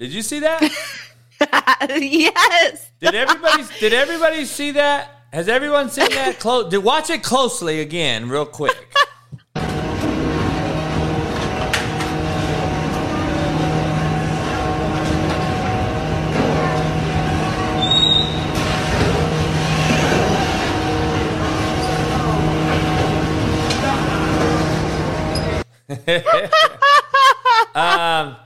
Did 0.00 0.12
you 0.12 0.22
see 0.22 0.40
that? 0.40 0.60
yes. 1.88 2.90
Did 2.98 3.14
everybody 3.14 3.62
did 3.78 3.92
everybody 3.92 4.44
see 4.44 4.72
that? 4.72 5.17
Has 5.32 5.46
everyone 5.46 5.90
seen 5.90 6.10
that? 6.12 6.38
Close. 6.40 6.70
Did 6.70 6.78
watch 6.78 7.10
it 7.10 7.22
closely 7.22 7.80
again, 7.80 8.28
real 8.28 8.46
quick. 8.46 8.74
um, 27.74 28.36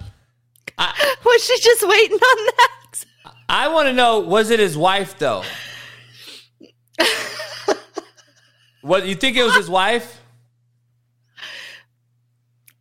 Was 1.24 1.44
she 1.44 1.58
just 1.60 1.86
waiting 1.86 2.16
on 2.16 2.46
that? 2.46 3.04
I 3.48 3.68
want 3.68 3.86
to 3.86 3.92
know: 3.92 4.20
was 4.20 4.50
it 4.50 4.58
his 4.58 4.76
wife 4.76 5.18
though? 5.18 5.42
what 8.82 9.06
you 9.06 9.14
think 9.14 9.36
it 9.36 9.44
was 9.44 9.56
his 9.56 9.68
wife? 9.68 10.20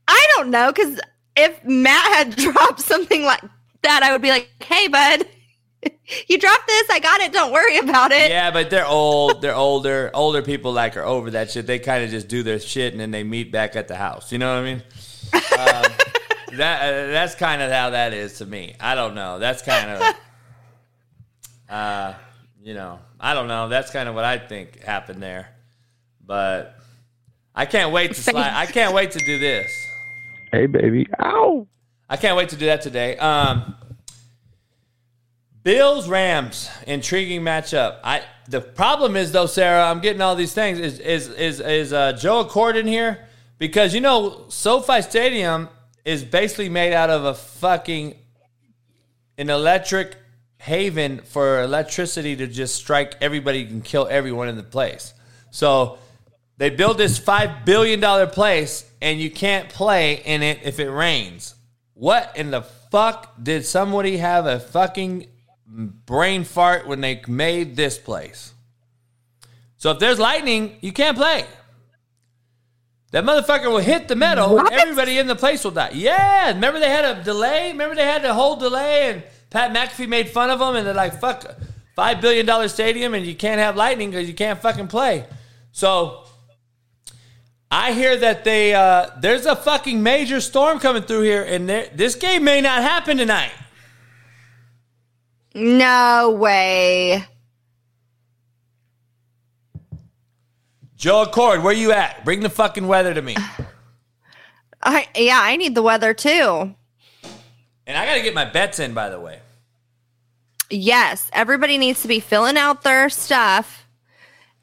I 0.07 0.25
don't 0.35 0.49
know. 0.49 0.71
Because 0.71 0.99
if 1.35 1.63
Matt 1.63 2.13
had 2.15 2.35
dropped 2.35 2.81
something 2.81 3.23
like 3.23 3.41
that, 3.83 4.03
I 4.03 4.11
would 4.11 4.21
be 4.21 4.29
like, 4.29 4.49
hey, 4.63 4.87
bud, 4.87 5.25
you 6.27 6.37
dropped 6.37 6.67
this. 6.67 6.89
I 6.89 6.99
got 6.99 7.21
it. 7.21 7.33
Don't 7.33 7.51
worry 7.51 7.77
about 7.77 8.11
it. 8.11 8.29
Yeah, 8.29 8.51
but 8.51 8.69
they're 8.69 8.87
old. 8.87 9.41
They're 9.41 9.55
older. 9.55 10.11
Older 10.13 10.41
people 10.41 10.71
like 10.71 10.97
are 10.97 11.03
over 11.03 11.31
that 11.31 11.51
shit. 11.51 11.67
They 11.67 11.79
kind 11.79 12.03
of 12.03 12.09
just 12.09 12.27
do 12.27 12.43
their 12.43 12.59
shit 12.59 12.93
and 12.93 12.99
then 12.99 13.11
they 13.11 13.23
meet 13.23 13.51
back 13.51 13.75
at 13.75 13.87
the 13.87 13.95
house. 13.95 14.31
You 14.31 14.37
know 14.37 14.53
what 14.53 14.61
I 14.61 14.63
mean? 14.63 14.83
Um, 15.33 15.91
that 16.57 16.81
uh, 16.81 17.11
that's 17.11 17.35
kind 17.35 17.61
of 17.61 17.71
how 17.71 17.91
that 17.91 18.13
is 18.13 18.39
to 18.39 18.45
me. 18.45 18.75
I 18.79 18.95
don't 18.95 19.15
know. 19.15 19.39
That's 19.39 19.61
kind 19.61 19.89
of, 19.89 20.15
uh, 21.69 22.13
you 22.61 22.73
know, 22.73 22.99
I 23.19 23.33
don't 23.33 23.47
know. 23.47 23.69
That's 23.69 23.91
kind 23.91 24.07
of 24.07 24.15
what 24.15 24.23
I 24.23 24.37
think 24.37 24.81
happened 24.81 25.21
there. 25.21 25.49
But 26.25 26.75
I 27.55 27.65
can't 27.65 27.91
wait 27.91 28.13
to 28.13 28.21
slide. 28.21 28.53
I 28.53 28.65
can't 28.65 28.93
wait 28.93 29.11
to 29.11 29.19
do 29.19 29.39
this. 29.39 29.71
Hey, 30.51 30.67
baby. 30.67 31.07
Ow. 31.19 31.67
I 32.09 32.17
can't 32.17 32.37
wait 32.37 32.49
to 32.49 32.55
do 32.55 32.65
that 32.67 32.81
today. 32.81 33.17
Um, 33.17 33.75
Bills 35.63 36.09
Rams 36.09 36.69
intriguing 36.87 37.41
matchup. 37.41 37.99
I 38.03 38.23
the 38.47 38.61
problem 38.61 39.15
is 39.15 39.31
though, 39.31 39.45
Sara, 39.45 39.85
I'm 39.89 39.99
getting 39.99 40.21
all 40.21 40.35
these 40.35 40.53
things. 40.53 40.79
Is 40.79 40.99
is 40.99 41.29
is 41.29 41.59
is 41.59 41.93
uh, 41.93 42.13
Joe 42.13 42.41
Accord 42.41 42.75
in 42.75 42.87
here? 42.87 43.27
Because 43.57 43.93
you 43.93 44.01
know 44.01 44.45
SoFi 44.49 45.01
Stadium 45.01 45.69
is 46.03 46.23
basically 46.23 46.69
made 46.69 46.93
out 46.93 47.09
of 47.09 47.25
a 47.25 47.33
fucking 47.33 48.15
an 49.37 49.49
electric 49.49 50.17
haven 50.61 51.21
for 51.21 51.63
electricity 51.63 52.35
to 52.35 52.45
just 52.45 52.75
strike 52.75 53.15
everybody 53.19 53.63
and 53.63 53.83
kill 53.83 54.07
everyone 54.07 54.47
in 54.47 54.55
the 54.55 54.63
place. 54.63 55.13
So 55.49 55.97
they 56.57 56.69
build 56.69 56.99
this 56.99 57.17
five 57.17 57.65
billion 57.65 57.99
dollar 57.99 58.27
place 58.27 58.87
and 59.01 59.19
you 59.19 59.31
can't 59.31 59.69
play 59.69 60.21
in 60.23 60.43
it 60.43 60.59
if 60.63 60.79
it 60.79 60.91
rains. 60.91 61.55
What 61.95 62.37
in 62.37 62.51
the 62.51 62.61
fuck 62.61 63.33
did 63.41 63.65
somebody 63.65 64.17
have 64.17 64.45
a 64.45 64.59
fucking 64.59 65.25
brain 65.65 66.43
fart 66.43 66.85
when 66.85 67.01
they 67.01 67.23
made 67.27 67.75
this 67.75 67.97
place? 67.97 68.53
So 69.77 69.89
if 69.89 69.97
there's 69.97 70.19
lightning, 70.19 70.77
you 70.81 70.91
can't 70.91 71.17
play. 71.17 71.43
That 73.11 73.23
motherfucker 73.25 73.69
will 73.71 73.79
hit 73.79 74.07
the 74.07 74.15
metal. 74.15 74.53
What? 74.53 74.71
Everybody 74.71 75.17
in 75.17 75.25
the 75.25 75.35
place 75.35 75.63
will 75.63 75.71
die. 75.71 75.91
Yeah, 75.95 76.49
remember 76.49 76.79
they 76.79 76.89
had 76.89 77.17
a 77.17 77.23
delay. 77.23 77.71
Remember 77.71 77.95
they 77.95 78.05
had 78.05 78.21
the 78.21 78.33
whole 78.33 78.57
delay, 78.57 79.09
and 79.11 79.23
Pat 79.51 79.71
McAfee 79.71 80.07
made 80.07 80.29
fun 80.29 80.49
of 80.49 80.57
them, 80.59 80.75
and 80.75 80.87
they're 80.87 80.93
like, 80.93 81.19
"Fuck, 81.19 81.45
five 81.95 82.19
billion 82.19 82.45
dollar 82.45 82.67
stadium, 82.67 83.13
and 83.13 83.25
you 83.25 83.35
can't 83.35 83.59
have 83.59 83.75
lightning 83.75 84.09
because 84.09 84.27
you 84.27 84.33
can't 84.33 84.59
fucking 84.59 84.87
play." 84.87 85.25
So 85.71 86.23
I 87.69 87.93
hear 87.93 88.17
that 88.17 88.43
they 88.43 88.73
uh, 88.73 89.11
there's 89.19 89.45
a 89.45 89.55
fucking 89.55 90.01
major 90.01 90.41
storm 90.41 90.79
coming 90.79 91.03
through 91.03 91.21
here, 91.21 91.43
and 91.43 91.69
this 91.69 92.15
game 92.15 92.43
may 92.43 92.61
not 92.61 92.81
happen 92.81 93.17
tonight. 93.17 93.51
No 95.53 96.31
way. 96.37 97.25
Joe 100.95 101.23
Accord, 101.23 101.63
where 101.63 101.73
you 101.73 101.91
at? 101.91 102.23
Bring 102.23 102.41
the 102.41 102.49
fucking 102.49 102.87
weather 102.87 103.13
to 103.13 103.21
me. 103.21 103.35
I 104.83 105.07
yeah, 105.15 105.39
I 105.41 105.57
need 105.57 105.75
the 105.75 105.81
weather 105.81 106.13
too. 106.13 106.75
And 107.91 107.99
I 107.99 108.05
got 108.05 108.13
to 108.15 108.21
get 108.21 108.33
my 108.33 108.45
bets 108.45 108.79
in, 108.79 108.93
by 108.93 109.09
the 109.09 109.19
way. 109.19 109.41
Yes, 110.69 111.29
everybody 111.33 111.77
needs 111.77 112.01
to 112.03 112.07
be 112.07 112.21
filling 112.21 112.55
out 112.55 112.83
their 112.83 113.09
stuff. 113.09 113.85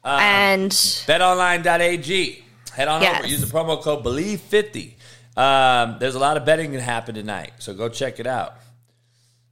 Uh, 0.03 0.17
and 0.19 0.71
BetOnline.ag. 0.71 2.43
Head 2.73 2.87
on 2.87 3.03
Yes. 3.03 3.19
over. 3.19 3.27
Use 3.27 3.41
the 3.41 3.55
promo 3.55 3.79
code 3.83 4.03
BLEAV50. 4.03 4.95
Um, 5.37 5.97
there's 5.99 6.15
a 6.15 6.19
lot 6.19 6.37
of 6.37 6.45
betting 6.45 6.71
going 6.71 6.79
to 6.79 6.83
happen 6.83 7.13
tonight, 7.13 7.51
so 7.59 7.75
go 7.75 7.87
check 7.87 8.19
it 8.19 8.25
out. 8.25 8.55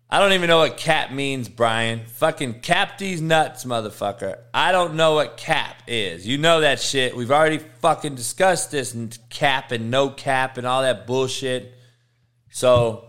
I 0.09 0.17
don't 0.17 0.34
even 0.34 0.47
know 0.47 0.57
what 0.57 0.78
cap 0.78 1.11
means, 1.11 1.47
Brian. 1.47 2.03
Fucking 2.07 2.61
cap 2.61 2.97
these 2.97 3.21
nuts, 3.21 3.63
motherfucker. 3.63 4.39
I 4.55 4.71
don't 4.71 4.95
know 4.95 5.13
what 5.13 5.38
cap 5.38 5.84
is. 5.86 6.25
You 6.25 6.39
know 6.39 6.61
that 6.61 6.80
shit. 6.80 7.15
We've 7.15 7.30
already 7.30 7.59
fucking 7.59 8.15
discussed 8.15 8.71
this 8.71 8.95
and 8.95 9.15
cap 9.30 9.71
and 9.71 9.91
no 9.91 10.09
cap 10.09 10.57
and 10.57 10.65
all 10.65 10.82
that 10.82 11.05
bullshit. 11.05 11.75
So 12.49 13.06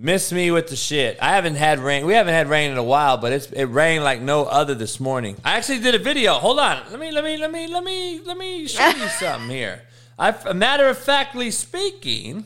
miss 0.00 0.32
me 0.32 0.50
with 0.50 0.68
the 0.68 0.76
shit. 0.76 1.18
I 1.20 1.34
haven't 1.34 1.56
had 1.56 1.78
rain. 1.78 2.06
We 2.06 2.14
haven't 2.14 2.32
had 2.34 2.48
rain 2.48 2.70
in 2.70 2.78
a 2.78 2.82
while, 2.82 3.18
but 3.18 3.32
it's 3.32 3.46
it 3.52 3.66
rained 3.66 4.02
like 4.02 4.20
no 4.20 4.44
other 4.44 4.74
this 4.74 4.98
morning. 4.98 5.36
I 5.44 5.56
actually 5.56 5.80
did 5.80 5.94
a 5.94 5.98
video. 5.98 6.34
Hold 6.34 6.58
on. 6.58 6.82
Let 6.90 6.98
me 6.98 7.12
let 7.12 7.22
me 7.22 7.36
let 7.36 7.52
me 7.52 7.66
let 7.66 7.84
me 7.84 8.20
let 8.24 8.36
me 8.36 8.66
show 8.66 8.88
you 8.88 9.08
something 9.20 9.50
here. 9.50 9.82
I 10.18 10.34
a 10.46 10.54
matter 10.54 10.88
of 10.88 10.98
factly 10.98 11.50
speaking, 11.50 12.44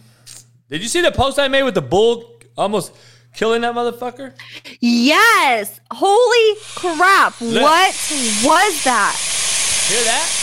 did 0.69 0.83
you 0.83 0.89
see 0.89 1.01
the 1.01 1.13
post 1.13 1.39
I 1.39 1.49
made 1.49 1.63
with 1.63 1.75
the 1.75 1.83
bull 1.83 2.41
almost 2.57 2.95
killing 3.35 3.63
that 3.63 3.75
motherfucker? 3.75 4.33
yes, 4.81 5.81
holy 5.91 6.61
crap! 6.75 7.35
What 7.41 7.95
was 8.45 8.85
that? 8.85 9.17
Hear 9.89 10.03
that? 10.05 10.41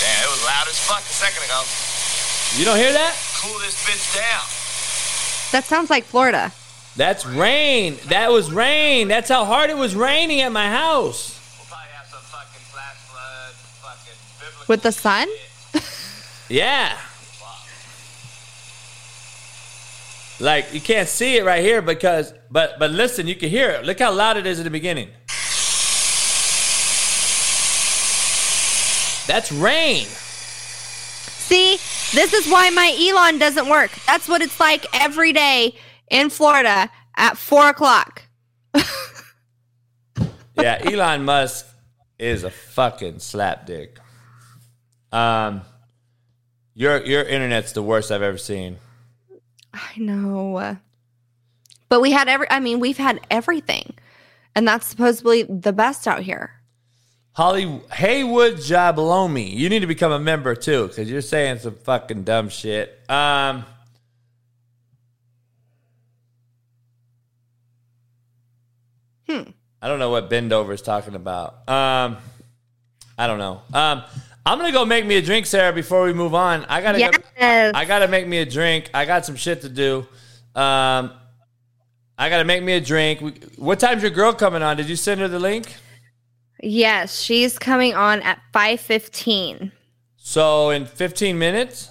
Damn, 0.00 0.24
it 0.24 0.30
was 0.30 0.44
loud 0.44 0.68
as 0.68 0.78
fuck 0.78 1.00
a 1.00 1.12
second 1.12 1.42
ago. 1.44 1.87
You 2.56 2.64
don't 2.64 2.76
hear 2.78 2.92
that? 2.92 3.14
Cool 3.40 3.58
this 3.60 3.76
bitch 3.84 4.16
down. 4.16 4.44
That 5.52 5.64
sounds 5.64 5.90
like 5.90 6.04
Florida. 6.04 6.52
That's 6.96 7.24
rain. 7.24 7.98
That 8.08 8.32
was 8.32 8.50
rain. 8.50 9.08
That's 9.08 9.28
how 9.28 9.44
hard 9.44 9.70
it 9.70 9.76
was 9.76 9.94
raining 9.94 10.40
at 10.40 10.50
my 10.50 10.68
house. 10.68 11.38
We'll 11.58 11.66
probably 11.66 11.86
have 11.94 12.06
some 12.06 12.20
fucking 12.20 12.60
flash 12.72 12.96
flood, 12.96 13.54
fucking 13.82 14.18
biblical 14.40 14.64
With 14.66 14.82
the 14.82 14.92
sun? 14.92 15.28
Yeah. 16.48 16.96
Like 20.40 20.72
you 20.72 20.80
can't 20.80 21.08
see 21.08 21.36
it 21.36 21.44
right 21.44 21.62
here 21.62 21.82
because 21.82 22.32
but 22.50 22.78
but 22.78 22.90
listen, 22.90 23.26
you 23.26 23.34
can 23.34 23.50
hear 23.50 23.70
it. 23.70 23.84
Look 23.84 23.98
how 23.98 24.12
loud 24.12 24.36
it 24.36 24.46
is 24.46 24.58
at 24.58 24.64
the 24.64 24.70
beginning. 24.70 25.08
That's 29.26 29.52
rain. 29.52 30.06
See, 31.48 31.76
this 32.14 32.34
is 32.34 32.46
why 32.50 32.68
my 32.70 32.94
Elon 33.00 33.38
doesn't 33.38 33.68
work. 33.68 33.90
That's 34.06 34.28
what 34.28 34.42
it's 34.42 34.60
like 34.60 34.84
every 34.92 35.32
day 35.32 35.74
in 36.10 36.28
Florida 36.28 36.90
at 37.16 37.38
four 37.38 37.68
o'clock. 37.68 38.22
Yeah, 40.60 40.80
Elon 40.84 41.24
Musk 41.24 41.66
is 42.18 42.42
a 42.42 42.50
fucking 42.50 43.16
slapdick. 43.16 43.98
Um 45.12 45.62
your 46.74 47.04
your 47.04 47.22
internet's 47.22 47.72
the 47.72 47.82
worst 47.82 48.10
I've 48.10 48.22
ever 48.22 48.38
seen. 48.38 48.78
I 49.72 49.90
know. 49.96 50.76
But 51.88 52.00
we 52.00 52.10
had 52.10 52.28
every 52.28 52.50
I 52.50 52.60
mean, 52.60 52.80
we've 52.80 52.98
had 52.98 53.20
everything. 53.30 53.94
And 54.54 54.66
that's 54.66 54.86
supposedly 54.86 55.44
the 55.44 55.72
best 55.72 56.08
out 56.08 56.22
here. 56.22 56.57
Holly 57.38 57.80
Haywood 57.92 58.54
Jabalomi. 58.56 59.48
You 59.54 59.68
need 59.68 59.78
to 59.78 59.86
become 59.86 60.10
a 60.10 60.18
member 60.18 60.56
too, 60.56 60.88
because 60.88 61.08
you're 61.08 61.20
saying 61.20 61.60
some 61.60 61.76
fucking 61.76 62.24
dumb 62.24 62.48
shit. 62.48 62.98
Um 63.08 63.64
Hmm. 69.28 69.42
I 69.80 69.86
don't 69.86 70.00
know 70.00 70.10
what 70.10 70.28
Bendover 70.28 70.72
is 70.72 70.82
talking 70.82 71.14
about. 71.14 71.68
Um 71.68 72.16
I 73.16 73.28
don't 73.28 73.38
know. 73.38 73.62
Um 73.72 74.02
I'm 74.44 74.58
gonna 74.58 74.72
go 74.72 74.84
make 74.84 75.06
me 75.06 75.14
a 75.14 75.22
drink, 75.22 75.46
Sara, 75.46 75.72
before 75.72 76.02
we 76.02 76.12
move 76.12 76.34
on. 76.34 76.64
I 76.64 76.80
gotta 76.80 76.98
go, 76.98 77.10
Yes. 77.38 77.72
I 77.72 77.84
gotta 77.84 78.08
make 78.08 78.26
me 78.26 78.38
a 78.38 78.46
drink. 78.46 78.90
I 78.92 79.04
got 79.04 79.24
some 79.24 79.36
shit 79.36 79.60
to 79.60 79.68
do. 79.68 79.98
Um 80.56 81.12
I 82.18 82.30
gotta 82.30 82.44
make 82.44 82.64
me 82.64 82.72
a 82.72 82.80
drink. 82.80 83.44
What 83.54 83.78
time's 83.78 84.02
your 84.02 84.10
girl 84.10 84.32
coming 84.32 84.60
on? 84.60 84.76
Did 84.76 84.88
you 84.88 84.96
send 84.96 85.20
her 85.20 85.28
the 85.28 85.38
link? 85.38 85.72
Yes, 86.62 87.20
she's 87.20 87.58
coming 87.58 87.94
on 87.94 88.20
at 88.22 88.40
5:15. 88.52 89.72
So 90.16 90.70
in 90.70 90.86
15 90.86 91.38
minutes? 91.38 91.90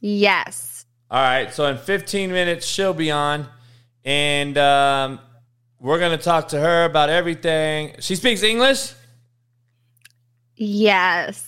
Yes. 0.00 0.86
All 1.10 1.22
right, 1.22 1.52
so 1.52 1.66
in 1.66 1.78
15 1.78 2.30
minutes 2.32 2.66
she'll 2.66 2.92
be 2.94 3.10
on, 3.10 3.46
and 4.04 4.56
um, 4.58 5.20
we're 5.80 5.98
gonna 5.98 6.18
talk 6.18 6.48
to 6.48 6.60
her 6.60 6.84
about 6.84 7.08
everything. 7.10 7.94
She 8.00 8.14
speaks 8.16 8.42
English. 8.42 8.92
Yes. 10.56 11.44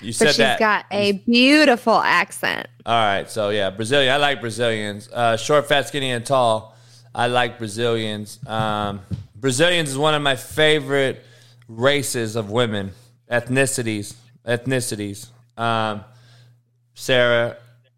You 0.00 0.12
said 0.12 0.24
But 0.24 0.30
she's 0.30 0.36
that. 0.38 0.58
got 0.58 0.86
a 0.90 1.12
beautiful 1.12 1.94
accent. 2.00 2.66
All 2.84 2.94
right, 2.94 3.30
so 3.30 3.50
yeah, 3.50 3.70
Brazilian. 3.70 4.12
I 4.12 4.16
like 4.16 4.40
Brazilians. 4.40 5.08
Uh, 5.12 5.36
short, 5.36 5.68
fat, 5.68 5.86
skinny, 5.88 6.10
and 6.10 6.26
tall. 6.26 6.76
I 7.14 7.28
like 7.28 7.58
Brazilians. 7.58 8.40
Um, 8.46 9.02
Brazilians 9.36 9.90
is 9.90 9.98
one 9.98 10.14
of 10.14 10.22
my 10.22 10.34
favorite 10.34 11.24
races 11.68 12.36
of 12.36 12.50
women, 12.50 12.92
ethnicities, 13.30 14.14
ethnicities. 14.46 15.28
Um, 15.56 16.04
Sara, 16.94 17.56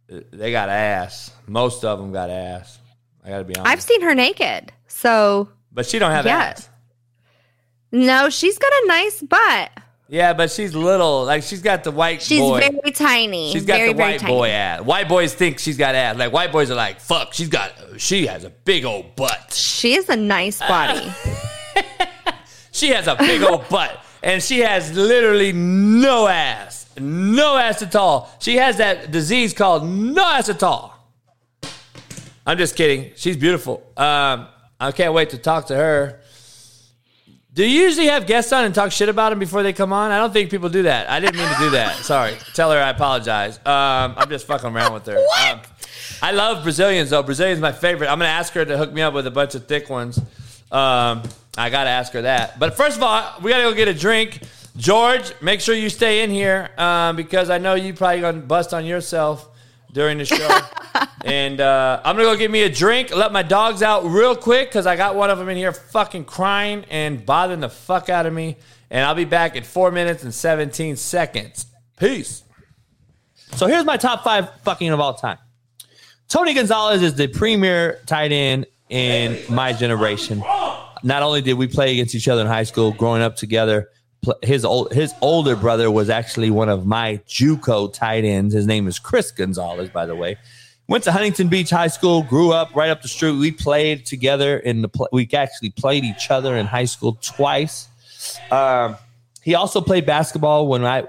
they 0.09 0.51
got 0.53 0.69
ass. 0.69 1.33
Most 1.47 1.85
of 1.85 1.99
them 1.99 2.13
got 2.13 2.31
ass. 2.31 2.79
I 3.25 3.31
gotta 3.31 3.45
be 3.45 3.57
honest. 3.57 3.73
I've 3.73 3.83
seen 3.83 4.03
her 4.03 4.15
naked. 4.15 4.73
So, 4.87 5.49
but 5.73 5.87
she 5.87 5.99
don't 5.99 6.11
have 6.13 6.27
Yeah. 6.27 6.39
ass. 6.39 6.69
no, 7.91 8.29
she's 8.31 8.59
got 8.59 8.73
a 8.73 8.87
nice 8.87 9.23
butt. 9.23 9.71
Yeah, 10.09 10.35
but 10.35 10.51
she's 10.51 10.75
little. 10.75 11.25
Like 11.25 11.43
she's 11.43 11.63
got 11.63 11.83
the 11.83 11.91
white 11.91 12.21
She's 12.21 12.39
boy. 12.39 12.61
very 12.61 12.93
tiny. 12.93 13.51
She's 13.53 13.65
got 13.65 13.79
very, 13.79 13.93
the 13.95 13.99
white 13.99 14.23
boy 14.23 14.51
ass. 14.51 14.83
White 14.83 15.09
boys 15.09 15.33
think 15.35 15.59
she's 15.59 15.79
got 15.79 15.95
ass. 15.95 16.17
Like 16.17 16.31
white 16.33 16.53
boys 16.53 16.71
are 16.71 16.75
like, 16.75 17.01
fuck, 17.01 17.33
she's 17.33 17.49
got. 17.49 17.73
She 17.97 18.27
has 18.27 18.45
a 18.45 18.51
big 18.51 18.85
old 18.85 19.17
butt. 19.17 19.53
She 19.55 19.95
has 19.95 20.09
a 20.11 20.17
nice 20.17 20.59
body. 20.59 21.11
She 22.75 22.89
has 22.89 23.07
a 23.07 23.15
big 23.15 23.41
old 23.43 23.69
butt, 23.71 24.05
and 24.21 24.43
she 24.43 24.59
has 24.59 24.93
literally 24.93 25.53
no 25.53 26.27
ass, 26.27 26.91
no 26.99 27.57
ass 27.57 27.83
at 27.83 27.95
all. 27.95 28.29
She 28.41 28.57
has 28.57 28.79
that 28.79 29.13
disease 29.13 29.55
called 29.55 29.89
no 29.89 30.25
ass 30.25 30.49
at 30.49 30.63
all. 30.65 30.93
I'm 32.45 32.59
just 32.59 32.75
kidding. 32.75 33.13
She's 33.15 33.37
beautiful. 33.37 33.77
Um, 33.97 34.49
I 34.81 34.91
can't 34.91 35.15
wait 35.15 35.31
to 35.31 35.39
talk 35.39 35.69
to 35.69 35.77
her. 35.77 36.21
Do 37.53 37.65
you 37.65 37.83
usually 37.83 38.09
have 38.09 38.27
guests 38.27 38.53
on 38.53 38.65
and 38.65 38.75
talk 38.75 38.91
shit 38.91 39.09
about 39.09 39.31
them 39.31 39.39
before 39.39 39.63
they 39.63 39.73
come 39.73 39.93
on? 39.93 40.11
I 40.11 40.19
don't 40.19 40.33
think 40.33 40.51
people 40.51 40.69
do 40.69 40.83
that. 40.83 41.09
I 41.09 41.21
didn't 41.21 41.37
mean 41.37 41.49
to 41.49 41.59
do 41.61 41.71
that. 41.71 41.95
Sorry. 42.03 42.37
Tell 42.55 42.73
her 42.73 42.79
I 42.79 42.91
apologize. 42.91 43.59
Um, 43.59 44.15
I'm 44.17 44.29
just 44.29 44.49
fucking 44.49 44.75
around 44.75 44.93
with 44.95 45.07
her. 45.07 45.19
Um, 45.19 45.61
I 46.21 46.33
love 46.33 46.65
Brazilians 46.65 47.11
though. 47.11 47.23
Brazilians 47.23 47.61
my 47.61 47.71
favorite. 47.71 48.09
I'm 48.09 48.19
gonna 48.19 48.31
ask 48.31 48.53
her 48.55 48.65
to 48.65 48.77
hook 48.77 48.93
me 48.93 49.01
up 49.01 49.15
with 49.15 49.29
a 49.29 49.31
bunch 49.31 49.55
of 49.55 49.69
thick 49.69 49.89
ones. 49.89 50.19
Um, 50.73 51.23
I 51.57 51.71
gotta 51.71 51.91
ask 51.91 52.13
her 52.13 52.23
that. 52.23 52.59
But 52.59 52.77
first 52.77 52.97
of 52.97 53.03
all, 53.03 53.35
we 53.43 53.51
gotta 53.51 53.65
go 53.65 53.75
get 53.75 53.89
a 53.89 53.95
drink. 53.95 54.41
George, 54.77 55.33
make 55.41 55.61
sure 55.61 55.75
you 55.75 55.89
stay 55.89 56.25
in 56.25 56.31
here 56.31 56.71
um, 56.79 57.17
because 57.17 57.49
I 57.49 57.59
know 57.59 57.75
you 57.75 57.95
probably 57.95 58.21
gonna 58.21 58.41
bust 58.41 58.75
on 58.75 58.85
yourself 58.85 59.49
during 59.93 60.19
the 60.19 60.25
show. 60.25 60.59
and 61.25 61.61
uh, 61.61 62.01
I'm 62.05 62.17
gonna 62.17 62.29
go 62.29 62.37
get 62.37 62.51
me 62.51 62.63
a 62.63 62.71
drink. 62.71 63.15
Let 63.15 63.33
my 63.33 63.43
dogs 63.43 63.83
out 63.83 64.05
real 64.05 64.35
quick 64.35 64.69
because 64.69 64.87
I 64.87 64.97
got 64.97 65.15
one 65.15 65.31
of 65.31 65.39
them 65.39 65.49
in 65.49 65.57
here 65.57 65.73
fucking 65.73 66.25
crying 66.25 66.85
and 66.91 67.25
bothering 67.25 67.61
the 67.61 67.69
fuck 67.69 68.09
out 68.09 68.27
of 68.27 68.33
me. 68.33 68.57
And 68.91 69.05
I'll 69.05 69.15
be 69.15 69.25
back 69.25 69.57
in 69.57 69.63
four 69.63 69.91
minutes 69.91 70.25
and 70.25 70.35
17 70.35 70.97
seconds. 70.97 71.67
Peace. 71.99 72.43
So 73.53 73.67
here's 73.67 73.85
my 73.85 73.97
top 73.97 74.25
five 74.25 74.51
fucking 74.63 74.91
of 74.91 75.01
all 75.01 75.15
time. 75.15 75.39
Tony 76.29 76.55
Gonzalez 76.55 77.03
is 77.03 77.15
the 77.15 77.29
premier 77.29 78.01
tight 78.07 78.33
end 78.33 78.67
in 78.89 79.39
my 79.49 79.73
generation. 79.73 80.43
Not 81.05 81.23
only 81.23 81.43
did 81.43 81.55
we 81.55 81.69
play 81.69 81.93
against 81.93 82.15
each 82.15 82.29
other 82.29 82.41
in 82.41 82.47
high 82.47 82.63
school, 82.63 82.93
growing 82.93 83.23
up 83.23 83.37
together, 83.37 83.91
his 84.43 84.65
old 84.65 84.93
his 84.93 85.13
older 85.21 85.55
brother 85.55 85.91
was 85.91 86.09
actually 86.09 86.51
one 86.51 86.71
of 86.71 86.87
my 86.87 87.21
JUCO 87.29 87.93
tight 87.93 88.25
ends. 88.25 88.55
His 88.55 88.67
name 88.67 88.89
is 88.89 88.99
Chris 88.99 89.31
Gonzalez, 89.31 89.91
by 89.91 90.07
the 90.07 90.17
way. 90.17 90.39
Went 90.89 91.05
to 91.05 91.13
Huntington 91.13 91.49
Beach 91.49 91.71
High 91.71 91.89
School, 91.89 92.23
grew 92.23 92.53
up 92.53 92.75
right 92.75 92.91
up 92.91 93.03
the 93.03 93.09
street. 93.09 93.33
We 93.33 93.51
played 93.51 94.07
together 94.07 94.59
in 94.59 94.81
the 94.83 95.09
we 95.13 95.29
actually 95.33 95.71
played 95.71 96.05
each 96.05 96.31
other 96.31 96.57
in 96.57 96.67
high 96.67 96.87
school 96.87 97.19
twice. 97.21 97.89
Um, 98.51 98.97
he 99.43 99.55
also 99.55 99.83
played 99.83 100.07
basketball 100.07 100.67
when 100.69 100.85
I 100.85 101.05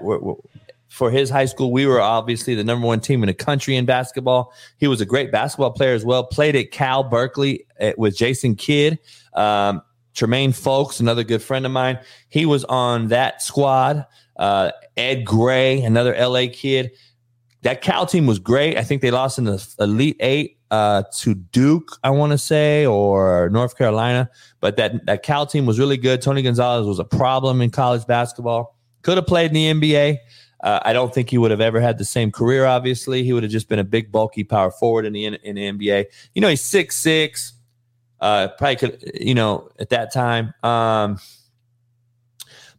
for 0.88 1.10
his 1.10 1.28
high 1.28 1.44
school. 1.44 1.72
We 1.72 1.84
were 1.86 2.00
obviously 2.00 2.54
the 2.54 2.64
number 2.64 2.86
one 2.86 3.00
team 3.00 3.22
in 3.22 3.26
the 3.26 3.34
country 3.34 3.76
in 3.76 3.84
basketball. 3.84 4.52
He 4.78 4.88
was 4.88 5.02
a 5.02 5.06
great 5.06 5.30
basketball 5.30 5.72
player 5.72 5.92
as 5.92 6.06
well. 6.06 6.24
Played 6.24 6.56
at 6.56 6.70
Cal 6.70 7.04
Berkeley 7.04 7.66
uh, 7.78 7.92
with 7.98 8.16
Jason 8.16 8.56
Kidd, 8.56 8.98
um, 9.36 9.82
Tremaine 10.14 10.52
Fowlkes, 10.52 11.00
another 11.00 11.24
good 11.24 11.42
friend 11.42 11.66
of 11.66 11.72
mine. 11.72 11.98
He 12.28 12.46
was 12.46 12.64
on 12.64 13.08
that 13.08 13.42
squad. 13.42 14.06
Uh, 14.36 14.72
Ed 14.96 15.24
Gray, 15.24 15.82
another 15.82 16.16
LA 16.18 16.46
kid. 16.52 16.92
That 17.62 17.82
Cal 17.82 18.06
team 18.06 18.26
was 18.26 18.38
great. 18.38 18.76
I 18.76 18.82
think 18.82 19.02
they 19.02 19.10
lost 19.10 19.38
in 19.38 19.44
the 19.44 19.74
Elite 19.78 20.16
Eight 20.20 20.58
uh, 20.70 21.02
to 21.18 21.34
Duke, 21.34 21.98
I 22.02 22.10
want 22.10 22.32
to 22.32 22.38
say, 22.38 22.86
or 22.86 23.48
North 23.50 23.76
Carolina. 23.76 24.30
But 24.60 24.76
that 24.76 25.04
that 25.06 25.22
Cal 25.22 25.46
team 25.46 25.66
was 25.66 25.78
really 25.78 25.96
good. 25.96 26.22
Tony 26.22 26.42
Gonzalez 26.42 26.86
was 26.86 26.98
a 26.98 27.04
problem 27.04 27.60
in 27.60 27.70
college 27.70 28.06
basketball. 28.06 28.76
Could 29.02 29.18
have 29.18 29.26
played 29.26 29.54
in 29.54 29.80
the 29.80 29.88
NBA. 29.88 30.18
Uh, 30.62 30.80
I 30.82 30.92
don't 30.92 31.12
think 31.12 31.30
he 31.30 31.38
would 31.38 31.50
have 31.50 31.60
ever 31.60 31.80
had 31.80 31.98
the 31.98 32.04
same 32.04 32.32
career. 32.32 32.64
Obviously, 32.64 33.22
he 33.22 33.32
would 33.32 33.42
have 33.42 33.52
just 33.52 33.68
been 33.68 33.78
a 33.78 33.84
big, 33.84 34.10
bulky 34.10 34.42
power 34.44 34.70
forward 34.70 35.04
in 35.04 35.12
the 35.12 35.24
in 35.26 35.54
the 35.56 35.70
NBA. 35.70 36.06
You 36.34 36.40
know, 36.40 36.48
he's 36.48 36.62
six 36.62 36.96
six. 36.96 37.52
Uh, 38.20 38.48
probably 38.58 38.76
could, 38.76 39.12
you 39.14 39.34
know, 39.34 39.68
at 39.78 39.90
that 39.90 40.12
time. 40.12 40.54
Um, 40.62 41.18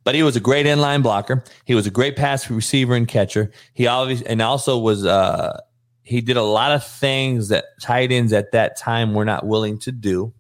but 0.08 0.16
he 0.16 0.24
was 0.24 0.38
a 0.38 0.40
great 0.40 0.66
inline 0.66 1.04
blocker. 1.04 1.44
He 1.66 1.76
was 1.76 1.86
a 1.86 1.92
great 1.92 2.16
pass 2.16 2.50
receiver 2.50 2.96
and 2.96 3.06
catcher. 3.06 3.52
He 3.74 3.88
always 3.88 4.22
and 4.22 4.42
also 4.42 4.78
was 4.78 5.06
uh 5.06 5.60
he 6.02 6.22
did 6.22 6.38
a 6.38 6.44
lot 6.44 6.72
of 6.72 6.82
things 6.88 7.50
that 7.50 7.66
tight 7.82 8.14
ends 8.14 8.32
at 8.32 8.54
that 8.54 8.78
time 8.78 9.14
were 9.14 9.26
not 9.26 9.46
willing 9.46 9.78
to 9.80 9.92
do. 9.92 10.34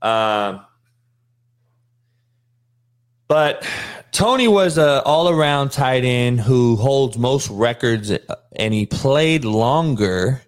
Um 0.00 0.64
but 3.26 3.66
Tony 4.12 4.46
was 4.46 4.78
a 4.78 5.02
all 5.02 5.28
around 5.28 5.70
tight 5.72 6.04
end 6.04 6.40
who 6.40 6.76
holds 6.76 7.18
most 7.18 7.50
records 7.50 8.12
uh, 8.12 8.18
and 8.54 8.72
he 8.72 8.86
played 8.86 9.44
longer. 9.44 10.40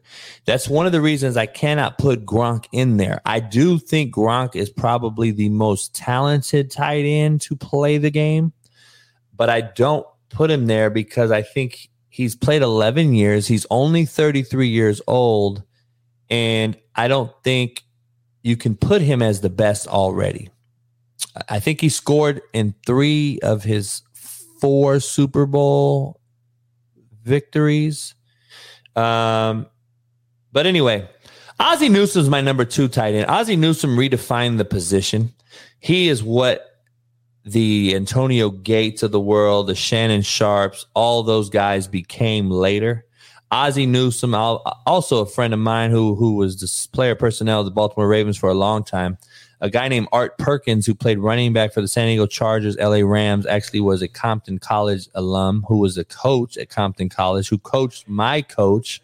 That's 0.47 0.69
one 0.69 0.87
of 0.87 0.93
the 0.93 1.01
reasons 1.01 1.37
I 1.37 1.47
cannot 1.47 1.99
put 1.99 2.25
Gronk 2.25 2.67
in 2.71 2.99
there. 2.99 3.21
I 3.27 3.41
do 3.41 3.81
think 3.81 4.15
Gronk 4.15 4.55
is 4.55 4.71
probably 4.71 5.33
the 5.33 5.49
most 5.49 5.95
talented 5.95 6.71
tight 6.71 7.05
end 7.05 7.41
to 7.43 7.57
play 7.57 7.99
the 7.99 8.13
game, 8.13 8.53
but 9.35 9.51
I 9.51 9.61
don't 9.61 10.07
put 10.29 10.51
him 10.51 10.67
there 10.67 10.89
because 10.89 11.33
I 11.33 11.43
think 11.43 11.89
he's 12.11 12.37
played 12.37 12.63
11 12.63 13.13
years. 13.13 13.49
He's 13.49 13.67
only 13.71 14.05
33 14.05 14.69
years 14.69 15.03
old, 15.09 15.65
and 16.31 16.77
I 16.95 17.09
don't 17.09 17.33
think 17.43 17.85
you 18.43 18.57
can 18.57 18.77
put 18.77 19.03
him 19.03 19.23
as 19.23 19.41
the 19.41 19.51
best 19.51 19.89
already. 19.89 20.49
I 21.49 21.59
think 21.59 21.81
he 21.81 21.89
scored 21.89 22.41
in 22.53 22.73
three 22.87 23.41
of 23.43 23.65
his 23.65 24.03
four 24.61 25.01
Super 25.01 25.45
Bowl 25.45 26.21
victories. 27.25 28.15
Um, 28.95 29.67
but 30.53 30.67
anyway, 30.67 31.09
Ozzie 31.59 31.89
Newsome 31.89 32.23
is 32.23 32.29
my 32.29 32.41
number 32.41 32.65
two 32.65 32.89
tight 32.89 33.15
end. 33.15 33.27
Ozzie 33.31 33.57
Newsome 33.57 33.97
redefined 33.97 34.59
the 34.59 34.65
position. 34.65 35.33
He 35.79 36.09
is 36.09 36.23
what 36.23 36.83
the 37.45 37.95
Antonio 37.95 38.51
Gates 38.51 39.03
of 39.03 39.13
the 39.13 39.21
world, 39.21 39.69
the 39.69 39.75
Shannon 39.75 40.23
Sharpes, 40.23 40.85
all 40.95 41.23
those 41.23 41.49
guys 41.49 41.87
became 41.87 42.51
later. 42.51 43.07
Ozzie 43.53 43.87
Newsome, 43.87 44.35
also 44.35 45.21
a 45.21 45.27
friend 45.27 45.55
of 45.55 45.61
mine 45.61 45.93
who 45.93 46.17
who 46.17 46.35
was 46.35 46.59
the 46.59 46.89
player 46.93 47.15
personnel 47.15 47.61
of 47.61 47.67
the 47.67 47.71
Baltimore 47.71 48.09
Ravens 48.09 48.37
for 48.37 48.51
a 48.51 48.55
long 48.55 48.83
time. 48.83 49.17
A 49.61 49.71
guy 49.71 49.89
named 49.89 50.09
Art 50.13 50.37
Perkins, 50.37 50.85
who 50.85 50.95
played 50.95 51.19
running 51.19 51.53
back 51.53 51.73
for 51.73 51.81
the 51.81 51.89
San 51.89 52.09
Diego 52.09 52.27
Chargers, 52.27 52.77
LA 52.77 53.01
Rams, 53.01 53.47
actually 53.47 53.81
was 53.81 54.03
a 54.03 54.09
Compton 54.09 54.59
College 54.59 55.09
alum 55.15 55.65
who 55.69 55.79
was 55.79 55.97
a 55.97 56.05
coach 56.05 56.59
at 56.59 56.69
Compton 56.69 57.09
College, 57.09 57.49
who 57.49 57.57
coached 57.59 58.07
my 58.09 58.43
coach, 58.43 59.01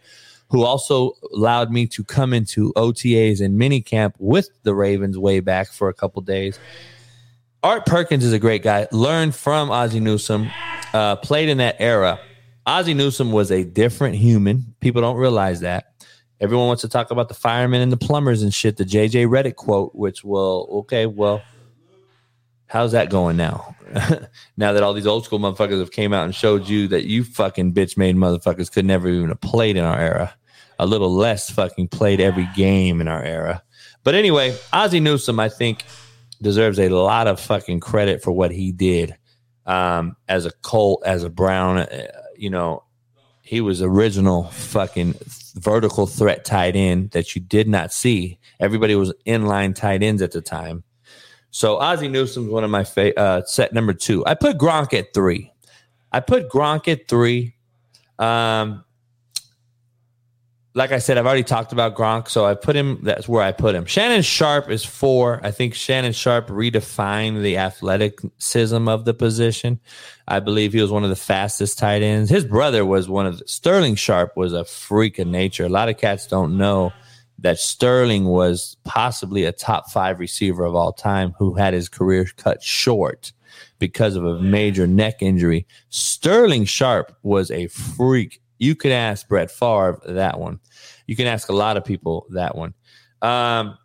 who 0.53 0.64
also 0.64 1.14
allowed 1.32 1.72
me 1.72 1.86
to 1.86 2.05
come 2.05 2.34
into 2.34 2.74
OTAs 2.74 3.40
and 3.40 3.59
minicamp 3.59 4.12
with 4.18 4.50
the 4.64 4.74
Ravens 4.74 5.16
way 5.18 5.40
back 5.40 5.68
for 5.72 5.88
a 5.88 5.94
couple 5.94 6.20
days. 6.20 6.61
Art 7.62 7.86
Perkins 7.86 8.22
is 8.22 8.34
a 8.34 8.38
great 8.38 8.62
guy. 8.62 8.86
Learned 8.92 9.34
from 9.34 9.70
Ozzie 9.70 9.98
Newsome, 9.98 10.50
uh, 10.92 11.16
played 11.16 11.48
in 11.48 11.57
that 11.57 11.76
era. 11.78 12.20
Ozzie 12.66 12.92
Newsome 12.92 13.32
was 13.32 13.50
a 13.50 13.64
different 13.64 14.14
human. 14.14 14.74
People 14.80 15.00
don't 15.00 15.16
realize 15.16 15.61
that. 15.61 15.94
Everyone 16.38 16.66
wants 16.66 16.82
to 16.82 16.88
talk 16.88 17.11
about 17.11 17.28
the 17.28 17.34
firemen 17.34 17.80
and 17.80 17.90
the 17.90 17.96
plumbers 17.96 18.42
and 18.42 18.53
shit. 18.53 18.76
The 18.76 18.84
JJ 18.84 19.28
Redick 19.28 19.57
quote, 19.57 19.94
which 19.94 20.22
will 20.22 20.68
okay, 20.80 21.07
well, 21.07 21.40
how's 22.66 22.92
that 22.92 23.09
going 23.09 23.38
now? 23.38 23.74
now 24.59 24.72
that 24.72 24.82
all 24.82 24.92
these 24.92 25.07
old 25.07 25.24
school 25.24 25.38
motherfuckers 25.38 25.78
have 25.78 25.92
came 25.92 26.12
out 26.12 26.24
and 26.24 26.34
showed 26.34 26.68
you 26.68 26.88
that 26.88 27.07
you 27.07 27.24
fucking 27.24 27.72
bitch 27.72 27.96
made 27.96 28.16
motherfuckers 28.16 28.70
could 28.70 28.84
never 28.84 29.09
even 29.09 29.28
have 29.28 29.40
played 29.40 29.78
in 29.78 29.84
our 29.84 29.98
era. 29.98 30.34
A 30.78 30.86
little 30.86 31.12
less 31.12 31.50
fucking 31.50 31.88
played 31.88 32.20
every 32.20 32.48
game 32.56 33.00
in 33.00 33.08
our 33.08 33.22
era. 33.22 33.62
But 34.04 34.14
anyway, 34.14 34.56
Ozzie 34.72 35.00
Newsome, 35.00 35.38
I 35.38 35.48
think, 35.48 35.84
deserves 36.40 36.78
a 36.78 36.88
lot 36.88 37.28
of 37.28 37.40
fucking 37.40 37.80
credit 37.80 38.22
for 38.22 38.32
what 38.32 38.50
he 38.50 38.72
did 38.72 39.16
um, 39.66 40.16
as 40.28 40.44
a 40.44 40.50
Colt, 40.62 41.02
as 41.06 41.22
a 41.24 41.30
Brown. 41.30 41.78
Uh, 41.78 42.08
you 42.36 42.50
know, 42.50 42.82
he 43.42 43.60
was 43.60 43.82
original 43.82 44.44
fucking 44.44 45.14
vertical 45.54 46.06
threat 46.06 46.44
tight 46.44 46.74
end 46.74 47.10
that 47.10 47.34
you 47.34 47.40
did 47.40 47.68
not 47.68 47.92
see. 47.92 48.38
Everybody 48.58 48.94
was 48.94 49.12
inline 49.26 49.74
tight 49.74 50.02
ends 50.02 50.22
at 50.22 50.32
the 50.32 50.40
time. 50.40 50.84
So 51.50 51.76
Ozzie 51.76 52.08
Newsome's 52.08 52.48
one 52.48 52.64
of 52.64 52.70
my 52.70 52.82
fa- 52.82 53.18
uh, 53.18 53.44
set 53.44 53.72
number 53.74 53.92
two. 53.92 54.24
I 54.26 54.34
put 54.34 54.56
Gronk 54.58 54.94
at 54.98 55.12
three. 55.12 55.52
I 56.10 56.20
put 56.20 56.48
Gronk 56.48 56.88
at 56.88 57.08
three. 57.08 57.54
Um, 58.18 58.84
like 60.74 60.90
I 60.90 60.98
said, 60.98 61.18
I've 61.18 61.26
already 61.26 61.42
talked 61.42 61.72
about 61.72 61.94
Gronk, 61.94 62.28
so 62.28 62.46
I 62.46 62.54
put 62.54 62.74
him. 62.74 63.00
That's 63.02 63.28
where 63.28 63.42
I 63.42 63.52
put 63.52 63.74
him. 63.74 63.84
Shannon 63.84 64.22
Sharpe 64.22 64.70
is 64.70 64.84
four. 64.84 65.38
I 65.42 65.50
think 65.50 65.74
Shannon 65.74 66.12
Sharpe 66.12 66.48
redefined 66.48 67.42
the 67.42 67.58
athleticism 67.58 68.88
of 68.88 69.04
the 69.04 69.12
position. 69.12 69.80
I 70.26 70.40
believe 70.40 70.72
he 70.72 70.80
was 70.80 70.90
one 70.90 71.04
of 71.04 71.10
the 71.10 71.16
fastest 71.16 71.78
tight 71.78 72.02
ends. 72.02 72.30
His 72.30 72.44
brother 72.44 72.86
was 72.86 73.08
one 73.08 73.26
of 73.26 73.38
the, 73.38 73.48
Sterling 73.48 73.96
Sharpe 73.96 74.36
was 74.36 74.52
a 74.54 74.64
freak 74.64 75.18
of 75.18 75.26
nature. 75.26 75.66
A 75.66 75.68
lot 75.68 75.90
of 75.90 75.98
cats 75.98 76.26
don't 76.26 76.56
know 76.56 76.92
that 77.38 77.58
Sterling 77.58 78.24
was 78.24 78.76
possibly 78.84 79.44
a 79.44 79.52
top 79.52 79.90
five 79.90 80.18
receiver 80.20 80.64
of 80.64 80.74
all 80.74 80.92
time 80.92 81.34
who 81.38 81.54
had 81.54 81.74
his 81.74 81.88
career 81.88 82.26
cut 82.36 82.62
short. 82.62 83.32
because 83.78 84.14
of 84.14 84.24
a 84.24 84.40
major 84.40 84.86
neck 84.86 85.22
injury. 85.22 85.66
Sterling 85.88 86.64
Sharpe 86.64 87.16
was 87.22 87.50
a 87.50 87.66
freak. 87.66 88.40
You 88.62 88.76
could 88.76 88.92
ask 88.92 89.26
Brett 89.26 89.50
Favre 89.50 90.00
that 90.06 90.38
one. 90.38 90.60
You 91.08 91.16
can 91.16 91.26
ask 91.26 91.48
a 91.48 91.52
lot 91.52 91.76
of 91.76 91.84
people 91.84 92.26
that 92.30 92.54
one. 92.54 92.74
Um, 93.20 93.76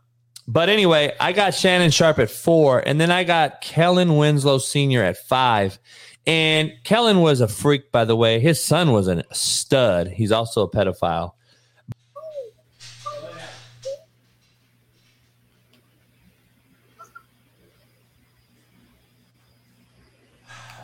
but 0.48 0.70
anyway, 0.70 1.16
I 1.20 1.34
got 1.34 1.56
Shannon 1.56 1.90
Sharpe 1.90 2.20
at 2.20 2.30
four, 2.30 2.84
and 2.86 3.02
then 3.02 3.10
I 3.10 3.24
got 3.24 3.62
Kellen 3.62 4.18
Winslow 4.18 4.60
Sr. 4.60 5.04
at 5.04 5.18
five. 5.18 5.80
And 6.28 6.74
Kellen 6.84 7.22
was 7.22 7.42
a 7.42 7.48
freak, 7.48 7.92
by 7.92 8.06
the 8.06 8.16
way. 8.16 8.40
His 8.40 8.64
son 8.64 8.92
was 8.92 9.08
a 9.08 9.24
stud. 9.34 10.10
He's 10.10 10.32
also 10.32 10.62
a 10.62 10.70
pedophile. 10.70 11.32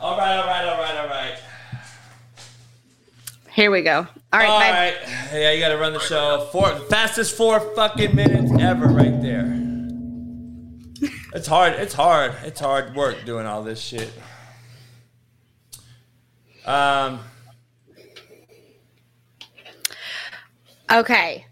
All 0.00 0.18
right, 0.18 0.36
all 0.36 0.46
right, 0.46 0.64
all 0.64 0.66
right, 0.66 0.66
all 0.66 0.78
right. 0.78 0.83
Here 3.54 3.70
we 3.70 3.82
go. 3.82 3.98
All 4.32 4.40
right, 4.40 4.48
All 4.48 4.58
bye. 4.58 4.70
right. 4.70 4.94
Yeah, 5.32 5.52
you 5.52 5.60
got 5.60 5.68
to 5.68 5.78
run 5.78 5.92
the 5.92 6.00
show. 6.00 6.48
Four 6.50 6.74
fastest 6.90 7.36
four 7.36 7.60
fucking 7.76 8.14
minutes 8.14 8.50
ever, 8.60 8.86
right 8.86 9.22
there. 9.22 9.60
It's 11.34 11.46
hard. 11.46 11.74
It's 11.74 11.94
hard. 11.94 12.34
It's 12.42 12.58
hard 12.58 12.96
work 12.96 13.24
doing 13.24 13.46
all 13.46 13.62
this 13.62 13.80
shit. 13.80 14.10
Um. 16.66 17.20
Okay. 20.90 21.46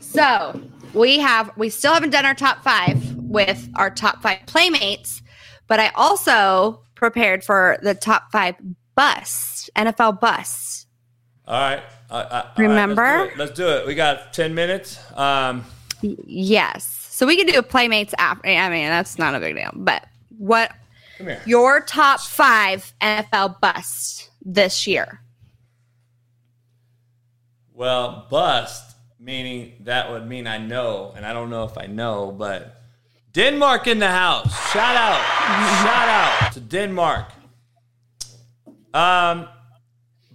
So 0.00 0.60
we 0.94 1.18
have 1.20 1.52
we 1.56 1.68
still 1.68 1.92
haven't 1.94 2.10
done 2.10 2.24
our 2.24 2.34
top 2.34 2.64
five 2.64 3.14
with 3.16 3.68
our 3.76 3.90
top 3.90 4.22
five 4.22 4.40
playmates, 4.46 5.22
but 5.68 5.78
I 5.78 5.90
also 5.94 6.80
prepared 6.96 7.44
for 7.44 7.78
the 7.82 7.94
top 7.94 8.32
five 8.32 8.56
busts, 8.96 9.70
NFL 9.76 10.20
busts. 10.20 10.85
All 11.46 11.60
right. 11.60 11.82
Uh, 12.10 12.14
uh, 12.14 12.42
right, 12.56 12.58
Remember? 12.58 13.02
let's, 13.02 13.22
do 13.22 13.32
it. 13.32 13.38
Let's 13.38 13.52
do 13.52 13.68
it. 13.68 13.86
We 13.86 13.94
got 13.94 14.32
ten 14.32 14.54
minutes. 14.54 14.98
Um. 15.16 15.64
Yes. 16.02 16.84
So 17.10 17.26
we 17.26 17.36
can 17.36 17.46
do 17.46 17.58
a 17.58 17.62
playmates 17.62 18.14
after. 18.18 18.48
I 18.48 18.68
mean, 18.68 18.88
that's 18.88 19.18
not 19.18 19.34
a 19.34 19.40
big 19.40 19.56
deal. 19.56 19.70
But 19.74 20.06
what 20.38 20.72
Come 21.18 21.28
here. 21.28 21.42
your 21.46 21.80
top 21.80 22.20
five 22.20 22.92
NFL 23.00 23.60
busts 23.60 24.30
this 24.44 24.86
year? 24.86 25.20
Well, 27.72 28.26
bust 28.30 28.86
meaning 29.26 29.72
that 29.80 30.10
would 30.10 30.26
mean 30.26 30.46
I 30.46 30.58
know, 30.58 31.12
and 31.16 31.26
I 31.26 31.32
don't 31.32 31.50
know 31.50 31.64
if 31.64 31.76
I 31.76 31.86
know, 31.86 32.30
but 32.30 32.80
Denmark 33.32 33.88
in 33.88 33.98
the 33.98 34.08
house. 34.08 34.54
Shout 34.70 34.96
out, 34.96 35.20
shout 35.82 36.08
out 36.08 36.52
to 36.52 36.60
Denmark. 36.60 37.32
Um, 38.94 39.48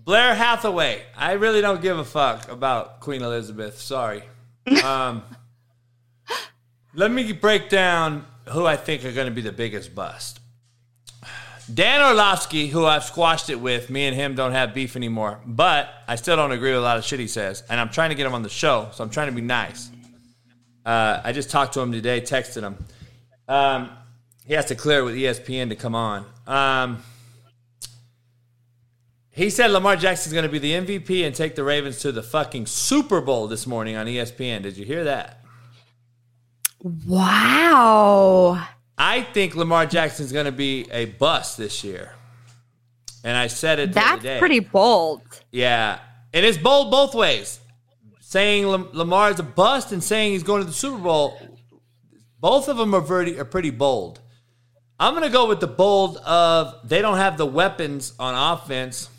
Blair 0.04 0.34
Hathaway. 0.34 1.04
I 1.16 1.34
really 1.34 1.62
don't 1.62 1.82
give 1.82 1.98
a 1.98 2.04
fuck 2.04 2.52
about 2.52 3.02
Queen 3.02 3.22
Elizabeth. 3.22 3.80
Sorry. 3.80 4.24
Um, 4.84 5.24
let 6.94 7.12
me 7.12 7.32
break 7.34 7.70
down 7.70 8.26
who 8.50 8.66
I 8.66 8.78
think 8.78 9.06
are 9.06 9.12
going 9.12 9.28
to 9.28 9.34
be 9.34 9.42
the 9.42 9.52
biggest 9.52 9.94
bust. 9.94 10.40
Dan 11.72 12.02
Orlovsky, 12.02 12.68
who 12.68 12.86
I've 12.86 13.04
squashed 13.04 13.50
it 13.50 13.60
with, 13.60 13.90
me 13.90 14.06
and 14.08 14.16
him 14.16 14.36
don't 14.36 14.52
have 14.52 14.74
beef 14.74 14.96
anymore, 14.96 15.40
but 15.46 15.90
I 16.08 16.16
still 16.16 16.36
don't 16.36 16.52
agree 16.52 16.72
with 16.72 16.80
a 16.80 16.84
lot 16.84 16.98
of 16.98 17.06
shit 17.06 17.20
he 17.20 17.28
says, 17.28 17.64
and 17.70 17.80
I'm 17.80 17.90
trying 17.90 18.10
to 18.10 18.16
get 18.16 18.26
him 18.26 18.34
on 18.34 18.42
the 18.42 18.50
show, 18.50 18.90
so 18.94 19.04
I'm 19.04 19.10
trying 19.10 19.28
to 19.28 19.34
be 19.34 19.42
nice. 19.42 19.90
Uh, 20.86 21.22
I 21.24 21.32
just 21.32 21.50
talked 21.50 21.76
to 21.76 21.80
him 21.80 21.92
today, 21.92 22.20
texted 22.20 22.64
him. 22.64 22.84
Um, 23.48 23.92
he 24.46 24.56
has 24.56 24.66
to 24.66 24.76
clear 24.76 25.04
with 25.04 25.16
ESPN 25.16 25.70
to 25.70 25.76
come 25.76 25.96
on. 25.96 26.26
Um, 26.48 27.04
he 29.32 29.50
said 29.50 29.72
Lamar 29.72 29.96
Jackson's 29.96 30.34
going 30.34 30.44
to 30.44 30.50
be 30.52 30.60
the 30.60 30.74
MVP 30.74 31.26
and 31.26 31.34
take 31.34 31.56
the 31.56 31.64
Ravens 31.64 32.00
to 32.00 32.12
the 32.12 32.22
fucking 32.22 32.66
Super 32.66 33.22
Bowl 33.22 33.48
this 33.48 33.66
morning 33.66 33.96
on 33.96 34.06
ESPN. 34.06 34.62
Did 34.62 34.78
you 34.78 34.86
hear 34.86 35.06
that? 35.06 35.44
Wow. 37.08 38.68
I 38.98 39.22
think 39.22 39.56
Lamar 39.56 39.86
Jackson's 39.86 40.32
going 40.32 40.46
to 40.46 40.52
be 40.52 40.88
a 40.92 41.06
bust 41.06 41.58
this 41.58 41.84
year. 41.84 42.14
And 43.24 43.38
I 43.38 43.48
said 43.48 43.80
it 43.80 43.94
the 43.94 44.02
other 44.02 44.22
That's 44.22 44.40
pretty 44.40 44.60
bold. 44.60 45.22
Yeah, 45.52 46.00
it 46.34 46.44
is 46.44 46.58
bold 46.58 46.92
both 46.92 47.14
ways. 47.14 47.60
Saying 48.20 48.66
Lamar 48.66 49.32
is 49.32 49.40
a 49.40 49.44
bust 49.44 49.92
and 49.92 50.04
saying 50.04 50.34
he's 50.34 50.44
going 50.44 50.62
to 50.62 50.68
the 50.68 50.74
Super 50.74 50.98
Bowl, 50.98 51.38
both 52.40 52.68
of 52.68 52.78
them 52.78 52.96
are 52.96 53.02
pretty 53.02 53.40
are 53.40 53.46
pretty 53.46 53.70
bold. 53.70 54.20
I'm 55.00 55.14
going 55.14 55.26
to 55.26 55.32
go 55.34 55.48
with 55.48 55.60
the 55.60 55.68
bold 55.68 56.18
of 56.18 56.88
they 56.88 57.02
don't 57.02 57.18
have 57.18 57.38
the 57.38 57.46
weapons 57.46 58.14
on 58.20 58.34
offense. 58.54 59.10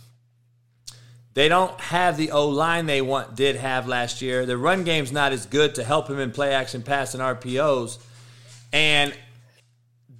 They 1.34 1.48
don't 1.48 1.80
have 1.80 2.16
the 2.16 2.30
O 2.32 2.48
line 2.48 2.86
they 2.86 3.00
want 3.00 3.34
did 3.34 3.56
have 3.56 3.88
last 3.88 4.20
year. 4.20 4.44
The 4.44 4.58
run 4.58 4.84
game's 4.84 5.12
not 5.12 5.32
as 5.32 5.46
good 5.46 5.74
to 5.76 5.84
help 5.84 6.08
him 6.08 6.18
in 6.18 6.30
play 6.30 6.52
action 6.52 6.82
pass 6.82 7.14
and 7.14 7.22
RPOs. 7.22 7.98
And 8.72 9.14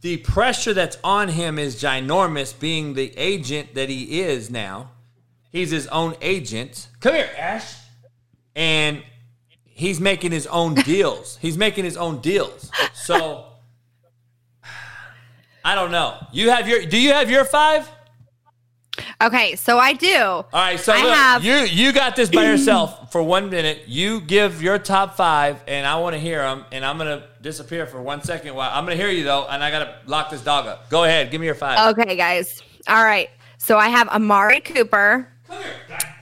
the 0.00 0.16
pressure 0.18 0.72
that's 0.72 0.96
on 1.04 1.28
him 1.28 1.58
is 1.58 1.80
ginormous, 1.80 2.58
being 2.58 2.94
the 2.94 3.12
agent 3.16 3.74
that 3.74 3.88
he 3.88 4.20
is 4.20 4.50
now. 4.50 4.90
He's 5.50 5.70
his 5.70 5.86
own 5.88 6.16
agent. 6.22 6.88
Come 7.00 7.14
here, 7.14 7.30
Ash. 7.38 7.76
And 8.56 9.02
he's 9.64 10.00
making 10.00 10.32
his 10.32 10.46
own 10.46 10.74
deals. 10.86 11.38
He's 11.42 11.58
making 11.58 11.84
his 11.84 11.96
own 11.96 12.20
deals. 12.20 12.70
So 12.94 13.46
I 15.64 15.74
don't 15.74 15.90
know. 15.90 16.26
You 16.32 16.50
have 16.50 16.66
your 16.68 16.84
do 16.86 16.98
you 16.98 17.12
have 17.12 17.30
your 17.30 17.44
five? 17.44 17.88
Okay, 19.22 19.54
so 19.54 19.78
I 19.78 19.92
do. 19.92 20.16
All 20.16 20.46
right, 20.52 20.80
so 20.80 20.92
I 20.92 21.02
look, 21.02 21.14
have- 21.14 21.44
you 21.44 21.54
you 21.58 21.92
got 21.92 22.16
this 22.16 22.28
by 22.28 22.44
yourself 22.44 23.12
for 23.12 23.22
one 23.22 23.50
minute. 23.50 23.84
You 23.86 24.20
give 24.20 24.60
your 24.60 24.78
top 24.78 25.16
five, 25.16 25.62
and 25.68 25.86
I 25.86 25.96
want 26.00 26.14
to 26.14 26.20
hear 26.20 26.42
them. 26.42 26.64
And 26.72 26.84
I'm 26.84 26.98
gonna 26.98 27.22
disappear 27.40 27.86
for 27.86 28.02
one 28.02 28.22
second. 28.22 28.54
While 28.54 28.70
I'm 28.72 28.84
gonna 28.84 28.96
hear 28.96 29.10
you 29.10 29.22
though, 29.22 29.46
and 29.48 29.62
I 29.62 29.70
gotta 29.70 29.94
lock 30.06 30.30
this 30.30 30.40
dog 30.42 30.66
up. 30.66 30.90
Go 30.90 31.04
ahead, 31.04 31.30
give 31.30 31.40
me 31.40 31.46
your 31.46 31.54
five. 31.54 31.96
Okay, 31.96 32.16
guys. 32.16 32.62
All 32.88 33.04
right. 33.04 33.30
So 33.58 33.78
I 33.78 33.88
have 33.90 34.08
Amari 34.08 34.60
Cooper, 34.60 35.28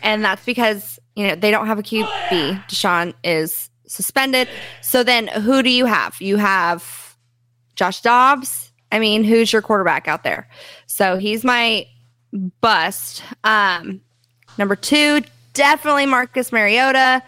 and 0.02 0.22
that's 0.22 0.44
because 0.44 0.98
you 1.16 1.26
know 1.26 1.34
they 1.36 1.50
don't 1.50 1.66
have 1.68 1.78
a 1.78 1.82
QB. 1.82 2.66
Deshaun 2.68 3.14
is 3.24 3.70
suspended. 3.86 4.46
So 4.82 5.02
then, 5.02 5.26
who 5.28 5.62
do 5.62 5.70
you 5.70 5.86
have? 5.86 6.20
You 6.20 6.36
have 6.36 7.16
Josh 7.76 8.02
Dobbs. 8.02 8.72
I 8.92 8.98
mean, 8.98 9.24
who's 9.24 9.52
your 9.52 9.62
quarterback 9.62 10.06
out 10.06 10.22
there? 10.22 10.48
So 10.86 11.16
he's 11.16 11.44
my 11.44 11.86
bust. 12.32 13.22
Um, 13.44 14.00
number 14.58 14.76
two, 14.76 15.22
definitely 15.52 16.06
Marcus 16.06 16.52
Mariota. 16.52 17.22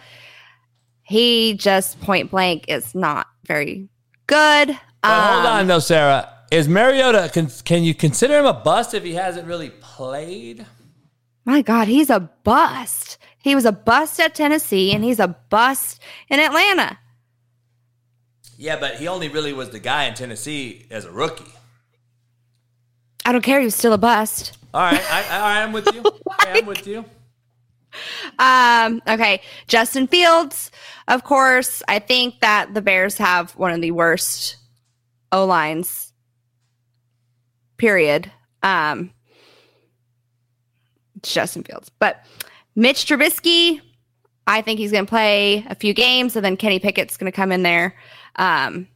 He 1.03 1.53
just 1.55 1.99
point 2.01 2.31
blank 2.31 2.65
is 2.67 2.95
not 2.95 3.27
very 3.45 3.87
good. 4.27 4.67
But 5.01 5.33
hold 5.33 5.45
Um, 5.45 5.53
on 5.53 5.67
though, 5.67 5.79
Sara. 5.79 6.29
Is 6.51 6.67
Mariota? 6.67 7.29
Can, 7.33 7.47
can 7.65 7.83
you 7.83 7.93
consider 7.93 8.39
him 8.39 8.45
a 8.45 8.53
bust 8.53 8.93
if 8.93 9.03
he 9.03 9.15
hasn't 9.15 9.47
really 9.47 9.71
played? 9.81 10.65
My 11.45 11.61
God, 11.61 11.87
he's 11.87 12.09
a 12.09 12.19
bust. 12.43 13.17
He 13.39 13.55
was 13.55 13.65
a 13.65 13.71
bust 13.71 14.19
at 14.19 14.33
Tennessee 14.35 14.93
and 14.93 15.03
he's 15.03 15.19
a 15.19 15.27
bust 15.49 15.99
in 16.29 16.39
Atlanta. 16.39 16.99
Yeah, 18.57 18.79
but 18.79 18.95
he 18.95 19.07
only 19.07 19.27
really 19.27 19.51
was 19.51 19.71
the 19.71 19.79
guy 19.79 20.05
in 20.05 20.13
Tennessee 20.13 20.85
as 20.89 21.03
a 21.05 21.11
rookie. 21.11 21.51
I 23.25 23.31
don't 23.31 23.41
care. 23.41 23.59
He 23.59 23.65
was 23.65 23.75
still 23.75 23.91
a 23.93 23.97
bust. 23.97 24.57
All 24.73 24.81
right, 24.81 25.03
I, 25.11 25.23
I, 25.29 25.61
I'm 25.63 25.71
with 25.71 25.93
you. 25.93 26.03
Okay, 26.43 26.59
I'm 26.59 26.65
with 26.65 26.87
you. 26.87 27.05
Um, 28.39 29.01
okay. 29.07 29.41
Justin 29.67 30.07
Fields, 30.07 30.71
of 31.07 31.23
course. 31.23 31.83
I 31.87 31.99
think 31.99 32.39
that 32.41 32.73
the 32.73 32.81
Bears 32.81 33.17
have 33.17 33.51
one 33.51 33.71
of 33.71 33.81
the 33.81 33.91
worst 33.91 34.57
O 35.31 35.45
lines, 35.45 36.11
period. 37.77 38.31
Um, 38.61 39.11
it's 41.17 41.33
Justin 41.33 41.63
Fields. 41.63 41.89
But 41.99 42.25
Mitch 42.75 43.05
Trubisky, 43.05 43.81
I 44.47 44.61
think 44.61 44.79
he's 44.79 44.91
going 44.91 45.05
to 45.05 45.09
play 45.09 45.65
a 45.69 45.75
few 45.75 45.93
games 45.93 46.35
and 46.35 46.43
then 46.43 46.57
Kenny 46.57 46.79
Pickett's 46.79 47.17
going 47.17 47.31
to 47.31 47.35
come 47.35 47.51
in 47.51 47.63
there. 47.63 47.95
Um, 48.35 48.87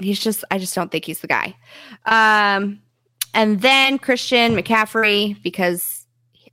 he's 0.00 0.20
just, 0.20 0.44
I 0.50 0.58
just 0.58 0.74
don't 0.74 0.90
think 0.90 1.04
he's 1.04 1.20
the 1.20 1.26
guy. 1.26 1.56
Um, 2.06 2.80
and 3.34 3.60
then 3.60 3.98
Christian 3.98 4.54
McCaffrey, 4.54 5.40
because 5.42 6.06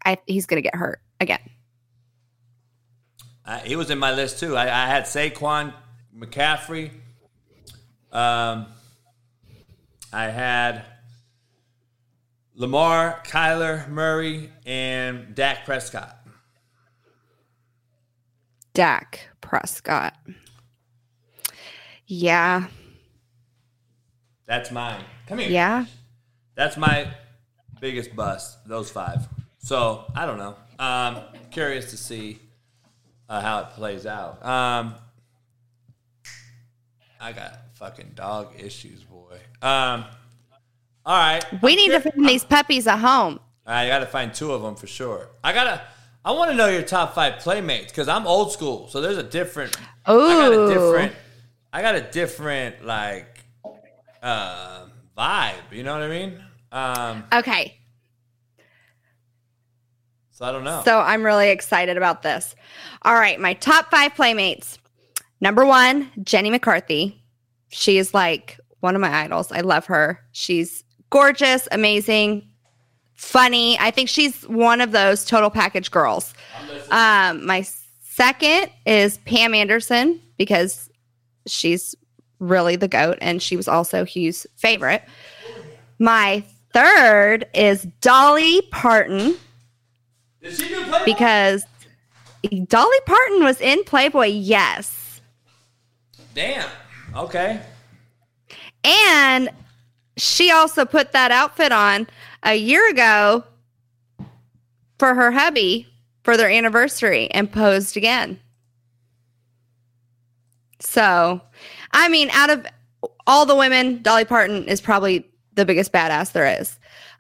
I, 0.06 0.18
he's 0.28 0.46
going 0.46 0.62
to 0.62 0.62
get 0.62 0.76
hurt 0.76 1.02
again. 1.20 1.40
Uh, 3.46 3.60
he 3.60 3.76
was 3.76 3.90
in 3.90 4.00
my 4.00 4.12
list 4.12 4.40
too. 4.40 4.58
I, 4.58 4.64
I 4.64 4.88
had 4.88 5.04
Saquon 5.04 5.74
McCaffrey. 6.18 6.92
Um, 8.12 8.68
I 10.12 10.26
had 10.26 10.86
Lamar, 12.56 13.22
Kyler 13.26 13.88
Murray, 13.90 14.50
and 14.66 15.36
Dak 15.36 15.66
Prescott. 15.66 16.18
Dak 18.74 19.30
Prescott. 19.42 20.16
Yeah. 22.08 22.68
That's 24.46 24.72
mine. 24.72 25.04
Come 25.28 25.40
here. 25.40 25.50
Yeah. 25.50 25.86
That's 26.56 26.78
my 26.78 27.08
biggest 27.80 28.16
bust. 28.16 28.68
Those 28.68 28.90
five. 28.90 29.28
So 29.60 30.06
I 30.16 30.26
don't 30.26 30.38
know. 30.38 30.56
Um, 30.80 31.22
curious 31.52 31.92
to 31.92 31.98
see 31.98 32.40
uh, 33.30 33.42
how 33.42 33.60
it 33.60 33.70
plays 33.72 34.06
out. 34.06 34.44
Um, 34.46 34.96
I 37.20 37.32
got 37.32 37.60
fucking 37.74 38.12
dog 38.16 38.54
issues, 38.60 39.04
boy. 39.04 39.38
Um, 39.62 40.06
all 41.06 41.18
right. 41.18 41.44
We 41.62 41.72
I'm 41.72 41.76
need 41.78 41.90
to 41.92 42.02
cur- 42.02 42.12
find 42.12 42.28
these 42.28 42.44
puppies 42.44 42.88
a 42.88 42.98
home. 42.98 43.40
I 43.66 43.88
gotta 43.88 44.06
find 44.06 44.34
two 44.34 44.52
of 44.54 44.62
them 44.62 44.76
for 44.76 44.88
sure. 44.88 45.30
I 45.44 45.54
gotta. 45.54 45.82
I 46.24 46.32
want 46.32 46.50
to 46.52 46.58
know 46.58 46.68
your 46.68 46.82
top 46.82 47.14
five 47.14 47.38
playmates 47.40 47.92
because 47.92 48.08
I'm 48.08 48.26
old 48.26 48.52
school, 48.52 48.88
so 48.88 49.00
there's 49.02 49.18
a 49.18 49.24
different. 49.24 49.76
I 50.06 50.14
got 50.14 50.52
a 50.54 50.74
different. 50.74 51.14
I 51.72 51.82
got 51.82 51.96
a 51.96 52.02
different 52.02 52.86
like 52.86 53.44
uh, 54.24 54.86
vibe. 55.18 55.54
You 55.72 55.84
know 55.84 55.94
what 55.94 56.04
I 56.04 56.08
mean? 56.10 56.44
Um, 56.72 57.24
Okay. 57.34 57.80
so 60.32 60.46
I 60.46 60.52
don't 60.52 60.64
know. 60.64 60.82
So 60.84 61.00
I'm 61.00 61.24
really 61.24 61.50
excited 61.50 61.96
about 61.98 62.22
this. 62.22 62.56
All 63.04 63.14
right, 63.14 63.40
my 63.40 63.54
top 63.54 63.90
five 63.92 64.14
playmates. 64.16 64.78
Number 65.42 65.66
one, 65.66 66.12
Jenny 66.24 66.50
McCarthy. 66.50 67.22
She 67.70 67.98
is 67.98 68.14
like 68.14 68.60
one 68.80 68.96
of 68.96 69.02
my 69.02 69.14
idols. 69.24 69.52
I 69.52 69.62
love 69.62 69.86
her. 69.88 70.20
She's 70.32 70.84
gorgeous, 71.10 71.68
amazing, 71.72 72.48
funny. 73.14 73.78
I 73.80 73.92
think 73.92 74.10
she's 74.10 74.44
one 74.44 74.82
of 74.82 74.92
those 74.92 75.26
total 75.26 75.50
package 75.50 75.92
girls. 75.92 76.34
Um, 76.92 77.46
my 77.46 77.66
second 78.04 78.70
is 78.86 79.18
Pam 79.20 79.54
Anderson 79.54 80.22
because 80.38 80.90
she's 81.48 81.96
really 82.40 82.76
the 82.76 82.88
goat, 82.88 83.18
and 83.22 83.42
she 83.42 83.56
was 83.56 83.68
also 83.68 84.06
Hugh's 84.06 84.46
favorite. 84.56 85.04
My 86.00 86.44
third 86.74 87.46
is 87.54 87.88
Dolly 88.02 88.62
Parton 88.72 89.38
Did 90.42 90.54
she 90.54 90.68
do 90.68 90.86
because 91.06 91.66
Dolly 92.68 93.00
Parton 93.06 93.44
was 93.44 93.62
in 93.62 93.84
Playboy, 93.86 94.28
yes. 94.28 95.22
Damn. 96.34 96.70
Okay. 97.16 97.62
And 98.84 99.50
she 100.18 100.52
also 100.52 100.86
put 100.86 101.14
that 101.14 101.32
outfit 101.32 101.72
on 101.72 102.08
a 102.44 102.56
year 102.56 102.90
ago 102.90 103.44
for 105.00 105.16
her 105.16 105.32
hubby 105.32 105.88
for 106.24 106.38
their 106.38 106.50
anniversary 106.50 107.30
and 107.32 107.52
posed 107.52 107.98
again. 107.98 108.40
So, 110.80 111.42
I 111.96 112.10
mean, 112.10 112.30
out 112.32 112.50
of 112.50 112.66
all 113.26 113.46
the 113.46 113.56
women, 113.56 114.02
Dolly 114.04 114.26
Parton 114.26 114.66
is 114.68 114.82
probably 114.82 115.26
the 115.54 115.66
biggest 115.66 115.94
badass 115.94 116.34
there 116.34 116.60
is. 116.60 116.78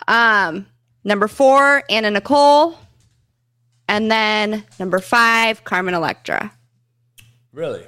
Um, 0.07 0.67
number 1.05 1.29
four, 1.29 1.83
Anna 1.89 2.11
Nicole. 2.11 2.77
And 3.87 4.11
then 4.11 4.65
number 4.77 4.99
five, 4.99 5.63
Carmen 5.63 5.93
Electra. 5.93 6.51
Really? 7.53 7.85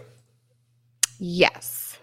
Yes. 1.19 1.97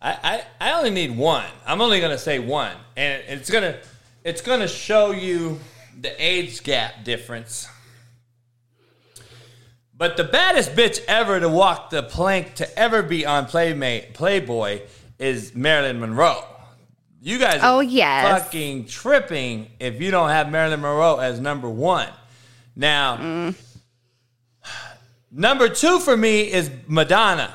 I, 0.00 0.44
I, 0.60 0.70
I 0.70 0.78
only 0.78 0.90
need 0.90 1.16
one. 1.16 1.46
I'm 1.66 1.82
only 1.82 2.00
gonna 2.00 2.18
say 2.18 2.38
one, 2.38 2.76
and 2.96 3.22
it's 3.26 3.50
gonna 3.50 3.78
it's 4.24 4.40
gonna 4.40 4.68
show 4.68 5.10
you 5.10 5.58
the 6.00 6.14
age 6.24 6.62
gap 6.62 7.02
difference. 7.04 7.68
But 9.98 10.16
the 10.16 10.24
baddest 10.24 10.72
bitch 10.74 11.00
ever 11.08 11.40
to 11.40 11.48
walk 11.48 11.90
the 11.90 12.02
plank 12.02 12.54
to 12.56 12.78
ever 12.78 13.02
be 13.02 13.24
on 13.24 13.46
Playmate 13.46 14.12
Playboy 14.14 14.82
is 15.18 15.54
Marilyn 15.54 16.00
Monroe. 16.00 16.44
You 17.22 17.38
guys 17.38 17.60
Oh, 17.62 17.80
yes. 17.80 18.42
fucking 18.44 18.86
tripping 18.86 19.70
if 19.80 20.00
you 20.00 20.10
don't 20.10 20.28
have 20.28 20.50
Marilyn 20.50 20.82
Monroe 20.82 21.16
as 21.16 21.40
number 21.40 21.68
one. 21.70 22.08
Now, 22.76 23.16
Mm. 23.16 23.54
number 25.30 25.68
two 25.70 25.98
for 26.00 26.14
me 26.16 26.42
is 26.52 26.70
Madonna. 26.86 27.54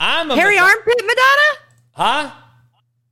I'm 0.00 0.30
a 0.30 0.34
Harry 0.36 0.56
Madonna- 0.56 0.72
Armpit 0.78 1.00
Madonna? 1.06 1.58
Huh? 1.92 2.30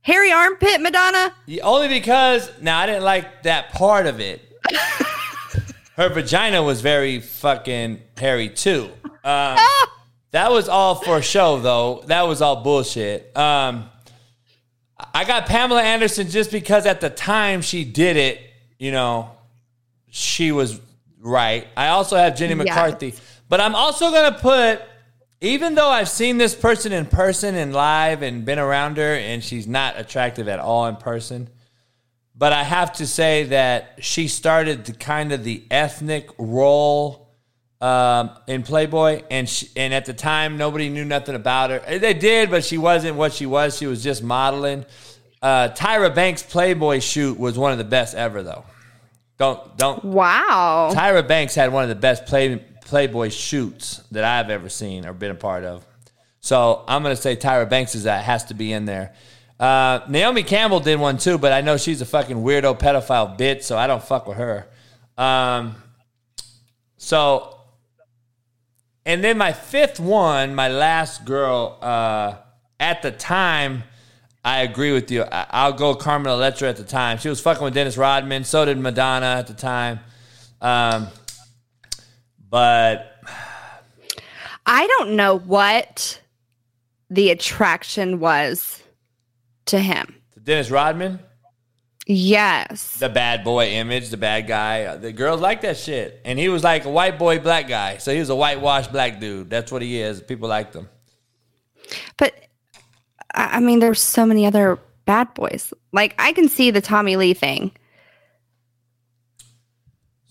Harry 0.01 0.31
Armpit 0.31 0.81
Madonna? 0.81 1.33
Only 1.63 1.87
because 1.87 2.51
now 2.59 2.79
I 2.79 2.85
didn't 2.85 3.03
like 3.03 3.43
that 3.43 3.71
part 3.71 4.07
of 4.07 4.19
it. 4.19 4.41
Her 6.01 6.09
vagina 6.09 6.63
was 6.63 6.81
very 6.81 7.19
fucking 7.19 8.01
hairy 8.17 8.49
too. 8.49 8.89
Um, 9.23 9.59
that 10.31 10.49
was 10.49 10.67
all 10.67 10.95
for 10.95 11.21
show 11.21 11.59
though. 11.59 12.03
That 12.07 12.23
was 12.23 12.41
all 12.41 12.63
bullshit. 12.63 13.37
Um, 13.37 13.87
I 15.13 15.25
got 15.25 15.45
Pamela 15.45 15.83
Anderson 15.83 16.27
just 16.27 16.51
because 16.51 16.87
at 16.87 17.01
the 17.01 17.11
time 17.11 17.61
she 17.61 17.83
did 17.83 18.17
it, 18.17 18.41
you 18.79 18.91
know, 18.91 19.29
she 20.09 20.51
was 20.51 20.81
right. 21.19 21.67
I 21.77 21.89
also 21.89 22.15
have 22.17 22.35
Jenny 22.35 22.55
Yes. 22.55 22.65
McCarthy, 22.65 23.13
but 23.47 23.61
I'm 23.61 23.75
also 23.75 24.09
gonna 24.09 24.39
put. 24.39 24.81
Even 25.39 25.75
though 25.75 25.89
I've 25.89 26.09
seen 26.09 26.39
this 26.39 26.55
person 26.55 26.93
in 26.93 27.05
person 27.05 27.53
and 27.53 27.73
live 27.73 28.23
and 28.23 28.43
been 28.43 28.57
around 28.57 28.97
her, 28.97 29.13
and 29.13 29.43
she's 29.43 29.67
not 29.67 29.99
attractive 29.99 30.47
at 30.47 30.57
all 30.59 30.87
in 30.87 30.95
person, 30.95 31.47
but 32.41 32.53
I 32.53 32.63
have 32.63 32.93
to 32.93 33.05
say 33.05 33.43
that 33.43 33.99
she 33.99 34.27
started 34.27 34.85
the 34.85 34.93
kind 34.93 35.31
of 35.31 35.43
the 35.43 35.63
ethnic 35.69 36.27
role 36.39 37.29
um, 37.79 38.31
in 38.47 38.63
Playboy, 38.63 39.21
and 39.29 39.47
she, 39.47 39.69
and 39.75 39.93
at 39.93 40.05
the 40.05 40.13
time 40.15 40.57
nobody 40.57 40.89
knew 40.89 41.05
nothing 41.05 41.35
about 41.35 41.69
her. 41.69 41.99
They 41.99 42.15
did, 42.15 42.49
but 42.49 42.65
she 42.65 42.79
wasn't 42.79 43.15
what 43.15 43.31
she 43.31 43.45
was. 43.45 43.77
She 43.77 43.85
was 43.85 44.01
just 44.03 44.23
modeling. 44.23 44.87
Uh, 45.39 45.69
Tyra 45.69 46.15
Banks' 46.15 46.41
Playboy 46.41 47.01
shoot 47.01 47.37
was 47.37 47.59
one 47.59 47.73
of 47.73 47.77
the 47.77 47.83
best 47.83 48.15
ever, 48.15 48.41
though. 48.41 48.65
Don't 49.37 49.77
don't 49.77 50.03
Wow. 50.03 50.93
Tyra 50.95 51.27
Banks 51.27 51.53
had 51.53 51.71
one 51.71 51.83
of 51.83 51.89
the 51.89 51.95
best 51.95 52.25
play, 52.25 52.57
Playboy 52.85 53.29
shoots 53.29 54.01
that 54.09 54.23
I've 54.23 54.49
ever 54.49 54.67
seen 54.67 55.05
or 55.05 55.13
been 55.13 55.29
a 55.29 55.35
part 55.35 55.63
of. 55.63 55.85
So 56.39 56.85
I'm 56.87 57.03
going 57.03 57.15
to 57.15 57.21
say 57.21 57.35
Tyra 57.35 57.69
Banks 57.69 57.93
is 57.93 58.05
that 58.05 58.23
has 58.23 58.45
to 58.45 58.55
be 58.55 58.73
in 58.73 58.85
there. 58.85 59.13
Uh, 59.61 60.03
Naomi 60.09 60.41
Campbell 60.41 60.79
did 60.79 60.99
one 60.99 61.19
too, 61.19 61.37
but 61.37 61.51
I 61.51 61.61
know 61.61 61.77
she's 61.77 62.01
a 62.01 62.05
fucking 62.05 62.37
weirdo 62.37 62.79
pedophile 62.79 63.37
bitch, 63.37 63.61
so 63.61 63.77
I 63.77 63.85
don't 63.85 64.03
fuck 64.03 64.25
with 64.25 64.37
her. 64.37 64.67
Um, 65.19 65.75
so, 66.97 67.59
and 69.05 69.23
then 69.23 69.37
my 69.37 69.53
fifth 69.53 69.99
one, 69.99 70.55
my 70.55 70.67
last 70.67 71.25
girl, 71.25 71.77
uh, 71.79 72.37
at 72.79 73.03
the 73.03 73.11
time, 73.11 73.83
I 74.43 74.61
agree 74.61 74.93
with 74.93 75.11
you. 75.11 75.25
I, 75.31 75.45
I'll 75.51 75.73
go 75.73 75.93
Carmen 75.93 76.31
Electra 76.31 76.67
at 76.67 76.77
the 76.77 76.83
time. 76.83 77.19
She 77.19 77.29
was 77.29 77.39
fucking 77.39 77.63
with 77.63 77.75
Dennis 77.75 77.97
Rodman. 77.97 78.43
So 78.43 78.65
did 78.65 78.79
Madonna 78.79 79.27
at 79.27 79.45
the 79.45 79.53
time. 79.53 79.99
Um, 80.59 81.07
but 82.49 83.15
I 84.65 84.87
don't 84.87 85.15
know 85.15 85.37
what 85.37 86.19
the 87.11 87.29
attraction 87.29 88.19
was 88.19 88.80
to 89.67 89.79
him. 89.79 90.15
To 90.33 90.39
Dennis 90.39 90.69
Rodman, 90.71 91.19
Yes. 92.07 92.97
the 92.97 93.09
bad 93.09 93.43
boy 93.43 93.67
image, 93.67 94.09
the 94.09 94.17
bad 94.17 94.47
guy. 94.47 94.95
The 94.97 95.11
girls 95.13 95.39
like 95.39 95.61
that 95.61 95.77
shit. 95.77 96.19
And 96.25 96.37
he 96.39 96.49
was 96.49 96.63
like 96.63 96.85
a 96.85 96.89
white 96.89 97.17
boy, 97.19 97.39
black 97.39 97.67
guy. 97.67 97.97
So 97.97 98.11
he 98.11 98.19
was 98.19 98.29
a 98.29 98.35
whitewashed 98.35 98.91
black 98.91 99.19
dude. 99.19 99.49
That's 99.49 99.71
what 99.71 99.81
he 99.81 100.01
is. 100.01 100.21
People 100.21 100.49
liked 100.49 100.75
him. 100.75 100.89
But 102.17 102.33
I 103.33 103.57
I 103.57 103.59
mean, 103.59 103.79
there's 103.79 104.01
so 104.01 104.25
many 104.25 104.45
other 104.45 104.79
bad 105.05 105.33
boys. 105.35 105.73
Like 105.93 106.15
I 106.19 106.33
can 106.33 106.49
see 106.49 106.71
the 106.71 106.81
Tommy 106.81 107.15
Lee 107.15 107.33
thing. 107.33 107.71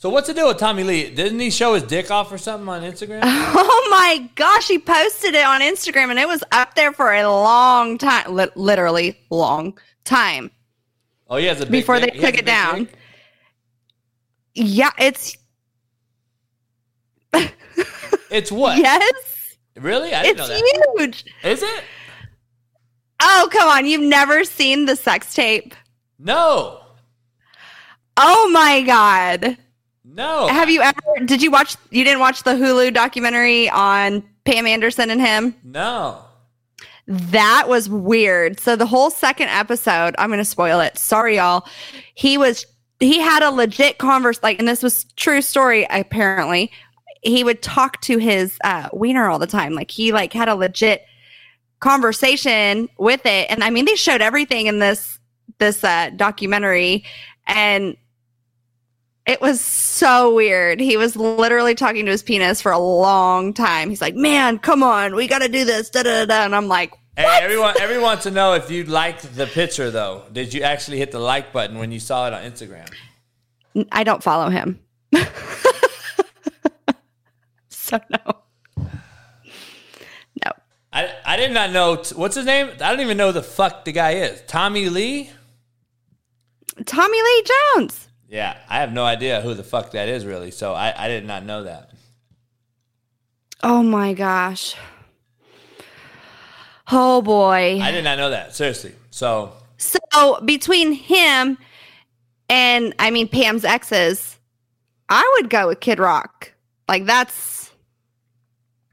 So 0.01 0.09
what's 0.09 0.28
the 0.28 0.32
deal 0.32 0.48
with 0.48 0.56
Tommy 0.56 0.82
Lee? 0.82 1.10
Didn't 1.10 1.39
he 1.40 1.51
show 1.51 1.74
his 1.74 1.82
dick 1.82 2.10
off 2.10 2.32
or 2.32 2.39
something 2.39 2.66
on 2.70 2.81
Instagram? 2.82 3.20
Oh 3.52 3.89
my 3.90 4.31
gosh, 4.35 4.66
he 4.68 4.78
posted 4.78 5.35
it 5.35 5.44
on 5.44 5.60
Instagram 5.60 6.09
and 6.10 6.18
it 6.18 6.27
was 6.27 6.43
up 6.52 6.74
there 6.74 6.93
for 6.93 7.12
a 7.12 7.24
long 7.28 7.98
time, 7.98 8.35
li- 8.35 8.48
literally 8.55 9.18
long 9.28 9.77
time 10.05 10.51
Oh, 11.28 11.36
he 11.36 11.44
has 11.47 11.60
a 11.60 11.64
big 11.66 11.72
before 11.72 11.98
they 12.01 12.06
dick? 12.06 12.14
He 12.14 12.20
took 12.22 12.35
it 12.39 12.47
down. 12.47 12.85
dick? 12.85 12.94
Yeah, 14.55 14.90
it's 14.98 15.36
It's 18.31 18.51
what? 18.52 18.78
yes, 18.78 19.56
Really? 19.77 20.14
I 20.14 20.22
didn't 20.22 20.40
it's 20.40 20.48
know 20.48 20.55
that. 20.55 20.98
huge. 20.98 21.24
Is 21.44 21.62
it? 21.62 21.85
Oh 23.20 23.48
come 23.52 23.68
on, 23.68 23.85
you've 23.86 24.01
never 24.01 24.44
seen 24.44 24.86
the 24.86 24.97
sex 24.97 25.35
tape? 25.35 25.74
No. 26.18 26.81
Oh 28.16 28.48
my 28.51 28.82
god. 28.82 29.59
No. 30.12 30.49
Have 30.49 30.70
you 30.70 30.81
ever 30.82 31.01
did 31.24 31.43
you 31.43 31.51
watch 31.51 31.77
you 31.91 32.05
didn't 32.05 32.20
watch 32.20 32.43
the 32.43 32.53
Hulu 32.53 32.93
documentary 32.95 33.69
on 33.70 34.23
Pam 34.45 34.66
Anderson 34.66 35.11
and 35.11 35.20
him? 35.20 35.55
no. 35.65 36.24
That 37.07 37.65
was 37.66 37.89
weird. 37.89 38.61
So 38.61 38.77
the 38.77 38.87
whole 38.87 39.11
second 39.11 39.49
episode, 39.49 40.15
I'm 40.16 40.28
going 40.28 40.39
to 40.39 40.45
spoil 40.45 40.78
it. 40.78 40.97
Sorry 40.97 41.37
y'all. 41.37 41.66
He 42.15 42.39
was 42.39 42.65
he 43.01 43.19
had 43.19 43.43
a 43.43 43.51
legit 43.51 43.99
converse 43.99 44.41
like 44.43 44.61
and 44.61 44.69
this 44.69 44.82
was 44.82 45.05
true 45.16 45.43
story 45.43 45.87
apparently. 45.91 46.70
He 47.23 47.43
would 47.43 47.62
talk 47.62 48.01
to 48.03 48.19
his 48.19 48.57
uh 48.62 48.91
wiener 48.93 49.28
all 49.28 49.41
the 49.41 49.47
time. 49.47 49.74
Like 49.74 49.91
he 49.91 50.12
like 50.12 50.32
had 50.32 50.49
a 50.49 50.55
legit 50.55 51.05
conversation 51.81 52.89
with 52.99 53.24
it 53.27 53.51
and 53.51 53.65
I 53.65 53.70
mean 53.70 53.87
they 53.87 53.97
showed 53.97 54.20
everything 54.20 54.66
in 54.66 54.78
this 54.78 55.19
this 55.61 55.85
uh, 55.85 56.11
documentary, 56.16 57.05
and 57.47 57.97
it 59.26 59.40
was 59.40 59.60
so 59.60 60.34
weird. 60.34 60.80
He 60.80 60.97
was 60.97 61.16
literally 61.16 61.74
talking 61.74 62.05
to 62.06 62.10
his 62.10 62.22
penis 62.22 62.60
for 62.60 62.72
a 62.72 62.78
long 62.78 63.52
time. 63.52 63.90
He's 63.90 64.01
like, 64.01 64.14
"Man, 64.14 64.59
come 64.59 64.82
on, 64.82 65.14
we 65.14 65.26
got 65.28 65.40
to 65.40 65.48
do 65.48 65.64
this." 65.64 65.90
Da 65.90 66.02
da 66.02 66.24
da. 66.24 66.44
And 66.44 66.55
I'm 66.55 66.68
like, 66.68 66.94
Hey, 67.20 67.38
everyone, 67.42 67.74
everyone 67.78 68.05
wants 68.05 68.22
to 68.22 68.30
know 68.30 68.55
if 68.55 68.70
you 68.70 68.84
liked 68.84 69.34
the 69.36 69.47
picture 69.47 69.90
though. 69.90 70.24
Did 70.32 70.55
you 70.55 70.62
actually 70.62 70.98
hit 70.98 71.10
the 71.10 71.18
like 71.18 71.52
button 71.52 71.78
when 71.78 71.92
you 71.92 72.01
saw 72.01 72.26
it 72.28 72.32
on 72.32 72.42
Instagram? 72.42 72.88
I 73.92 74.05
don't 74.05 74.22
follow 74.22 74.48
him. 74.48 74.80
so 77.68 78.01
no. 78.09 78.86
No. 80.44 80.52
I, 80.92 81.14
I 81.26 81.36
did 81.36 81.52
not 81.52 81.72
know 81.72 81.97
t- 81.97 82.14
what's 82.14 82.36
his 82.36 82.47
name. 82.47 82.70
I 82.80 82.90
don't 82.90 83.01
even 83.01 83.16
know 83.16 83.26
who 83.26 83.32
the 83.34 83.42
fuck 83.42 83.84
the 83.84 83.92
guy 83.92 84.12
is. 84.12 84.42
Tommy 84.47 84.88
Lee. 84.88 85.30
Tommy 86.86 87.22
Lee 87.22 87.44
Jones. 87.74 88.09
Yeah, 88.31 88.57
I 88.69 88.78
have 88.78 88.93
no 88.93 89.05
idea 89.05 89.40
who 89.40 89.55
the 89.55 89.65
fuck 89.65 89.90
that 89.90 90.09
is 90.09 90.24
really. 90.24 90.52
So 90.52 90.73
I, 90.73 90.94
I 90.97 91.09
did 91.09 91.27
not 91.27 91.44
know 91.44 91.65
that. 91.65 91.90
Oh 93.61 93.82
my 93.82 94.15
gosh. 94.15 94.77
Oh 96.93 97.23
boy. 97.23 97.81
I 97.82 97.90
did 97.90 98.05
not 98.05 98.19
know 98.19 98.31
that. 98.31 98.55
Seriously. 98.55 98.94
So 99.11 99.52
So 99.78 100.40
between 100.44 100.93
him 100.93 101.59
and 102.48 102.94
I 103.01 103.11
mean 103.11 103.27
Pam's 103.27 103.65
exes, 103.65 104.39
I 105.09 105.39
would 105.40 105.51
go 105.51 105.66
with 105.66 105.81
Kid 105.81 105.98
Rock. 105.98 106.52
Like 106.89 107.07
that's 107.07 107.73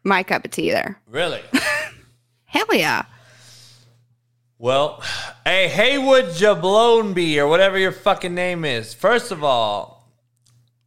my 0.04 0.24
cup 0.24 0.46
of 0.46 0.52
tea 0.52 0.72
there. 0.72 1.00
really. 1.08 1.42
Hell 2.46 2.74
yeah. 2.74 3.04
Well, 4.60 5.04
hey, 5.46 5.68
Haywood 5.68 6.26
Jablonby 6.26 7.38
or 7.38 7.46
whatever 7.46 7.78
your 7.78 7.92
fucking 7.92 8.34
name 8.34 8.66
is. 8.66 8.92
First 8.92 9.32
of 9.32 9.44
all, 9.44 10.12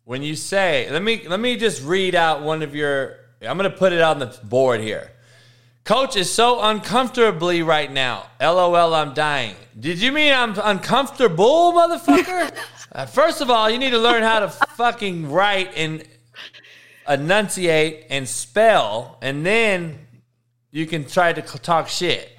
when 0.02 0.24
you 0.24 0.34
say, 0.34 0.90
let 0.90 1.04
me 1.04 1.22
let 1.28 1.38
me 1.38 1.56
just 1.56 1.84
read 1.84 2.16
out 2.16 2.42
one 2.42 2.62
of 2.62 2.74
your. 2.74 3.16
I'm 3.40 3.56
gonna 3.56 3.70
put 3.70 3.92
it 3.92 4.00
on 4.00 4.18
the 4.18 4.36
board 4.42 4.80
here. 4.80 5.12
Coach 5.84 6.16
is 6.16 6.32
so 6.32 6.60
uncomfortably 6.60 7.62
right 7.62 7.90
now. 7.90 8.26
LOL, 8.40 8.92
I'm 8.92 9.14
dying. 9.14 9.54
Did 9.78 10.00
you 10.00 10.10
mean 10.10 10.32
I'm 10.32 10.58
uncomfortable, 10.58 11.72
motherfucker? 11.72 12.52
uh, 12.92 13.06
first 13.06 13.40
of 13.40 13.50
all, 13.50 13.70
you 13.70 13.78
need 13.78 13.90
to 13.90 14.00
learn 14.00 14.24
how 14.24 14.40
to 14.40 14.48
fucking 14.48 15.30
write 15.30 15.70
and 15.76 16.02
enunciate 17.08 18.06
and 18.10 18.28
spell, 18.28 19.16
and 19.22 19.46
then 19.46 20.08
you 20.72 20.88
can 20.88 21.04
try 21.04 21.32
to 21.32 21.40
talk 21.40 21.86
shit. 21.86 22.36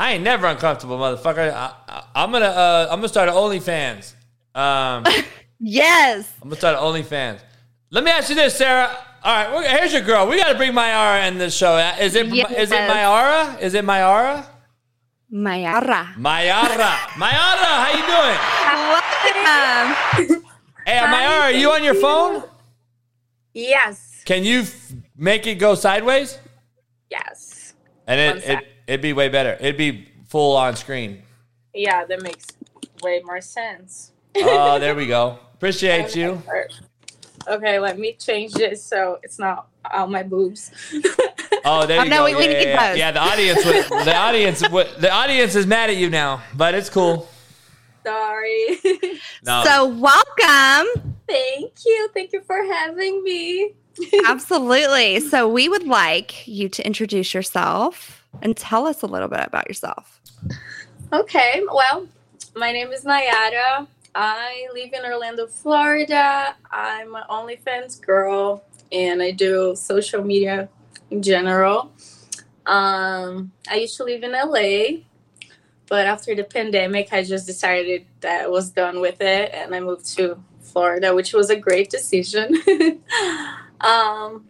I 0.00 0.12
ain't 0.14 0.24
never 0.24 0.46
uncomfortable, 0.46 0.96
motherfucker. 0.96 1.52
I, 1.52 1.74
I, 1.86 2.02
I'm 2.14 2.32
gonna 2.32 2.46
uh, 2.46 2.88
I'm 2.90 2.98
gonna 3.00 3.08
start 3.08 3.28
an 3.28 3.34
OnlyFans. 3.34 4.14
Um, 4.54 5.04
yes. 5.60 6.32
I'm 6.40 6.48
gonna 6.48 6.56
start 6.56 6.76
an 6.76 6.82
OnlyFans. 6.82 7.40
Let 7.90 8.04
me 8.04 8.10
ask 8.10 8.30
you 8.30 8.34
this, 8.34 8.56
Sara. 8.56 8.96
All 9.22 9.34
right, 9.44 9.52
we're- 9.54 9.68
here's 9.68 9.92
your 9.92 10.00
girl. 10.00 10.26
We 10.26 10.38
got 10.38 10.48
to 10.52 10.54
bring 10.56 10.72
Mayara 10.72 11.28
in 11.28 11.36
the 11.36 11.50
show. 11.50 11.76
Is 12.00 12.14
it 12.14 12.28
Yes. 12.28 12.50
is 12.52 12.72
it 12.72 12.78
Mayara? 12.88 13.60
Is 13.60 13.74
it 13.74 13.84
Mayara? 13.84 14.46
Mayara. 15.30 16.14
Mayara. 16.14 16.92
Mayara, 17.20 17.70
how 17.82 17.90
you 17.92 18.04
doing? 18.16 18.38
Um, 20.32 20.42
Hey, 20.86 20.98
Mayara, 20.98 21.40
are 21.42 21.52
you 21.52 21.70
on 21.72 21.84
your 21.84 21.94
phone? 21.94 22.42
Yes. 23.52 24.22
Can 24.24 24.44
you 24.44 24.60
f- 24.62 24.92
make 25.16 25.46
it 25.46 25.56
go 25.56 25.74
sideways? 25.74 26.38
Yes. 27.10 27.74
And 28.06 28.18
it, 28.18 28.48
it 28.48 28.64
it'd 28.90 29.00
be 29.00 29.12
way 29.12 29.28
better. 29.28 29.56
It'd 29.60 29.76
be 29.76 30.08
full 30.26 30.56
on 30.56 30.74
screen. 30.76 31.22
Yeah, 31.72 32.04
that 32.04 32.22
makes 32.22 32.46
way 33.02 33.22
more 33.24 33.40
sense. 33.40 34.10
Oh, 34.36 34.78
there 34.78 34.94
we 34.96 35.06
go. 35.06 35.38
Appreciate 35.54 36.16
you. 36.16 36.42
Okay, 37.48 37.78
let 37.78 37.98
me 37.98 38.12
change 38.14 38.52
this 38.52 38.82
so 38.82 39.18
it's 39.22 39.38
not 39.38 39.68
on 39.92 40.10
my 40.10 40.22
boobs. 40.22 40.70
Oh, 41.62 41.84
there 41.84 42.00
Oh, 42.00 42.04
you 42.04 42.08
no, 42.10 42.16
go. 42.20 42.24
we- 42.24 42.34
we 42.36 42.44
yeah, 42.44 42.62
yeah, 42.62 42.88
those. 42.88 42.98
yeah, 42.98 43.10
the 43.10 43.20
audience, 43.20 43.64
was, 43.66 44.04
the 44.06 44.16
audience, 44.16 44.68
wa- 44.70 44.84
the 44.98 45.10
audience 45.12 45.54
is 45.54 45.66
mad 45.66 45.90
at 45.90 45.96
you 45.96 46.08
now, 46.08 46.42
but 46.54 46.74
it's 46.74 46.88
cool. 46.88 47.28
Sorry. 48.04 48.78
No, 49.44 49.62
so 49.64 49.86
welcome. 49.86 51.14
Thank 51.28 51.72
you. 51.84 52.08
Thank 52.14 52.32
you 52.32 52.40
for 52.46 52.62
having 52.64 53.22
me. 53.22 53.74
Absolutely. 54.26 55.20
So 55.20 55.46
we 55.48 55.68
would 55.68 55.86
like 55.86 56.46
you 56.48 56.70
to 56.70 56.86
introduce 56.86 57.34
yourself 57.34 58.19
and 58.42 58.56
tell 58.56 58.86
us 58.86 59.02
a 59.02 59.06
little 59.06 59.28
bit 59.28 59.40
about 59.46 59.68
yourself. 59.68 60.20
Okay, 61.12 61.62
well, 61.72 62.06
my 62.54 62.72
name 62.72 62.92
is 62.92 63.04
Mayara. 63.04 63.86
I 64.14 64.68
live 64.74 64.92
in 64.92 65.04
Orlando, 65.04 65.46
Florida. 65.46 66.54
I'm 66.70 67.14
an 67.14 67.22
OnlyFans 67.30 68.00
girl 68.00 68.64
and 68.90 69.22
I 69.22 69.30
do 69.30 69.74
social 69.76 70.22
media 70.24 70.68
in 71.10 71.22
general. 71.22 71.92
Um, 72.66 73.52
I 73.68 73.76
used 73.76 73.96
to 73.96 74.04
live 74.04 74.22
in 74.22 74.32
LA, 74.32 75.02
but 75.88 76.06
after 76.06 76.34
the 76.34 76.44
pandemic, 76.44 77.12
I 77.12 77.22
just 77.22 77.46
decided 77.46 78.06
that 78.20 78.42
I 78.44 78.48
was 78.48 78.70
done 78.70 79.00
with 79.00 79.20
it 79.20 79.52
and 79.52 79.74
I 79.74 79.80
moved 79.80 80.06
to 80.16 80.42
Florida, 80.60 81.14
which 81.14 81.32
was 81.32 81.50
a 81.50 81.56
great 81.56 81.90
decision. 81.90 82.54
um, 83.80 84.46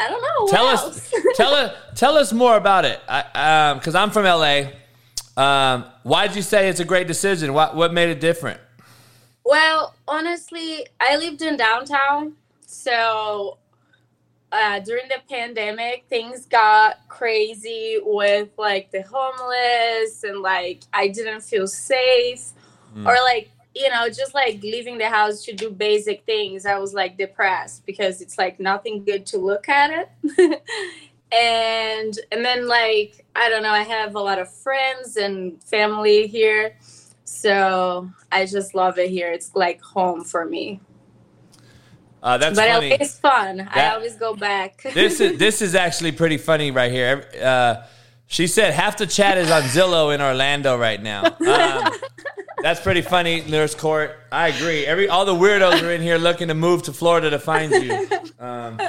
I 0.00 0.08
don't 0.08 0.22
know. 0.22 0.46
tell 0.52 0.66
us, 0.66 1.12
tell 1.34 1.54
us, 1.54 1.76
tell 1.94 2.16
us 2.16 2.32
more 2.32 2.56
about 2.56 2.84
it. 2.84 3.00
I, 3.08 3.70
um, 3.70 3.78
because 3.78 3.94
I'm 3.94 4.10
from 4.10 4.24
LA. 4.24 4.70
Um, 5.36 5.84
why 6.04 6.26
did 6.26 6.36
you 6.36 6.42
say 6.42 6.68
it's 6.68 6.80
a 6.80 6.84
great 6.84 7.06
decision? 7.08 7.52
What 7.54 7.74
what 7.74 7.92
made 7.92 8.08
it 8.10 8.20
different? 8.20 8.60
Well, 9.44 9.94
honestly, 10.08 10.86
I 11.00 11.16
lived 11.16 11.42
in 11.42 11.56
downtown. 11.56 12.34
So 12.66 13.58
uh, 14.52 14.78
during 14.80 15.08
the 15.08 15.18
pandemic, 15.28 16.04
things 16.08 16.46
got 16.46 16.98
crazy 17.08 17.98
with 18.02 18.50
like 18.56 18.90
the 18.92 19.02
homeless, 19.02 20.22
and 20.24 20.40
like 20.40 20.82
I 20.92 21.08
didn't 21.08 21.42
feel 21.42 21.66
safe, 21.66 22.50
Mm. 22.96 23.08
or 23.08 23.14
like, 23.24 23.50
you 23.74 23.90
know, 23.90 24.08
just 24.08 24.34
like 24.34 24.62
leaving 24.62 24.98
the 24.98 25.08
house 25.08 25.44
to 25.44 25.52
do 25.52 25.70
basic 25.70 26.24
things. 26.24 26.64
I 26.64 26.78
was 26.78 26.94
like 26.94 27.18
depressed 27.18 27.84
because 27.86 28.20
it's 28.20 28.38
like 28.38 28.60
nothing 28.60 29.04
good 29.04 29.26
to 29.26 29.38
look 29.38 29.68
at 29.68 29.90
it. 29.90 30.62
and 31.32 32.18
and 32.30 32.44
then 32.44 32.68
like 32.68 33.24
I 33.34 33.48
don't 33.48 33.62
know, 33.62 33.70
I 33.72 33.82
have 33.82 34.14
a 34.14 34.20
lot 34.20 34.38
of 34.38 34.52
friends 34.52 35.16
and 35.16 35.62
family 35.64 36.26
here. 36.26 36.76
So 37.24 38.10
I 38.30 38.46
just 38.46 38.74
love 38.74 38.98
it 38.98 39.10
here. 39.10 39.32
It's 39.32 39.54
like 39.56 39.80
home 39.82 40.22
for 40.24 40.44
me. 40.44 40.80
Uh, 42.22 42.38
that's 42.38 42.56
but 42.56 42.68
funny. 42.68 42.92
Is 42.92 43.18
fun. 43.18 43.68
I 43.70 43.90
always 43.94 44.16
go 44.16 44.34
back. 44.34 44.82
this 44.94 45.20
is 45.20 45.38
this 45.44 45.60
is 45.60 45.74
actually 45.74 46.12
pretty 46.12 46.38
funny 46.38 46.70
right 46.70 46.90
here. 46.90 47.28
Uh, 47.42 47.82
she 48.34 48.48
said 48.48 48.74
half 48.74 48.96
the 48.96 49.06
chat 49.06 49.38
is 49.38 49.48
on 49.48 49.62
Zillow 49.62 50.12
in 50.12 50.20
Orlando 50.20 50.76
right 50.76 51.00
now. 51.00 51.36
Um, 51.54 51.92
that's 52.62 52.80
pretty 52.80 53.02
funny, 53.02 53.42
Nurse 53.42 53.74
Court. 53.74 54.16
I 54.32 54.48
agree. 54.48 54.86
Every 54.86 55.08
all 55.08 55.24
the 55.24 55.34
weirdos 55.34 55.82
are 55.82 55.92
in 55.92 56.00
here 56.00 56.16
looking 56.16 56.48
to 56.48 56.54
move 56.54 56.82
to 56.84 56.92
Florida 56.92 57.28
to 57.30 57.38
find 57.38 57.70
you. 57.72 58.08
Um, 58.40 58.80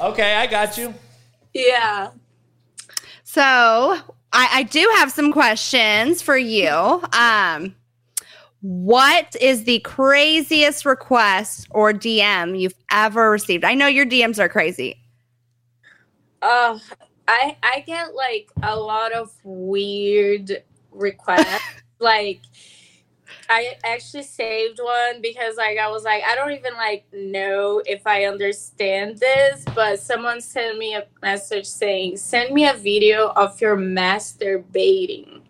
okay, 0.00 0.34
I 0.34 0.46
got 0.48 0.76
you. 0.76 0.92
yeah. 1.54 2.10
So 3.22 3.40
I, 4.32 4.48
I 4.52 4.62
do 4.64 4.92
have 4.96 5.12
some 5.12 5.32
questions 5.32 6.20
for 6.20 6.36
you. 6.36 6.68
Um, 7.12 7.74
what 8.60 9.34
is 9.40 9.64
the 9.64 9.78
craziest 9.80 10.84
request 10.84 11.68
or 11.70 11.92
DM 11.92 12.58
you've 12.58 12.74
ever 12.90 13.30
received? 13.30 13.64
I 13.64 13.74
know 13.74 13.86
your 13.86 14.04
DMs 14.04 14.38
are 14.38 14.48
crazy. 14.48 14.98
Uh, 16.42 16.78
I 17.30 17.56
I 17.62 17.80
get 17.86 18.12
like 18.14 18.50
a 18.64 18.76
lot 18.76 19.12
of 19.12 19.32
weird 19.44 20.64
requests. 20.90 21.62
like 22.00 22.40
I 23.48 23.76
actually 23.84 24.24
saved 24.24 24.80
one 24.82 25.22
because 25.22 25.56
like 25.56 25.78
I 25.78 25.88
was 25.88 26.02
like 26.02 26.24
I 26.24 26.34
don't 26.34 26.50
even 26.50 26.74
like 26.74 27.04
know 27.12 27.80
if 27.86 28.04
I 28.04 28.24
understand 28.24 29.18
this, 29.18 29.64
but 29.76 30.00
someone 30.00 30.40
sent 30.40 30.76
me 30.76 30.96
a 30.96 31.06
message 31.22 31.66
saying 31.66 32.16
send 32.16 32.52
me 32.52 32.68
a 32.68 32.74
video 32.74 33.28
of 33.28 33.60
your 33.60 33.76
masturbating. 33.76 35.42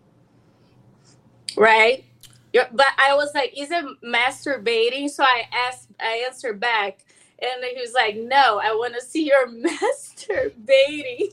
Right? 1.57 2.05
Yeah, 2.52 2.66
but 2.73 2.89
I 2.98 3.15
was 3.15 3.35
like, 3.35 3.55
is 3.57 3.70
it 3.70 3.85
masturbating? 4.05 5.09
So 5.09 5.23
I 5.23 5.44
asked, 5.52 5.89
I 6.01 6.24
answered 6.27 6.59
back, 6.59 7.05
and 7.39 7.65
he 7.65 7.81
was 7.81 7.93
like, 7.94 8.16
no, 8.16 8.61
I 8.62 8.73
want 8.74 8.94
to 8.94 9.01
see 9.01 9.24
your 9.27 9.47
masturbating. 9.48 11.32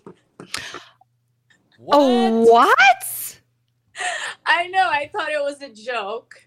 Oh, 1.89 2.41
what? 2.43 3.39
I 4.45 4.67
know, 4.67 4.87
I 4.89 5.09
thought 5.11 5.29
it 5.29 5.41
was 5.41 5.61
a 5.61 5.69
joke, 5.69 6.41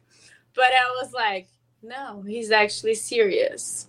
but 0.54 0.66
I 0.66 1.00
was 1.02 1.12
like, 1.12 1.48
no, 1.82 2.22
he's 2.26 2.50
actually 2.50 2.94
serious. 2.94 3.88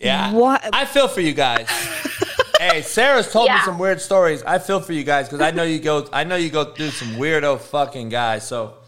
Yeah. 0.00 0.32
What? 0.32 0.68
I 0.72 0.84
feel 0.84 1.06
for 1.08 1.20
you 1.20 1.32
guys. 1.32 1.68
hey, 2.58 2.82
Sara's 2.82 3.30
told 3.32 3.48
me 3.50 3.56
some 3.64 3.78
weird 3.78 4.00
stories. 4.00 4.42
I 4.42 4.58
feel 4.58 4.80
for 4.80 4.92
you 4.92 5.04
guys 5.04 5.28
because 5.28 5.40
I 5.40 5.52
know 5.52 5.62
you 5.62 5.78
go. 5.78 6.08
I 6.12 6.24
know 6.24 6.36
you 6.36 6.50
go 6.50 6.64
through 6.74 6.90
some 6.90 7.10
weirdo 7.10 7.60
fucking 7.60 8.08
guys. 8.08 8.46
So 8.46 8.78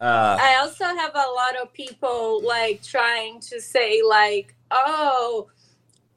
Uh, 0.00 0.36
I 0.40 0.56
also 0.60 0.84
have 0.84 1.14
a 1.14 1.28
lot 1.36 1.56
of 1.62 1.72
people 1.72 2.42
like 2.42 2.82
trying 2.82 3.40
to 3.40 3.60
say 3.60 4.02
like, 4.06 4.54
oh, 4.70 5.48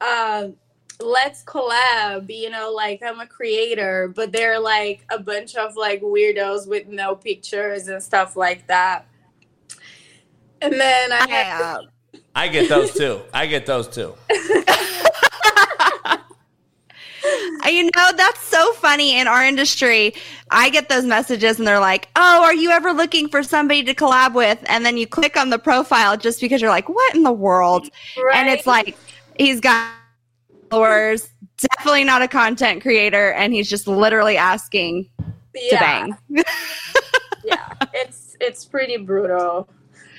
um, 0.02 0.56
let's 0.99 1.44
collab. 1.44 2.30
You 2.30 2.49
know, 2.49 2.72
like 2.72 3.02
I'm 3.06 3.20
a 3.20 3.28
creator, 3.28 4.11
but 4.15 4.32
they're 4.32 4.60
like 4.60 5.06
a 5.11 5.20
bunch 5.20 5.56
of 5.56 5.76
like 5.76 6.02
weirdos 6.02 6.68
with 6.68 6.88
no 6.88 7.15
pictures 7.15 7.88
and 7.88 8.02
stuff 8.02 8.36
like 8.36 8.68
that. 8.68 9.07
And 10.61 10.74
then 10.74 11.11
I 11.11 11.28
have 11.30 11.82
Yeah. 11.82 12.20
I 12.36 12.48
get 12.48 12.70
those 12.70 12.94
too. 12.94 13.22
I 13.34 13.45
get 13.48 13.65
those 13.65 13.88
too. 13.88 14.15
Uh, 17.65 17.70
You 17.70 17.84
know, 17.84 18.11
that's 18.18 18.41
so 18.41 18.74
funny 18.74 19.18
in 19.18 19.28
our 19.28 19.45
industry. 19.45 20.14
I 20.52 20.70
get 20.70 20.90
those 20.90 21.06
messages 21.06 21.57
and 21.57 21.65
they're 21.68 21.80
like, 21.80 22.10
Oh, 22.15 22.44
are 22.44 22.53
you 22.53 22.70
ever 22.72 22.91
looking 22.91 23.30
for 23.30 23.41
somebody 23.44 23.84
to 23.84 23.94
collab 23.94 24.34
with? 24.34 24.60
And 24.68 24.86
then 24.86 24.98
you 24.98 25.07
click 25.07 25.38
on 25.38 25.49
the 25.49 25.60
profile 25.60 26.18
just 26.18 26.41
because 26.41 26.61
you're 26.61 26.70
like, 26.70 26.90
What 26.90 27.15
in 27.15 27.24
the 27.24 27.32
world? 27.32 27.90
And 28.34 28.49
it's 28.49 28.68
like, 28.68 28.98
he's 29.38 29.61
got 29.61 29.90
followers, 30.73 31.29
definitely 31.57 32.03
not 32.03 32.21
a 32.21 32.27
content 32.27 32.81
creator, 32.81 33.31
and 33.33 33.53
he's 33.53 33.69
just 33.69 33.87
literally 33.87 34.37
asking 34.37 35.09
to 35.17 35.33
yeah, 35.55 35.79
bang. 35.79 36.17
yeah, 37.43 37.73
it's 37.93 38.35
it's 38.39 38.65
pretty 38.65 38.97
brutal. 38.97 39.69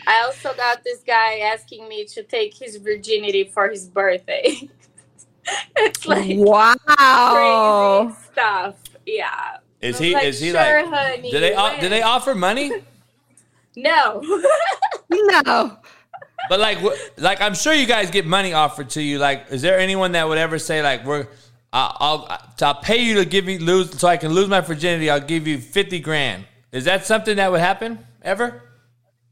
I 0.07 0.23
also 0.25 0.55
got 0.55 0.85
this 0.85 1.01
guy 1.07 1.39
asking 1.39 1.89
me 1.89 2.05
to 2.07 2.23
take 2.23 2.55
his 2.55 2.77
virginity 2.77 3.45
for 3.45 3.69
his 3.69 3.89
birthday. 3.89 4.69
it's 5.77 6.07
like 6.07 6.37
wow. 6.37 8.05
crazy 8.07 8.27
stuff. 8.33 8.77
Yeah. 9.07 9.59
Is 9.81 9.99
he? 9.99 10.15
like, 10.15 10.25
is 10.25 10.41
he 10.41 10.51
"Sure, 10.51 10.83
like? 10.83 10.87
honey, 10.87 11.31
Do 11.31 11.41
they? 11.41 11.55
o- 11.55 11.63
when?" 11.63 11.81
Do 11.81 11.89
they 11.89 12.03
offer 12.03 12.35
money? 12.35 12.73
No. 13.77 14.23
No. 15.11 15.79
But 16.49 16.61
like, 16.61 16.79
like 17.17 17.41
I'm 17.41 17.55
sure 17.55 17.73
you 17.73 17.87
guys 17.87 18.11
get 18.11 18.27
money 18.27 18.53
offered 18.53 18.91
to 18.91 19.03
you. 19.03 19.19
Like, 19.19 19.47
is 19.51 19.63
there 19.63 19.79
anyone 19.79 20.13
that 20.13 20.29
would 20.29 20.39
ever 20.39 20.59
say 20.59 20.83
like, 20.83 21.05
"We're, 21.05 21.27
I'll, 21.73 21.97
I'll, 22.01 22.41
I'll 22.61 22.75
pay 22.75 23.03
you 23.03 23.15
to 23.15 23.25
give 23.25 23.45
me 23.45 23.59
lose 23.59 23.99
so 23.99 24.09
I 24.09 24.17
can 24.17 24.33
lose 24.33 24.49
my 24.49 24.61
virginity. 24.61 25.11
I'll 25.11 25.21
give 25.21 25.47
you 25.47 25.59
fifty 25.59 26.01
grand." 26.01 26.45
Is 26.73 26.85
that 26.87 27.07
something 27.07 27.37
that 27.37 27.53
would 27.53 27.61
happen 27.61 28.05
ever? 28.23 28.63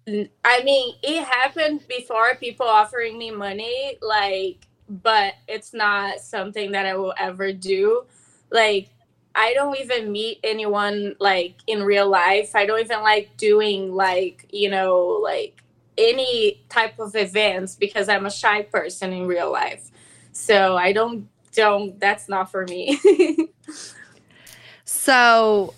I 0.07 0.63
mean, 0.65 0.95
it 1.03 1.25
happened 1.25 1.87
before 1.89 2.35
people 2.37 2.67
offering 2.67 3.19
me 3.19 3.31
money, 3.31 3.99
like, 4.01 4.67
but 4.89 5.35
it's 5.49 5.73
not 5.73 6.21
something 6.21 6.73
that 6.73 6.87
I 6.87 6.97
will 6.97 7.15
ever 7.19 7.53
do. 7.53 8.05
Like, 8.51 8.89
I 9.35 9.55
don't 9.55 9.77
even 9.79 10.13
meet 10.13 10.41
anyone 10.45 11.17
like 11.19 11.55
in 11.67 11.83
real 11.83 12.09
life. 12.09 12.55
I 12.55 12.67
don't 12.67 12.81
even 12.81 13.03
like 13.03 13.37
doing 13.37 13.95
like, 13.95 14.47
you 14.51 14.71
know, 14.71 15.21
like 15.23 15.62
any 15.99 16.65
type 16.69 16.99
of 16.99 17.15
events 17.15 17.77
because 17.77 18.09
I'm 18.09 18.27
a 18.27 18.31
shy 18.31 18.63
person 18.63 19.13
in 19.13 19.27
real 19.27 19.53
life. 19.53 19.91
So 20.33 20.77
I 20.77 20.93
don't 20.93 21.29
don't 21.55 21.99
that's 22.01 22.29
not 22.29 22.51
for 22.51 22.65
me. 22.67 22.99
So, 24.95 25.75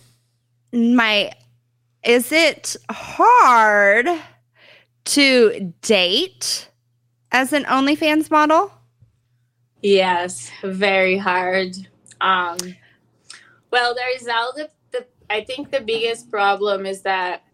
my 0.73 1.32
is 2.05 2.32
it 2.32 2.77
hard 2.91 4.09
to 5.05 5.73
date 5.81 6.69
as 7.31 7.53
an 7.53 7.65
OnlyFans 7.65 8.31
model? 8.31 8.73
Yes, 9.82 10.51
very 10.62 11.16
hard. 11.16 11.77
Um, 12.20 12.59
well, 13.70 13.95
there 13.95 14.15
is 14.15 14.27
all 14.27 14.53
the, 14.55 14.69
the. 14.91 15.07
I 15.31 15.45
think 15.45 15.70
the 15.70 15.81
biggest 15.81 16.28
problem 16.28 16.85
is 16.85 17.03
that 17.03 17.45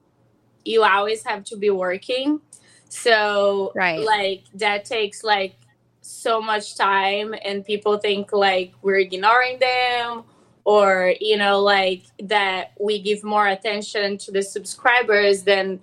you 0.65 0.82
always 0.82 1.24
have 1.24 1.45
to 1.45 1.57
be 1.57 1.70
working. 1.70 2.41
So, 2.90 3.72
Right. 3.74 3.98
like 3.98 4.42
that 4.54 4.84
takes 4.84 5.24
like 5.24 5.54
so 6.02 6.40
much 6.40 6.76
time, 6.76 7.34
and 7.44 7.64
people 7.64 7.98
think 7.98 8.32
like 8.32 8.74
we're 8.82 8.98
ignoring 8.98 9.58
them, 9.60 10.24
or 10.64 11.14
you 11.20 11.36
know, 11.36 11.60
like 11.60 12.02
that 12.24 12.72
we 12.78 13.00
give 13.00 13.22
more 13.24 13.46
attention 13.46 14.18
to 14.18 14.32
the 14.32 14.42
subscribers 14.42 15.42
than 15.44 15.80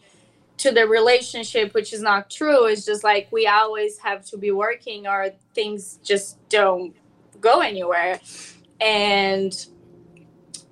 to 0.58 0.72
the 0.72 0.88
relationship, 0.88 1.74
which 1.74 1.94
is 1.94 2.02
not 2.02 2.30
true. 2.30 2.66
It's 2.66 2.86
just 2.86 3.04
like 3.04 3.32
we 3.32 3.48
always 3.48 4.00
have 4.00 4.26
to 4.26 4.38
be 4.38 4.52
working, 4.52 5.08
or 5.08 5.32
things 5.56 6.00
just 6.04 6.38
don't 6.50 6.94
go 7.40 7.62
anywhere. 7.62 8.20
And 8.82 9.54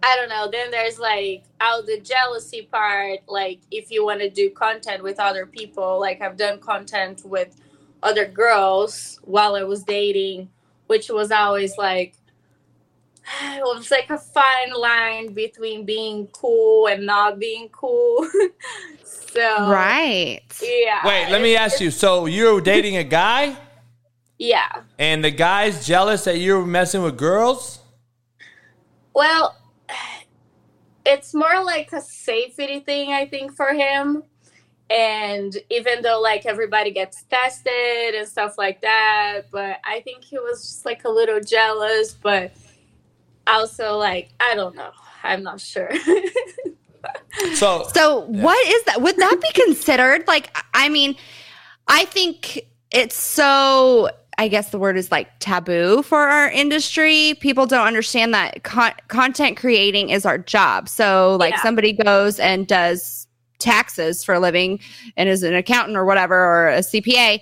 I 0.07 0.15
don't 0.17 0.29
know. 0.29 0.47
Then 0.51 0.69
there's 0.69 0.99
like 0.99 1.45
all 1.59 1.81
the 1.83 1.99
jealousy 1.99 2.69
part. 2.71 3.21
Like 3.27 3.61
if 3.71 3.89
you 3.89 4.05
want 4.05 4.21
to 4.21 4.29
do 4.29 4.51
content 4.51 5.01
with 5.01 5.19
other 5.19 5.47
people, 5.47 5.99
like 5.99 6.21
I've 6.21 6.37
done 6.37 6.59
content 6.59 7.23
with 7.25 7.55
other 8.03 8.25
girls 8.25 9.19
while 9.23 9.55
I 9.55 9.63
was 9.63 9.83
dating, 9.83 10.49
which 10.85 11.09
was 11.09 11.31
always 11.31 11.75
like 11.77 12.13
it 13.41 13.63
was 13.63 13.89
like 13.89 14.11
a 14.11 14.19
fine 14.19 14.73
line 14.79 15.33
between 15.33 15.85
being 15.85 16.27
cool 16.27 16.85
and 16.85 17.03
not 17.07 17.39
being 17.39 17.69
cool. 17.69 18.29
so 19.03 19.69
Right. 19.69 20.41
yeah. 20.61 21.01
Wait, 21.03 21.31
let 21.31 21.41
me 21.41 21.55
ask 21.55 21.79
you. 21.81 21.89
So 21.89 22.27
you're 22.27 22.61
dating 22.61 22.97
a 22.97 23.03
guy, 23.03 23.57
Yeah. 24.37 24.83
and 24.99 25.23
the 25.25 25.31
guy's 25.31 25.85
jealous 25.87 26.25
that 26.25 26.37
you're 26.37 26.63
messing 26.63 27.01
with 27.01 27.17
girls? 27.17 27.79
Well, 29.15 29.55
it's 31.05 31.33
more 31.33 31.63
like 31.63 31.93
a 31.93 32.01
safety 32.01 32.79
thing, 32.79 33.11
I 33.11 33.25
think, 33.27 33.55
for 33.55 33.73
him. 33.73 34.23
And 34.89 35.55
even 35.69 36.01
though 36.01 36.21
like 36.21 36.45
everybody 36.45 36.91
gets 36.91 37.23
tested 37.23 38.13
and 38.15 38.27
stuff 38.27 38.57
like 38.57 38.81
that, 38.81 39.43
but 39.51 39.79
I 39.83 40.01
think 40.01 40.23
he 40.23 40.37
was 40.37 40.61
just 40.61 40.85
like 40.85 41.05
a 41.05 41.09
little 41.09 41.39
jealous, 41.39 42.13
but 42.13 42.51
also 43.47 43.97
like 43.97 44.29
I 44.39 44.53
don't 44.55 44.75
know. 44.75 44.91
I'm 45.23 45.43
not 45.43 45.59
sure. 45.59 45.91
So 47.53 47.87
So, 47.93 48.21
what 48.21 48.67
is 48.67 48.83
that? 48.83 49.01
Would 49.01 49.17
that 49.17 49.39
be 49.41 49.61
considered 49.61 50.27
like? 50.27 50.55
I 50.73 50.89
mean, 50.89 51.15
I 51.87 52.05
think 52.05 52.67
it's 52.91 53.15
so. 53.15 54.09
I 54.37 54.47
guess 54.47 54.69
the 54.71 54.79
word 54.79 54.97
is 54.97 55.11
like 55.11 55.29
taboo 55.39 56.01
for 56.03 56.19
our 56.19 56.49
industry. 56.49 57.35
People 57.39 57.65
don't 57.65 57.87
understand 57.87 58.33
that 58.33 58.63
con- 58.63 58.93
content 59.07 59.57
creating 59.57 60.09
is 60.09 60.25
our 60.25 60.37
job. 60.37 60.89
So, 60.89 61.37
like, 61.39 61.53
Yeah. 61.53 61.61
somebody 61.61 61.93
goes 61.93 62.39
and 62.39 62.67
does 62.67 63.27
taxes 63.59 64.23
for 64.23 64.35
a 64.35 64.39
living 64.39 64.79
and 65.15 65.29
is 65.29 65.41
an 65.43 65.55
accountant 65.55 65.97
or 65.97 66.03
whatever, 66.05 66.35
or 66.35 66.67
a 66.69 66.79
CPA. 66.83 67.39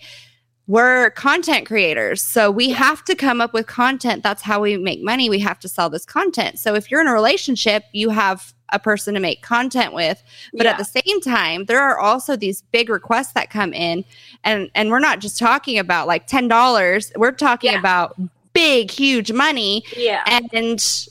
We're 0.68 1.10
content 1.12 1.66
creators. 1.68 2.22
So, 2.22 2.50
we 2.50 2.70
have 2.70 3.04
to 3.06 3.16
come 3.16 3.42
up 3.42 3.54
with 3.54 3.68
content. 3.68 4.24
That's 4.24 4.42
how 4.42 4.62
we 4.62 4.78
make 4.78 5.04
money. 5.04 5.30
We 5.30 5.40
have 5.40 5.60
to 5.60 5.68
sell 5.68 5.90
this 5.90 6.06
content. 6.06 6.58
So, 6.60 6.74
if 6.76 6.90
you're 6.90 7.02
in 7.02 7.08
a 7.08 7.14
relationship, 7.14 7.84
you 7.92 8.10
have 8.10 8.54
a 8.70 8.80
person 8.80 9.14
to 9.14 9.20
make 9.20 9.44
content 9.44 9.94
with 9.94 10.24
but 10.54 10.66
at 10.66 10.80
the 10.80 10.84
same 10.84 11.22
time 11.22 11.66
there 11.66 11.80
are 11.80 12.00
also 12.00 12.36
these 12.36 12.64
big 12.72 12.90
requests 12.90 13.32
that 13.34 13.52
come 13.52 13.72
in 13.72 14.04
and 14.44 14.68
and 14.74 14.90
we're 14.90 14.98
not 14.98 15.20
just 15.20 15.38
talking 15.38 15.78
about 15.78 16.08
like 16.08 16.26
$10 16.28 17.12
we're 17.16 17.32
talking 17.32 17.74
Yeah. 17.74 17.78
about 17.78 18.20
big 18.54 18.90
huge 18.90 19.32
money 19.32 19.84
yeah. 19.96 20.24
and 20.52 21.08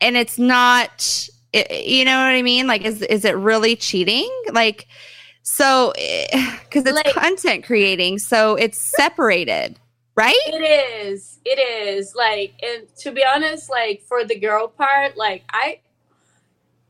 and 0.00 0.16
it's 0.16 0.38
not 0.38 1.28
i- 1.54 1.66
you 1.84 2.02
know 2.06 2.16
what 2.16 2.32
i 2.32 2.40
mean 2.40 2.66
like 2.66 2.82
is 2.82 3.02
is 3.02 3.26
it 3.26 3.36
really 3.36 3.76
cheating 3.76 4.30
like 4.54 4.86
so 5.48 5.92
eh, 5.96 6.26
because 6.64 6.84
it's 6.84 6.96
Like- 6.96 7.14
content 7.14 7.64
creating 7.64 8.18
so 8.18 8.56
it's 8.56 8.78
separated 8.96 9.78
right 10.16 10.34
It 10.46 11.06
is. 11.06 11.38
It 11.44 11.58
is. 11.60 12.14
Like, 12.16 12.54
and 12.62 12.88
to 12.96 13.12
be 13.12 13.22
honest, 13.24 13.70
like 13.70 14.02
for 14.02 14.24
the 14.24 14.36
girl 14.38 14.66
part, 14.66 15.16
like 15.16 15.44
I 15.50 15.78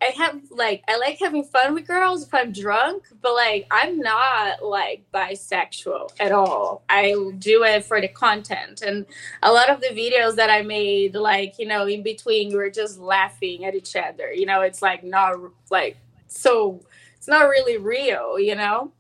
I 0.01 0.07
have 0.17 0.41
like 0.51 0.83
I 0.89 0.97
like 0.97 1.19
having 1.19 1.43
fun 1.45 1.75
with 1.75 1.87
girls 1.87 2.23
if 2.27 2.33
I'm 2.33 2.53
drunk, 2.53 3.03
but 3.21 3.35
like 3.35 3.67
I'm 3.71 3.99
not 3.99 4.65
like 4.65 5.05
bisexual 5.13 6.13
at 6.21 6.33
all. 6.33 6.83
I 6.89 7.15
do 7.39 7.65
it 7.65 7.85
for 7.85 8.01
the 8.01 8.09
content. 8.09 8.81
And 8.83 9.05
a 9.43 9.51
lot 9.53 9.69
of 9.71 9.81
the 9.81 9.89
videos 9.89 10.37
that 10.37 10.49
I 10.49 10.63
made, 10.63 11.15
like, 11.15 11.59
you 11.59 11.67
know, 11.67 11.87
in 11.87 12.03
between 12.03 12.51
we 12.51 12.57
were 12.57 12.71
just 12.71 12.99
laughing 12.99 13.65
at 13.65 13.75
each 13.75 13.97
other. 13.97 14.33
You 14.33 14.47
know, 14.47 14.61
it's 14.63 14.81
like 14.83 15.03
not 15.03 15.35
like 15.71 15.97
so 16.29 16.81
it's 17.27 17.29
not 17.29 17.49
really 17.49 17.77
real, 17.77 18.39
you 18.39 18.55
know? 18.55 18.93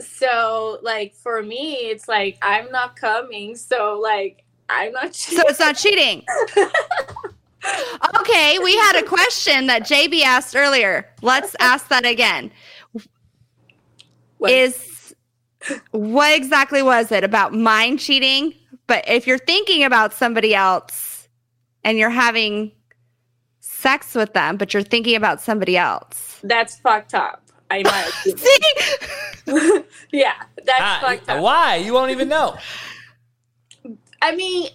So 0.00 0.78
like 0.82 1.14
for 1.14 1.42
me, 1.42 1.74
it's 1.90 2.08
like 2.08 2.38
I'm 2.40 2.70
not 2.70 2.96
coming, 2.96 3.56
so 3.56 4.00
like 4.02 4.44
I'm 4.70 4.92
not 4.92 5.14
so 5.14 5.42
it's 5.46 5.60
not 5.60 5.76
cheating 5.76 6.24
okay 8.20 8.58
we 8.58 8.76
had 8.76 8.96
a 8.96 9.02
question 9.02 9.66
that 9.66 9.82
jb 9.82 10.22
asked 10.22 10.54
earlier 10.54 11.08
let's 11.22 11.56
ask 11.58 11.88
that 11.88 12.04
again 12.04 12.50
What- 14.36 14.50
is 14.50 15.14
what 15.90 16.34
exactly 16.36 16.82
was 16.82 17.10
it 17.10 17.24
about 17.24 17.52
mind 17.52 17.98
cheating? 17.98 18.54
But 18.86 19.04
if 19.08 19.26
you're 19.26 19.38
thinking 19.38 19.84
about 19.84 20.12
somebody 20.12 20.54
else 20.54 21.28
and 21.84 21.98
you're 21.98 22.10
having 22.10 22.72
sex 23.60 24.14
with 24.14 24.32
them, 24.34 24.56
but 24.56 24.72
you're 24.72 24.82
thinking 24.82 25.16
about 25.16 25.40
somebody 25.40 25.76
else. 25.76 26.40
that's 26.44 26.78
fucked 26.78 27.14
up. 27.14 27.47
In 27.76 27.82
my 27.84 28.10
opinion. 28.10 28.38
See? 28.38 29.80
yeah, 30.18 30.34
that's 30.64 30.80
Ah, 30.80 30.98
fucked 31.02 31.28
up. 31.28 31.42
why? 31.42 31.76
You 31.76 31.92
won't 31.94 32.10
even 32.10 32.28
know. 32.28 32.56
I 34.20 34.34
mean, 34.34 34.70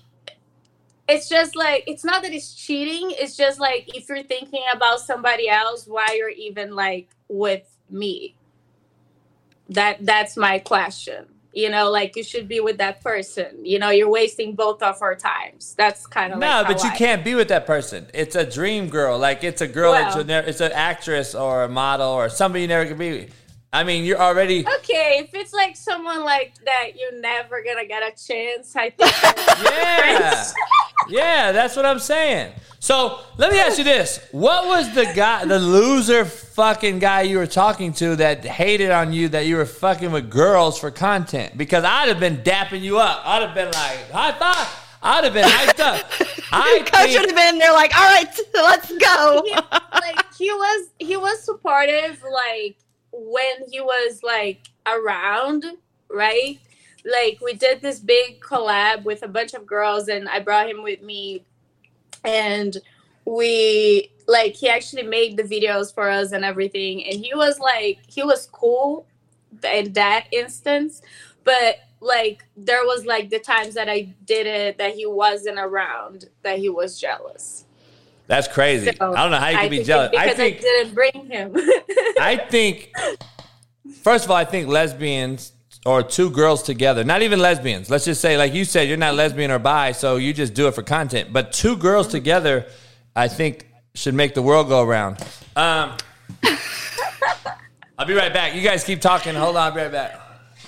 it's 1.08 1.28
just 1.28 1.56
like 1.56 1.84
it's 1.88 2.04
not 2.06 2.24
that 2.24 2.32
it's 2.34 2.54
cheating. 2.56 3.12
It's 3.12 3.36
just 3.36 3.60
like 3.60 3.90
if 3.96 4.08
you're 4.10 4.24
thinking 4.24 4.64
about 4.74 5.00
somebody 5.00 5.50
else, 5.50 5.86
why 5.86 6.16
you're 6.18 6.30
even 6.30 6.76
like 6.76 7.10
with 7.28 7.70
me? 7.90 8.36
That 9.70 10.06
that's 10.06 10.38
my 10.38 10.60
question. 10.60 11.26
You 11.54 11.70
know, 11.70 11.92
like 11.92 12.16
you 12.16 12.24
should 12.24 12.48
be 12.48 12.60
with 12.60 12.80
that 12.80 13.02
person. 13.04 13.64
You 13.64 13.78
know, 13.78 13.90
you're 13.92 14.10
wasting 14.10 14.56
both 14.56 14.82
of 14.82 15.00
our 15.04 15.16
times. 15.16 15.76
That's 15.78 16.08
kind 16.08 16.34
of 16.34 16.40
No, 16.40 16.48
like 16.48 16.68
but 16.68 16.84
you 16.84 16.90
I- 16.90 16.96
can't 16.98 17.24
be 17.24 17.36
with 17.36 17.48
that 17.50 17.68
person. 17.68 18.08
It's 18.14 18.36
a 18.36 18.44
dream 18.44 18.90
girl. 18.90 19.20
Like 19.20 19.44
it's 19.44 19.62
a 19.62 19.68
girl 19.68 19.92
that 19.92 20.08
Well- 20.08 20.18
you'll 20.18 20.26
never. 20.26 20.48
It's 20.48 20.62
an 20.62 20.72
actress 20.72 21.36
or 21.36 21.64
a 21.64 21.70
model 21.70 22.10
or 22.10 22.28
somebody 22.30 22.64
you 22.64 22.68
never 22.68 22.88
could 22.88 22.98
be. 22.98 23.12
with. 23.12 23.30
I 23.74 23.84
mean, 23.84 24.06
you're 24.06 24.22
already. 24.22 24.60
Okay, 24.62 25.18
if 25.24 25.34
it's 25.34 25.52
like 25.52 25.76
someone 25.76 26.24
like 26.24 26.54
that, 26.64 26.92
you're 26.96 27.20
never 27.20 27.64
gonna 27.64 27.88
get 27.88 28.04
a 28.04 28.12
chance. 28.16 28.76
I 28.76 28.92
think. 28.92 29.12
Yeah, 29.64 30.44
yeah, 31.10 31.52
that's 31.52 31.76
what 31.76 31.86
I'm 31.86 32.00
saying. 32.00 32.54
So 32.80 33.20
let 33.38 33.52
me 33.52 33.60
ask 33.60 33.78
you 33.78 33.84
this: 33.84 34.20
What 34.32 34.68
was 34.68 34.94
the 34.94 35.06
guy, 35.16 35.46
the 35.46 35.58
loser 35.58 36.24
fucking 36.24 37.00
guy 37.00 37.24
you 37.24 37.38
were 37.38 37.48
talking 37.48 37.94
to 37.94 38.16
that 38.18 38.46
hated 38.46 38.92
on 38.92 39.12
you 39.12 39.30
that 39.30 39.48
you 39.48 39.56
were 39.58 39.66
fucking 39.66 40.12
with 40.12 40.30
girls 40.30 40.78
for 40.80 40.92
content? 40.92 41.58
Because 41.58 41.84
I'd 41.84 42.10
have 42.10 42.20
been 42.20 42.38
dapping 42.38 42.82
you 42.82 43.00
up. 43.00 43.22
I'd 43.26 43.42
have 43.42 43.56
been 43.56 43.72
like, 43.72 44.12
high 44.12 44.34
five. 44.34 44.68
I'd 45.02 45.24
have 45.26 45.34
been 45.34 45.48
hyped 45.48 45.80
up. 45.80 46.06
I 46.52 46.80
Coach 46.86 47.10
should 47.12 47.26
think, 47.26 47.32
have 47.32 47.36
been 47.36 47.60
there, 47.60 47.74
like, 47.74 47.96
all 47.98 48.06
right, 48.06 48.40
let's 48.54 48.90
go. 48.98 49.42
he, 49.46 49.52
like 50.00 50.34
he 50.38 50.50
was 50.52 50.88
he 51.00 51.18
was 51.18 51.44
supportive 51.44 52.22
like 52.24 52.78
when 53.14 53.70
he 53.70 53.80
was 53.80 54.22
like 54.24 54.68
around 54.86 55.66
right? 56.14 56.60
Like 57.04 57.40
we 57.42 57.54
did 57.54 57.82
this 57.82 58.00
big 58.00 58.40
collab 58.40 59.04
with 59.04 59.24
a 59.24 59.28
bunch 59.28 59.54
of 59.54 59.66
girls 59.66 60.08
and 60.08 60.30
i 60.30 60.40
brought 60.40 60.70
him 60.70 60.84
with 60.84 61.02
me. 61.02 61.44
And 62.24 62.78
we 63.26 64.12
like 64.28 64.56
he 64.56 64.70
actually 64.70 65.04
made 65.04 65.36
the 65.36 65.44
videos 65.44 65.94
for 65.94 66.10
us 66.10 66.32
and 66.32 66.46
everything. 66.46 67.04
And 67.06 67.20
he 67.20 67.34
was 67.34 67.60
like 67.60 68.00
he 68.08 68.24
was 68.24 68.48
cool 68.52 69.06
in 69.64 69.94
that 69.94 70.28
instance. 70.32 71.02
But 71.44 71.80
like 72.00 72.46
there 72.56 72.84
was 72.84 73.06
like 73.06 73.30
the 73.30 73.40
times 73.40 73.76
that 73.76 73.88
i 73.88 74.02
did 74.26 74.46
it 74.46 74.78
that 74.78 74.94
he 74.94 75.06
wasn't 75.06 75.58
around 75.58 76.26
that 76.42 76.60
he 76.60 76.68
was 76.68 77.00
jealous 77.00 77.64
that's 78.28 78.48
crazy. 78.48 78.92
So, 78.98 79.14
I 79.14 79.22
don't 79.24 79.32
know 79.32 79.38
how 79.38 79.50
you 79.50 79.58
I 79.58 79.62
can 79.62 79.70
be 79.70 79.78
think 79.78 79.88
jealous. 79.88 80.12
because 80.12 80.30
I 80.30 80.34
think. 80.34 80.62
didn't 80.62 80.94
bring 80.96 81.26
him. 81.30 81.54
I 82.20 82.38
think. 82.50 82.92
First 84.02 84.26
of 84.26 84.32
all, 84.32 84.38
I 84.38 84.46
think 84.46 84.68
lesbians 84.68 85.52
or 85.86 86.02
two 86.04 86.30
girls 86.30 86.64
together, 86.64 87.04
not 87.04 87.22
even 87.22 87.40
lesbians. 87.40 87.90
Let's 87.90 88.06
just 88.06 88.22
say, 88.22 88.38
like 88.38 88.54
you 88.54 88.64
said, 88.66 88.88
you're 88.88 88.98
not 88.98 89.16
lesbian 89.16 89.52
or 89.52 89.60
bi, 89.60 89.92
so 89.92 90.16
you 90.16 90.34
just 90.34 90.54
do 90.54 90.68
it 90.68 90.76
for 90.76 90.84
content. 90.84 91.34
But 91.34 91.52
two 91.52 91.76
girls 91.76 92.08
together, 92.08 92.66
I 93.16 93.28
think, 93.28 93.68
should 93.94 94.14
make 94.14 94.34
the 94.34 94.42
world 94.42 94.70
go 94.70 94.82
around. 94.84 95.20
Um, 95.56 95.98
I'll 97.98 98.06
be 98.08 98.14
right 98.14 98.34
back. 98.34 98.56
You 98.56 98.62
guys 98.62 98.84
keep 98.84 99.02
talking. 99.02 99.36
Hold 99.36 99.56
on, 99.56 99.64
I'll 99.64 99.72
be 99.72 99.82
right 99.82 99.92
back. 99.92 100.20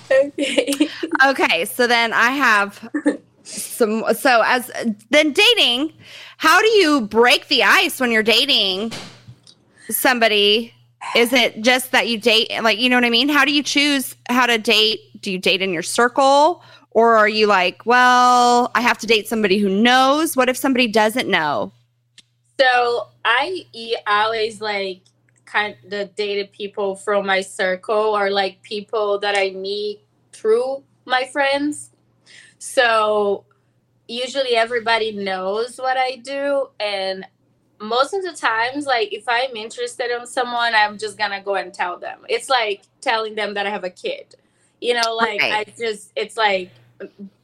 okay. 0.10 0.88
Okay, 1.26 1.64
so 1.64 1.86
then 1.86 2.12
I 2.12 2.30
have 2.30 2.88
some. 3.46 4.04
So 4.14 4.42
as 4.44 4.70
then 5.10 5.32
dating, 5.32 5.92
how 6.38 6.60
do 6.60 6.68
you 6.68 7.02
break 7.02 7.48
the 7.48 7.62
ice 7.62 8.00
when 8.00 8.10
you're 8.10 8.22
dating 8.22 8.92
somebody? 9.90 10.72
Is 11.14 11.32
it 11.32 11.60
just 11.62 11.92
that 11.92 12.08
you 12.08 12.18
date, 12.18 12.50
like 12.62 12.78
you 12.78 12.88
know 12.88 12.96
what 12.96 13.04
I 13.04 13.10
mean? 13.10 13.28
How 13.28 13.44
do 13.44 13.52
you 13.52 13.62
choose 13.62 14.16
how 14.28 14.46
to 14.46 14.58
date? 14.58 15.00
Do 15.20 15.30
you 15.30 15.38
date 15.38 15.62
in 15.62 15.72
your 15.72 15.82
circle, 15.82 16.62
or 16.90 17.16
are 17.16 17.28
you 17.28 17.46
like, 17.46 17.84
well, 17.86 18.70
I 18.74 18.80
have 18.80 18.98
to 18.98 19.06
date 19.06 19.28
somebody 19.28 19.58
who 19.58 19.68
knows? 19.68 20.36
What 20.36 20.48
if 20.48 20.56
somebody 20.56 20.88
doesn't 20.88 21.28
know? 21.28 21.72
So 22.58 23.08
i 23.24 23.64
always 24.06 24.60
like 24.60 25.02
kind 25.44 25.76
of 25.90 26.14
dated 26.14 26.52
people 26.52 26.96
from 26.96 27.26
my 27.26 27.40
circle 27.40 28.16
or 28.16 28.30
like 28.30 28.62
people 28.62 29.18
that 29.18 29.36
I 29.36 29.50
meet 29.50 30.00
through 30.32 30.82
my 31.04 31.24
friends. 31.32 31.90
So 32.66 33.44
usually 34.08 34.56
everybody 34.56 35.12
knows 35.12 35.78
what 35.78 35.96
I 35.96 36.16
do 36.16 36.68
and 36.80 37.24
most 37.78 38.12
of 38.12 38.22
the 38.22 38.32
times 38.32 38.86
like 38.86 39.12
if 39.12 39.24
I'm 39.28 39.54
interested 39.54 40.10
in 40.10 40.26
someone 40.26 40.74
I'm 40.74 40.98
just 40.98 41.16
going 41.16 41.30
to 41.30 41.40
go 41.40 41.54
and 41.54 41.72
tell 41.72 41.98
them. 41.98 42.20
It's 42.28 42.48
like 42.48 42.82
telling 43.00 43.34
them 43.34 43.54
that 43.54 43.66
I 43.66 43.70
have 43.70 43.84
a 43.84 43.90
kid. 43.90 44.34
You 44.80 44.94
know 44.94 45.14
like 45.14 45.40
Right. 45.40 45.66
I 45.68 45.72
just 45.78 46.12
it's 46.16 46.36
like 46.36 46.70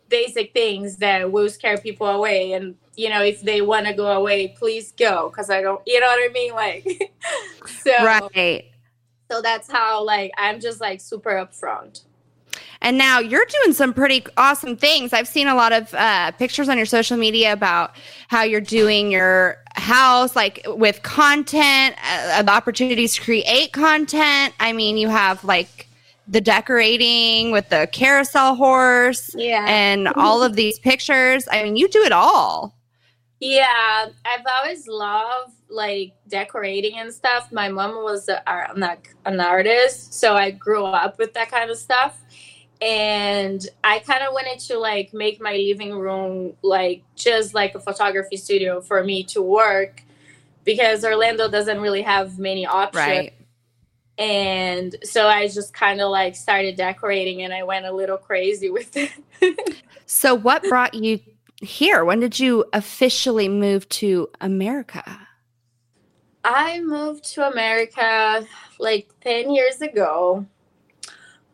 basic 0.09 0.53
things 0.53 0.97
that 0.97 1.31
will 1.31 1.49
scare 1.49 1.79
people 1.79 2.09
away 2.09 2.53
and 2.53 2.75
you 2.97 3.09
know 3.09 3.23
if 3.23 3.43
they 3.43 3.63
want 3.63 3.87
to 3.87 3.95
go 3.95 4.09
away 4.09 4.49
please 4.49 4.93
go 4.93 5.31
because 5.31 5.49
i 5.49 5.63
don't 5.63 5.81
you 5.87 5.99
know 5.99 6.07
what 6.07 6.31
i 6.31 6.31
mean 6.35 6.53
like 6.53 7.11
so 7.67 7.93
Right. 8.05 8.67
so 9.31 9.41
that's 9.41 9.73
how 9.73 10.05
like 10.05 10.31
i'm 10.37 10.61
just 10.61 10.83
like 10.83 11.01
super 11.01 11.31
upfront 11.31 12.03
And 12.83 12.99
now 12.99 13.21
you're 13.21 13.47
doing 13.63 13.73
some 13.73 13.95
pretty 13.95 14.25
awesome 14.37 14.77
things. 14.77 15.13
I've 15.13 15.29
seen 15.29 15.47
a 15.49 15.55
lot 15.55 15.73
of 15.73 15.95
uh, 15.95 16.33
pictures 16.33 16.69
on 16.69 16.77
your 16.77 16.87
social 16.87 17.17
media 17.17 17.53
about 17.53 17.95
how 18.29 18.43
you're 18.43 18.61
doing 18.61 19.11
your 19.11 19.57
house, 19.77 20.37
like 20.37 20.61
with 20.67 21.03
content, 21.03 21.97
uh, 22.05 22.45
opportunities 22.49 23.15
to 23.15 23.23
create 23.23 23.73
content. 23.73 24.53
I 24.61 24.73
mean, 24.73 24.97
you 24.97 25.09
have 25.09 25.45
like 25.45 25.89
the 26.29 26.41
decorating 26.41 27.53
with 27.53 27.69
the 27.69 27.89
carousel 27.93 28.55
horse 28.55 29.35
yeah 29.37 29.65
and 29.69 30.09
all 30.09 30.43
of 30.43 30.55
these 30.55 30.79
pictures. 30.79 31.49
I 31.51 31.63
mean, 31.63 31.77
you 31.77 31.89
do 31.89 32.03
it 32.03 32.13
all. 32.13 32.75
yeah 33.41 34.07
i've 34.25 34.47
always 34.57 34.87
loved 34.87 35.53
like 35.69 36.13
decorating 36.29 36.99
and 36.99 37.13
stuff 37.13 37.51
my 37.51 37.69
mom 37.69 38.05
was 38.05 38.29
a, 38.29 38.41
an 39.27 39.41
artist 39.41 40.15
so 40.15 40.35
i 40.37 40.51
grew 40.51 40.85
up 40.85 41.19
with 41.19 41.35
that 41.35 41.51
kind 41.51 41.71
of 41.71 41.77
stuff 41.77 42.21
and 42.83 43.69
i 43.85 44.01
kind 44.01 44.23
of 44.25 44.33
wanted 44.33 44.59
to 44.59 44.77
like 44.79 45.15
make 45.15 45.41
my 45.41 45.53
living 45.53 45.93
room 45.95 46.53
like 46.63 47.03
just 47.15 47.55
like 47.55 47.75
a 47.77 47.81
photography 47.81 48.37
studio 48.37 48.81
for 48.81 49.05
me 49.05 49.23
to 49.23 49.41
work 49.41 50.03
because 50.65 51.05
orlando 51.05 51.49
doesn't 51.49 51.81
really 51.81 52.03
have 52.03 52.39
many 52.41 52.67
options 52.67 52.95
Right. 53.07 53.33
and 54.19 54.97
so 55.05 55.29
i 55.29 55.47
just 55.47 55.73
kind 55.73 56.01
of 56.01 56.11
like 56.11 56.35
started 56.35 56.77
decorating 56.77 57.43
and 57.43 57.55
i 57.55 57.63
went 57.63 57.87
a 57.87 57.93
little 57.93 58.19
crazy 58.19 58.69
with 58.79 58.97
it 58.97 59.13
So, 60.07 60.35
what 60.35 60.63
brought 60.65 60.93
you 60.93 61.21
here? 61.63 62.05
When 62.05 62.21
did 62.21 62.39
you 62.39 62.67
officially 62.75 63.49
move 63.49 63.89
to 63.91 64.29
America? 64.43 65.05
i 66.45 66.81
moved 66.81 67.25
to 67.25 67.47
america 67.47 68.45
like 68.81 69.09
10 69.21 69.51
years 69.55 69.81
ago 69.81 70.45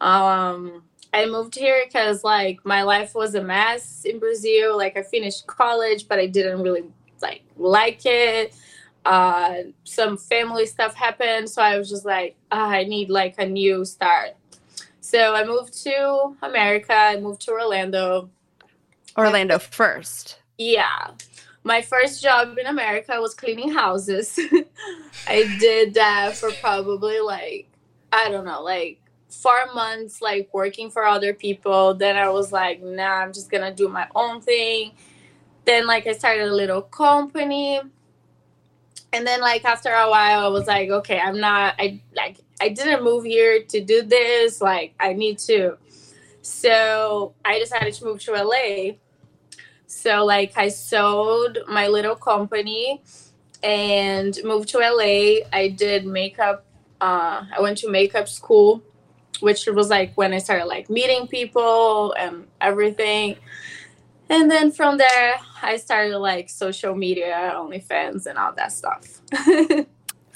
um 0.00 0.82
i 1.12 1.26
moved 1.26 1.55
here 1.55 1.82
because 1.86 2.24
like 2.24 2.59
my 2.64 2.82
life 2.82 3.14
was 3.14 3.35
a 3.35 3.43
mess 3.43 4.05
in 4.05 4.18
brazil 4.18 4.76
like 4.76 4.97
i 4.97 5.02
finished 5.02 5.47
college 5.47 6.09
but 6.09 6.18
i 6.18 6.26
didn't 6.26 6.62
really 6.62 6.85
like 7.22 7.43
like 7.56 8.05
it 8.05 8.55
uh 9.05 9.55
some 9.85 10.16
family 10.16 10.66
stuff 10.66 10.94
happened 10.94 11.48
so 11.48 11.62
i 11.62 11.78
was 11.78 11.89
just 11.89 12.05
like 12.05 12.36
ah, 12.51 12.68
i 12.68 12.85
need 12.85 13.09
like 13.09 13.35
a 13.39 13.47
new 13.47 13.85
start 13.85 14.36
so 15.01 15.35
i 15.35 15.44
moved 15.44 15.72
to 15.82 16.36
america 16.43 16.93
i 16.93 17.18
moved 17.18 17.40
to 17.40 17.52
orlando 17.52 18.28
Orlando 19.18 19.59
first. 19.59 20.39
Yeah. 20.59 21.10
My 21.64 21.82
first 21.82 22.22
job 22.22 22.56
in 22.56 22.66
America 22.66 23.20
was 23.20 23.35
cleaning 23.35 23.72
houses. 23.72 24.39
I 25.26 25.56
did 25.59 25.94
that 25.94 26.36
for 26.36 26.52
probably 26.60 27.18
like, 27.20 27.68
I 28.12 28.30
don't 28.30 28.44
know, 28.44 28.62
like 28.62 29.01
four 29.28 29.72
months, 29.74 30.20
like 30.20 30.48
working 30.52 30.90
for 30.90 31.05
other 31.05 31.34
people. 31.34 31.94
Then 31.94 32.16
I 32.16 32.28
was 32.28 32.52
like, 32.52 32.82
nah, 32.82 33.22
I'm 33.22 33.32
just 33.32 33.50
to 33.50 33.72
do 33.72 33.88
my 33.88 34.09
own 34.14 34.40
thing. 34.40 34.92
Then, 35.64 35.86
like, 35.86 36.06
I 36.06 36.12
started 36.12 36.48
a 36.48 36.55
little 36.55 36.82
company. 36.82 37.80
And 39.12 39.26
then, 39.26 39.40
like, 39.40 39.64
after 39.64 39.90
a 39.90 40.09
while, 40.09 40.40
I 40.40 40.48
was 40.48 40.66
like, 40.66 40.88
okay, 40.88 41.18
I'm 41.18 41.40
not, 41.40 41.74
I 41.78 42.00
like, 42.16 42.38
I 42.60 42.70
didn't 42.70 43.05
move 43.05 43.24
here 43.24 43.62
to 43.62 43.80
do 43.80 44.02
this. 44.02 44.60
Like, 44.60 44.94
I 44.98 45.12
need 45.12 45.38
to. 45.40 45.76
So 46.48 47.34
I 47.44 47.59
decided 47.59 47.92
to 47.94 48.05
move 48.05 48.22
to 48.24 48.32
LA. 48.32 48.94
So 49.86 50.24
like 50.24 50.52
I 50.56 50.68
sold 50.68 51.59
my 51.68 51.88
little 51.88 52.14
company 52.14 53.02
and 53.62 54.38
moved 54.44 54.68
to 54.70 54.78
LA. 54.78 55.46
I 55.52 55.74
did 55.76 56.06
makeup. 56.06 56.64
Uh, 57.00 57.44
I 57.56 57.60
went 57.60 57.78
to 57.78 57.90
makeup 57.90 58.28
school, 58.28 58.82
which 59.40 59.66
was 59.66 59.88
like 59.88 60.12
when 60.14 60.32
I 60.32 60.38
started 60.38 60.66
like 60.66 60.90
meeting 60.90 61.26
people 61.28 62.12
and 62.18 62.46
everything. 62.60 63.36
And 64.30 64.50
then 64.50 64.72
from 64.72 64.98
there, 64.98 65.36
I 65.62 65.76
started 65.78 66.18
like 66.18 66.50
social 66.50 66.94
media, 66.94 67.52
OnlyFans, 67.56 68.26
and 68.26 68.36
all 68.38 68.52
that 68.55 68.72
stuff. 68.72 69.20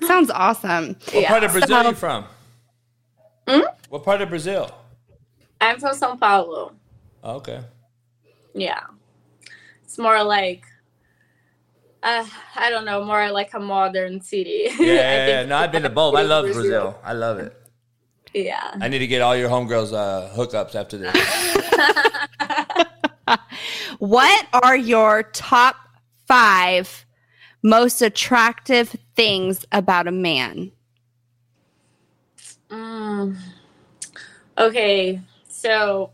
Sounds 0.06 0.30
awesome. 0.30 0.96
What 1.12 1.26
part 1.26 1.44
of 1.44 1.52
Brazil 1.52 1.68
So- 1.68 1.74
are 1.76 1.84
you 1.88 1.94
from? 1.94 2.24
What 3.90 4.04
part 4.04 4.22
of 4.22 4.28
Brazil? 4.30 4.70
I'm 5.60 5.78
from 5.78 5.94
São 5.94 6.18
Paulo. 6.18 6.72
Oh, 7.22 7.36
okay. 7.36 7.60
Yeah. 8.54 8.80
It's 9.84 9.98
more 9.98 10.22
like 10.24 10.64
uh, 12.02 12.26
I 12.56 12.70
don't 12.70 12.84
know, 12.84 13.04
more 13.04 13.30
like 13.30 13.54
a 13.54 13.60
modern 13.60 14.20
city. 14.20 14.68
Yeah, 14.80 14.86
yeah, 14.86 15.26
yeah. 15.28 15.44
No, 15.44 15.56
I've 15.56 15.70
been 15.70 15.82
to 15.84 15.90
both. 15.90 16.16
I 16.16 16.22
love 16.34 16.44
Brazil. 16.46 16.62
Brazil. 16.62 16.98
I 17.04 17.12
love 17.12 17.38
it. 17.38 17.54
Yeah. 18.34 18.76
I 18.80 18.88
need 18.88 19.00
to 19.00 19.06
get 19.06 19.22
all 19.22 19.36
your 19.36 19.48
homegirls 19.48 19.92
uh, 19.92 20.34
hookups 20.34 20.74
after 20.74 20.98
this. 20.98 21.14
What 24.02 24.48
are 24.52 24.76
your 24.76 25.22
top 25.22 25.76
five 26.26 27.06
most 27.62 28.02
attractive 28.02 28.96
things 29.14 29.64
about 29.70 30.08
a 30.08 30.10
man? 30.10 30.72
Mm. 32.68 33.36
Okay, 34.58 35.20
so 35.48 36.10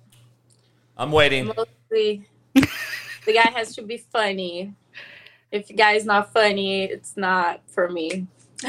I'm 0.98 1.12
waiting. 1.12 1.46
mostly 1.46 2.28
the 2.54 3.32
guy 3.32 3.50
has 3.54 3.74
to 3.76 3.82
be 3.82 3.96
funny. 3.96 4.74
If 5.50 5.68
the 5.68 5.72
guy 5.74 5.92
is 5.92 6.04
not 6.04 6.30
funny, 6.30 6.84
it's 6.84 7.16
not 7.16 7.62
for 7.68 7.88
me. 7.88 8.26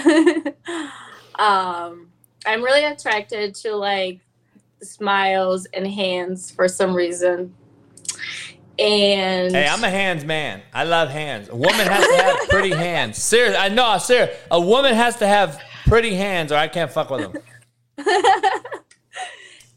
um, 1.38 2.09
I'm 2.46 2.64
really 2.64 2.86
attracted 2.86 3.56
to 3.56 3.76
like 3.76 4.20
smiles 4.82 5.66
and 5.74 5.86
hands 5.88 6.52
for 6.52 6.68
some 6.68 6.94
reason. 6.94 7.54
And 8.78 9.54
Hey, 9.54 9.68
I'm 9.68 9.84
a 9.84 9.90
hands 9.90 10.24
man. 10.24 10.62
I 10.74 10.86
love 10.86 11.10
hands. 11.10 11.50
A 11.50 11.56
woman 11.56 11.86
has 11.86 12.08
to 12.08 12.24
have 12.24 12.38
pretty 12.50 12.74
hands. 12.74 13.18
Serious. 13.22 13.56
I 13.58 13.68
know. 13.68 13.98
Serious. 13.98 14.38
A 14.52 14.60
woman 14.62 14.94
has 14.96 15.18
to 15.18 15.28
have 15.28 15.62
pretty 15.86 16.16
hands, 16.16 16.52
or 16.52 16.56
I 16.56 16.70
can't 16.70 16.92
fuck 16.92 17.10
with 17.10 17.34
them. 17.98 18.06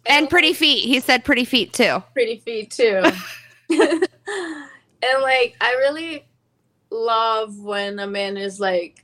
And 0.06 0.28
pretty 0.28 0.52
feet. 0.52 0.84
He 0.84 1.00
said 1.00 1.24
pretty 1.24 1.44
feet 1.44 1.72
too. 1.72 2.02
pretty 2.12 2.38
feet 2.38 2.70
too. 2.70 3.02
and 3.70 5.22
like 5.22 5.56
I 5.60 5.74
really 5.78 6.26
love 6.90 7.58
when 7.60 7.98
a 7.98 8.06
man 8.06 8.36
is 8.36 8.58
like 8.58 9.01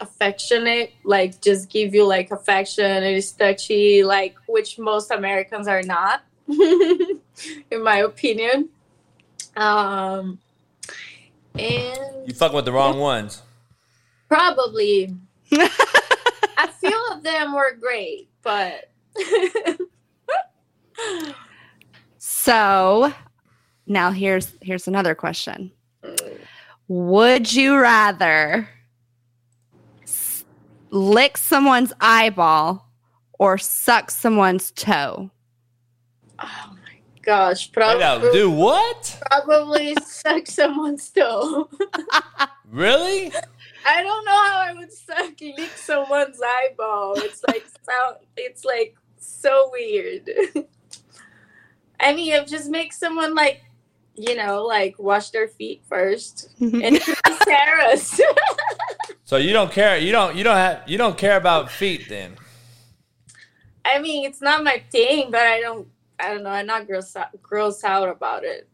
affectionate, 0.00 0.92
like 1.04 1.40
just 1.40 1.68
give 1.70 1.94
you 1.94 2.06
like 2.06 2.30
affection 2.30 2.84
and 2.84 3.04
is 3.04 3.30
touchy, 3.32 4.02
like 4.04 4.34
which 4.48 4.78
most 4.78 5.10
Americans 5.10 5.68
are 5.68 5.82
not, 5.82 6.22
in 6.48 7.82
my 7.82 7.98
opinion. 7.98 8.68
Um 9.56 10.38
and 11.58 12.26
You 12.26 12.34
fucking 12.34 12.56
with 12.56 12.64
the 12.64 12.72
wrong 12.72 12.98
ones. 12.98 13.42
probably 14.28 15.14
a 15.52 16.68
few 16.80 17.06
of 17.12 17.22
them 17.22 17.52
were 17.54 17.72
great, 17.80 18.28
but 18.42 18.90
So 22.18 23.12
now 23.86 24.10
here's 24.10 24.52
here's 24.62 24.86
another 24.88 25.14
question. 25.14 25.72
Would 26.88 27.52
you 27.52 27.76
rather 27.78 28.68
s- 28.68 28.68
lick 30.90 31.36
someone's 31.36 31.92
eyeball 32.00 32.88
or 33.38 33.58
suck 33.58 34.10
someone's 34.10 34.70
toe? 34.72 35.30
oh 36.38 36.70
my 36.70 37.00
gosh, 37.22 37.70
probably 37.72 38.00
now, 38.00 38.18
do 38.32 38.50
what? 38.50 39.20
probably 39.30 39.94
suck 40.04 40.46
someone's 40.46 41.10
toe. 41.10 41.68
Really? 42.70 43.32
I 43.84 44.02
don't 44.02 44.24
know 44.24 44.30
how 44.30 44.64
I 44.68 44.74
would 44.74 44.92
suck 44.92 45.40
lick 45.40 45.70
someone's 45.76 46.40
eyeball. 46.40 47.14
It's 47.18 47.42
like 47.48 47.64
sound. 47.82 48.16
It's 48.36 48.64
like 48.64 48.96
so 49.18 49.70
weird. 49.72 50.30
I 52.00 52.14
mean, 52.14 52.32
it 52.32 52.46
just 52.46 52.70
makes 52.70 52.96
someone 52.98 53.34
like, 53.34 53.62
you 54.20 54.36
know, 54.36 54.64
like 54.64 54.98
wash 54.98 55.30
their 55.30 55.48
feet 55.48 55.82
first, 55.88 56.50
mm-hmm. 56.60 56.82
and 56.82 56.96
it 56.96 57.04
could 57.04 57.18
be 57.24 57.32
Sara's. 57.44 58.20
So 59.30 59.36
you 59.36 59.52
don't 59.52 59.70
care? 59.70 59.96
You 59.96 60.10
don't? 60.10 60.34
You 60.34 60.42
don't 60.42 60.56
have? 60.56 60.82
You 60.88 60.98
don't 60.98 61.16
care 61.16 61.36
about 61.36 61.70
feet 61.70 62.08
then? 62.08 62.34
I 63.84 64.00
mean, 64.00 64.26
it's 64.26 64.40
not 64.42 64.64
my 64.64 64.82
thing, 64.90 65.30
but 65.30 65.42
I 65.42 65.60
don't. 65.60 65.86
I 66.18 66.34
don't 66.34 66.42
know. 66.42 66.50
I'm 66.50 66.66
not 66.66 66.88
gross 66.88 67.14
out, 67.14 67.40
gross 67.40 67.84
out 67.84 68.08
about 68.08 68.42
it. 68.42 68.68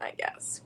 I 0.00 0.12
guess. 0.12 0.62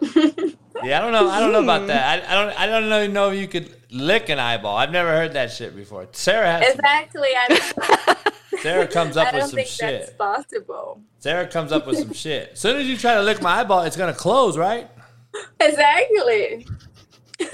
Yeah, 0.82 0.98
I 0.98 1.02
don't 1.02 1.12
know. 1.12 1.28
I 1.28 1.40
don't 1.40 1.52
know 1.52 1.62
about 1.62 1.82
hmm. 1.82 1.86
that. 1.88 2.28
I, 2.28 2.32
I 2.32 2.44
don't. 2.44 2.60
I 2.60 2.66
don't 2.66 2.88
know. 2.88 3.06
Know 3.06 3.30
if 3.30 3.38
you 3.38 3.46
could 3.46 3.74
lick 3.90 4.28
an 4.28 4.38
eyeball. 4.38 4.76
I've 4.76 4.90
never 4.90 5.10
heard 5.10 5.34
that 5.34 5.52
shit 5.52 5.76
before. 5.76 6.08
Sara 6.12 6.46
has. 6.46 6.66
some- 6.66 6.74
Exactly. 6.74 7.28
I 7.36 7.48
don't, 7.48 8.18
Sara 8.62 8.86
comes 8.86 9.16
up 9.16 9.32
with 9.32 9.40
don't 9.40 9.50
some 9.50 9.56
think 9.56 9.68
that's 9.68 10.06
shit. 10.08 10.18
possible. 10.18 11.00
Sara 11.18 11.46
comes 11.46 11.70
up 11.70 11.86
with 11.86 11.98
some 11.98 12.12
shit. 12.12 12.50
As 12.52 12.60
soon 12.60 12.76
as 12.76 12.86
you 12.86 12.96
try 12.96 13.14
to 13.14 13.22
lick 13.22 13.40
my 13.40 13.60
eyeball, 13.60 13.82
it's 13.82 13.96
gonna 13.96 14.14
close, 14.14 14.58
right? 14.58 14.90
Exactly. 15.60 16.66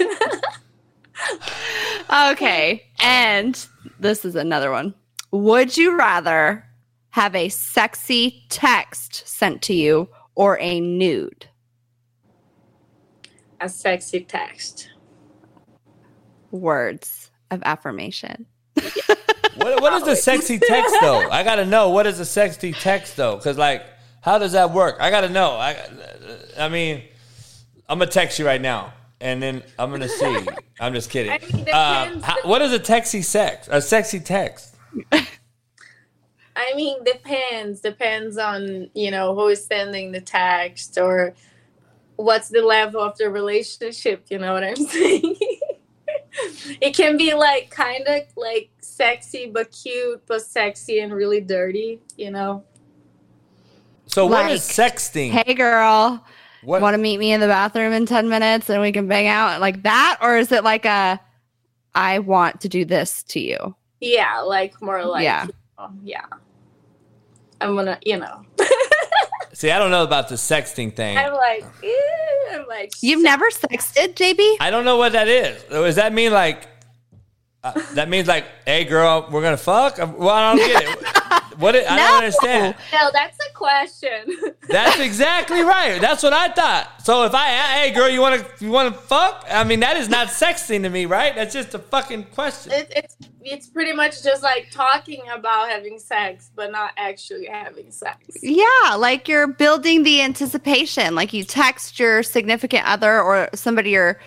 Okay. 2.11 2.83
And 3.01 3.67
this 3.99 4.25
is 4.25 4.35
another 4.35 4.71
one. 4.71 4.93
Would 5.31 5.77
you 5.77 5.97
rather 5.97 6.65
have 7.11 7.35
a 7.35 7.49
sexy 7.49 8.43
text 8.49 9.27
sent 9.27 9.61
to 9.63 9.73
you 9.73 10.09
or 10.35 10.59
a 10.59 10.79
nude? 10.79 11.47
A 13.61 13.69
sexy 13.69 14.21
text. 14.21 14.89
Words 16.49 17.29
of 17.51 17.61
affirmation. 17.63 18.47
What, 19.55 19.81
what 19.81 19.93
is 19.93 20.03
the 20.03 20.15
sexy 20.15 20.57
text 20.57 20.95
though? 21.01 21.29
I 21.29 21.43
gotta 21.43 21.65
know 21.65 21.89
what 21.89 22.07
is 22.07 22.19
a 22.19 22.25
sexy 22.25 22.71
text 22.71 23.15
though, 23.17 23.35
because 23.35 23.57
like, 23.57 23.83
how 24.21 24.39
does 24.39 24.53
that 24.53 24.71
work? 24.71 24.97
I 24.99 25.11
gotta 25.11 25.29
know. 25.29 25.51
I, 25.51 25.77
I 26.57 26.69
mean, 26.69 27.03
I'm 27.87 27.99
gonna 27.99 28.09
text 28.09 28.39
you 28.39 28.45
right 28.45 28.61
now, 28.61 28.93
and 29.19 29.43
then 29.43 29.61
I'm 29.77 29.91
gonna 29.91 30.09
see. 30.09 30.47
I'm 30.79 30.93
just 30.93 31.11
kidding. 31.11 31.33
I 31.33 31.39
mean, 31.53 31.69
Uh, 31.69 32.19
how, 32.21 32.37
what 32.43 32.61
is 32.63 32.71
a 32.71 32.83
sexy 32.83 33.21
sex? 33.21 33.67
A 33.69 33.81
sexy 33.81 34.19
text? 34.19 34.75
I 35.11 36.73
mean, 36.75 37.03
depends. 37.03 37.81
Depends 37.81 38.37
on 38.37 38.89
you 38.95 39.11
know 39.11 39.35
who 39.35 39.49
is 39.49 39.63
sending 39.63 40.13
the 40.13 40.21
text 40.21 40.97
or 40.97 41.35
what's 42.21 42.49
the 42.49 42.61
level 42.61 43.01
of 43.01 43.17
the 43.17 43.29
relationship. 43.29 44.25
You 44.29 44.39
know 44.39 44.53
what 44.53 44.63
I'm 44.63 44.75
saying? 44.87 45.35
it 46.79 46.95
can 46.95 47.17
be 47.17 47.33
like 47.33 47.69
kind 47.69 48.07
of 48.07 48.23
like 48.35 48.69
sexy 48.81 49.51
but 49.53 49.71
cute, 49.71 50.21
but 50.27 50.41
sexy 50.41 50.99
and 50.99 51.13
really 51.13 51.41
dirty. 51.41 52.01
You 52.17 52.31
know? 52.31 52.63
So 54.07 54.25
what 54.25 54.51
is 54.51 54.61
sexting? 54.61 55.31
Hey, 55.31 55.53
girl, 55.53 56.23
what? 56.63 56.81
want 56.81 56.95
to 56.95 56.97
meet 56.97 57.17
me 57.17 57.31
in 57.31 57.39
the 57.39 57.47
bathroom 57.47 57.93
in 57.93 58.05
10 58.05 58.27
minutes 58.27 58.69
and 58.69 58.81
we 58.81 58.91
can 58.91 59.07
bang 59.07 59.27
out 59.27 59.61
like 59.61 59.83
that? 59.83 60.17
Or 60.21 60.37
is 60.37 60.51
it 60.51 60.63
like 60.63 60.85
a, 60.85 61.19
I 61.95 62.19
want 62.19 62.61
to 62.61 62.69
do 62.69 62.83
this 62.83 63.23
to 63.23 63.39
you? 63.39 63.75
Yeah, 64.01 64.39
like 64.39 64.81
more 64.81 65.05
like 65.05 65.23
Yeah. 65.23 65.47
oh, 65.77 65.91
yeah. 66.03 66.25
I'm 67.61 67.75
gonna, 67.75 67.99
you 68.03 68.17
know, 68.17 68.43
See, 69.53 69.69
I 69.69 69.79
don't 69.79 69.91
know 69.91 70.03
about 70.03 70.29
the 70.29 70.35
sexting 70.35 70.95
thing. 70.95 71.17
I'm 71.17 71.33
like, 71.33 71.65
I'm 72.51 72.67
like, 72.67 72.91
You've 73.01 73.21
never 73.23 73.49
sexted, 73.49 74.13
JB? 74.15 74.57
I 74.59 74.69
don't 74.71 74.85
know 74.85 74.97
what 74.97 75.11
that 75.13 75.27
is. 75.27 75.61
Does 75.63 75.95
that 75.95 76.13
mean 76.13 76.31
like? 76.31 76.67
Uh, 77.63 77.73
that 77.93 78.09
means 78.09 78.27
like, 78.27 78.45
hey, 78.65 78.85
girl, 78.85 79.27
we're 79.29 79.41
gonna 79.43 79.55
fuck. 79.57 79.97
Well, 79.97 80.29
I 80.29 80.55
don't 80.55 80.67
get 80.67 80.83
it. 80.83 81.05
What? 81.61 81.75
It, 81.75 81.89
I 81.89 81.95
No. 81.95 82.07
don't 82.07 82.17
understand. 82.17 82.75
no, 82.91 83.09
that's 83.13 83.37
a 83.49 83.53
question. 83.53 84.37
That's 84.69 84.99
exactly 85.01 85.61
right. 85.63 85.99
That's 85.99 86.23
what 86.23 86.31
I 86.33 86.47
thought. 86.49 87.03
So 87.03 87.23
if 87.25 87.33
I, 87.33 87.47
hey, 87.49 87.91
girl, 87.93 88.07
you 88.07 88.21
wanna 88.21 88.45
you 88.59 88.71
wanna 88.71 88.91
fuck? 88.93 89.45
I 89.49 89.63
mean, 89.65 89.81
that 89.81 89.97
is 89.97 90.07
not 90.07 90.27
sexting 90.29 90.83
to 90.83 90.89
me, 90.89 91.05
right? 91.05 91.35
That's 91.35 91.53
just 91.53 91.73
a 91.73 91.79
fucking 91.79 92.25
question. 92.25 92.71
it, 92.71 92.91
it's 92.95 93.17
it's 93.41 93.67
pretty 93.67 93.91
much 93.91 94.23
just 94.23 94.43
like 94.43 94.69
talking 94.71 95.21
about 95.33 95.69
having 95.69 95.99
sex, 95.99 96.51
but 96.55 96.71
not 96.71 96.91
actually 96.95 97.47
having 97.47 97.91
sex. 97.91 98.17
Yeah, 98.41 98.95
like 98.97 99.27
you're 99.27 99.47
building 99.47 100.03
the 100.03 100.21
anticipation. 100.21 101.15
Like 101.15 101.33
you 101.33 101.43
text 101.43 101.99
your 101.99 102.23
significant 102.23 102.87
other 102.87 103.21
or 103.21 103.49
somebody 103.53 103.89
you're 103.91 104.19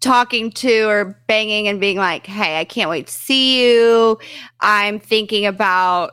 talking 0.00 0.50
to 0.52 0.82
or 0.88 1.18
banging 1.28 1.66
and 1.66 1.80
being 1.80 1.96
like, 1.96 2.26
hey, 2.26 2.60
I 2.60 2.64
can't 2.64 2.90
wait 2.90 3.06
to 3.06 3.12
see 3.12 3.64
you. 3.64 4.18
I'm 4.60 4.98
thinking 5.00 5.46
about. 5.46 6.12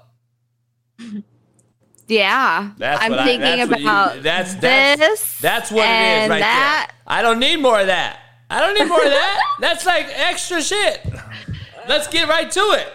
Yeah, 2.07 2.71
That's 2.77 3.01
I'm 3.03 3.11
what 3.11 3.19
I- 3.21 3.25
thinking 3.25 3.41
that's 3.57 3.71
what 3.71 3.79
you- 3.79 3.85
about 3.87 4.23
that's- 4.23 4.53
that's- 4.55 4.99
this. 4.99 5.37
That's 5.39 5.71
what 5.71 5.85
it 5.87 6.23
is 6.23 6.29
right 6.29 6.39
that. 6.39 6.87
there. 6.89 6.95
I 7.07 7.21
don't 7.23 7.39
need 7.39 7.57
more 7.57 7.79
of 7.79 7.87
that. 7.87 8.19
I 8.49 8.59
don't 8.61 8.75
need 8.77 8.87
more 8.87 9.03
of 9.03 9.09
that. 9.09 9.41
That's 9.59 9.87
like 9.87 10.05
extra 10.13 10.61
shit. 10.61 11.01
Let's 11.87 12.07
get 12.07 12.29
right 12.29 12.49
to 12.51 12.59
it. 12.59 12.87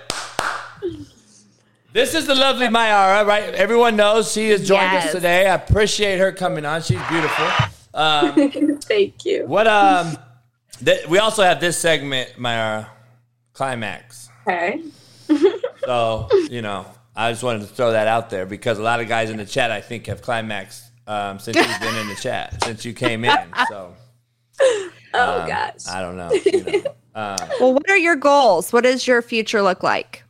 This 1.92 2.14
is 2.14 2.28
the 2.28 2.36
lovely 2.36 2.68
Mayara, 2.68 3.26
right? 3.26 3.52
Everyone 3.54 3.96
knows 3.96 4.30
she 4.32 4.50
has 4.50 4.66
joined 4.66 4.94
us 4.96 5.10
today. 5.10 5.48
I 5.48 5.54
appreciate 5.56 6.18
her 6.18 6.30
coming 6.30 6.64
on. 6.64 6.82
She's 6.82 7.02
beautiful. 7.08 7.46
Um, 7.92 8.78
Thank 8.82 9.24
you. 9.24 9.44
what 9.46 9.66
um, 9.66 10.16
th- 10.84 11.08
we 11.08 11.18
also 11.18 11.42
have 11.42 11.60
this 11.60 11.76
segment, 11.76 12.34
Mayara, 12.38 12.86
climax. 13.52 14.28
Okay. 14.46 14.82
So 15.28 15.38
So, 15.84 16.28
you 16.48 16.62
know, 16.62 16.86
I 17.16 17.30
just 17.32 17.42
wanted 17.42 17.60
to 17.60 17.66
throw 17.66 17.92
that 17.92 18.06
out 18.06 18.30
there 18.30 18.46
because 18.46 18.78
a 18.78 18.82
lot 18.82 19.00
of 19.00 19.08
guys 19.08 19.30
in 19.30 19.36
the 19.36 19.46
chat, 19.46 19.70
I 19.70 19.80
think, 19.80 20.06
have 20.06 20.22
climaxed 20.22 20.84
um, 21.06 21.38
since 21.38 21.56
you've 21.56 21.80
been 21.80 21.96
in 21.96 22.08
the 22.08 22.14
chat, 22.14 22.62
since 22.64 22.84
you 22.84 22.92
came 22.92 23.24
in. 23.24 23.38
So, 23.68 23.94
Oh 25.12 25.40
um, 25.40 25.48
gosh. 25.48 25.86
I 25.88 26.00
don't 26.00 26.16
know. 26.16 26.32
You 26.32 26.64
know. 26.64 26.94
Uh, 27.12 27.36
Well, 27.58 27.72
what 27.74 27.90
are 27.90 27.96
your 27.98 28.14
goals? 28.14 28.72
What 28.72 28.84
does 28.84 29.04
your 29.04 29.20
future 29.20 29.62
look 29.62 29.82
like? 29.82 30.22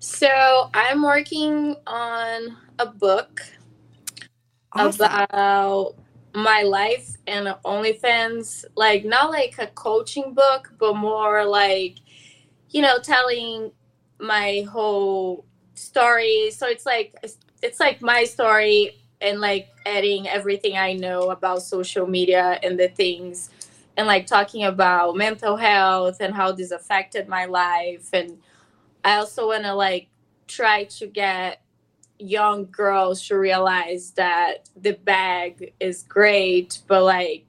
So 0.00 0.68
I'm 0.74 1.02
working 1.02 1.74
on 1.86 2.56
a 2.78 2.84
book 2.84 3.40
Awesome. 4.72 5.06
about 5.06 5.94
my 6.34 6.60
life 6.62 7.16
and 7.26 7.46
OnlyFans. 7.64 8.66
Like 8.76 9.06
not 9.06 9.30
like 9.30 9.54
a 9.58 9.68
coaching 9.68 10.34
book, 10.34 10.74
but 10.78 10.94
more 10.94 11.46
like, 11.46 11.96
you 12.68 12.82
know, 12.82 12.98
telling 12.98 13.72
my 14.20 14.66
whole 14.70 15.46
story. 15.78 16.50
So 16.50 16.66
it's 16.66 16.86
like 16.86 17.14
it's 17.62 17.80
like 17.80 18.02
my 18.02 18.24
story 18.24 18.96
and 19.20 19.40
like 19.40 19.68
adding 19.86 20.28
everything 20.28 20.76
I 20.76 20.92
know 20.92 21.30
about 21.30 21.62
social 21.62 22.06
media 22.06 22.58
and 22.62 22.78
the 22.78 22.88
things 22.88 23.50
and 23.96 24.06
like 24.06 24.26
talking 24.26 24.64
about 24.64 25.16
mental 25.16 25.56
health 25.56 26.18
and 26.20 26.34
how 26.34 26.52
this 26.52 26.70
affected 26.70 27.28
my 27.28 27.46
life 27.46 28.10
and 28.12 28.38
I 29.04 29.16
also 29.16 29.48
want 29.48 29.64
to 29.64 29.74
like 29.74 30.08
try 30.46 30.84
to 30.84 31.06
get 31.06 31.62
young 32.18 32.68
girls 32.70 33.26
to 33.28 33.36
realize 33.38 34.12
that 34.12 34.68
the 34.76 34.92
bag 34.92 35.72
is 35.80 36.02
great, 36.02 36.80
but 36.86 37.04
like 37.04 37.44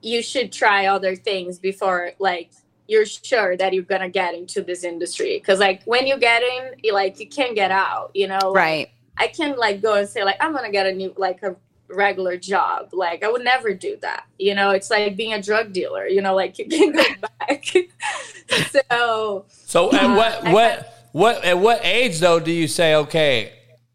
you 0.00 0.22
should 0.22 0.52
try 0.52 0.86
other 0.86 1.14
things 1.14 1.58
before 1.58 2.12
like 2.18 2.50
you're 2.88 3.06
sure 3.06 3.56
that 3.56 3.72
you're 3.72 3.82
gonna 3.84 4.08
get 4.08 4.34
into 4.34 4.62
this 4.62 4.84
industry. 4.84 5.38
Because 5.38 5.60
like 5.60 5.82
when 5.84 6.06
you 6.06 6.18
get 6.18 6.42
in, 6.42 6.74
you 6.82 6.92
like 6.92 7.18
you 7.20 7.28
can't 7.28 7.54
get 7.54 7.70
out. 7.70 8.10
You 8.14 8.28
know, 8.28 8.52
right. 8.52 8.90
I 9.16 9.28
can't 9.28 9.58
like 9.58 9.82
go 9.82 9.94
and 9.94 10.08
say 10.08 10.24
like 10.24 10.36
I'm 10.40 10.52
gonna 10.52 10.70
get 10.70 10.86
a 10.86 10.92
new 10.92 11.14
like 11.16 11.42
a 11.42 11.56
regular 11.88 12.36
job. 12.36 12.90
Like 12.92 13.22
I 13.22 13.30
would 13.30 13.44
never 13.44 13.74
do 13.74 13.96
that. 14.02 14.26
You 14.38 14.54
know, 14.54 14.70
it's 14.70 14.90
like 14.90 15.16
being 15.16 15.32
a 15.32 15.42
drug 15.42 15.72
dealer. 15.72 16.06
You 16.06 16.22
know, 16.22 16.34
like 16.34 16.58
you 16.58 16.66
can't 16.66 16.94
go 16.94 17.28
back. 17.38 17.64
so 18.90 19.44
so 19.48 19.92
at 19.92 20.04
uh, 20.04 20.14
what 20.14 20.52
what 20.52 21.08
what 21.12 21.44
at 21.44 21.58
what 21.58 21.80
age 21.84 22.20
though 22.20 22.40
do 22.40 22.50
you 22.50 22.68
say 22.68 22.94
okay? 22.94 23.52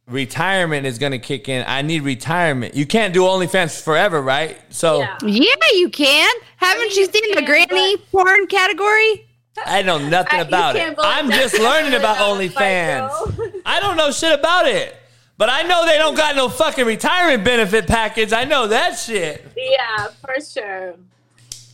Retirement 0.08 0.86
is 0.86 0.98
going 0.98 1.12
to 1.12 1.20
kick 1.20 1.50
in. 1.50 1.66
I 1.68 1.82
need 1.82 2.04
retirement. 2.04 2.76
You 2.76 2.86
can't 2.86 3.14
do 3.14 3.24
OnlyFans 3.24 3.82
forever, 3.82 4.22
right? 4.22 4.58
So 4.70 5.00
yeah. 5.00 5.18
Yeah, 5.22 5.54
you 5.74 5.90
can. 5.90 6.34
Haven't 6.56 6.82
mean, 6.82 6.92
you 6.92 7.02
you 7.02 7.12
seen 7.12 7.30
the 7.32 7.42
can, 7.42 7.46
granny 7.46 7.98
porn 7.98 8.48
category? 8.48 9.28
I 9.66 9.82
know 9.82 9.98
nothing 9.98 10.40
I- 10.40 10.44
about 10.44 10.76
it. 10.78 10.96
I'm 10.98 11.30
just 11.30 11.60
learning 11.60 11.94
about 11.94 12.18
really 12.20 12.48
OnlyFans. 12.50 13.62
I 13.66 13.82
don't 13.82 13.98
know 13.98 14.12
shit 14.12 14.38
about 14.40 14.68
it. 14.68 14.96
But 15.38 15.50
I 15.50 15.62
know 15.64 15.86
they 15.86 15.98
don't 15.98 16.16
got 16.16 16.36
no 16.36 16.50
fucking 16.50 16.86
retirement 16.86 17.44
benefit 17.44 17.86
package. 17.86 18.34
I 18.34 18.44
know 18.46 18.68
that 18.68 18.98
shit. 18.98 19.46
Yeah, 19.56 20.08
for 20.22 20.36
sure. 20.42 20.96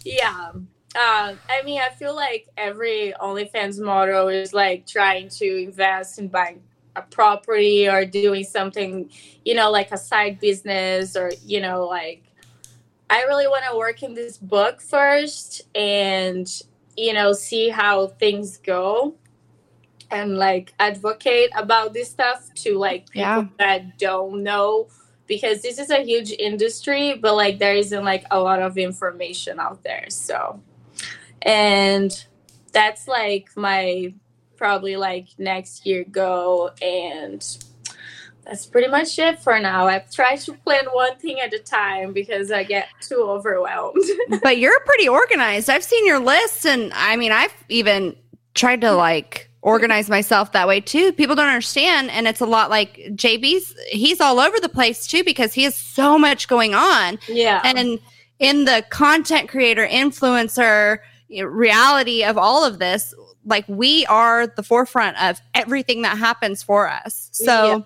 Yeah. 0.04 0.52
Uh, 0.96 1.36
I 1.50 1.62
mean, 1.64 1.80
I 1.80 1.90
feel 1.90 2.16
like 2.16 2.48
every 2.58 3.14
OnlyFans 3.22 3.80
model 3.80 4.28
is 4.28 4.54
like 4.54 4.86
trying 4.86 5.30
to 5.30 5.64
invest 5.64 6.20
in 6.20 6.28
buying 6.28 6.62
a 6.96 7.02
property 7.02 7.88
or 7.90 8.06
doing 8.06 8.44
something, 8.44 9.10
you 9.46 9.56
know, 9.56 9.72
like 9.72 9.92
a 9.92 9.98
side 9.98 10.40
business 10.40 11.16
or, 11.16 11.32
you 11.46 11.62
know, 11.62 11.86
like 11.88 12.24
I 13.10 13.24
really 13.24 13.48
want 13.48 13.64
to 13.70 13.78
work 13.78 14.04
in 14.04 14.14
this 14.14 14.38
book 14.38 14.82
first 14.82 15.62
and, 15.76 16.48
you 16.98 17.14
know, 17.14 17.34
see 17.34 17.70
how 17.70 18.08
things 18.08 18.58
go 18.58 19.16
and 20.12 20.38
like 20.38 20.74
advocate 20.80 21.50
about 21.56 21.94
this 21.94 22.10
stuff 22.10 22.54
to 22.56 22.78
like 22.78 23.10
people 23.10 23.22
Yeah. 23.22 23.46
that 23.58 23.98
don't 23.98 24.44
know 24.44 24.88
because 25.26 25.62
this 25.62 25.80
is 25.80 25.90
a 25.90 26.04
huge 26.04 26.32
industry 26.32 27.16
but 27.16 27.36
like 27.36 27.58
there 27.58 27.74
isn't 27.74 28.04
like 28.04 28.24
a 28.30 28.40
lot 28.40 28.62
of 28.62 28.78
information 28.78 29.60
out 29.60 29.82
there 29.84 30.06
so 30.10 30.62
and 31.42 32.26
that's 32.72 33.08
like 33.08 33.50
my 33.56 34.14
probably 34.58 34.96
like 34.96 35.28
next 35.38 35.86
year 35.86 36.06
go 36.10 36.72
and 36.82 37.66
that's 38.46 38.66
pretty 38.66 38.90
much 38.90 39.18
it 39.20 39.40
for 39.40 39.58
now 39.60 39.88
i've 39.88 40.10
tried 40.12 40.38
to 40.38 40.54
plan 40.54 40.86
one 40.92 41.16
thing 41.18 41.40
at 41.40 41.54
a 41.54 41.60
time 41.60 42.14
because 42.14 42.52
i 42.52 42.64
get 42.64 42.88
too 43.02 43.22
overwhelmed 43.22 44.04
but 44.44 44.58
you're 44.58 44.80
pretty 44.82 45.08
organized. 45.08 45.70
I've 45.70 45.84
seen 45.84 46.06
your 46.06 46.20
list, 46.20 46.66
and 46.66 46.92
I 46.94 47.16
mean, 47.16 47.32
I've 47.32 47.54
even 47.70 48.16
tried 48.54 48.82
to 48.82 48.92
like 48.92 49.50
organize 49.62 50.10
myself 50.10 50.52
that 50.52 50.68
way 50.68 50.82
too. 50.82 51.14
People 51.14 51.36
don't 51.36 51.48
understand, 51.48 52.12
and 52.12 52.28
it's 52.28 52.42
a 52.42 52.46
lot 52.46 52.70
like 52.70 52.98
JB's. 53.12 53.76
He's 53.90 54.20
all 54.20 54.40
over 54.40 54.60
the 54.60 54.70
place 54.70 55.08
too 55.08 55.24
because 55.24 55.54
he 55.54 55.64
has 55.64 55.76
so 55.76 56.18
much 56.18 56.48
going 56.48 56.74
on, 56.74 57.20
yeah 57.28 57.62
and 57.64 58.00
in 58.40 58.66
the 58.66 58.84
content 58.90 59.50
creator, 59.50 59.88
influencer 59.88 61.00
reality 61.30 62.24
of 62.24 62.38
all 62.38 62.64
of 62.66 62.80
this, 62.80 63.14
like 63.46 63.66
we 63.68 64.06
are 64.08 64.48
the 64.48 64.64
forefront 64.64 65.22
of 65.22 65.40
everything 65.54 66.02
that 66.04 66.18
happens 66.18 66.64
for 66.64 66.90
us. 66.90 67.30
So. 67.32 67.66
Yeah. 67.66 67.80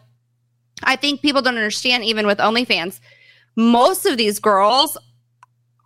I 0.83 0.95
think 0.95 1.23
people 1.23 1.41
don't 1.41 1.55
understand, 1.55 2.03
even 2.03 2.27
with 2.27 2.37
OnlyFans, 2.37 2.99
most 3.55 4.05
of 4.05 4.15
these 4.15 4.37
girls 4.37 4.95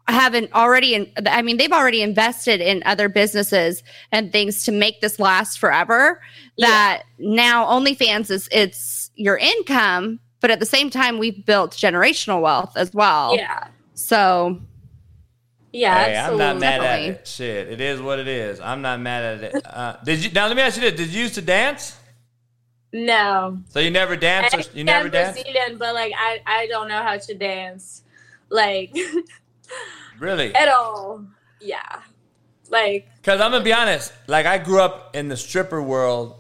haven't 0.09 0.51
already, 0.51 0.95
in, 0.95 1.09
I 1.25 1.41
mean, 1.41 1.55
they've 1.55 1.71
already 1.71 2.01
invested 2.01 2.59
in 2.59 2.83
other 2.85 3.07
businesses 3.07 3.83
and 4.11 4.33
things 4.33 4.65
to 4.65 4.71
make 4.73 4.99
this 4.99 5.17
last 5.17 5.59
forever. 5.59 6.21
Yeah. 6.57 6.67
That 6.67 7.03
now 7.19 7.65
OnlyFans 7.67 8.29
is 8.29 8.49
it's 8.51 9.11
your 9.15 9.37
income, 9.37 10.19
but 10.41 10.51
at 10.51 10.59
the 10.59 10.65
same 10.65 10.89
time, 10.89 11.19
we've 11.19 11.45
built 11.45 11.71
generational 11.71 12.41
wealth 12.41 12.75
as 12.75 12.93
well. 12.93 13.37
yeah 13.37 13.69
So 13.93 14.59
yeah 15.71 16.05
hey, 16.05 16.17
I'm 16.17 16.37
not 16.37 16.59
mad 16.59 16.81
at 16.81 16.99
it. 17.01 17.27
Shit, 17.27 17.69
it 17.69 17.81
is 17.81 18.01
what 18.01 18.19
it 18.19 18.27
is. 18.27 18.59
I'm 18.59 18.81
not 18.81 18.99
mad 18.99 19.23
at 19.23 19.43
it. 19.43 19.65
Uh, 19.65 19.95
did 20.03 20.23
you 20.23 20.31
now? 20.31 20.47
Let 20.47 20.55
me 20.55 20.63
ask 20.63 20.75
you 20.77 20.89
this: 20.89 20.99
Did 20.99 21.13
you 21.13 21.21
used 21.23 21.35
to 21.35 21.41
dance? 21.41 21.97
no 22.93 23.61
So 23.69 23.79
you 23.79 23.89
never 23.89 24.15
danced? 24.17 24.53
Or, 24.53 24.77
you 24.77 24.83
never 24.83 25.05
am 25.05 25.11
danced? 25.11 25.43
Brazilian, 25.43 25.77
but 25.77 25.93
like 25.93 26.13
I, 26.17 26.41
I 26.45 26.67
don't 26.67 26.87
know 26.87 27.01
how 27.01 27.17
to 27.17 27.33
dance, 27.33 28.03
like 28.49 28.95
Really? 30.19 30.53
at 30.53 30.67
all. 30.67 31.25
Yeah, 31.59 32.01
like 32.69 33.07
Because 33.17 33.39
I'm 33.39 33.51
gonna 33.51 33.63
be 33.63 33.73
honest. 33.73 34.13
Like 34.27 34.45
I 34.45 34.57
grew 34.57 34.81
up 34.81 35.15
in 35.15 35.29
the 35.29 35.37
stripper 35.37 35.81
world. 35.81 36.35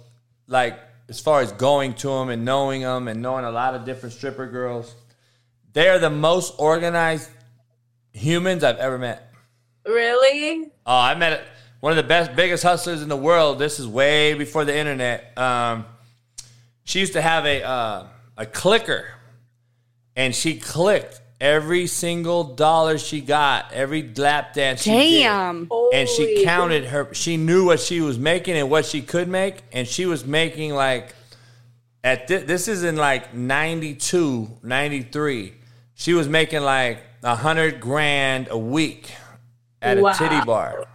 Like 0.47 0.79
as 1.07 1.19
far 1.19 1.41
as 1.41 1.51
going 1.53 1.93
to 1.93 2.07
them 2.07 2.29
and 2.29 2.45
knowing 2.45 2.81
them 2.81 3.07
and 3.07 3.21
knowing 3.21 3.45
a 3.45 3.51
lot 3.51 3.75
of 3.75 3.85
different 3.85 4.13
stripper 4.13 4.47
girls, 4.47 4.95
they 5.73 5.89
are 5.89 5.99
the 5.99 6.09
most 6.09 6.55
organized 6.57 7.29
humans 8.13 8.63
I've 8.63 8.77
ever 8.77 8.97
met. 8.97 9.31
really. 9.85 10.69
Oh, 10.85 10.97
I 10.97 11.15
met 11.15 11.43
one 11.79 11.91
of 11.91 11.97
the 11.97 12.03
best, 12.03 12.35
biggest 12.35 12.63
hustlers 12.63 13.01
in 13.01 13.09
the 13.09 13.17
world. 13.17 13.59
This 13.59 13.79
is 13.79 13.87
way 13.87 14.33
before 14.33 14.65
the 14.65 14.75
internet. 14.75 15.37
Um, 15.37 15.85
she 16.83 16.99
used 16.99 17.13
to 17.13 17.21
have 17.21 17.45
a 17.45 17.63
uh, 17.63 18.07
a 18.37 18.45
clicker, 18.45 19.07
and 20.15 20.35
she 20.35 20.59
clicked 20.59 21.21
every 21.39 21.87
single 21.87 22.43
dollar 22.43 22.97
she 22.97 23.21
got, 23.21 23.71
every 23.73 24.13
lap 24.13 24.53
dance. 24.53 24.83
She 24.83 24.91
did. 24.91 25.23
damn. 25.23 25.69
And 25.93 26.07
she 26.07 26.43
counted 26.43 26.85
her. 26.85 27.13
She 27.13 27.37
knew 27.37 27.65
what 27.65 27.79
she 27.79 28.01
was 28.01 28.17
making 28.19 28.55
and 28.55 28.69
what 28.69 28.85
she 28.85 29.01
could 29.01 29.27
make, 29.27 29.61
and 29.71 29.87
she 29.87 30.05
was 30.05 30.25
making 30.25 30.73
like 30.73 31.15
at 32.03 32.27
thi- 32.27 32.37
this 32.37 32.67
is 32.67 32.83
in 32.83 32.95
like 32.95 33.33
92, 33.33 34.49
93. 34.63 35.53
She 35.95 36.13
was 36.13 36.27
making 36.27 36.61
like 36.61 36.99
a 37.23 37.35
hundred 37.35 37.79
grand 37.79 38.47
a 38.49 38.57
week 38.57 39.11
at 39.81 39.97
a 39.97 40.13
titty 40.17 40.41
bar. 40.45 40.85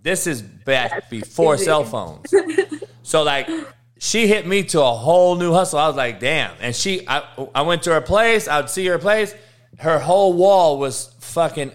This 0.00 0.26
is 0.26 0.42
back 0.42 1.10
before 1.10 1.54
crazy. 1.54 1.64
cell 1.64 1.84
phones. 1.84 2.32
so 3.02 3.22
like 3.22 3.48
she 3.98 4.28
hit 4.28 4.46
me 4.46 4.62
to 4.64 4.80
a 4.80 4.92
whole 4.92 5.36
new 5.36 5.52
hustle. 5.52 5.78
I 5.78 5.88
was 5.88 5.96
like, 5.96 6.20
damn. 6.20 6.52
And 6.60 6.74
she 6.74 7.06
I 7.06 7.24
I 7.54 7.62
went 7.62 7.82
to 7.84 7.92
her 7.92 8.00
place, 8.00 8.48
I 8.48 8.60
would 8.60 8.70
see 8.70 8.86
her 8.86 8.98
place. 8.98 9.34
Her 9.78 9.98
whole 9.98 10.32
wall 10.32 10.78
was 10.78 11.14
fucking 11.20 11.72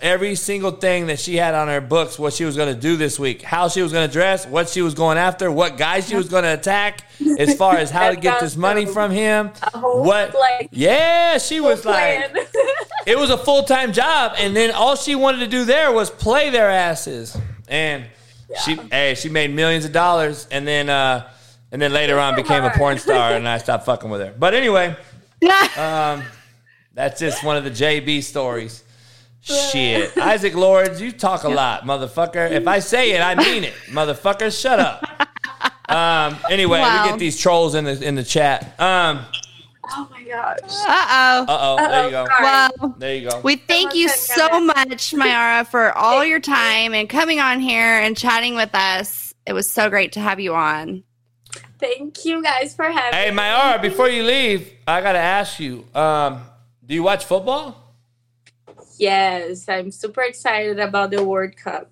every 0.00 0.34
single 0.34 0.70
thing 0.70 1.06
that 1.08 1.18
she 1.18 1.36
had 1.36 1.54
on 1.54 1.68
her 1.68 1.80
books, 1.80 2.18
what 2.18 2.32
she 2.32 2.44
was 2.44 2.56
gonna 2.56 2.74
do 2.74 2.96
this 2.96 3.18
week, 3.18 3.42
how 3.42 3.68
she 3.68 3.82
was 3.82 3.92
gonna 3.92 4.08
dress, 4.08 4.46
what 4.46 4.68
she 4.68 4.82
was 4.82 4.94
going 4.94 5.18
after, 5.18 5.50
what 5.50 5.76
guy 5.76 6.00
she 6.00 6.16
was 6.16 6.28
gonna 6.28 6.54
attack, 6.54 7.04
as 7.38 7.54
far 7.58 7.76
as 7.76 7.90
how 7.90 8.10
to 8.10 8.16
get 8.16 8.40
this 8.40 8.56
money 8.56 8.86
from 8.86 9.10
him. 9.10 9.48
What 9.74 10.34
like, 10.34 10.68
Yeah, 10.72 11.38
she 11.38 11.60
was 11.60 11.84
like 11.84 12.34
it 13.06 13.18
was 13.18 13.30
a 13.30 13.38
full 13.38 13.64
time 13.64 13.92
job, 13.92 14.34
and 14.38 14.56
then 14.56 14.70
all 14.70 14.96
she 14.96 15.14
wanted 15.14 15.40
to 15.40 15.46
do 15.46 15.64
there 15.64 15.92
was 15.92 16.10
play 16.10 16.50
their 16.50 16.70
asses. 16.70 17.36
And 17.68 18.04
she, 18.64 18.76
hey, 18.90 19.14
she 19.14 19.28
made 19.28 19.50
millions 19.52 19.84
of 19.84 19.92
dollars, 19.92 20.46
and 20.50 20.66
then, 20.66 20.88
uh, 20.88 21.28
and 21.72 21.80
then 21.80 21.92
later 21.92 22.18
on 22.18 22.36
became 22.36 22.64
a 22.64 22.70
porn 22.70 22.98
star, 22.98 23.32
and 23.32 23.48
I 23.48 23.58
stopped 23.58 23.84
fucking 23.86 24.08
with 24.08 24.20
her. 24.20 24.34
But 24.38 24.54
anyway, 24.54 24.96
um, 25.76 26.22
that's 26.92 27.20
just 27.20 27.42
one 27.42 27.56
of 27.56 27.64
the 27.64 27.70
JB 27.70 28.22
stories. 28.22 28.84
Shit, 29.44 30.16
Isaac 30.16 30.54
Lords, 30.54 31.00
you 31.00 31.12
talk 31.12 31.44
a 31.44 31.48
lot, 31.48 31.82
motherfucker. 31.84 32.50
If 32.50 32.66
I 32.66 32.78
say 32.78 33.12
it, 33.12 33.20
I 33.20 33.34
mean 33.34 33.64
it, 33.64 33.74
motherfucker. 33.88 34.50
Shut 34.58 34.80
up. 34.80 35.04
Um, 35.88 36.38
anyway, 36.50 36.80
Wow. 36.80 37.04
we 37.04 37.10
get 37.10 37.18
these 37.18 37.38
trolls 37.38 37.74
in 37.74 37.84
the 37.84 38.02
in 38.02 38.14
the 38.14 38.24
chat. 38.24 38.78
Um, 38.80 39.20
Oh 39.86 40.08
my 40.10 40.22
gosh. 40.24 40.60
Uh 40.62 40.64
oh. 40.66 41.44
uh 41.46 41.46
oh, 41.60 41.76
there 41.90 42.04
you 42.06 42.10
go. 42.10 42.24
sorry. 42.26 42.42
Well, 42.42 42.94
There 42.98 43.14
you 43.16 43.28
go. 43.28 43.40
we 43.42 43.56
thank 43.56 43.94
you 43.94 44.08
so 44.08 44.58
much, 44.60 45.12
Mayara, 45.12 45.66
for 45.66 45.92
all 45.92 46.24
your 46.24 46.40
time 46.40 46.94
and 46.94 47.06
coming 47.06 47.38
on 47.38 47.60
here 47.60 48.00
and 48.00 48.16
chatting 48.16 48.54
with 48.54 48.74
us. 48.74 49.34
It 49.46 49.52
was 49.52 49.70
so 49.70 49.90
great 49.90 50.12
to 50.12 50.20
have 50.20 50.40
you 50.40 50.54
on. 50.54 51.04
Thank 51.78 52.24
you 52.24 52.42
guys 52.42 52.74
for 52.74 52.86
having 52.86 53.12
Hey, 53.12 53.30
me. 53.30 53.36
Mayara, 53.36 53.82
before 53.82 54.08
you 54.08 54.22
leave, 54.22 54.72
I 54.88 55.02
gotta 55.02 55.18
ask 55.18 55.60
you. 55.60 55.84
Um, 55.94 56.40
do 56.86 56.94
you 56.94 57.02
watch 57.02 57.26
football? 57.26 57.83
Yes, 58.98 59.68
I'm 59.68 59.90
super 59.90 60.22
excited 60.22 60.78
about 60.78 61.10
the 61.10 61.22
World 61.24 61.56
Cup. 61.56 61.90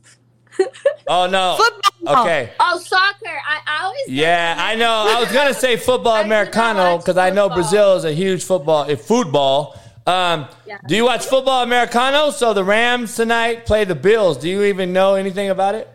Oh 1.08 1.26
no. 1.26 1.56
Football. 1.58 2.22
Okay. 2.22 2.52
Oh, 2.60 2.78
soccer. 2.78 3.26
I, 3.26 3.60
I 3.66 3.84
always 3.84 4.02
Yeah, 4.08 4.54
I 4.58 4.74
know. 4.76 5.06
I 5.08 5.18
was 5.18 5.32
gonna 5.32 5.54
say 5.54 5.76
football 5.88 6.12
I 6.12 6.22
do 6.22 6.28
not 6.28 6.34
americano 6.42 6.98
because 6.98 7.16
I 7.16 7.30
know. 7.30 7.48
Brazil 7.48 7.96
is 7.96 8.04
a 8.04 8.12
huge 8.12 8.44
football, 8.44 8.84
eh, 8.88 8.94
football. 8.96 9.78
Um, 10.06 10.46
Yeah. 10.66 10.78
Do 10.86 10.94
you 10.94 11.04
watch 11.04 11.24
football 11.26 11.62
americano? 11.62 12.30
So 12.30 12.52
the 12.54 12.62
Rams 12.64 13.16
tonight 13.16 13.64
play 13.66 13.84
the 13.84 13.94
Bills. 13.94 14.36
Do 14.36 14.48
you 14.48 14.62
even 14.64 14.92
know 14.92 15.14
anything 15.14 15.48
about 15.50 15.74
it? 15.74 15.88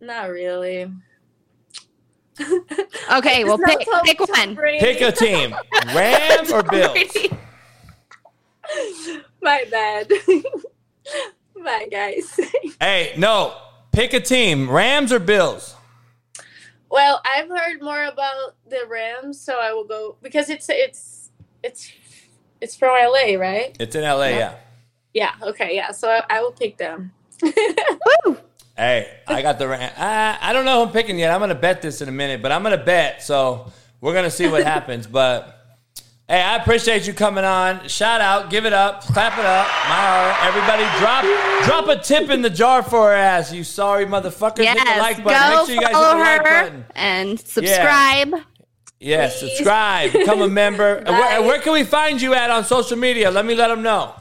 Not 0.00 0.30
really. 0.30 0.90
Okay, 3.10 3.44
well, 3.44 3.54
It's 3.54 3.62
not 3.62 3.78
pick, 3.78 3.88
Tom- 3.90 4.04
pick 4.04 4.20
one. 4.20 4.56
Pick 4.78 5.00
a 5.00 5.10
team, 5.12 5.54
Rams 5.94 6.52
or 6.52 6.62
Bills. 6.62 6.98
My 9.42 9.64
bad. 9.70 10.08
Bye, 11.64 11.88
guys. 11.90 12.38
Hey, 12.80 13.14
no, 13.18 13.56
pick 13.90 14.12
a 14.12 14.20
team, 14.20 14.70
Rams 14.70 15.12
or 15.12 15.18
Bills. 15.18 15.74
well, 16.90 17.20
I've 17.24 17.48
heard 17.48 17.82
more 17.82 18.04
about 18.04 18.54
the 18.68 18.80
Rams, 18.88 19.40
so 19.40 19.58
I 19.60 19.72
will 19.72 19.84
go 19.84 20.16
because 20.22 20.48
it's 20.48 20.68
it's 20.68 21.30
it's 21.64 21.90
it's 22.60 22.76
from 22.76 22.90
LA, 22.90 23.34
right? 23.36 23.76
It's 23.80 23.96
in 23.96 24.02
LA, 24.04 24.26
yeah. 24.28 24.54
Yeah. 25.12 25.32
Okay. 25.42 25.74
Yeah. 25.74 25.90
So 25.90 26.08
I, 26.08 26.22
I 26.30 26.40
will 26.40 26.52
pick 26.52 26.76
them. 26.78 27.12
Hey, 28.76 29.18
I 29.26 29.42
got 29.42 29.58
the 29.58 29.66
Rams. 29.66 29.92
I, 29.98 30.38
I 30.40 30.52
don't 30.52 30.64
know 30.64 30.78
who 30.78 30.86
I'm 30.86 30.92
picking 30.92 31.18
yet. 31.18 31.32
I'm 31.32 31.40
gonna 31.40 31.56
bet 31.56 31.82
this 31.82 32.00
in 32.00 32.08
a 32.08 32.12
minute, 32.12 32.40
but 32.40 32.52
I'm 32.52 32.62
gonna 32.62 32.76
bet. 32.78 33.24
So 33.24 33.72
we're 34.00 34.14
gonna 34.14 34.30
see 34.30 34.46
what 34.46 34.62
happens. 34.62 35.08
But 35.08 35.57
hey, 36.28 36.40
I 36.40 36.56
appreciate 36.56 37.06
you 37.06 37.12
coming 37.14 37.44
on. 37.44 37.88
Shout 37.88 38.20
out, 38.20 38.50
give 38.50 38.66
it 38.66 38.72
up, 38.72 39.02
clap 39.02 39.38
it 39.38 39.44
up. 39.44 39.66
My 39.88 40.38
everybody, 40.46 40.84
drop 40.98 41.24
drop 41.64 41.88
a 41.88 42.02
tip 42.02 42.30
in 42.30 42.42
the 42.42 42.50
jar 42.50 42.82
for 42.82 43.08
her 43.08 43.14
ass. 43.14 43.52
You 43.52 43.64
sorry 43.64 44.06
motherfuckers. 44.06 44.58
hit 44.64 44.78
the 44.78 44.84
Yes, 44.84 44.98
like 44.98 45.16
go 45.18 45.24
button. 45.24 45.56
Make 45.58 45.66
sure 45.66 45.74
you 45.74 45.80
guys 45.80 45.88
hit 45.88 45.92
follow 45.94 46.18
the 46.18 46.20
like 46.20 46.46
her 46.46 46.62
button. 46.64 46.84
and 46.94 47.40
subscribe. 47.40 48.34
Yeah, 49.00 49.28
subscribe, 49.28 50.12
become 50.12 50.42
a 50.42 50.48
member. 50.48 50.96
And 50.96 51.08
Where, 51.18 51.42
where 51.42 51.60
can 51.60 51.72
we 51.72 51.84
find 51.84 52.20
you 52.20 52.34
at 52.34 52.50
on 52.50 52.64
social 52.64 52.96
media? 52.96 53.30
Let 53.30 53.46
me 53.46 53.54
let 53.54 53.68
them 53.68 53.82
know. 53.82 54.12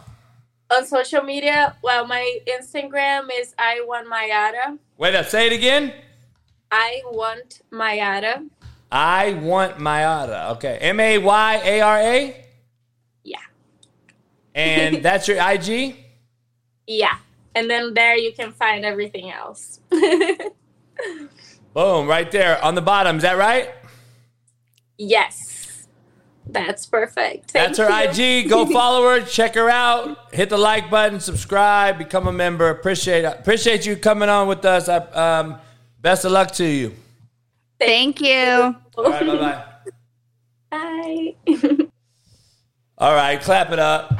On 0.70 0.86
social 0.86 1.24
media, 1.24 1.76
well, 1.82 2.06
my 2.06 2.40
Instagram 2.48 3.30
is 3.40 3.56
I 3.58 3.82
want 3.88 4.08
Mayara. 4.08 4.78
Wait 4.98 5.16
up, 5.16 5.26
say 5.28 5.48
it 5.48 5.54
again. 5.54 5.94
I 6.70 7.02
want 7.06 7.62
Mayara. 7.72 8.48
I 8.92 9.34
want 9.34 9.78
Mayara. 9.78 10.52
Okay, 10.52 10.78
M 10.80 11.00
A 11.00 11.18
Y 11.18 11.62
A 11.64 11.82
R 11.82 11.98
A. 11.98 12.46
Yeah. 13.24 13.38
And 14.56 14.98
that's 15.04 15.28
your 15.28 15.38
IG? 15.38 15.96
Yeah. 16.88 17.18
And 17.56 17.70
then 17.70 17.94
there 17.94 18.16
you 18.16 18.34
can 18.34 18.52
find 18.52 18.86
everything 18.86 19.32
else. 19.32 19.80
Boom, 21.74 22.08
right 22.08 22.32
there 22.32 22.64
on 22.64 22.76
the 22.76 22.82
bottom. 22.82 23.18
Is 23.18 23.24
that 23.24 23.38
right? 23.38 23.72
yes. 24.98 25.88
That's 26.50 26.86
perfect. 26.86 27.52
Thank 27.52 27.76
That's 27.76 27.80
her 27.80 28.22
you. 28.22 28.42
IG. 28.42 28.50
Go 28.50 28.66
follow 28.72 29.04
her, 29.10 29.22
check 29.22 29.56
her 29.56 29.70
out, 29.70 30.34
hit 30.34 30.50
the 30.50 30.58
like 30.58 30.90
button, 30.90 31.20
subscribe, 31.20 31.98
become 31.98 32.26
a 32.28 32.32
member. 32.32 32.70
Appreciate 32.70 33.26
appreciate 33.26 33.86
you 33.86 33.98
coming 33.98 34.30
on 34.30 34.48
with 34.48 34.64
us. 34.64 34.88
I, 34.88 34.98
um, 34.98 35.60
best 36.02 36.24
of 36.24 36.32
luck 36.32 36.52
to 36.52 36.66
you. 36.66 36.94
Thank 37.80 38.22
you. 38.22 38.76
All 38.98 39.10
right, 39.10 39.26
bye 39.26 39.36
bye. 39.36 39.64
Bye. 40.70 41.36
All 42.98 43.14
right, 43.14 43.40
clap 43.42 43.72
it 43.72 43.80
up. 43.80 44.12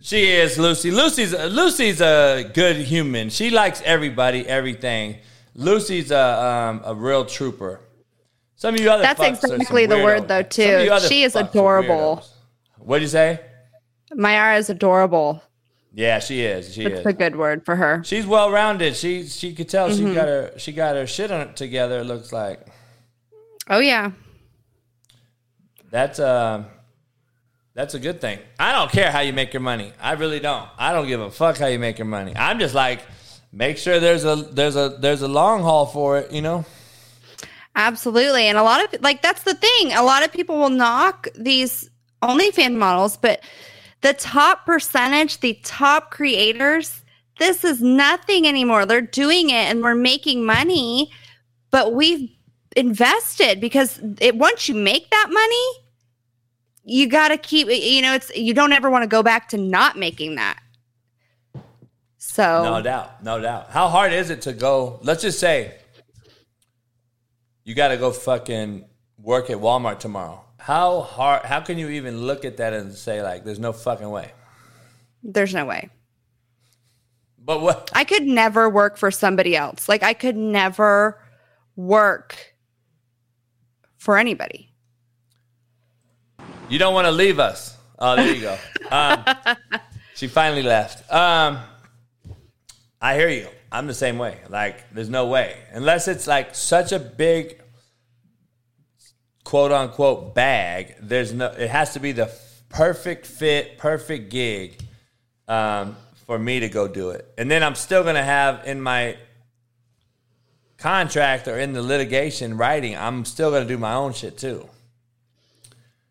She 0.00 0.28
is 0.28 0.58
Lucy. 0.58 0.90
Lucy's 0.90 1.32
Lucy's 1.32 2.00
a 2.00 2.50
good 2.54 2.76
human. 2.76 3.28
She 3.28 3.50
likes 3.50 3.82
everybody, 3.84 4.46
everything. 4.46 5.18
Lucy's 5.54 6.10
a 6.10 6.42
um, 6.42 6.80
a 6.84 6.94
real 6.94 7.24
trooper. 7.24 7.80
Some 8.56 8.74
of 8.74 8.80
you 8.80 8.90
other 8.90 9.02
That's 9.02 9.20
fucks 9.20 9.44
are 9.44 9.48
some 9.48 9.52
exactly 9.56 9.86
the 9.86 10.02
word, 10.02 10.28
though, 10.28 10.42
too. 10.42 10.88
She 11.06 11.22
is 11.24 11.36
adorable. 11.36 12.24
What'd 12.78 13.02
you 13.02 13.08
say? 13.08 13.40
Mayara 14.12 14.58
is 14.58 14.70
adorable. 14.70 15.42
Yeah, 15.98 16.18
she 16.18 16.42
is. 16.42 16.74
She 16.74 16.84
That's 16.84 17.00
is. 17.00 17.06
a 17.06 17.12
good 17.14 17.36
word 17.36 17.64
for 17.64 17.74
her. 17.74 18.02
She's 18.04 18.26
well 18.26 18.50
rounded. 18.50 18.96
She 18.96 19.24
she 19.26 19.54
could 19.54 19.68
tell 19.70 19.88
Mm-hmm. 19.88 20.08
she 20.08 20.14
got 20.14 20.28
her 20.28 20.52
she 20.58 20.72
got 20.72 20.94
her 20.94 21.06
shit 21.06 21.30
on 21.30 21.40
it 21.48 21.56
together. 21.56 22.00
It 22.00 22.04
looks 22.04 22.32
like 22.34 22.60
Oh 23.70 23.78
yeah. 23.78 24.10
that's 25.90 26.18
um 26.20 26.66
that's 27.74 27.94
a 27.94 27.98
good 27.98 28.20
thing. 28.20 28.38
I 28.58 28.72
don't 28.72 28.90
care 28.90 29.10
how 29.10 29.20
you 29.20 29.32
make 29.32 29.52
your 29.52 29.60
money. 29.62 29.92
I 30.00 30.12
really 30.12 30.40
don't. 30.40 30.68
I 30.78 30.92
don't 30.92 31.06
give 31.06 31.20
a 31.20 31.30
fuck 31.30 31.56
how 31.58 31.66
you 31.66 31.78
make 31.78 31.98
your 31.98 32.06
money. 32.06 32.34
I'm 32.36 32.58
just 32.58 32.74
like 32.74 33.00
make 33.52 33.78
sure 33.78 33.98
there's 33.98 34.24
a 34.24 34.36
there's 34.36 34.76
a 34.76 34.96
there's 35.00 35.22
a 35.22 35.28
long 35.28 35.62
haul 35.62 35.86
for 35.86 36.18
it. 36.18 36.30
You 36.30 36.42
know. 36.42 36.64
Absolutely. 37.74 38.46
And 38.48 38.56
a 38.58 38.62
lot 38.62 38.82
of 38.84 39.00
like 39.02 39.22
that's 39.22 39.42
the 39.44 39.54
thing. 39.54 39.92
A 39.92 40.02
lot 40.02 40.24
of 40.24 40.32
people 40.32 40.58
will 40.58 40.70
knock 40.70 41.28
these 41.36 41.88
OnlyFans 42.22 42.76
models, 42.76 43.16
but 43.16 43.42
the 44.06 44.12
top 44.12 44.64
percentage, 44.64 45.40
the 45.40 45.58
top 45.64 46.12
creators, 46.12 47.02
this 47.40 47.64
is 47.64 47.82
nothing 47.82 48.46
anymore. 48.46 48.86
They're 48.86 49.00
doing 49.00 49.50
it 49.50 49.64
and 49.68 49.82
we're 49.82 49.96
making 49.96 50.46
money, 50.46 51.10
but 51.72 51.92
we've 51.92 52.30
invested 52.76 53.60
because 53.60 54.00
it 54.20 54.36
once 54.36 54.68
you 54.68 54.76
make 54.76 55.10
that 55.10 55.28
money, 55.32 55.66
you 56.84 57.08
got 57.08 57.28
to 57.28 57.36
keep 57.36 57.66
you 57.66 58.00
know, 58.00 58.14
it's 58.14 58.30
you 58.36 58.54
don't 58.54 58.72
ever 58.72 58.88
want 58.88 59.02
to 59.02 59.08
go 59.08 59.24
back 59.24 59.48
to 59.48 59.56
not 59.56 59.98
making 59.98 60.36
that. 60.36 60.60
So 62.16 62.62
No 62.62 62.80
doubt, 62.80 63.24
no 63.24 63.40
doubt. 63.40 63.70
How 63.70 63.88
hard 63.88 64.12
is 64.12 64.30
it 64.30 64.42
to 64.42 64.52
go? 64.52 65.00
Let's 65.02 65.22
just 65.22 65.40
say 65.40 65.74
you 67.64 67.74
got 67.74 67.88
to 67.88 67.96
go 67.96 68.12
fucking 68.12 68.84
work 69.18 69.50
at 69.50 69.56
Walmart 69.56 69.98
tomorrow. 69.98 70.45
How 70.66 71.02
hard? 71.02 71.44
How 71.44 71.60
can 71.60 71.78
you 71.78 71.90
even 71.90 72.22
look 72.26 72.44
at 72.44 72.56
that 72.56 72.72
and 72.72 72.92
say 72.92 73.22
like, 73.22 73.44
"There's 73.44 73.60
no 73.60 73.72
fucking 73.72 74.10
way"? 74.10 74.32
there's 75.22 75.54
no 75.54 75.64
way. 75.64 75.90
But 77.38 77.60
what? 77.60 77.90
I 77.94 78.02
could 78.02 78.24
never 78.24 78.68
work 78.68 78.96
for 78.96 79.12
somebody 79.12 79.56
else. 79.56 79.88
Like 79.88 80.02
I 80.02 80.12
could 80.12 80.36
never 80.36 81.20
work 81.76 82.54
for 83.96 84.18
anybody. 84.18 84.72
You 86.68 86.80
don't 86.80 86.94
want 86.94 87.06
to 87.06 87.12
leave 87.12 87.38
us. 87.38 87.76
Oh, 88.00 88.16
there 88.16 88.34
you 88.34 88.40
go. 88.40 88.58
Um, 88.90 89.24
she 90.16 90.26
finally 90.26 90.64
left. 90.64 91.08
Um, 91.12 91.60
I 93.00 93.14
hear 93.14 93.28
you. 93.28 93.46
I'm 93.70 93.86
the 93.86 93.94
same 93.94 94.18
way. 94.18 94.40
Like, 94.48 94.92
there's 94.92 95.08
no 95.08 95.26
way. 95.26 95.58
Unless 95.72 96.08
it's 96.08 96.26
like 96.26 96.56
such 96.56 96.90
a 96.90 96.98
big 96.98 97.62
quote 99.46 99.70
unquote 99.70 100.34
bag, 100.34 100.96
there's 101.00 101.32
no, 101.32 101.46
it 101.46 101.70
has 101.70 101.92
to 101.92 102.00
be 102.00 102.10
the 102.10 102.28
perfect 102.68 103.24
fit, 103.24 103.78
perfect 103.78 104.28
gig 104.28 104.76
um, 105.46 105.96
for 106.26 106.36
me 106.36 106.58
to 106.58 106.68
go 106.68 106.88
do 106.88 107.10
it. 107.10 107.32
And 107.38 107.48
then 107.48 107.62
I'm 107.62 107.76
still 107.76 108.02
going 108.02 108.16
to 108.16 108.24
have 108.24 108.66
in 108.66 108.80
my 108.80 109.16
contract 110.78 111.46
or 111.46 111.56
in 111.60 111.72
the 111.72 111.80
litigation 111.80 112.56
writing, 112.56 112.96
I'm 112.96 113.24
still 113.24 113.50
going 113.50 113.62
to 113.62 113.68
do 113.68 113.78
my 113.78 113.94
own 113.94 114.12
shit 114.12 114.36
too. 114.36 114.68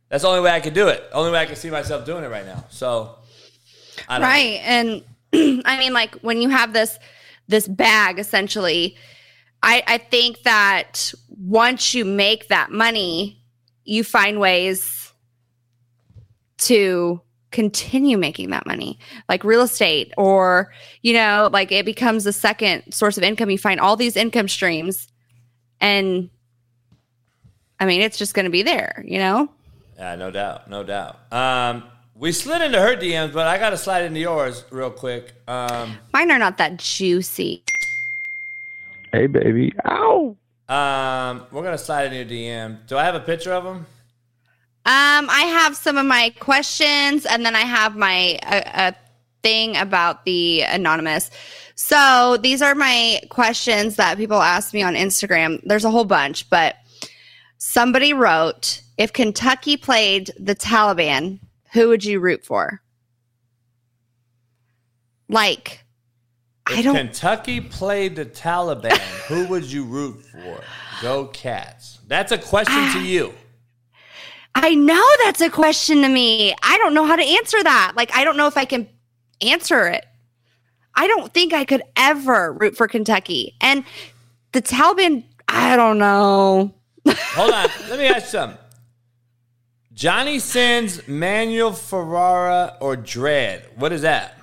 That's 0.08 0.24
the 0.24 0.30
only 0.30 0.42
way 0.42 0.52
I 0.52 0.62
could 0.62 0.74
do 0.74 0.88
it. 0.88 1.04
Only 1.12 1.34
way 1.34 1.40
I 1.40 1.46
can 1.46 1.58
see 1.58 1.70
myself 1.70 2.06
doing 2.06 2.24
it 2.24 2.30
right 2.30 2.46
now. 2.46 2.64
So, 2.70 3.18
don't 4.08 4.22
know. 4.22 4.28
Right. 4.28 4.62
And 4.64 5.04
I 5.66 5.78
mean 5.78 5.92
like 5.92 6.16
when 6.20 6.42
you 6.42 6.48
have 6.48 6.72
this 6.72 6.98
this 7.50 7.68
bag 7.68 8.18
essentially, 8.18 8.96
I 9.66 9.84
I 9.88 9.98
think 9.98 10.44
that 10.44 11.14
once 11.28 11.94
you 11.94 12.06
make 12.06 12.48
that 12.48 12.72
money, 12.72 13.44
you 13.84 14.04
find 14.04 14.40
ways 14.40 15.12
to 16.60 17.22
continue 17.52 18.18
making 18.18 18.50
that 18.50 18.66
money 18.66 19.00
like 19.30 19.46
real 19.46 19.62
estate 19.62 20.12
or 20.18 20.74
you 21.04 21.14
know 21.14 21.50
like 21.54 21.72
it 21.72 21.86
becomes 21.86 22.26
a 22.26 22.34
second 22.34 22.84
source 22.92 23.18
of 23.18 23.24
income 23.24 23.50
you 23.50 23.58
find 23.58 23.80
all 23.80 23.96
these 23.96 24.18
income 24.18 24.50
streams 24.50 25.08
and 25.80 26.30
i 27.80 27.86
mean 27.86 28.02
it's 28.02 28.18
just 28.18 28.34
going 28.34 28.44
to 28.44 28.50
be 28.50 28.62
there 28.62 29.02
you 29.08 29.18
know 29.18 29.48
Yeah, 29.98 30.16
no 30.16 30.32
doubt, 30.32 30.70
no 30.70 30.84
doubt. 30.84 31.32
Um, 31.32 31.84
we 32.14 32.34
slid 32.34 32.62
into 32.62 32.82
her 32.82 32.96
DMs, 32.98 33.32
but 33.32 33.48
I 33.48 33.58
got 33.58 33.70
to 33.70 33.78
slide 33.78 34.04
into 34.04 34.20
yours 34.20 34.66
real 34.70 34.92
quick. 34.92 35.34
Um, 35.48 35.98
mine 36.14 36.32
are 36.32 36.40
not 36.40 36.58
that 36.58 36.78
juicy 36.78 37.64
Hey, 39.16 39.28
baby. 39.28 39.72
Ow. 39.88 40.36
Um, 40.68 41.48
we're 41.50 41.64
gonna 41.64 41.78
slide 41.78 42.12
in 42.12 42.14
your 42.14 42.26
DM. 42.26 42.86
Do 42.86 42.98
I 42.98 43.06
have 43.06 43.16
a 43.16 43.22
picture 43.22 43.54
of 43.54 43.64
him? 43.64 43.86
Um, 44.86 45.30
I 45.30 45.46
have 45.58 45.78
some 45.78 45.98
of 45.98 46.06
my 46.06 46.34
questions, 46.42 47.26
and 47.26 47.46
then 47.46 47.56
I 47.56 47.62
have 47.62 47.96
my 47.96 48.38
a, 48.44 48.90
a 48.90 48.96
thing 49.42 49.78
about 49.78 50.26
the 50.26 50.64
anonymous. 50.64 51.32
So 51.76 52.38
these 52.44 52.62
are 52.62 52.76
my 52.76 53.22
questions 53.30 53.96
that 53.96 54.18
people 54.18 54.42
ask 54.42 54.74
me 54.74 54.84
on 54.84 54.96
Instagram. 54.96 55.62
There's 55.64 55.86
a 55.86 55.92
whole 55.92 56.04
bunch, 56.04 56.50
but 56.50 56.76
somebody 57.58 58.12
wrote, 58.12 58.82
"If 58.98 59.14
Kentucky 59.14 59.78
played 59.78 60.32
the 60.38 60.56
Taliban, 60.56 61.40
who 61.72 61.88
would 61.88 62.04
you 62.04 62.20
root 62.20 62.44
for?" 62.44 62.82
Like, 65.30 65.85
I 66.68 66.80
If 66.80 66.84
don't. 66.84 66.96
Kentucky 66.96 67.62
played 67.62 68.16
the 68.16 68.26
Taliban, 68.26 68.98
who 69.28 69.46
would 69.48 69.66
you 69.66 69.84
root 69.84 70.24
for? 70.24 70.64
Go 71.02 71.28
Cats. 71.28 72.00
That's 72.08 72.32
a 72.32 72.38
question 72.38 72.76
to 72.76 73.00
ah. 73.00 73.04
you. 73.04 73.34
I 74.56 74.74
know 74.74 75.06
that's 75.24 75.42
a 75.42 75.50
question 75.50 76.02
to 76.02 76.10
me. 76.10 76.56
I 76.64 76.78
don't 76.78 76.94
know 76.94 77.06
how 77.06 77.18
to 77.18 77.24
answer 77.24 77.62
that. 77.62 77.94
Like, 77.96 78.16
I 78.16 78.24
don't 78.24 78.38
know 78.38 78.48
if 78.48 78.58
I 78.58 78.66
can 78.66 78.88
answer 79.42 79.88
it. 79.88 80.06
I 80.96 81.08
don't 81.08 81.34
think 81.34 81.54
I 81.54 81.66
could 81.66 81.84
ever 81.98 82.54
root 82.54 82.78
for 82.78 82.88
Kentucky. 82.88 83.56
And 83.60 83.84
the 84.54 84.62
Taliban, 84.62 85.26
I 85.50 85.76
don't 85.76 85.98
know. 85.98 86.74
Hold 87.08 87.52
on. 87.52 87.70
Let 87.90 88.00
me 88.00 88.06
ask 88.06 88.28
something. 88.28 88.58
Johnny 89.94 90.40
Sins, 90.40 91.06
Manuel 91.08 91.74
Ferrara, 91.74 92.78
or 92.80 92.96
Dread? 92.96 93.70
What 93.76 93.92
is 93.92 94.02
that? 94.02 94.40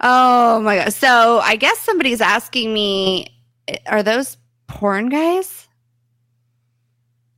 Oh 0.00 0.60
my 0.60 0.76
God. 0.76 0.92
So 0.92 1.40
I 1.40 1.56
guess 1.56 1.78
somebody's 1.78 2.20
asking 2.20 2.72
me, 2.72 3.26
eh, 3.68 3.76
are 3.86 4.02
those 4.02 4.36
porn 4.66 5.08
guys? 5.08 5.68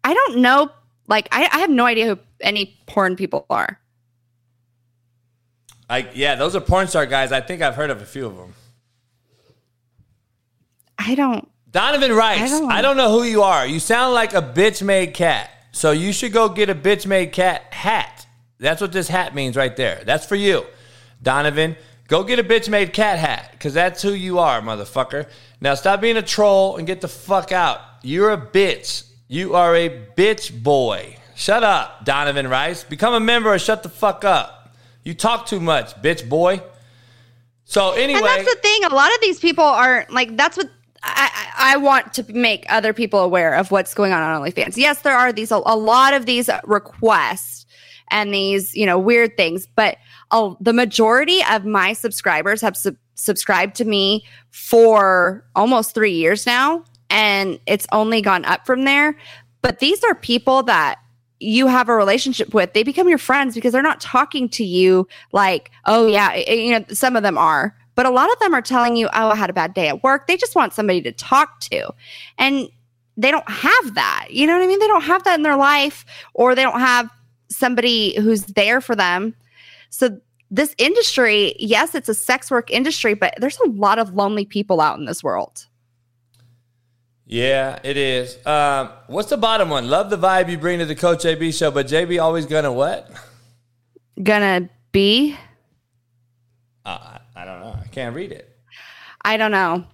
I 0.04 0.14
don't 0.14 0.38
know. 0.38 0.70
Like, 1.08 1.28
I, 1.32 1.48
I 1.52 1.58
have 1.58 1.70
no 1.70 1.84
idea 1.86 2.06
who 2.14 2.18
any 2.40 2.78
porn 2.86 3.16
people 3.16 3.46
are. 3.50 3.78
I 5.90 6.08
yeah, 6.14 6.36
those 6.36 6.56
are 6.56 6.60
porn 6.60 6.86
star 6.86 7.04
guys. 7.06 7.32
I 7.32 7.40
think 7.40 7.60
I've 7.60 7.74
heard 7.74 7.90
of 7.90 8.00
a 8.00 8.06
few 8.06 8.26
of 8.26 8.36
them. 8.36 8.54
I 10.98 11.14
don't. 11.14 11.48
Donovan 11.70 12.12
Rice. 12.12 12.38
I 12.40 12.44
I 12.44 12.82
don't, 12.82 12.82
don't- 12.82 12.96
know 12.96 13.10
who 13.10 13.24
you 13.24 13.42
are. 13.42 13.66
You 13.66 13.80
sound 13.80 14.14
like 14.14 14.34
a 14.34 14.42
bitch 14.42 14.82
made 14.82 15.14
cat. 15.14 15.50
So 15.72 15.90
you 15.90 16.12
should 16.12 16.32
go 16.32 16.48
get 16.48 16.68
a 16.70 16.74
bitch 16.74 17.06
made 17.06 17.32
cat 17.32 17.62
hat. 17.72 18.26
That's 18.58 18.80
what 18.80 18.92
this 18.92 19.08
hat 19.08 19.34
means 19.34 19.56
right 19.56 19.74
there. 19.74 20.02
That's 20.04 20.24
for 20.26 20.36
you. 20.36 20.64
Donovan, 21.22 21.76
go 22.08 22.24
get 22.24 22.38
a 22.38 22.44
bitch 22.44 22.68
made 22.68 22.92
cat 22.92 23.18
hat 23.18 23.50
because 23.52 23.74
that's 23.74 24.02
who 24.02 24.12
you 24.12 24.38
are, 24.38 24.60
motherfucker. 24.60 25.28
Now 25.60 25.74
stop 25.74 26.00
being 26.00 26.16
a 26.16 26.22
troll 26.22 26.76
and 26.76 26.86
get 26.86 27.00
the 27.00 27.08
fuck 27.08 27.52
out. 27.52 27.80
You're 28.02 28.32
a 28.32 28.38
bitch. 28.38 29.08
You 29.28 29.54
are 29.54 29.74
a 29.74 29.88
bitch 30.16 30.62
boy. 30.62 31.16
Shut 31.34 31.62
up, 31.62 32.04
Donovan 32.04 32.48
Rice. 32.48 32.84
Become 32.84 33.14
a 33.14 33.20
member 33.20 33.52
or 33.52 33.58
shut 33.58 33.82
the 33.82 33.88
fuck 33.88 34.24
up. 34.24 34.74
You 35.04 35.14
talk 35.14 35.46
too 35.46 35.60
much, 35.60 35.94
bitch 36.02 36.28
boy. 36.28 36.62
So 37.64 37.92
anyway, 37.92 38.18
And 38.18 38.26
that's 38.26 38.54
the 38.54 38.60
thing. 38.60 38.84
A 38.84 38.94
lot 38.94 39.08
of 39.14 39.20
these 39.22 39.40
people 39.40 39.64
aren't 39.64 40.10
like 40.12 40.36
that's 40.36 40.56
what 40.56 40.68
I, 41.02 41.48
I 41.56 41.76
want 41.78 42.14
to 42.14 42.32
make 42.32 42.64
other 42.68 42.92
people 42.92 43.20
aware 43.20 43.54
of 43.54 43.70
what's 43.70 43.94
going 43.94 44.12
on 44.12 44.22
on 44.22 44.42
OnlyFans. 44.42 44.76
Yes, 44.76 45.02
there 45.02 45.16
are 45.16 45.32
these 45.32 45.50
a, 45.50 45.60
a 45.66 45.76
lot 45.76 46.14
of 46.14 46.26
these 46.26 46.48
requests 46.64 47.66
and 48.10 48.32
these 48.32 48.76
you 48.76 48.86
know 48.86 48.98
weird 48.98 49.36
things, 49.36 49.66
but 49.66 49.96
uh, 50.32 50.54
the 50.60 50.72
majority 50.72 51.40
of 51.50 51.64
my 51.64 51.92
subscribers 51.92 52.60
have 52.62 52.76
sub- 52.76 52.96
subscribed 53.14 53.76
to 53.76 53.84
me 53.84 54.24
for 54.50 55.44
almost 55.54 55.94
three 55.94 56.12
years 56.12 56.46
now, 56.46 56.84
and 57.10 57.60
it's 57.66 57.86
only 57.92 58.22
gone 58.22 58.44
up 58.46 58.66
from 58.66 58.84
there. 58.84 59.16
But 59.60 59.78
these 59.78 60.02
are 60.02 60.14
people 60.14 60.62
that 60.64 60.98
you 61.38 61.66
have 61.66 61.88
a 61.88 61.94
relationship 61.94 62.54
with. 62.54 62.72
They 62.72 62.82
become 62.82 63.08
your 63.08 63.18
friends 63.18 63.54
because 63.54 63.72
they're 63.72 63.82
not 63.82 64.00
talking 64.00 64.48
to 64.50 64.64
you 64.64 65.08
like 65.32 65.70
oh 65.86 66.06
yeah 66.06 66.34
you 66.34 66.78
know 66.78 66.84
some 66.88 67.16
of 67.16 67.22
them 67.22 67.36
are. 67.36 67.76
But 67.94 68.06
a 68.06 68.10
lot 68.10 68.32
of 68.32 68.38
them 68.38 68.54
are 68.54 68.62
telling 68.62 68.96
you 68.96 69.08
oh 69.08 69.30
i 69.30 69.34
had 69.34 69.50
a 69.50 69.52
bad 69.52 69.74
day 69.74 69.88
at 69.88 70.02
work. 70.02 70.26
They 70.26 70.36
just 70.36 70.54
want 70.54 70.72
somebody 70.72 71.02
to 71.02 71.12
talk 71.12 71.60
to. 71.60 71.92
And 72.38 72.68
they 73.16 73.30
don't 73.30 73.48
have 73.48 73.94
that. 73.94 74.28
You 74.30 74.46
know 74.46 74.56
what 74.56 74.64
i 74.64 74.66
mean? 74.66 74.78
They 74.78 74.86
don't 74.86 75.02
have 75.02 75.24
that 75.24 75.34
in 75.34 75.42
their 75.42 75.56
life 75.56 76.04
or 76.32 76.54
they 76.54 76.62
don't 76.62 76.80
have 76.80 77.10
somebody 77.50 78.18
who's 78.18 78.44
there 78.44 78.80
for 78.80 78.96
them 78.96 79.34
so 79.92 80.18
this 80.50 80.74
industry 80.78 81.54
yes 81.58 81.94
it's 81.94 82.08
a 82.08 82.14
sex 82.14 82.50
work 82.50 82.70
industry 82.70 83.12
but 83.14 83.34
there's 83.38 83.58
a 83.60 83.68
lot 83.68 83.98
of 83.98 84.14
lonely 84.14 84.44
people 84.44 84.80
out 84.80 84.98
in 84.98 85.04
this 85.04 85.22
world 85.22 85.66
Yeah, 87.26 87.78
it 87.82 87.96
is. 87.96 88.36
Um, 88.44 88.90
what's 89.06 89.30
the 89.30 89.38
bottom 89.38 89.70
one? 89.70 89.88
Love 89.88 90.10
the 90.10 90.18
vibe 90.18 90.50
you 90.50 90.58
bring 90.58 90.80
to 90.80 90.84
the 90.84 90.94
Coach 90.94 91.22
JB 91.24 91.56
show, 91.56 91.70
but 91.70 91.86
JB 91.86 92.20
always 92.20 92.44
gonna 92.46 92.72
what? 92.72 93.08
gonna 94.22 94.68
be 94.90 95.36
Uh, 96.84 96.98
I, 97.34 97.42
I 97.42 97.44
don't 97.46 97.60
know. 97.60 97.74
I 97.80 97.86
can't 97.88 98.14
read 98.14 98.32
it. 98.32 98.50
I 99.24 99.36
don't 99.36 99.52
know. 99.52 99.84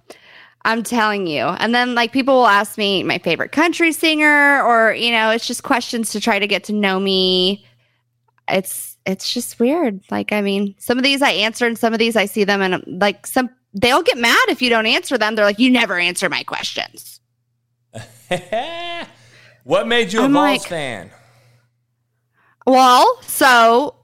I'm 0.65 0.83
telling 0.83 1.27
you. 1.27 1.43
And 1.43 1.73
then 1.73 1.95
like 1.95 2.11
people 2.11 2.33
will 2.35 2.47
ask 2.47 2.77
me 2.77 3.03
my 3.03 3.19
favorite 3.19 3.51
country 3.53 3.91
singer 3.93 4.61
or 4.63 4.93
you 4.93 5.11
know, 5.11 5.29
it's 5.31 5.47
just 5.47 5.63
questions 5.63 6.11
to 6.11 6.19
try 6.19 6.39
to 6.39 6.47
get 6.47 6.65
to 6.65 6.73
know 6.73 6.99
me. 6.99 7.65
It's 8.49 8.88
it's 9.09 9.33
just 9.33 9.59
weird. 9.59 10.01
Like 10.11 10.31
I 10.31 10.41
mean, 10.41 10.75
some 10.79 10.97
of 10.97 11.03
these 11.03 11.21
I 11.21 11.31
answer 11.31 11.65
and 11.65 11.77
some 11.77 11.93
of 11.93 11.99
these 11.99 12.15
I 12.15 12.25
see 12.25 12.43
them 12.43 12.61
and 12.61 12.83
like 13.01 13.25
some 13.27 13.49
they'll 13.73 14.03
get 14.03 14.17
mad 14.17 14.39
if 14.47 14.61
you 14.61 14.69
don't 14.69 14.85
answer 14.85 15.17
them. 15.17 15.35
They're 15.35 15.45
like 15.45 15.59
you 15.59 15.69
never 15.71 15.97
answer 15.99 16.29
my 16.29 16.43
questions. 16.43 17.19
what 19.63 19.87
made 19.87 20.13
you 20.13 20.21
a 20.21 20.23
I'm 20.23 20.33
Vols 20.33 20.43
like- 20.43 20.61
fan? 20.63 21.11
Well, 22.67 23.19
so 23.23 23.95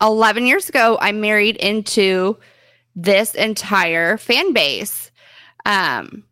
11 0.00 0.46
years 0.46 0.68
ago, 0.68 0.96
I 1.00 1.12
married 1.12 1.56
into 1.56 2.38
this 2.96 3.34
entire 3.34 4.16
fan 4.16 4.52
base. 4.54 5.10
Um, 5.66 6.24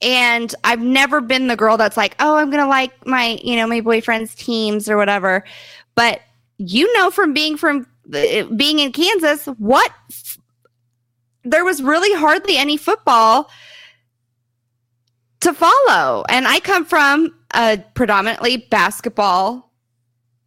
and 0.00 0.54
I've 0.64 0.80
never 0.80 1.20
been 1.20 1.48
the 1.48 1.56
girl 1.56 1.76
that's 1.76 1.96
like, 1.96 2.16
oh, 2.18 2.36
I'm 2.36 2.50
going 2.50 2.62
to 2.62 2.68
like 2.68 3.06
my, 3.06 3.38
you 3.44 3.56
know, 3.56 3.66
my 3.66 3.80
boyfriend's 3.82 4.34
teams 4.34 4.88
or 4.88 4.96
whatever. 4.96 5.44
But 5.94 6.22
you 6.58 6.92
know, 6.96 7.10
from 7.10 7.32
being 7.32 7.56
from 7.56 7.86
being 8.10 8.78
in 8.78 8.92
Kansas, 8.92 9.46
what 9.58 9.90
there 11.44 11.64
was 11.64 11.82
really 11.82 12.12
hardly 12.18 12.56
any 12.56 12.76
football 12.76 13.50
to 15.40 15.52
follow. 15.52 16.24
And 16.28 16.46
I 16.46 16.60
come 16.60 16.84
from 16.84 17.34
a 17.54 17.82
predominantly 17.94 18.58
basketball 18.58 19.70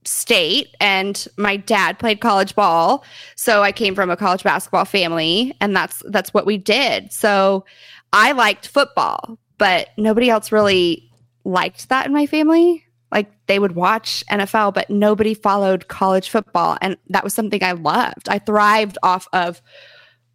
state 0.05 0.75
and 0.79 1.27
my 1.37 1.57
dad 1.57 1.97
played 1.99 2.21
college 2.21 2.55
ball. 2.55 3.03
So 3.35 3.63
i 3.63 3.71
came 3.71 3.95
from 3.95 4.09
a 4.11 4.17
college 4.17 4.43
basketball 4.43 4.85
family 4.85 5.55
and 5.59 5.75
that's 5.75 6.03
that's 6.09 6.33
what 6.33 6.45
we 6.45 6.57
did. 6.57 7.11
So 7.11 7.65
i 8.13 8.31
liked 8.31 8.67
football 8.67 9.37
but 9.57 9.89
nobody 9.97 10.29
else 10.29 10.51
really 10.51 11.09
liked 11.43 11.89
that 11.89 12.05
in 12.05 12.13
my 12.13 12.25
family 12.25 12.84
like 13.15 13.31
they 13.47 13.57
would 13.57 13.73
watch 13.73 14.23
nfl 14.29 14.73
but 14.73 14.89
nobody 14.89 15.33
followed 15.33 15.87
college 15.87 16.29
football 16.29 16.77
and 16.81 16.97
that 17.09 17.23
was 17.23 17.33
something 17.33 17.63
i 17.63 17.71
loved 17.71 18.29
i 18.29 18.37
thrived 18.37 18.97
off 19.01 19.27
of 19.33 19.61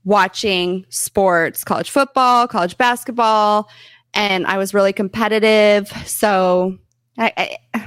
watching 0.04 0.84
sports 0.88 1.62
college 1.62 1.90
football 1.90 2.48
college 2.48 2.76
basketball 2.76 3.68
and 4.14 4.46
i 4.46 4.58
was 4.58 4.74
really 4.74 4.92
competitive 4.92 5.88
so 6.04 6.76
i, 7.18 7.32
I 7.74 7.86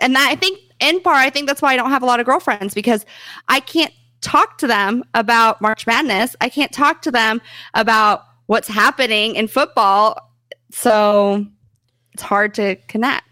and 0.00 0.16
I 0.16 0.34
think 0.34 0.58
in 0.80 1.00
part, 1.00 1.18
I 1.18 1.30
think 1.30 1.46
that's 1.46 1.62
why 1.62 1.72
I 1.72 1.76
don't 1.76 1.90
have 1.90 2.02
a 2.02 2.06
lot 2.06 2.20
of 2.20 2.26
girlfriends 2.26 2.74
because 2.74 3.04
I 3.48 3.60
can't 3.60 3.92
talk 4.22 4.58
to 4.58 4.66
them 4.66 5.04
about 5.14 5.60
March 5.60 5.86
Madness. 5.86 6.34
I 6.40 6.48
can't 6.48 6.72
talk 6.72 7.02
to 7.02 7.10
them 7.10 7.40
about 7.74 8.24
what's 8.46 8.68
happening 8.68 9.36
in 9.36 9.46
football. 9.46 10.18
So 10.70 11.46
it's 12.12 12.22
hard 12.22 12.54
to 12.54 12.76
connect. 12.88 13.24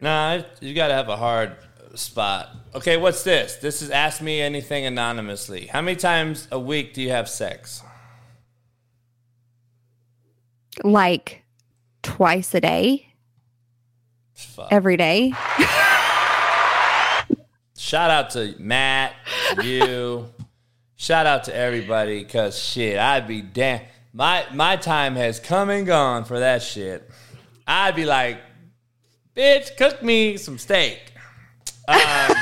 Nah, 0.00 0.42
you 0.60 0.74
got 0.74 0.88
to 0.88 0.94
have 0.94 1.08
a 1.08 1.16
hard 1.16 1.56
spot. 1.94 2.50
Okay, 2.74 2.96
what's 2.96 3.24
this? 3.24 3.56
This 3.56 3.82
is 3.82 3.90
Ask 3.90 4.22
Me 4.22 4.40
Anything 4.40 4.86
Anonymously. 4.86 5.66
How 5.66 5.80
many 5.82 5.96
times 5.96 6.46
a 6.52 6.58
week 6.58 6.94
do 6.94 7.02
you 7.02 7.10
have 7.10 7.28
sex? 7.28 7.82
Like 10.84 11.42
twice 12.02 12.54
a 12.54 12.60
day, 12.60 13.08
Fuck. 14.34 14.68
every 14.70 14.96
day. 14.96 15.32
Shout 17.76 18.10
out 18.10 18.30
to 18.30 18.54
Matt, 18.58 19.14
you. 19.62 20.28
Shout 20.96 21.26
out 21.26 21.44
to 21.44 21.54
everybody, 21.54 22.24
cause 22.24 22.58
shit, 22.58 22.98
I'd 22.98 23.26
be 23.26 23.40
damn. 23.42 23.80
My 24.12 24.44
my 24.52 24.76
time 24.76 25.16
has 25.16 25.40
come 25.40 25.70
and 25.70 25.86
gone 25.86 26.24
for 26.24 26.38
that 26.40 26.62
shit. 26.62 27.08
I'd 27.66 27.94
be 27.96 28.04
like, 28.04 28.38
bitch, 29.38 29.76
cook 29.76 30.02
me 30.02 30.36
some 30.36 30.58
steak. 30.58 31.00
Um, 31.86 31.98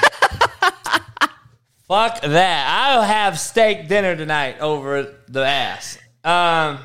fuck 1.86 2.20
that. 2.22 2.66
I'll 2.90 3.02
have 3.02 3.38
steak 3.38 3.86
dinner 3.88 4.16
tonight 4.16 4.58
over 4.60 5.14
the 5.28 5.44
ass. 5.44 5.98
Um, 6.24 6.78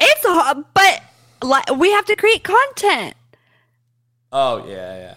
It's 0.00 0.20
hard, 0.24 0.58
but 0.74 1.02
like, 1.42 1.74
we 1.76 1.90
have 1.92 2.04
to 2.06 2.16
create 2.16 2.44
content, 2.44 3.14
Oh 4.30 4.64
yeah, 4.66 4.96
yeah. 4.98 5.14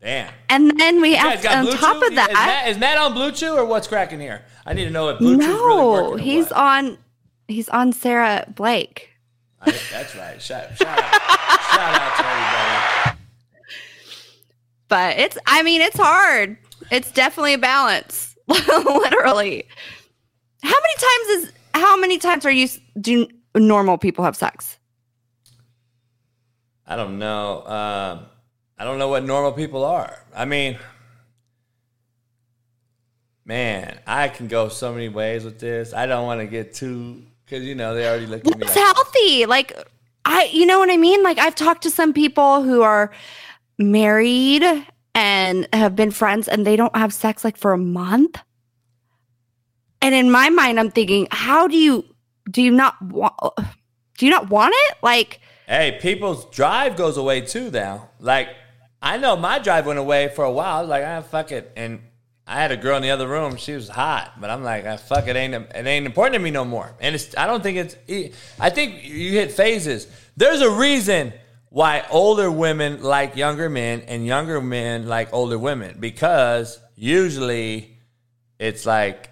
Damn. 0.00 0.32
and 0.48 0.78
then 0.78 1.00
we 1.00 1.14
guys 1.16 1.44
on 1.44 1.64
Blue 1.64 1.72
top 1.76 1.96
Chew? 2.00 2.06
of 2.06 2.14
that 2.14 2.28
is, 2.30 2.34
that. 2.36 2.46
Matt, 2.46 2.68
is 2.70 2.78
Matt 2.78 2.98
on 2.98 3.14
BlueChew 3.14 3.56
or 3.56 3.64
what's 3.64 3.88
cracking 3.88 4.20
here? 4.20 4.44
I 4.64 4.72
need 4.74 4.84
to 4.84 4.90
know 4.90 5.08
if 5.08 5.18
Blue 5.18 5.36
really 5.36 5.46
no, 5.46 5.90
working. 5.90 6.12
or 6.12 6.18
he's 6.18 6.44
what. 6.50 6.52
on. 6.56 6.98
He's 7.48 7.68
on 7.70 7.92
Sara 7.92 8.44
Blake. 8.54 9.08
I- 9.60 9.72
that's 9.90 10.14
right. 10.14 10.40
Shout, 10.40 10.76
shout 10.76 10.98
out, 11.02 11.57
shout 11.78 12.00
out 12.00 12.16
to 12.16 12.26
everybody. 12.26 13.18
But 14.88 15.18
it's. 15.18 15.38
I 15.46 15.62
mean, 15.62 15.80
it's 15.80 15.98
hard. 15.98 16.56
It's 16.90 17.10
definitely 17.12 17.54
a 17.54 17.58
balance. 17.58 18.36
Literally. 18.48 19.64
How 20.62 20.74
many 20.82 20.94
times 20.96 21.44
is? 21.44 21.52
How 21.74 21.96
many 22.00 22.18
times 22.18 22.44
are 22.46 22.50
you? 22.50 22.68
Do 23.00 23.28
normal 23.54 23.98
people 23.98 24.24
have 24.24 24.36
sex? 24.36 24.78
I 26.86 26.96
don't 26.96 27.18
know. 27.18 27.66
Um, 27.66 28.26
I 28.78 28.84
don't 28.84 28.98
know 28.98 29.08
what 29.08 29.24
normal 29.24 29.52
people 29.52 29.84
are. 29.84 30.24
I 30.34 30.46
mean, 30.46 30.78
man, 33.44 33.98
I 34.06 34.28
can 34.28 34.48
go 34.48 34.68
so 34.68 34.92
many 34.92 35.08
ways 35.08 35.44
with 35.44 35.58
this. 35.58 35.92
I 35.92 36.06
don't 36.06 36.24
want 36.24 36.40
to 36.40 36.46
get 36.46 36.72
too 36.72 37.24
because 37.44 37.64
you 37.64 37.74
know 37.74 37.94
they 37.94 38.08
already 38.08 38.26
look 38.26 38.46
at 38.46 38.58
me. 38.58 38.66
It's 38.66 38.74
Like, 38.74 38.84
healthy. 38.96 39.46
Like 39.46 39.76
I, 40.28 40.50
you 40.52 40.66
know 40.66 40.78
what 40.78 40.90
I 40.90 40.98
mean. 40.98 41.22
Like 41.22 41.38
I've 41.38 41.54
talked 41.54 41.82
to 41.84 41.90
some 41.90 42.12
people 42.12 42.62
who 42.62 42.82
are 42.82 43.10
married 43.78 44.62
and 45.14 45.66
have 45.72 45.96
been 45.96 46.10
friends, 46.10 46.48
and 46.48 46.66
they 46.66 46.76
don't 46.76 46.94
have 46.94 47.14
sex 47.14 47.44
like 47.44 47.56
for 47.56 47.72
a 47.72 47.78
month. 47.78 48.38
And 50.02 50.14
in 50.14 50.30
my 50.30 50.50
mind, 50.50 50.78
I'm 50.78 50.90
thinking, 50.90 51.28
how 51.30 51.66
do 51.66 51.78
you 51.78 52.04
do 52.50 52.62
you 52.62 52.70
not 52.70 53.00
want? 53.02 53.34
Do 54.18 54.26
you 54.26 54.30
not 54.30 54.50
want 54.50 54.74
it? 54.76 54.98
Like 55.02 55.40
hey, 55.66 55.98
people's 56.00 56.44
drive 56.50 56.96
goes 56.96 57.16
away 57.16 57.40
too 57.40 57.70
now. 57.70 58.10
Like 58.20 58.48
I 59.00 59.16
know 59.16 59.34
my 59.34 59.58
drive 59.58 59.86
went 59.86 59.98
away 59.98 60.28
for 60.28 60.44
a 60.44 60.52
while. 60.52 60.84
Like, 60.84 61.04
ah, 61.06 61.22
fuck 61.22 61.52
it, 61.52 61.72
and. 61.74 62.00
I 62.48 62.54
had 62.54 62.72
a 62.72 62.78
girl 62.78 62.96
in 62.96 63.02
the 63.02 63.10
other 63.10 63.28
room. 63.28 63.56
She 63.56 63.74
was 63.74 63.90
hot, 63.90 64.32
but 64.40 64.48
I'm 64.48 64.64
like, 64.64 64.86
ah, 64.86 64.96
fuck 64.96 65.28
it, 65.28 65.36
ain't 65.36 65.54
it 65.54 65.86
ain't 65.86 66.06
important 66.06 66.32
to 66.34 66.38
me 66.38 66.50
no 66.50 66.64
more. 66.64 66.94
And 66.98 67.14
it's 67.14 67.36
I 67.36 67.46
don't 67.46 67.62
think 67.62 67.76
it's. 67.76 68.32
I 68.58 68.70
think 68.70 69.04
you 69.04 69.32
hit 69.32 69.52
phases. 69.52 70.06
There's 70.34 70.62
a 70.62 70.70
reason 70.70 71.34
why 71.68 72.06
older 72.10 72.50
women 72.50 73.02
like 73.02 73.36
younger 73.36 73.68
men 73.68 74.00
and 74.08 74.24
younger 74.24 74.62
men 74.62 75.06
like 75.06 75.28
older 75.34 75.58
women 75.58 75.98
because 76.00 76.80
usually 76.96 77.98
it's 78.58 78.86
like 78.86 79.28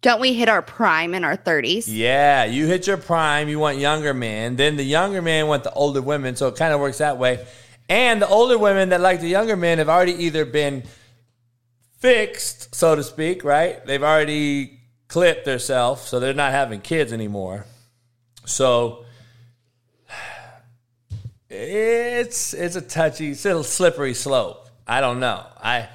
don't 0.00 0.20
we 0.20 0.34
hit 0.34 0.48
our 0.48 0.62
prime 0.62 1.14
in 1.14 1.22
our 1.22 1.36
30s? 1.36 1.84
yeah, 1.86 2.44
you 2.44 2.66
hit 2.66 2.88
your 2.88 2.96
prime, 2.96 3.48
you 3.48 3.60
want 3.60 3.78
younger 3.78 4.12
men. 4.12 4.56
Then 4.56 4.76
the 4.76 4.82
younger 4.82 5.22
men 5.22 5.46
want 5.46 5.62
the 5.62 5.72
older 5.72 6.02
women, 6.02 6.34
so 6.34 6.48
it 6.48 6.56
kind 6.56 6.74
of 6.74 6.80
works 6.80 6.98
that 6.98 7.18
way. 7.18 7.46
And 7.88 8.20
the 8.20 8.26
older 8.26 8.58
women 8.58 8.88
that 8.88 9.00
like 9.00 9.20
the 9.20 9.28
younger 9.28 9.56
men 9.56 9.78
have 9.78 9.88
already 9.88 10.24
either 10.24 10.44
been 10.44 10.82
fixed, 12.02 12.74
so 12.74 12.96
to 12.96 13.02
speak, 13.04 13.44
right? 13.44 13.84
They've 13.86 14.02
already 14.02 14.80
clipped 15.06 15.44
themselves, 15.44 16.02
so 16.02 16.18
they're 16.18 16.34
not 16.34 16.50
having 16.50 16.80
kids 16.80 17.12
anymore. 17.12 17.64
So 18.44 19.04
it's 21.48 22.54
it's 22.54 22.76
a 22.76 22.80
touchy, 22.80 23.30
it's 23.30 23.44
a 23.44 23.62
slippery 23.62 24.14
slope. 24.14 24.68
I 24.86 25.00
don't 25.00 25.20
know. 25.20 25.46
I 25.62 25.88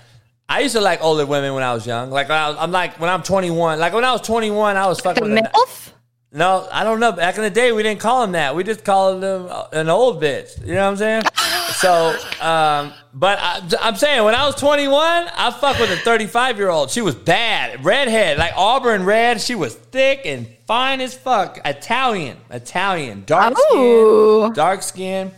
I 0.47 0.61
used 0.61 0.75
to 0.75 0.81
like 0.81 1.03
older 1.03 1.25
women 1.25 1.53
when 1.53 1.63
I 1.63 1.73
was 1.73 1.85
young. 1.85 2.09
Like 2.09 2.29
I 2.29 2.49
was, 2.49 2.57
I'm 2.57 2.71
like 2.71 2.99
when 3.01 3.09
I'm 3.09 3.21
21. 3.21 3.77
Like 3.77 3.91
when 3.91 4.05
I 4.05 4.13
was 4.13 4.21
21, 4.21 4.77
I 4.77 4.87
was 4.87 4.97
The 4.99 5.03
fucking 5.03 5.37
a, 5.37 5.41
MILF? 5.41 5.91
No, 6.31 6.67
I 6.71 6.83
don't 6.83 6.99
know. 6.99 7.13
Back 7.13 7.37
in 7.37 7.43
the 7.43 7.49
day, 7.49 7.71
we 7.71 7.83
didn't 7.83 8.01
call 8.01 8.21
them 8.21 8.33
that. 8.33 8.55
We 8.55 8.63
just 8.63 8.83
called 8.83 9.23
them 9.23 9.49
an 9.71 9.89
old 9.89 10.21
bitch. 10.21 10.59
You 10.65 10.73
know 10.73 10.83
what 10.83 10.91
I'm 10.91 10.97
saying? 10.97 11.23
So, 11.77 12.17
um, 12.41 12.91
but 13.13 13.37
I, 13.39 13.61
I'm 13.81 13.97
saying 13.97 14.23
when 14.23 14.33
I 14.33 14.47
was 14.47 14.55
21, 14.55 14.95
I 14.97 15.51
fucked 15.51 15.79
with 15.79 15.91
a 15.91 15.97
35 15.97 16.57
year 16.57 16.69
old. 16.69 16.89
She 16.89 17.01
was 17.01 17.13
bad, 17.13 17.85
redhead, 17.85 18.39
like 18.39 18.53
auburn 18.55 19.03
red. 19.03 19.39
She 19.39 19.53
was 19.53 19.75
thick 19.75 20.21
and 20.25 20.47
fine 20.65 21.01
as 21.01 21.13
fuck. 21.13 21.59
Italian, 21.65 22.37
Italian, 22.49 23.25
dark 23.27 23.55
Ooh. 23.59 24.45
skin, 24.45 24.53
dark 24.53 24.81
skin, 24.81 25.31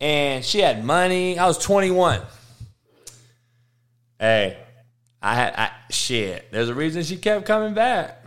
and 0.00 0.44
she 0.44 0.58
had 0.58 0.84
money. 0.84 1.38
I 1.38 1.46
was 1.46 1.58
21. 1.58 2.22
Hey, 4.18 4.56
I 5.22 5.34
had 5.34 5.54
I, 5.56 5.70
shit. 5.92 6.50
There's 6.50 6.70
a 6.70 6.74
reason 6.74 7.04
she 7.04 7.18
kept 7.18 7.46
coming 7.46 7.72
back. 7.72 8.25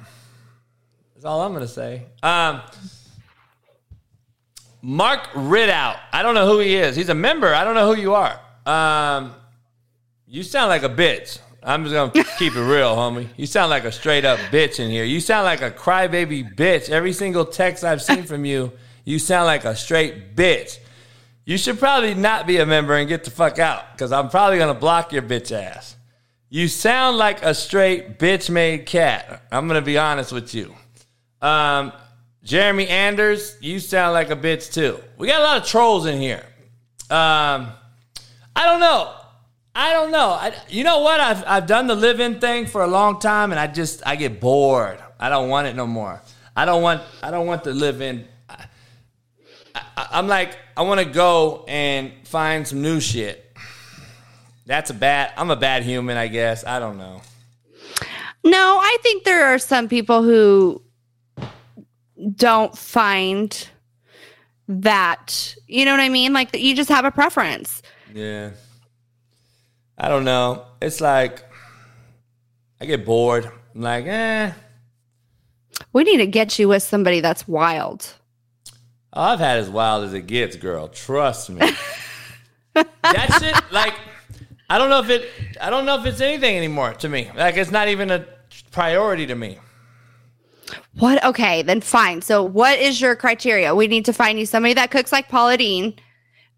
That's 1.19 1.25
all 1.25 1.41
I'm 1.41 1.51
gonna 1.51 1.67
say. 1.67 2.03
Um, 2.23 2.61
Mark 4.81 5.19
Ridout. 5.33 5.99
I 6.13 6.23
don't 6.23 6.33
know 6.33 6.47
who 6.47 6.59
he 6.59 6.77
is. 6.77 6.95
He's 6.95 7.09
a 7.09 7.13
member. 7.13 7.53
I 7.53 7.65
don't 7.65 7.75
know 7.75 7.93
who 7.93 8.01
you 8.01 8.13
are. 8.13 8.39
Um, 8.65 9.35
you 10.27 10.43
sound 10.43 10.69
like 10.69 10.83
a 10.83 10.89
bitch. 10.89 11.39
I'm 11.61 11.83
just 11.83 11.93
gonna 11.93 12.25
keep 12.37 12.55
it 12.55 12.61
real, 12.61 12.95
homie. 12.95 13.27
You 13.35 13.47
sound 13.47 13.69
like 13.69 13.83
a 13.83 13.91
straight 13.91 14.23
up 14.23 14.39
bitch 14.49 14.79
in 14.79 14.89
here. 14.89 15.03
You 15.03 15.19
sound 15.19 15.43
like 15.43 15.61
a 15.61 15.71
crybaby 15.71 16.55
bitch. 16.55 16.89
Every 16.89 17.11
single 17.11 17.43
text 17.43 17.83
I've 17.83 18.01
seen 18.01 18.23
from 18.23 18.45
you, 18.45 18.71
you 19.03 19.19
sound 19.19 19.45
like 19.45 19.65
a 19.65 19.75
straight 19.75 20.37
bitch. 20.37 20.79
You 21.43 21.57
should 21.57 21.79
probably 21.79 22.13
not 22.13 22.47
be 22.47 22.59
a 22.59 22.65
member 22.65 22.95
and 22.95 23.09
get 23.09 23.25
the 23.25 23.31
fuck 23.31 23.59
out, 23.59 23.91
because 23.91 24.13
I'm 24.13 24.29
probably 24.29 24.57
gonna 24.57 24.73
block 24.73 25.11
your 25.11 25.23
bitch 25.23 25.51
ass. 25.51 25.97
You 26.47 26.69
sound 26.69 27.17
like 27.17 27.43
a 27.43 27.53
straight 27.53 28.19
bitch 28.19 28.49
made 28.49 28.85
cat. 28.85 29.43
I'm 29.51 29.67
gonna 29.67 29.81
be 29.81 29.97
honest 29.97 30.31
with 30.31 30.53
you. 30.53 30.75
Um, 31.41 31.93
Jeremy 32.43 32.87
Anders, 32.87 33.57
you 33.61 33.79
sound 33.79 34.13
like 34.13 34.29
a 34.29 34.35
bitch 34.35 34.73
too. 34.73 34.99
We 35.17 35.27
got 35.27 35.41
a 35.41 35.43
lot 35.43 35.57
of 35.57 35.67
trolls 35.67 36.05
in 36.05 36.19
here. 36.19 36.43
Um, 37.09 37.71
I 38.55 38.65
don't 38.65 38.79
know. 38.79 39.13
I 39.75 39.93
don't 39.93 40.11
know. 40.11 40.29
I, 40.29 40.53
you 40.67 40.83
know 40.83 40.99
what? 40.99 41.19
I've 41.19 41.43
I've 41.47 41.67
done 41.67 41.87
the 41.87 41.95
live-in 41.95 42.39
thing 42.39 42.65
for 42.65 42.83
a 42.83 42.87
long 42.87 43.19
time, 43.19 43.51
and 43.51 43.59
I 43.59 43.67
just 43.67 44.01
I 44.05 44.15
get 44.15 44.39
bored. 44.39 44.99
I 45.19 45.29
don't 45.29 45.49
want 45.49 45.67
it 45.67 45.75
no 45.75 45.87
more. 45.87 46.21
I 46.55 46.65
don't 46.65 46.81
want 46.81 47.01
I 47.23 47.31
don't 47.31 47.45
want 47.45 47.63
to 47.65 47.71
live 47.71 48.01
in. 48.01 48.27
I, 48.49 48.65
I, 49.75 50.07
I'm 50.11 50.27
like 50.27 50.57
I 50.75 50.81
want 50.81 50.99
to 50.99 51.05
go 51.05 51.65
and 51.67 52.11
find 52.25 52.67
some 52.67 52.81
new 52.81 52.99
shit. 52.99 53.45
That's 54.65 54.89
a 54.89 54.93
bad. 54.93 55.33
I'm 55.37 55.49
a 55.49 55.55
bad 55.55 55.83
human, 55.83 56.17
I 56.17 56.27
guess. 56.27 56.65
I 56.65 56.79
don't 56.79 56.97
know. 56.97 57.21
No, 58.43 58.79
I 58.81 58.97
think 59.01 59.23
there 59.23 59.45
are 59.47 59.59
some 59.59 59.87
people 59.87 60.23
who 60.23 60.81
don't 62.35 62.77
find 62.77 63.67
that, 64.67 65.55
you 65.67 65.85
know 65.85 65.91
what 65.91 65.99
I 65.99 66.09
mean? 66.09 66.33
Like 66.33 66.51
that 66.51 66.61
you 66.61 66.75
just 66.75 66.89
have 66.89 67.05
a 67.05 67.11
preference. 67.11 67.81
Yeah. 68.13 68.51
I 69.97 70.07
don't 70.07 70.25
know. 70.25 70.65
It's 70.81 71.01
like 71.01 71.45
I 72.79 72.85
get 72.85 73.05
bored. 73.05 73.51
I'm 73.75 73.81
like, 73.81 74.05
eh. 74.05 74.51
We 75.91 76.03
need 76.03 76.17
to 76.17 76.27
get 76.27 76.59
you 76.59 76.67
with 76.67 76.83
somebody 76.83 77.19
that's 77.19 77.47
wild. 77.47 78.13
I've 79.11 79.39
had 79.39 79.57
as 79.57 79.69
wild 79.69 80.05
as 80.05 80.13
it 80.13 80.27
gets, 80.27 80.55
girl. 80.55 80.87
Trust 80.87 81.49
me. 81.49 81.59
that 82.73 83.37
shit, 83.39 83.73
like, 83.73 83.95
I 84.69 84.77
don't 84.77 84.89
know 84.89 84.99
if 84.99 85.09
it. 85.09 85.29
I 85.59 85.69
don't 85.69 85.85
know 85.85 85.99
if 85.99 86.05
it's 86.05 86.21
anything 86.21 86.55
anymore 86.55 86.93
to 86.93 87.09
me. 87.09 87.31
Like, 87.35 87.57
it's 87.57 87.71
not 87.71 87.87
even 87.87 88.11
a 88.11 88.25
priority 88.71 89.25
to 89.27 89.35
me. 89.35 89.57
What? 90.99 91.23
Okay, 91.23 91.61
then 91.61 91.81
fine. 91.81 92.21
So, 92.21 92.43
what 92.43 92.77
is 92.79 92.99
your 93.01 93.15
criteria? 93.15 93.73
We 93.73 93.87
need 93.87 94.05
to 94.05 94.13
find 94.13 94.37
you 94.39 94.45
somebody 94.45 94.73
that 94.75 94.91
cooks 94.91 95.11
like 95.11 95.29
Paula 95.29 95.57
Deen, 95.57 95.95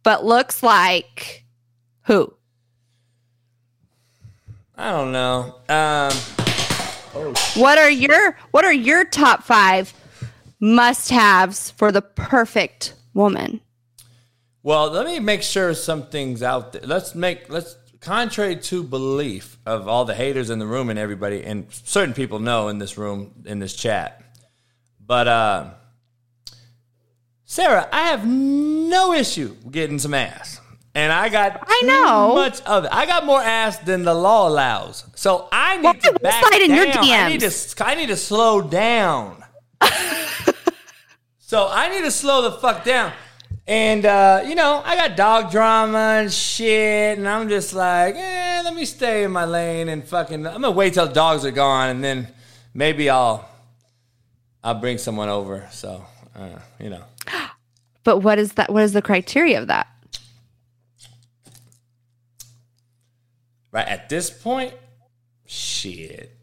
but 0.03 0.25
looks 0.25 0.63
like 0.63 1.45
who? 2.05 2.33
I 4.75 4.91
don't 4.91 5.11
know. 5.11 5.55
Um, 5.69 6.11
What 7.55 7.77
are 7.77 7.89
your 7.89 8.37
What 8.51 8.65
are 8.65 8.73
your 8.73 9.05
top 9.05 9.43
five 9.43 9.93
must-haves 10.59 11.71
for 11.71 11.91
the 11.91 12.01
perfect 12.01 12.93
woman? 13.13 13.61
well, 14.63 14.89
let 14.91 15.07
me 15.07 15.17
make 15.19 15.41
sure 15.41 15.73
something's 15.73 16.43
out 16.43 16.73
there. 16.73 16.81
Let's 16.83 17.13
make 17.15 17.49
let's 17.49 17.75
contrary 17.99 18.55
to 18.55 18.83
belief 18.83 19.57
of 19.65 19.87
all 19.87 20.05
the 20.05 20.13
haters 20.15 20.49
in 20.49 20.57
the 20.59 20.65
room 20.67 20.89
and 20.89 20.97
everybody, 20.97 21.43
and 21.43 21.65
certain 21.71 22.13
people 22.15 22.39
know 22.39 22.67
in 22.69 22.77
this 22.79 22.97
room 22.97 23.33
in 23.45 23.59
this 23.59 23.75
chat. 23.75 24.20
But 25.11 25.27
uh, 25.27 25.71
Sara, 27.43 27.85
I 27.91 28.03
have 28.03 28.25
no 28.25 29.11
issue 29.11 29.57
getting 29.69 29.99
some 29.99 30.13
ass. 30.13 30.61
And 30.95 31.11
I 31.11 31.27
got 31.27 31.65
I 31.67 31.81
know. 31.83 32.33
much 32.33 32.61
of 32.61 32.85
it. 32.85 32.91
I 32.93 33.05
got 33.05 33.25
more 33.25 33.41
ass 33.41 33.79
than 33.79 34.05
the 34.05 34.13
law 34.13 34.47
allows. 34.47 35.03
So 35.15 35.49
I 35.51 35.75
need 35.79 36.01
to 36.03 36.13
back 36.13 36.45
slide 36.45 36.61
in 36.61 36.73
your 36.73 36.85
down. 36.85 37.03
I 37.03 37.27
need 37.27 37.41
DMs. 37.41 37.75
to 37.75 37.85
I 37.85 37.95
need 37.95 38.07
to 38.07 38.15
slow 38.15 38.61
down. 38.61 39.43
so 41.39 41.67
I 41.69 41.89
need 41.89 42.05
to 42.05 42.11
slow 42.11 42.43
the 42.43 42.53
fuck 42.59 42.85
down. 42.85 43.11
And 43.67 44.05
uh, 44.05 44.45
you 44.47 44.55
know, 44.55 44.81
I 44.85 44.95
got 44.95 45.17
dog 45.17 45.51
drama 45.51 46.21
and 46.21 46.31
shit, 46.31 47.17
and 47.17 47.27
I'm 47.27 47.49
just 47.49 47.73
like, 47.73 48.15
eh, 48.15 48.61
let 48.63 48.73
me 48.73 48.85
stay 48.85 49.25
in 49.25 49.31
my 49.31 49.43
lane 49.43 49.89
and 49.89 50.05
fucking. 50.05 50.47
I'm 50.47 50.61
gonna 50.61 50.71
wait 50.71 50.93
till 50.93 51.05
the 51.05 51.13
dogs 51.13 51.43
are 51.43 51.51
gone, 51.51 51.89
and 51.89 52.01
then 52.01 52.29
maybe 52.73 53.09
I'll 53.09 53.50
I'll 54.63 54.75
bring 54.75 54.97
someone 54.97 55.29
over. 55.29 55.67
So 55.71 56.05
uh, 56.35 56.59
you 56.79 56.89
know. 56.89 57.03
But 58.03 58.17
what 58.21 58.39
is 58.39 58.53
that? 58.53 58.73
What 58.73 58.81
is 58.81 58.93
the 58.93 59.01
criteria 59.03 59.61
of 59.61 59.67
that? 59.67 59.85
Right 63.71 63.87
at 63.87 64.09
this 64.09 64.31
point, 64.31 64.73
shit. 65.45 66.35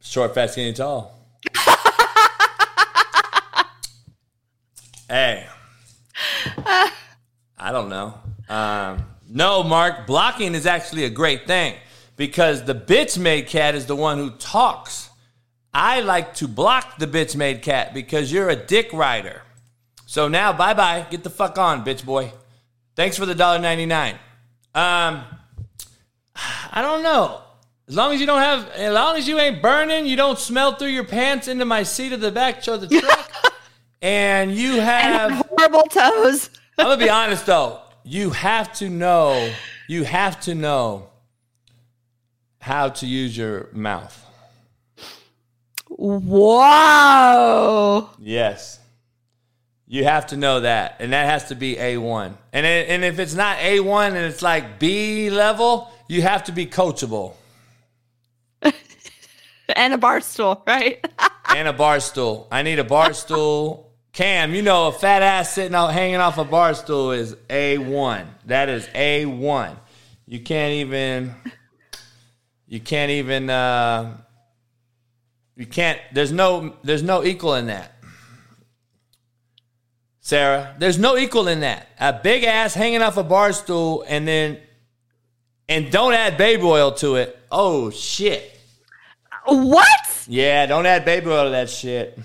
Short, 0.00 0.34
fat, 0.34 0.50
skinny, 0.50 0.72
tall. 0.72 1.16
hey. 5.08 5.46
I 6.66 7.70
don't 7.70 7.90
know. 7.90 8.14
Um, 8.48 9.04
no, 9.28 9.62
Mark, 9.62 10.06
blocking 10.06 10.56
is 10.56 10.66
actually 10.66 11.04
a 11.04 11.10
great 11.10 11.46
thing 11.46 11.76
because 12.16 12.64
the 12.64 12.74
bitch 12.74 13.18
made 13.18 13.46
cat 13.46 13.76
is 13.76 13.86
the 13.86 13.94
one 13.94 14.18
who 14.18 14.30
talks. 14.30 15.07
I 15.80 16.00
like 16.00 16.34
to 16.34 16.48
block 16.48 16.98
the 16.98 17.06
bitch 17.06 17.36
made 17.36 17.62
cat 17.62 17.94
because 17.94 18.32
you're 18.32 18.48
a 18.48 18.56
dick 18.56 18.92
rider. 18.92 19.42
So 20.06 20.26
now, 20.26 20.52
bye 20.52 20.74
bye. 20.74 21.06
Get 21.08 21.22
the 21.22 21.30
fuck 21.30 21.56
on, 21.56 21.84
bitch 21.84 22.04
boy. 22.04 22.32
Thanks 22.96 23.16
for 23.16 23.26
the 23.26 23.34
$1.99. 23.34 24.14
Um, 24.74 25.22
I 26.34 26.82
don't 26.82 27.04
know. 27.04 27.42
As 27.86 27.94
long 27.94 28.12
as 28.12 28.18
you 28.18 28.26
don't 28.26 28.40
have, 28.40 28.68
as 28.70 28.92
long 28.92 29.16
as 29.16 29.28
you 29.28 29.38
ain't 29.38 29.62
burning, 29.62 30.04
you 30.04 30.16
don't 30.16 30.36
smell 30.36 30.74
through 30.74 30.88
your 30.88 31.04
pants 31.04 31.46
into 31.46 31.64
my 31.64 31.84
seat 31.84 32.12
of 32.12 32.20
the 32.20 32.32
back 32.32 32.66
of 32.66 32.80
the 32.80 32.88
truck, 33.00 33.54
and 34.02 34.52
you 34.52 34.80
have 34.80 35.46
Horrible 35.48 35.84
toes. 35.84 36.50
I'm 36.76 36.86
gonna 36.86 36.96
be 36.96 37.08
honest 37.08 37.46
though. 37.46 37.82
You 38.02 38.30
have 38.30 38.72
to 38.74 38.90
know. 38.90 39.52
You 39.86 40.02
have 40.02 40.40
to 40.40 40.56
know 40.56 41.10
how 42.60 42.88
to 42.88 43.06
use 43.06 43.36
your 43.36 43.68
mouth. 43.72 44.27
Whoa. 45.98 47.58
Yes. 48.20 48.78
You 49.88 50.04
have 50.04 50.28
to 50.28 50.36
know 50.36 50.60
that, 50.60 50.96
and 51.00 51.12
that 51.12 51.26
has 51.28 51.48
to 51.48 51.56
be 51.56 51.74
A1. 51.74 52.34
And 52.52 52.64
it, 52.64 52.88
and 52.88 53.04
if 53.04 53.18
it's 53.18 53.34
not 53.34 53.56
A1 53.58 54.08
and 54.08 54.18
it's 54.18 54.42
like 54.42 54.78
B 54.78 55.28
level, 55.28 55.90
you 56.08 56.22
have 56.22 56.44
to 56.44 56.52
be 56.52 56.66
coachable 56.66 57.34
And 59.74 59.92
a 59.92 59.98
bar 59.98 60.20
stool, 60.20 60.62
right? 60.66 61.04
and 61.54 61.66
a 61.66 61.72
bar 61.72 62.00
stool. 62.00 62.46
I 62.50 62.62
need 62.62 62.78
a 62.78 62.84
bar 62.84 63.12
stool. 63.12 63.92
Cam, 64.12 64.54
you 64.54 64.62
know, 64.62 64.88
a 64.88 64.92
fat 64.92 65.22
ass 65.22 65.52
sitting 65.52 65.74
out 65.74 65.88
hanging 65.88 66.16
off 66.16 66.38
a 66.38 66.44
bar 66.44 66.74
stool 66.74 67.10
is 67.10 67.34
A1. 67.50 68.26
That 68.46 68.68
is 68.68 68.86
A1. 68.88 69.76
You 70.26 70.40
can't 70.40 70.74
even. 70.74 71.34
You 72.66 72.80
can't 72.80 73.10
even. 73.10 73.50
Uh, 73.50 74.18
you 75.58 75.66
can't. 75.66 76.00
There's 76.12 76.30
no. 76.30 76.76
There's 76.84 77.02
no 77.02 77.24
equal 77.24 77.54
in 77.56 77.66
that. 77.66 77.92
Sara, 80.20 80.76
there's 80.78 80.98
no 80.98 81.16
equal 81.16 81.48
in 81.48 81.60
that. 81.60 81.88
A 81.98 82.12
big 82.12 82.44
ass 82.44 82.74
hanging 82.74 83.02
off 83.02 83.16
a 83.16 83.24
bar 83.24 83.52
stool 83.52 84.04
and 84.06 84.28
then, 84.28 84.58
and 85.68 85.90
don't 85.90 86.12
add 86.12 86.38
baby 86.38 86.62
oil 86.62 86.92
to 86.92 87.16
it. 87.16 87.36
Oh 87.50 87.90
shit. 87.90 88.56
what? 89.46 89.88
Yeah, 90.28 90.66
don't 90.66 90.86
add 90.86 91.04
baby 91.04 91.26
oil 91.28 91.44
to 91.44 91.50
that 91.50 91.68
shit. 91.68 92.18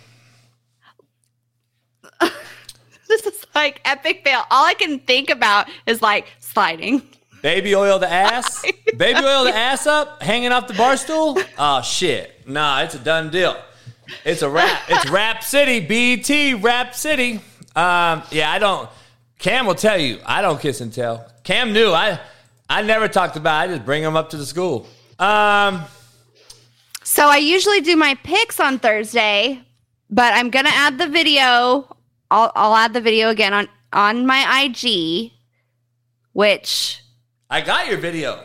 This 3.05 3.27
is 3.27 3.45
like 3.53 3.79
epic 3.85 4.21
fail. 4.23 4.41
All 4.49 4.65
I 4.65 4.73
can 4.73 4.97
think 4.97 5.29
about 5.29 5.67
is 5.85 6.01
like 6.01 6.25
sliding. 6.39 7.03
Baby 7.43 7.75
oil 7.75 7.99
the 7.99 8.09
ass? 8.09 8.63
Baby 8.97 9.19
oil 9.19 9.43
the 9.43 9.53
ass 9.53 9.85
up? 9.85 10.23
Hanging 10.23 10.53
off 10.53 10.65
the 10.69 10.73
bar 10.75 10.95
stool? 10.95 11.37
Oh 11.57 11.81
shit. 11.81 12.47
Nah, 12.47 12.83
it's 12.83 12.95
a 12.95 12.99
done 12.99 13.31
deal. 13.31 13.57
It's 14.23 14.43
a 14.43 14.49
rap. 14.49 14.81
It's 14.87 15.09
Rap 15.09 15.43
City, 15.43 15.81
BT, 15.81 16.53
Rap 16.53 16.95
City. 16.95 17.41
Um, 17.75 18.23
yeah, 18.31 18.49
I 18.49 18.59
don't 18.59 18.89
Cam 19.39 19.65
will 19.65 19.75
tell 19.75 19.99
you, 19.99 20.19
I 20.25 20.41
don't 20.41 20.61
kiss 20.61 20.79
and 20.79 20.93
tell. 20.93 21.29
Cam 21.43 21.73
knew. 21.73 21.91
I 21.91 22.17
I 22.69 22.81
never 22.81 23.09
talked 23.09 23.35
about 23.35 23.67
it. 23.67 23.71
I 23.71 23.75
just 23.75 23.85
bring 23.85 24.01
him 24.01 24.15
up 24.15 24.29
to 24.29 24.37
the 24.37 24.45
school. 24.45 24.87
Um 25.19 25.83
So 27.03 27.27
I 27.27 27.37
usually 27.37 27.81
do 27.81 27.97
my 27.97 28.15
picks 28.23 28.61
on 28.61 28.79
Thursday, 28.79 29.59
but 30.09 30.33
I'm 30.33 30.49
gonna 30.49 30.71
add 30.71 30.97
the 30.97 31.07
video. 31.09 31.93
I'll 32.31 32.53
I'll 32.55 32.75
add 32.75 32.93
the 32.93 33.01
video 33.01 33.27
again 33.31 33.53
on 33.53 33.67
on 33.91 34.25
my 34.25 34.63
IG, 34.63 35.33
which 36.31 37.02
I 37.53 37.61
got 37.61 37.87
your 37.87 37.99
video. 37.99 38.43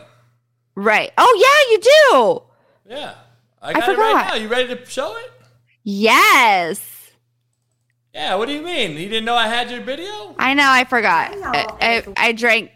right. 0.75 1.11
Oh 1.17 1.33
yeah, 1.41 1.71
you 1.71 1.79
do. 1.81 2.93
Yeah. 2.95 3.15
I 3.59 3.73
got 3.73 3.89
it 3.89 3.97
right 3.97 4.27
now. 4.27 4.35
You 4.35 4.47
ready 4.47 4.75
to 4.75 4.85
show 4.85 5.17
it? 5.17 5.31
Yes. 5.83 7.09
Yeah, 8.13 8.35
what 8.35 8.47
do 8.47 8.53
you 8.53 8.61
mean? 8.61 8.91
You 8.91 9.09
didn't 9.09 9.25
know 9.25 9.33
I 9.33 9.47
had 9.47 9.71
your 9.71 9.81
video? 9.81 10.35
I 10.37 10.53
know. 10.53 10.69
I 10.69 10.83
forgot. 10.83 11.33
I, 11.33 11.65
I, 11.81 12.27
I 12.27 12.31
drank. 12.33 12.69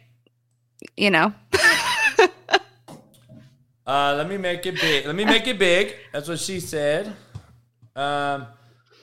You 0.98 1.12
know. 1.12 1.34
Uh, 3.86 4.16
let 4.16 4.30
me 4.30 4.38
make 4.38 4.66
it 4.66 4.80
big. 4.80 5.06
Let 5.06 5.14
me 5.14 5.26
make 5.26 5.46
it 5.46 5.60
big. 5.60 5.94
That's 6.14 6.30
what 6.30 6.40
she 6.40 6.62
said. 6.62 7.14
Um, 7.98 8.48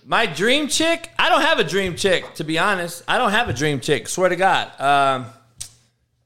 my 0.07 0.25
dream 0.25 0.69
chick. 0.69 1.11
I 1.19 1.29
don't 1.29 1.43
have 1.43 1.59
a 1.59 1.65
dream 1.65 1.97
chick, 1.97 2.33
to 2.37 2.45
be 2.45 2.59
honest. 2.59 3.05
I 3.07 3.19
don't 3.19 3.31
have 3.31 3.51
a 3.51 3.53
dream 3.53 3.81
chick. 3.81 4.09
Swear 4.09 4.31
to 4.31 4.37
God. 4.37 4.81
Um, 4.81 5.27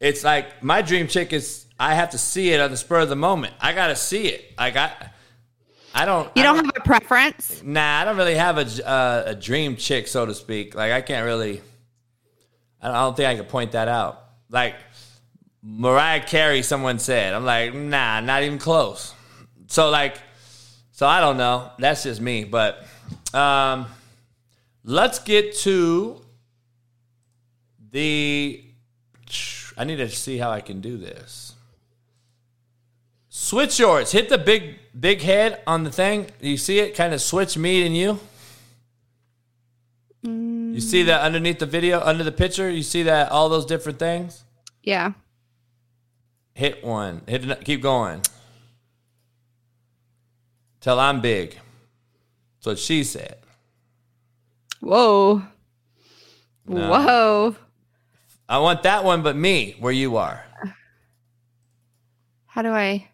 it's 0.04 0.22
like 0.22 0.62
my 0.62 0.82
dream 0.82 1.08
chick 1.08 1.32
is. 1.32 1.64
I 1.80 1.94
have 1.94 2.10
to 2.10 2.18
see 2.18 2.50
it 2.50 2.60
on 2.60 2.70
the 2.70 2.76
spur 2.76 3.00
of 3.00 3.08
the 3.08 3.16
moment. 3.16 3.54
I 3.58 3.72
gotta 3.72 3.96
see 3.96 4.28
it. 4.28 4.52
I 4.58 4.70
got. 4.70 4.92
I 5.94 6.04
don't. 6.04 6.30
You 6.36 6.42
I 6.42 6.46
don't 6.46 6.56
have 6.56 6.72
a 6.76 6.80
preference. 6.80 7.62
Nah, 7.64 8.00
I 8.00 8.04
don't 8.04 8.18
really 8.18 8.34
have 8.34 8.58
a 8.58 8.86
uh, 8.86 9.22
a 9.28 9.34
dream 9.34 9.76
chick, 9.76 10.06
so 10.06 10.26
to 10.26 10.34
speak. 10.34 10.74
Like 10.74 10.92
I 10.92 11.00
can't 11.00 11.24
really. 11.24 11.62
I 12.82 12.88
don't, 12.88 12.96
I 12.96 13.00
don't 13.00 13.16
think 13.16 13.28
I 13.28 13.34
can 13.36 13.46
point 13.46 13.72
that 13.72 13.88
out. 13.88 14.22
Like 14.50 14.74
Mariah 15.62 16.22
Carey, 16.22 16.60
someone 16.62 16.98
said. 16.98 17.32
I'm 17.32 17.46
like, 17.46 17.74
nah, 17.74 18.20
not 18.20 18.42
even 18.42 18.58
close. 18.58 19.14
So 19.68 19.88
like, 19.88 20.18
so 20.92 21.06
I 21.06 21.20
don't 21.20 21.38
know. 21.38 21.70
That's 21.78 22.02
just 22.02 22.20
me. 22.20 22.44
But 22.44 22.84
um, 23.32 23.86
let's 24.84 25.18
get 25.18 25.56
to 25.60 26.20
the. 27.90 28.60
I 29.76 29.84
need 29.84 29.96
to 29.96 30.08
see 30.08 30.38
how 30.38 30.50
I 30.50 30.60
can 30.60 30.80
do 30.80 30.96
this. 30.96 31.54
Switch 33.28 33.80
yours. 33.80 34.12
Hit 34.12 34.28
the 34.28 34.38
big 34.38 34.78
big 34.98 35.20
head 35.20 35.60
on 35.66 35.84
the 35.84 35.90
thing. 35.90 36.28
You 36.40 36.56
see 36.56 36.78
it? 36.78 36.94
Kind 36.94 37.12
of 37.12 37.20
switch 37.20 37.56
me 37.56 37.84
and 37.84 37.96
you. 37.96 38.20
You 40.22 40.80
see 40.80 41.02
that 41.02 41.20
underneath 41.20 41.58
the 41.58 41.66
video, 41.66 42.00
under 42.00 42.24
the 42.24 42.32
picture? 42.32 42.70
You 42.70 42.82
see 42.82 43.02
that 43.02 43.30
all 43.30 43.48
those 43.48 43.66
different 43.66 43.98
things? 43.98 44.44
Yeah. 44.82 45.12
Hit 46.54 46.82
one. 46.82 47.22
Hit 47.26 47.64
keep 47.64 47.82
going. 47.82 48.22
Till 50.80 50.98
I'm 50.98 51.20
big. 51.20 51.58
That's 52.56 52.66
what 52.66 52.78
she 52.78 53.04
said. 53.04 53.36
Whoa. 54.80 55.42
No. 56.66 56.90
Whoa. 56.90 57.56
I 58.48 58.58
want 58.58 58.82
that 58.82 59.04
one, 59.04 59.22
but 59.22 59.36
me, 59.36 59.76
where 59.80 59.92
you 59.92 60.16
are. 60.16 60.44
How 62.46 62.62
do 62.62 62.70
I? 62.70 63.08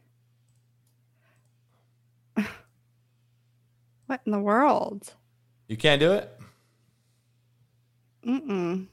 What 4.07 4.21
in 4.27 4.33
the 4.33 4.41
world? 4.41 5.15
You 5.69 5.77
can't 5.77 6.01
do 6.01 6.13
it? 6.13 6.29
Mm-mm. 8.27 8.87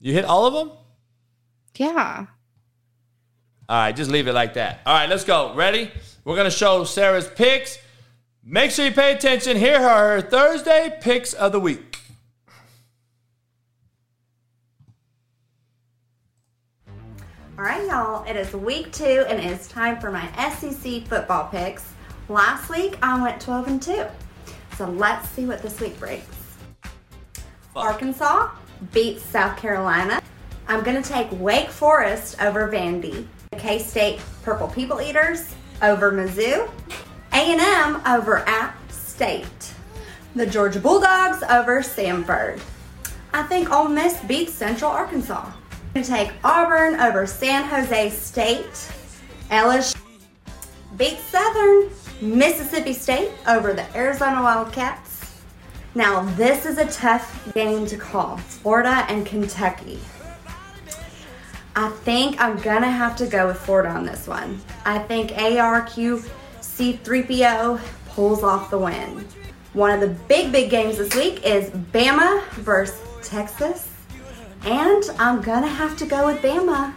You 0.00 0.12
hit 0.12 0.24
all 0.24 0.44
of 0.44 0.54
them? 0.54 0.76
Yeah. 1.76 2.26
All 3.68 3.76
right, 3.76 3.94
just 3.94 4.10
leave 4.10 4.26
it 4.26 4.32
like 4.32 4.54
that. 4.54 4.80
All 4.84 4.94
right, 4.94 5.08
let's 5.08 5.22
go. 5.22 5.54
Ready? 5.54 5.88
We're 6.24 6.34
going 6.34 6.50
to 6.50 6.50
show 6.50 6.82
Sara's 6.82 7.28
picks. 7.28 7.78
Make 8.42 8.72
sure 8.72 8.86
you 8.86 8.92
pay 8.92 9.12
attention. 9.12 9.56
Here 9.56 9.76
are 9.76 10.16
her 10.16 10.20
Thursday 10.20 10.98
picks 11.00 11.32
of 11.32 11.52
the 11.52 11.60
week. 11.60 11.89
All 17.60 17.66
right, 17.66 17.86
y'all. 17.86 18.24
It 18.24 18.36
is 18.36 18.54
week 18.54 18.90
two, 18.90 19.26
and 19.28 19.38
it's 19.38 19.68
time 19.68 20.00
for 20.00 20.10
my 20.10 20.26
SEC 20.48 21.06
football 21.06 21.46
picks. 21.48 21.92
Last 22.30 22.70
week, 22.70 22.96
I 23.02 23.20
went 23.20 23.38
12 23.38 23.68
and 23.68 23.82
2. 23.82 24.06
So 24.78 24.86
let's 24.86 25.28
see 25.28 25.44
what 25.44 25.60
this 25.60 25.78
week 25.78 26.00
brings. 26.00 26.24
Arkansas 27.76 28.48
beats 28.94 29.22
South 29.22 29.58
Carolina. 29.58 30.22
I'm 30.68 30.82
going 30.82 31.02
to 31.02 31.06
take 31.06 31.28
Wake 31.32 31.68
Forest 31.68 32.40
over 32.40 32.66
Vandy. 32.66 33.26
K 33.58 33.78
State 33.78 34.22
Purple 34.42 34.68
People 34.68 35.02
Eaters 35.02 35.54
over 35.82 36.12
Mizzou. 36.12 36.66
A&M 37.34 38.02
over 38.06 38.38
App 38.46 38.90
State. 38.90 39.74
The 40.34 40.46
Georgia 40.46 40.80
Bulldogs 40.80 41.42
over 41.42 41.82
Samford. 41.82 42.58
I 43.34 43.42
think 43.42 43.70
Ole 43.70 43.88
Miss 43.88 44.18
beats 44.20 44.54
Central 44.54 44.90
Arkansas. 44.90 45.52
Going 45.94 46.04
to 46.04 46.10
take 46.10 46.32
Auburn 46.44 47.00
over 47.00 47.26
San 47.26 47.64
Jose 47.64 48.10
State. 48.10 48.92
LSU 49.50 49.96
beats 50.96 51.24
Southern. 51.24 51.90
Mississippi 52.20 52.92
State 52.92 53.32
over 53.48 53.72
the 53.72 53.84
Arizona 53.96 54.40
Wildcats. 54.42 55.40
Now, 55.96 56.22
this 56.36 56.64
is 56.66 56.78
a 56.78 56.86
tough 56.86 57.52
game 57.54 57.84
to 57.86 57.96
call 57.96 58.36
Florida 58.36 59.04
and 59.08 59.26
Kentucky. 59.26 59.98
I 61.74 61.88
think 61.88 62.40
I'm 62.40 62.56
gonna 62.58 62.90
have 62.90 63.16
to 63.16 63.26
go 63.26 63.48
with 63.48 63.58
Florida 63.58 63.88
on 63.88 64.04
this 64.04 64.28
one. 64.28 64.60
I 64.84 65.00
think 65.00 65.30
ARQC3PO 65.30 67.80
pulls 68.10 68.44
off 68.44 68.70
the 68.70 68.78
win. 68.78 69.26
One 69.72 69.90
of 69.90 69.98
the 70.00 70.10
big, 70.28 70.52
big 70.52 70.70
games 70.70 70.98
this 70.98 71.12
week 71.16 71.44
is 71.44 71.70
Bama 71.70 72.44
versus 72.50 73.00
Texas. 73.22 73.89
And 74.64 75.02
I'm 75.18 75.40
gonna 75.40 75.68
have 75.68 75.96
to 75.98 76.06
go 76.06 76.26
with 76.26 76.42
Bama. 76.42 76.92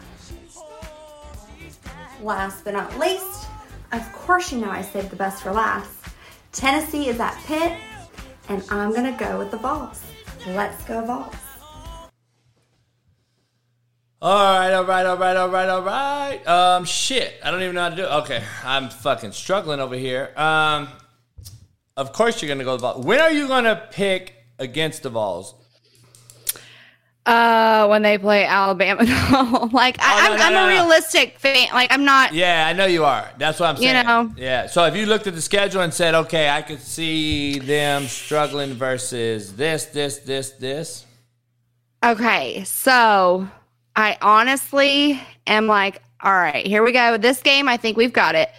Last 2.21 2.63
but 2.63 2.73
not 2.73 2.97
least, 2.99 3.47
of 3.91 4.11
course, 4.11 4.51
you 4.51 4.59
know 4.59 4.69
I 4.69 4.81
saved 4.81 5.09
the 5.09 5.15
best 5.15 5.43
for 5.43 5.51
last. 5.51 5.91
Tennessee 6.51 7.07
is 7.07 7.19
at 7.19 7.35
Pitt, 7.45 7.77
and 8.49 8.63
I'm 8.69 8.93
gonna 8.93 9.15
go 9.17 9.37
with 9.37 9.51
the 9.51 9.57
Vols. 9.57 10.01
Let's 10.47 10.83
go 10.83 11.05
Vols. 11.05 11.35
All 14.21 14.59
right, 14.59 14.73
all 14.73 14.85
right, 14.85 15.05
all 15.05 15.17
right, 15.17 15.35
all 15.35 15.49
right, 15.49 15.69
all 15.69 15.81
right. 15.81 16.47
Um, 16.47 16.85
shit, 16.85 17.33
I 17.43 17.51
don't 17.51 17.61
even 17.61 17.75
know 17.75 17.83
how 17.83 17.89
to 17.89 17.95
do. 17.95 18.03
It. 18.03 18.11
Okay, 18.23 18.43
I'm 18.63 18.89
fucking 18.89 19.31
struggling 19.31 19.79
over 19.79 19.95
here. 19.95 20.31
Um, 20.35 20.89
of 21.95 22.13
course 22.13 22.41
you're 22.41 22.49
gonna 22.49 22.63
go 22.63 22.77
the 22.77 22.81
Vols. 22.81 23.05
When 23.05 23.19
are 23.19 23.31
you 23.31 23.47
gonna 23.47 23.87
pick 23.91 24.45
against 24.59 25.03
the 25.03 25.09
Vols? 25.09 25.55
Uh, 27.25 27.87
when 27.87 28.01
they 28.01 28.17
play 28.17 28.43
Alabama, 28.43 29.03
no. 29.31 29.69
like 29.71 29.95
I, 30.01 30.27
Oh, 30.27 30.35
no, 30.35 30.43
I'm, 30.43 30.53
no, 30.53 30.59
I'm 30.59 30.65
a 30.65 30.73
realistic 30.73 31.39
fan. 31.39 31.69
Like 31.71 31.89
I'm 31.89 32.03
not. 32.03 32.33
Yeah, 32.33 32.67
I 32.67 32.73
know 32.73 32.85
you 32.85 33.05
are. 33.05 33.29
That's 33.37 33.61
what 33.61 33.69
I'm 33.69 33.77
saying. 33.77 33.95
You 33.95 34.03
know. 34.03 34.33
Yeah. 34.35 34.67
So 34.67 34.83
if 34.85 34.95
you 34.95 35.05
looked 35.05 35.27
at 35.27 35.33
the 35.33 35.41
schedule 35.41 35.81
and 35.81 35.93
said, 35.93 36.15
okay, 36.15 36.49
I 36.49 36.61
could 36.61 36.81
see 36.81 37.59
them 37.59 38.07
struggling 38.07 38.73
versus 38.73 39.55
this, 39.55 39.85
this, 39.85 40.17
this, 40.19 40.51
this. 40.51 41.05
Okay, 42.03 42.65
so 42.65 43.47
I 43.95 44.17
honestly 44.21 45.21
am 45.47 45.67
like, 45.67 46.01
all 46.21 46.33
right, 46.33 46.65
here 46.67 46.83
we 46.83 46.91
go. 46.91 47.17
This 47.17 47.41
game, 47.41 47.69
I 47.69 47.77
think 47.77 47.95
we've 47.95 48.11
got 48.11 48.35
it. 48.35 48.49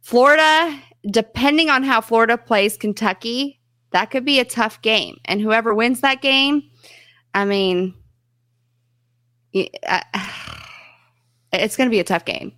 Florida, 0.00 0.76
depending 1.08 1.70
on 1.70 1.84
how 1.84 2.00
Florida 2.00 2.36
plays 2.36 2.76
Kentucky, 2.76 3.60
that 3.92 4.10
could 4.10 4.24
be 4.24 4.40
a 4.40 4.44
tough 4.44 4.82
game. 4.82 5.18
And 5.26 5.40
whoever 5.40 5.72
wins 5.74 6.00
that 6.00 6.22
game, 6.22 6.64
I 7.34 7.44
mean, 7.44 7.94
it's 9.52 9.70
going 11.76 11.88
to 11.88 11.90
be 11.90 12.00
a 12.00 12.04
tough 12.04 12.24
game. 12.24 12.52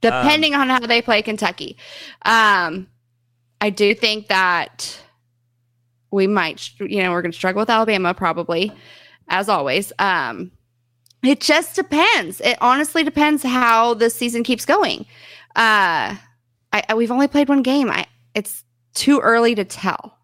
Depending 0.00 0.54
on 0.54 0.70
how 0.70 0.80
they 0.80 1.02
play 1.02 1.20
Kentucky. 1.20 1.76
Um, 2.22 2.88
I 3.60 3.68
do 3.68 3.94
think 3.94 4.28
that 4.28 4.98
we 6.10 6.26
might, 6.26 6.70
you 6.80 7.02
know, 7.02 7.10
we're 7.10 7.22
going 7.22 7.32
to 7.32 7.36
struggle 7.36 7.60
with 7.60 7.70
Alabama 7.70 8.14
probably, 8.14 8.72
as 9.28 9.48
always. 9.48 9.92
Um, 9.98 10.50
it 11.22 11.40
just 11.40 11.76
depends. 11.76 12.40
It 12.40 12.56
honestly 12.60 13.04
depends 13.04 13.42
how 13.42 13.94
the 13.94 14.08
season 14.08 14.42
keeps 14.42 14.64
going. 14.64 15.00
Uh, 15.54 16.16
I, 16.72 16.82
I 16.88 16.94
we've 16.94 17.10
only 17.10 17.28
played 17.28 17.48
one 17.48 17.62
game. 17.62 17.90
I 17.90 18.06
it's 18.34 18.64
too 18.94 19.20
early 19.20 19.54
to 19.54 19.64
tell. 19.64 20.16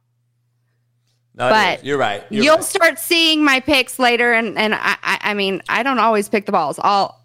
No, 1.36 1.50
But 1.50 1.84
you're 1.84 1.98
right. 1.98 2.24
You're 2.30 2.44
You'll 2.44 2.54
right. 2.56 2.64
start 2.64 2.98
seeing 2.98 3.44
my 3.44 3.60
picks 3.60 3.98
later, 3.98 4.32
and 4.32 4.56
and 4.58 4.74
I, 4.74 4.96
I 5.02 5.18
I 5.22 5.34
mean 5.34 5.62
I 5.68 5.82
don't 5.82 5.98
always 5.98 6.28
pick 6.28 6.46
the 6.46 6.52
balls. 6.52 6.78
I'll 6.82 7.22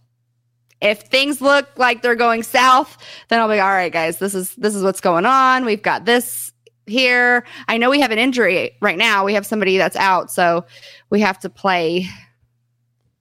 if 0.81 1.01
things 1.03 1.41
look 1.41 1.69
like 1.77 2.01
they're 2.01 2.15
going 2.15 2.43
south, 2.43 2.97
then 3.29 3.39
I'll 3.39 3.47
be 3.47 3.59
all 3.59 3.69
right, 3.69 3.91
guys. 3.93 4.17
This 4.17 4.33
is 4.35 4.53
this 4.55 4.75
is 4.75 4.83
what's 4.83 4.99
going 5.01 5.25
on. 5.25 5.63
We've 5.63 5.81
got 5.81 6.05
this 6.05 6.51
here. 6.87 7.45
I 7.69 7.77
know 7.77 7.89
we 7.89 8.01
have 8.01 8.11
an 8.11 8.17
injury 8.19 8.71
right 8.81 8.97
now. 8.97 9.23
We 9.23 9.33
have 9.35 9.45
somebody 9.45 9.77
that's 9.77 9.95
out, 9.95 10.29
so 10.31 10.65
we 11.09 11.21
have 11.21 11.39
to 11.39 11.49
play 11.49 12.07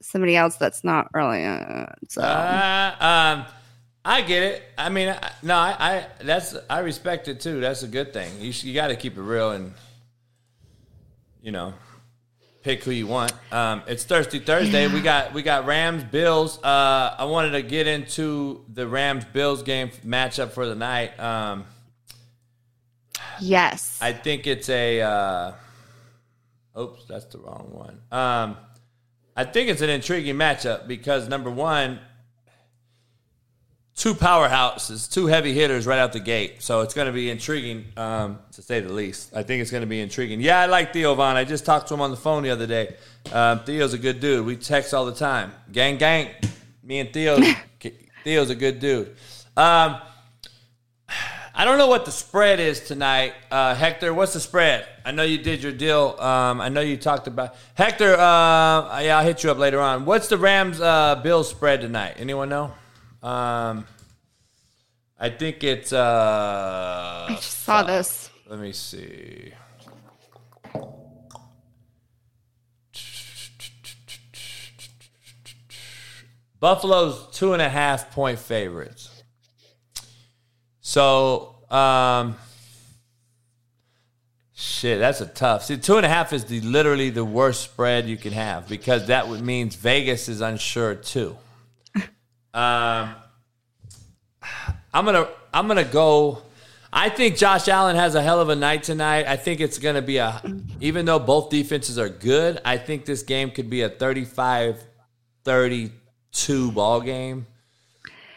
somebody 0.03 0.35
else 0.37 0.57
that's 0.57 0.83
not 0.83 1.09
really. 1.15 1.45
Uh, 1.45 1.87
so 2.09 2.23
Uh, 2.23 2.97
um, 3.01 3.45
I 4.05 4.23
get 4.23 4.43
it. 4.43 4.63
I 4.77 4.89
mean, 4.89 5.11
I, 5.11 5.31
no, 5.43 5.55
I, 5.55 5.77
I 5.79 6.07
that's 6.25 6.57
I 6.69 6.81
respect 6.81 7.29
it 7.29 7.41
too. 7.41 7.61
That's 7.61 7.83
a 7.85 7.89
good 7.89 8.13
thing. 8.13 8.33
You 8.41 8.51
you 8.53 8.75
got 8.75 8.89
to 8.89 8.97
keep 8.97 9.17
it 9.17 9.23
real 9.23 9.51
and 9.53 9.75
you 11.43 11.53
know 11.53 11.75
pick 12.63 12.85
who 12.85 12.91
you 12.91 13.07
want. 13.07 13.33
Um, 13.53 13.83
it's 13.87 14.05
Thirsty 14.05 14.39
Thursday. 14.39 14.87
We 14.87 15.01
got 15.01 15.33
we 15.33 15.43
got 15.43 15.67
Rams 15.67 16.05
Bills. 16.05 16.63
Uh, 16.63 17.15
I 17.19 17.25
wanted 17.25 17.53
to 17.53 17.63
get 17.63 17.87
into 17.87 18.65
the 18.73 18.87
Rams 18.87 19.25
Bills 19.25 19.63
game 19.63 19.91
matchup 20.05 20.51
for 20.51 20.67
the 20.67 20.75
night. 20.75 21.19
Um, 21.19 21.65
yes, 23.41 23.99
I 24.01 24.13
think 24.13 24.47
it's 24.47 24.69
a. 24.69 25.01
Uh, 25.01 25.53
oops, 26.79 27.05
that's 27.07 27.27
the 27.27 27.39
wrong 27.39 27.71
one. 27.73 28.01
Um, 28.13 28.57
I 29.37 29.45
think 29.45 29.71
it's 29.71 29.81
an 29.81 29.91
intriguing 29.91 30.37
matchup 30.37 30.87
because 30.87 31.29
number 31.29 31.51
one, 31.51 32.01
two 34.01 34.15
powerhouses, 34.15 35.13
two 35.13 35.27
heavy 35.27 35.53
hitters 35.53 35.87
right 35.87 35.99
out 35.99 36.15
the 36.15 36.21
gate. 36.21 36.63
So 36.63 36.81
it's 36.81 36.95
going 36.95 37.07
to 37.07 37.13
be 37.13 37.29
intriguing, 37.29 37.85
um, 37.99 38.39
to 38.53 38.63
say 38.63 38.81
the 38.81 38.91
least. 38.91 39.37
I 39.37 39.43
think 39.43 39.61
it's 39.61 39.71
going 39.71 39.83
to 39.83 39.87
be 39.87 40.01
intriguing. 40.01 40.41
Yeah, 40.41 40.59
I 40.59 40.67
like 40.67 40.95
Theo 40.95 41.15
Von. 41.15 41.37
I 41.37 41.45
just 41.45 41.67
talked 41.67 41.89
to 41.89 41.95
him 41.95 42.01
on 42.01 42.11
the 42.11 42.17
phone 42.17 42.43
the 42.43 42.49
other 42.49 42.67
day. 42.67 42.97
Um, 43.31 43.61
Theo's 43.61 43.93
a 43.93 43.99
good 43.99 44.19
dude. 44.19 44.47
We 44.47 44.57
text 44.57 44.95
all 44.95 45.05
the 45.05 45.15
time. 45.15 45.53
Gang, 45.71 45.99
gang. 45.99 46.31
Me 46.83 47.01
and 47.01 47.13
Theo. 47.13 47.41
Theo's 48.25 48.49
a 48.49 48.55
good 48.55 48.81
dude. 48.81 49.09
Um, 49.55 50.01
I 51.55 51.67
don't 51.67 51.77
know 51.77 51.89
what 51.89 52.07
the 52.07 52.11
spread 52.11 52.59
is 52.59 52.81
tonight. 52.81 53.35
Uh, 53.51 53.75
Hector, 53.75 54.15
what's 54.15 54.33
the 54.33 54.41
spread? 54.41 54.87
I 55.05 55.11
know 55.11 55.25
you 55.25 55.37
did 55.37 55.63
your 55.63 55.73
deal. 55.73 56.17
Um, 56.19 56.63
I 56.63 56.71
know 56.71 56.81
you 56.81 56.97
talked 56.97 57.27
about 57.27 57.55
Hector. 57.75 58.15
Uh, 58.15 59.01
yeah, 59.03 59.19
I'll 59.19 59.25
hit 59.27 59.45
you 59.45 59.51
up 59.51 59.59
later 59.59 59.79
on. 59.79 60.07
What's 60.07 60.29
the 60.29 60.39
Rams 60.39 60.81
uh, 60.81 61.21
Bills 61.23 61.51
spread 61.51 61.83
tonight? 61.83 62.15
Anyone 62.17 62.49
know? 62.49 62.73
Um, 63.23 63.87
I 65.19 65.29
think 65.29 65.63
it's. 65.63 65.93
Uh, 65.93 67.27
I 67.29 67.35
just 67.35 67.61
saw 67.61 67.83
this. 67.83 68.31
let 68.49 68.59
me 68.59 68.73
see. 68.73 69.53
Buffalo's 76.59 77.35
two 77.37 77.55
and 77.55 77.63
a 77.63 77.69
half 77.69 78.13
point 78.13 78.39
favorites. 78.39 79.23
So, 80.83 81.55
um, 81.71 82.37
shit, 84.55 84.99
that's 84.99 85.21
a 85.23 85.27
tough. 85.27 85.65
See, 85.65 85.79
two 85.79 85.97
and 85.97 86.05
a 86.05 86.09
half 86.09 86.33
is 86.33 86.45
the 86.45 86.61
literally 86.61 87.11
the 87.11 87.25
worst 87.25 87.63
spread 87.63 88.07
you 88.09 88.17
can 88.19 88.33
have 88.33 88.69
because 88.69 89.07
that 89.07 89.29
would 89.29 89.41
means 89.41 89.75
Vegas 89.75 90.29
is 90.29 90.41
unsure 90.41 90.95
too. 90.95 91.37
Um, 92.53 93.15
I'm 94.93 95.05
gonna 95.05 95.29
I'm 95.55 95.69
gonna 95.69 95.85
go. 95.85 96.43
I 96.93 97.09
think 97.09 97.37
Josh 97.37 97.69
Allen 97.69 97.95
has 97.95 98.15
a 98.17 98.23
hell 98.23 98.41
of 98.41 98.49
a 98.49 98.57
night 98.57 98.83
tonight. 98.83 99.27
I 99.29 99.37
think 99.37 99.61
it's 99.61 99.79
gonna 99.79 100.03
be 100.03 100.17
a 100.17 100.43
even 100.81 101.05
though 101.07 101.19
both 101.21 101.49
defenses 101.51 101.99
are 101.99 102.09
good, 102.09 102.61
I 102.65 102.77
think 102.79 103.05
this 103.05 103.23
game 103.23 103.51
could 103.53 103.71
be 103.71 103.83
a 103.83 103.91
35-32 105.45 106.75
ball 106.75 107.01
game. 107.01 107.47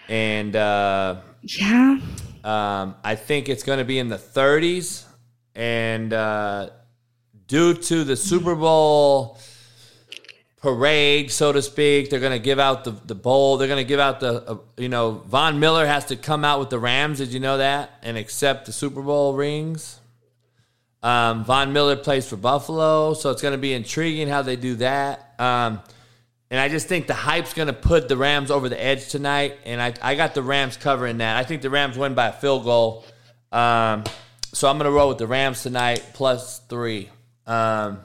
And 0.09 0.55
uh 0.55 1.21
Yeah. 1.41 1.99
um, 2.43 2.95
I 3.03 3.15
think 3.15 3.49
it's 3.49 3.63
going 3.63 3.79
to 3.79 3.85
be 3.85 3.97
in 3.99 4.09
the 4.09 4.17
30s. 4.17 5.05
And 5.55 6.11
uh, 6.13 6.69
due 7.47 7.73
to 7.73 8.03
the 8.03 8.15
Super 8.15 8.55
Bowl 8.55 9.37
parade, 10.63 11.29
so 11.29 11.51
to 11.51 11.61
speak, 11.61 12.09
they're 12.09 12.21
going 12.21 12.31
to 12.31 12.39
give 12.39 12.57
out 12.57 12.85
the, 12.85 12.91
the 12.91 13.13
bowl. 13.13 13.57
They're 13.57 13.67
going 13.67 13.83
to 13.83 13.87
give 13.87 13.99
out 13.99 14.21
the, 14.21 14.49
uh, 14.49 14.57
you 14.77 14.87
know, 14.87 15.21
Von 15.27 15.59
Miller 15.59 15.85
has 15.85 16.05
to 16.05 16.15
come 16.15 16.45
out 16.45 16.61
with 16.61 16.69
the 16.69 16.79
Rams. 16.79 17.17
Did 17.17 17.33
you 17.33 17.41
know 17.41 17.57
that? 17.57 17.99
And 18.01 18.17
accept 18.17 18.65
the 18.65 18.71
Super 18.71 19.01
Bowl 19.01 19.33
rings. 19.33 19.99
Um, 21.03 21.43
Von 21.43 21.73
Miller 21.73 21.97
plays 21.97 22.29
for 22.29 22.37
Buffalo. 22.37 23.13
So 23.13 23.29
it's 23.29 23.41
going 23.41 23.51
to 23.51 23.57
be 23.57 23.73
intriguing 23.73 24.29
how 24.29 24.41
they 24.41 24.55
do 24.55 24.75
that. 24.75 25.35
Um, 25.37 25.81
and 26.49 26.61
I 26.61 26.69
just 26.69 26.87
think 26.87 27.07
the 27.07 27.13
hype's 27.13 27.53
going 27.53 27.67
to 27.67 27.73
put 27.73 28.07
the 28.07 28.15
Rams 28.15 28.49
over 28.49 28.69
the 28.69 28.81
edge 28.81 29.09
tonight. 29.09 29.57
And 29.65 29.81
I, 29.81 29.93
I 30.01 30.15
got 30.15 30.33
the 30.33 30.43
Rams 30.43 30.77
covering 30.77 31.17
that. 31.17 31.35
I 31.35 31.43
think 31.43 31.61
the 31.61 31.69
Rams 31.69 31.97
win 31.97 32.13
by 32.13 32.27
a 32.27 32.31
field 32.31 32.63
goal. 32.63 33.03
Um, 33.51 34.05
so 34.53 34.69
I'm 34.69 34.77
going 34.77 34.89
to 34.89 34.95
roll 34.95 35.09
with 35.09 35.17
the 35.17 35.27
Rams 35.27 35.61
tonight 35.61 36.11
plus 36.13 36.59
three 36.69 37.09
um, 37.47 37.99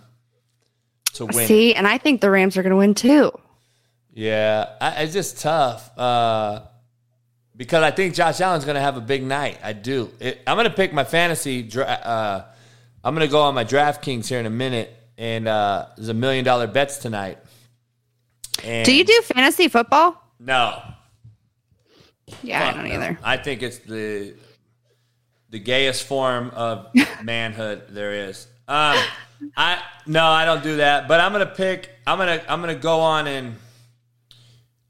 to 1.19 1.27
win. 1.27 1.47
See, 1.47 1.75
and 1.75 1.87
I 1.87 1.99
think 1.99 2.21
the 2.21 2.31
Rams 2.31 2.57
are 2.57 2.63
going 2.63 2.71
to 2.73 2.77
win 2.77 2.95
too. 2.95 3.31
Yeah, 4.15 4.71
I, 4.81 5.03
it's 5.05 5.13
just 5.13 5.41
tough 5.41 5.97
uh, 5.97 6.63
because 7.57 7.83
I 7.85 7.91
think 7.93 8.15
Josh 8.15 8.41
Allen's 8.41 8.65
going 8.65 8.75
to 8.75 8.81
have 8.81 8.97
a 8.97 9.01
big 9.01 9.23
night. 9.23 9.59
I 9.63 9.73
do. 9.75 10.11
It, 10.19 10.41
I'm 10.47 10.57
going 10.57 10.69
to 10.69 10.75
pick 10.75 10.93
my 10.93 11.05
fantasy. 11.05 11.63
dra- 11.63 11.85
Uh, 11.85 12.45
I'm 13.05 13.15
going 13.15 13.27
to 13.27 13.31
go 13.31 13.43
on 13.43 13.55
my 13.55 13.65
DraftKings 13.65 14.27
here 14.27 14.41
in 14.41 14.47
a 14.47 14.51
minute, 14.51 14.93
and 15.17 15.47
uh, 15.47 15.87
there's 15.97 16.09
a 16.09 16.15
million 16.15 16.45
dollar 16.45 16.67
bets 16.67 16.99
tonight. 16.99 17.39
And 18.65 18.85
Do 18.85 18.93
you 18.93 19.05
do 19.05 19.21
fantasy 19.23 19.69
football? 19.69 20.21
No, 20.41 20.83
Yeah, 22.43 22.69
I 22.69 22.73
don't 22.73 22.89
no. 22.89 22.95
either. 22.95 23.19
I 23.23 23.37
think 23.37 23.63
it's 23.63 23.79
the 23.79 24.35
the 25.51 25.59
gayest 25.61 26.05
form 26.05 26.51
of 26.51 26.89
manhood 27.23 27.85
there 27.91 28.29
is. 28.29 28.47
Um, 28.67 28.99
I 29.57 29.83
no, 30.07 30.25
I 30.25 30.45
don't 30.45 30.63
do 30.63 30.77
that. 30.77 31.09
But 31.09 31.21
I'm 31.21 31.33
gonna 31.33 31.47
pick. 31.47 31.91
I'm 32.07 32.19
gonna 32.19 32.43
I'm 32.49 32.61
gonna 32.61 32.75
go 32.75 33.01
on 33.01 33.27
and 33.27 33.57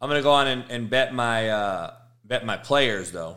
I'm 0.01 0.09
gonna 0.09 0.23
go 0.23 0.33
on 0.33 0.47
and, 0.47 0.65
and 0.71 0.89
bet 0.91 1.13
my 1.15 1.49
uh, 1.51 1.95
bet 2.25 2.45
my 2.47 2.57
players 2.57 3.11
though. 3.11 3.37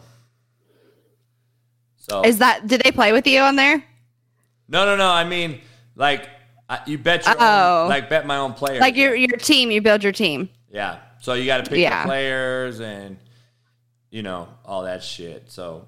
So 1.97 2.23
Is 2.23 2.39
that 2.39 2.67
did 2.67 2.81
they 2.83 2.91
play 2.91 3.11
with 3.13 3.27
you 3.27 3.41
on 3.41 3.55
there? 3.55 3.83
no, 4.67 4.85
no, 4.85 4.95
no. 4.95 5.09
I 5.09 5.23
mean, 5.23 5.59
like 5.95 6.29
I, 6.69 6.79
you 6.85 6.97
bet 6.97 7.25
your 7.25 7.35
Oh. 7.39 7.83
own, 7.83 7.89
like 7.89 8.09
bet 8.09 8.25
my 8.25 8.37
own 8.37 8.53
players. 8.53 8.79
Like 8.81 8.95
your 8.95 9.15
your 9.15 9.37
team, 9.37 9.71
you 9.71 9.81
build 9.81 10.03
your 10.03 10.13
team. 10.13 10.49
Yeah. 10.71 10.99
So 11.19 11.33
you 11.33 11.45
got 11.45 11.63
to 11.63 11.69
pick 11.69 11.79
Yeah. 11.79 12.03
the 12.03 12.07
players 12.07 12.79
and 12.79 13.17
you 14.09 14.23
know 14.23 14.47
all 14.65 14.83
that 14.83 15.03
shit. 15.03 15.51
So 15.51 15.87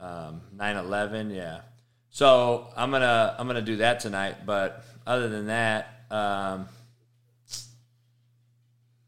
um 0.00 0.40
9/11, 0.56 1.34
yeah. 1.34 1.60
So 2.12 2.68
I'm 2.76 2.90
going 2.90 3.02
to 3.02 3.34
I'm 3.38 3.48
to 3.48 3.62
do 3.62 3.76
that 3.78 4.00
tonight, 4.00 4.46
but 4.46 4.84
other 5.06 5.28
than 5.28 5.46
that, 5.46 5.88
um 6.10 6.68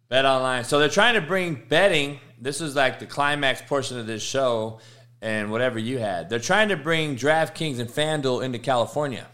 Bet 0.08 0.26
online. 0.26 0.64
So 0.64 0.78
they're 0.78 0.88
trying 0.88 1.14
to 1.14 1.20
bring 1.20 1.62
betting. 1.68 2.20
This 2.40 2.60
is 2.60 2.76
like 2.76 2.98
the 2.98 3.06
climax 3.06 3.62
portion 3.62 3.98
of 3.98 4.06
this 4.06 4.22
show 4.22 4.80
and 5.22 5.50
whatever 5.50 5.78
you 5.78 5.98
had. 5.98 6.28
They're 6.28 6.38
trying 6.38 6.68
to 6.68 6.76
bring 6.76 7.16
DraftKings 7.16 7.78
and 7.78 7.88
FanDuel 7.88 8.44
into 8.44 8.58
California. 8.58 9.26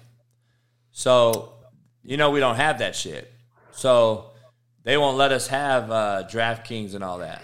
So, 0.92 1.54
you 2.04 2.16
know, 2.16 2.30
we 2.30 2.40
don't 2.40 2.56
have 2.56 2.78
that 2.78 2.94
shit. 2.94 3.32
So 3.72 4.30
they 4.84 4.96
won't 4.96 5.16
let 5.16 5.32
us 5.32 5.48
have 5.48 5.90
uh, 5.90 6.24
DraftKings 6.30 6.94
and 6.94 7.04
all 7.04 7.18
that. 7.18 7.42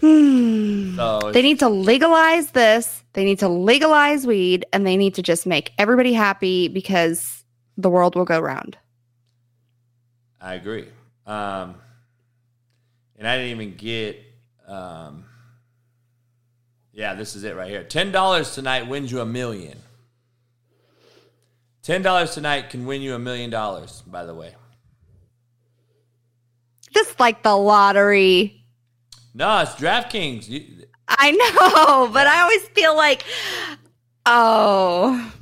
So 0.96 1.30
They 1.32 1.42
need 1.42 1.60
to 1.60 1.68
legalize 1.68 2.50
this. 2.50 2.97
They 3.14 3.24
need 3.24 3.38
to 3.40 3.48
legalize 3.48 4.26
weed 4.26 4.64
and 4.72 4.86
they 4.86 4.96
need 4.96 5.14
to 5.14 5.22
just 5.22 5.46
make 5.46 5.72
everybody 5.78 6.12
happy 6.12 6.68
because 6.68 7.44
the 7.76 7.90
world 7.90 8.14
will 8.14 8.24
go 8.24 8.38
round. 8.40 8.76
I 10.40 10.54
agree. 10.54 10.88
Um, 11.26 11.74
and 13.16 13.26
I 13.26 13.36
didn't 13.38 13.50
even 13.60 13.76
get. 13.76 14.20
Um, 14.66 15.24
yeah, 16.92 17.14
this 17.14 17.34
is 17.36 17.44
it 17.44 17.56
right 17.56 17.70
here. 17.70 17.82
Ten 17.84 18.12
dollars 18.12 18.54
tonight 18.54 18.88
wins 18.88 19.10
you 19.10 19.20
a 19.20 19.26
million. 19.26 19.78
Ten 21.82 22.02
dollars 22.02 22.34
tonight 22.34 22.70
can 22.70 22.86
win 22.86 23.00
you 23.02 23.14
a 23.14 23.18
million 23.18 23.50
dollars. 23.50 24.02
By 24.06 24.24
the 24.26 24.34
way, 24.34 24.54
Just 26.92 27.18
like 27.18 27.42
the 27.42 27.56
lottery. 27.56 28.62
no, 29.34 29.60
it's 29.60 29.72
DraftKings. 29.72 30.48
You, 30.48 30.77
I 31.18 31.30
know, 31.30 32.12
but 32.12 32.26
I 32.26 32.42
always 32.42 32.62
feel 32.68 32.94
like, 32.94 33.24
oh, 34.26 35.32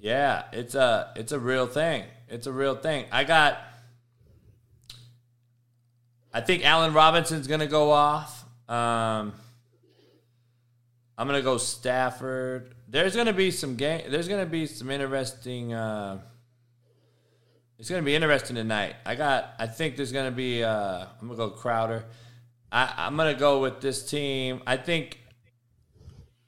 yeah, 0.00 0.44
it's 0.52 0.74
a 0.74 1.12
it's 1.16 1.32
a 1.32 1.38
real 1.38 1.66
thing. 1.66 2.04
It's 2.28 2.46
a 2.46 2.52
real 2.52 2.76
thing. 2.76 3.04
I 3.12 3.24
got. 3.24 3.58
I 6.32 6.40
think 6.40 6.64
Allen 6.64 6.94
Robinson's 6.94 7.46
gonna 7.46 7.66
go 7.66 7.90
off. 7.90 8.44
Um, 8.68 9.32
I'm 11.18 11.26
gonna 11.26 11.42
go 11.42 11.58
Stafford. 11.58 12.74
There's 12.88 13.14
gonna 13.14 13.32
be 13.32 13.50
some 13.50 13.76
game. 13.76 14.10
There's 14.10 14.28
gonna 14.28 14.46
be 14.46 14.66
some 14.66 14.90
interesting. 14.90 15.74
Uh, 15.74 16.20
it's 17.78 17.90
gonna 17.90 18.02
be 18.02 18.14
interesting 18.14 18.56
tonight. 18.56 18.96
I 19.04 19.14
got. 19.14 19.54
I 19.58 19.66
think 19.66 19.96
there's 19.96 20.12
gonna 20.12 20.30
be. 20.30 20.64
Uh, 20.64 21.06
I'm 21.20 21.28
gonna 21.28 21.36
go 21.36 21.50
Crowder. 21.50 22.04
I, 22.70 22.92
I'm 22.96 23.16
gonna 23.16 23.34
go 23.34 23.60
with 23.60 23.80
this 23.80 24.08
team. 24.08 24.62
I 24.66 24.76
think 24.76 25.20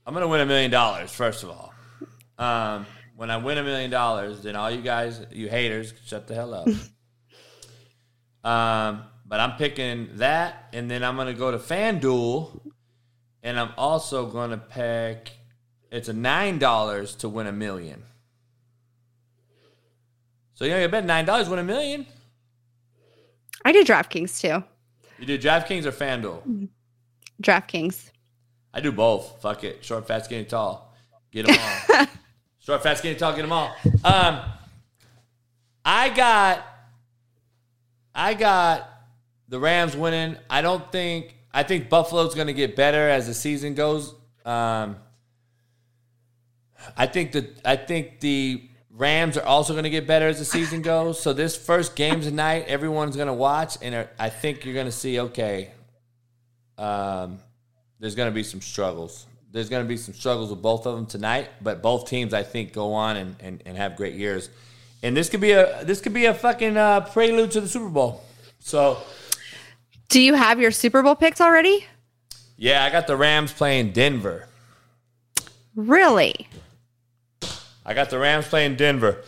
I'm 0.06 0.14
gonna 0.14 0.28
win 0.28 0.40
a 0.40 0.46
million 0.46 0.70
dollars. 0.70 1.12
First 1.12 1.44
of 1.44 1.50
all, 1.50 1.72
um, 2.38 2.86
when 3.16 3.30
I 3.30 3.36
win 3.36 3.58
a 3.58 3.62
million 3.62 3.90
dollars, 3.90 4.42
then 4.42 4.56
all 4.56 4.70
you 4.70 4.82
guys, 4.82 5.20
you 5.32 5.48
haters, 5.48 5.92
shut 6.06 6.26
the 6.26 6.34
hell 6.34 6.54
up. 6.54 6.68
um, 8.44 9.04
but 9.26 9.40
I'm 9.40 9.56
picking 9.56 10.10
that, 10.14 10.68
and 10.72 10.90
then 10.90 11.04
I'm 11.04 11.16
gonna 11.16 11.34
go 11.34 11.50
to 11.50 11.58
FanDuel, 11.58 12.60
and 13.42 13.58
I'm 13.58 13.72
also 13.76 14.26
gonna 14.26 14.58
pick. 14.58 15.32
It's 15.90 16.08
a 16.08 16.12
nine 16.12 16.58
dollars 16.58 17.14
to 17.16 17.28
win 17.28 17.46
a 17.46 17.52
million. 17.52 18.02
So 20.54 20.64
you 20.64 20.72
know 20.72 20.80
you 20.80 20.88
bet 20.88 21.04
nine 21.04 21.24
dollars 21.24 21.48
win 21.48 21.58
a 21.58 21.64
million. 21.64 22.06
I 23.64 23.72
do 23.72 23.84
DraftKings 23.84 24.40
too. 24.40 24.64
You 25.18 25.26
do 25.26 25.38
DraftKings 25.38 25.84
or 25.84 25.92
FanDuel? 25.92 26.68
DraftKings. 27.42 28.10
I 28.72 28.80
do 28.80 28.92
both. 28.92 29.40
Fuck 29.42 29.64
it. 29.64 29.84
Short, 29.84 30.06
fat, 30.06 30.24
skinny, 30.24 30.44
tall. 30.44 30.94
Get 31.32 31.46
them 31.46 31.56
all. 31.58 32.06
Short, 32.60 32.82
fat, 32.82 32.98
skinny, 32.98 33.16
tall. 33.16 33.34
Get 33.34 33.42
them 33.42 33.52
all. 33.52 33.74
Um, 34.04 34.40
I 35.84 36.10
got, 36.10 36.64
I 38.14 38.34
got 38.34 38.88
the 39.48 39.58
Rams 39.58 39.96
winning. 39.96 40.36
I 40.48 40.62
don't 40.62 40.90
think. 40.92 41.34
I 41.52 41.62
think 41.62 41.88
Buffalo's 41.88 42.34
going 42.34 42.46
to 42.46 42.52
get 42.52 42.76
better 42.76 43.08
as 43.08 43.26
the 43.26 43.34
season 43.34 43.74
goes. 43.74 44.14
Um, 44.44 44.96
I 46.96 47.06
think 47.06 47.32
that 47.32 47.60
I 47.64 47.76
think 47.76 48.20
the 48.20 48.68
Rams 48.98 49.36
are 49.36 49.44
also 49.44 49.72
going 49.74 49.84
to 49.84 49.90
get 49.90 50.08
better 50.08 50.26
as 50.26 50.40
the 50.40 50.44
season 50.44 50.82
goes. 50.82 51.20
So 51.20 51.32
this 51.32 51.56
first 51.56 51.94
game 51.94 52.20
tonight, 52.20 52.64
everyone's 52.66 53.14
going 53.14 53.28
to 53.28 53.32
watch, 53.32 53.78
and 53.80 54.08
I 54.18 54.28
think 54.28 54.64
you're 54.64 54.74
going 54.74 54.86
to 54.86 54.92
see 54.92 55.20
okay. 55.20 55.70
Um, 56.76 57.38
there's 58.00 58.16
going 58.16 58.28
to 58.28 58.34
be 58.34 58.42
some 58.42 58.60
struggles. 58.60 59.26
There's 59.52 59.68
going 59.68 59.84
to 59.84 59.88
be 59.88 59.96
some 59.96 60.14
struggles 60.14 60.50
with 60.50 60.60
both 60.60 60.84
of 60.84 60.96
them 60.96 61.06
tonight, 61.06 61.48
but 61.62 61.80
both 61.80 62.08
teams 62.08 62.34
I 62.34 62.42
think 62.42 62.72
go 62.72 62.92
on 62.92 63.16
and, 63.16 63.36
and, 63.40 63.62
and 63.64 63.76
have 63.76 63.96
great 63.96 64.14
years. 64.14 64.50
And 65.02 65.16
this 65.16 65.28
could 65.30 65.40
be 65.40 65.52
a 65.52 65.84
this 65.84 66.00
could 66.00 66.12
be 66.12 66.26
a 66.26 66.34
fucking 66.34 66.76
uh, 66.76 67.02
prelude 67.02 67.52
to 67.52 67.60
the 67.60 67.68
Super 67.68 67.88
Bowl. 67.88 68.24
So 68.58 68.98
Do 70.08 70.20
you 70.20 70.34
have 70.34 70.60
your 70.60 70.72
Super 70.72 71.02
Bowl 71.02 71.14
picks 71.14 71.40
already? 71.40 71.86
yeah, 72.56 72.84
I 72.84 72.90
got 72.90 73.06
the 73.06 73.16
Rams 73.16 73.52
playing 73.52 73.92
Denver. 73.92 74.48
Really? 75.76 76.48
I 77.89 77.94
got 77.94 78.10
the 78.10 78.19
Rams 78.19 78.47
playing 78.47 78.77
Denver. 78.77 79.23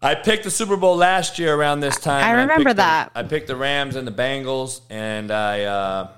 I 0.00 0.14
picked 0.14 0.44
the 0.44 0.50
Super 0.50 0.78
Bowl 0.78 0.96
last 0.96 1.38
year 1.38 1.54
around 1.54 1.80
this 1.80 1.98
time. 1.98 2.24
I 2.24 2.30
remember 2.40 2.70
the- 2.70 2.76
that. 2.78 3.12
I 3.14 3.22
picked 3.24 3.46
the 3.46 3.56
Rams 3.56 3.94
and 3.94 4.08
the 4.08 4.12
Bengals, 4.12 4.80
and 4.88 5.30
I 5.30 5.64
uh, 5.64 6.08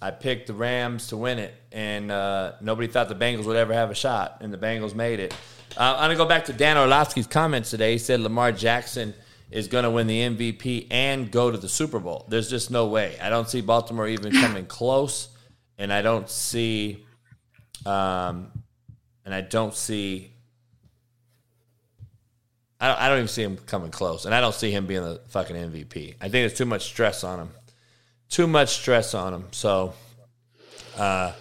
I 0.00 0.12
picked 0.12 0.46
the 0.46 0.54
Rams 0.54 1.08
to 1.08 1.18
win 1.18 1.38
it, 1.38 1.52
and 1.72 2.10
uh, 2.10 2.52
nobody 2.62 2.88
thought 2.88 3.10
the 3.10 3.14
Bengals 3.14 3.44
would 3.44 3.56
ever 3.58 3.74
have 3.74 3.90
a 3.90 3.94
shot, 3.94 4.38
and 4.40 4.50
the 4.50 4.56
Bengals 4.56 4.94
made 4.94 5.20
it. 5.20 5.34
Uh, 5.76 5.94
I'm 5.98 6.04
gonna 6.04 6.16
go 6.16 6.24
back 6.24 6.46
to 6.46 6.54
Dan 6.54 6.78
Orlovsky's 6.78 7.26
comments 7.26 7.68
today. 7.68 7.92
He 7.92 7.98
said 7.98 8.20
Lamar 8.20 8.50
Jackson 8.52 9.12
is 9.50 9.68
gonna 9.68 9.90
win 9.90 10.06
the 10.06 10.20
MVP 10.22 10.86
and 10.90 11.30
go 11.30 11.50
to 11.50 11.58
the 11.58 11.68
Super 11.68 11.98
Bowl. 11.98 12.24
There's 12.30 12.48
just 12.48 12.70
no 12.70 12.86
way. 12.86 13.18
I 13.20 13.28
don't 13.28 13.46
see 13.46 13.60
Baltimore 13.60 14.08
even 14.08 14.32
coming 14.32 14.64
close, 14.78 15.28
and 15.76 15.92
I 15.92 16.00
don't 16.00 16.30
see, 16.30 17.04
um, 17.84 18.50
and 19.26 19.34
I 19.34 19.42
don't 19.42 19.74
see 19.74 20.32
I 22.80 22.88
don't, 22.88 23.00
I 23.00 23.08
don't 23.08 23.18
even 23.18 23.28
see 23.28 23.42
him 23.42 23.58
coming 23.58 23.90
close, 23.90 24.24
and 24.24 24.34
I 24.34 24.40
don't 24.40 24.54
see 24.54 24.70
him 24.70 24.86
being 24.86 25.02
the 25.02 25.20
fucking 25.28 25.54
MVP. 25.54 26.14
I 26.18 26.24
think 26.24 26.32
there's 26.32 26.54
too 26.54 26.64
much 26.64 26.84
stress 26.86 27.22
on 27.24 27.38
him, 27.38 27.50
too 28.30 28.46
much 28.46 28.70
stress 28.70 29.12
on 29.12 29.34
him. 29.34 29.44
So, 29.50 29.92
uh, 30.96 31.32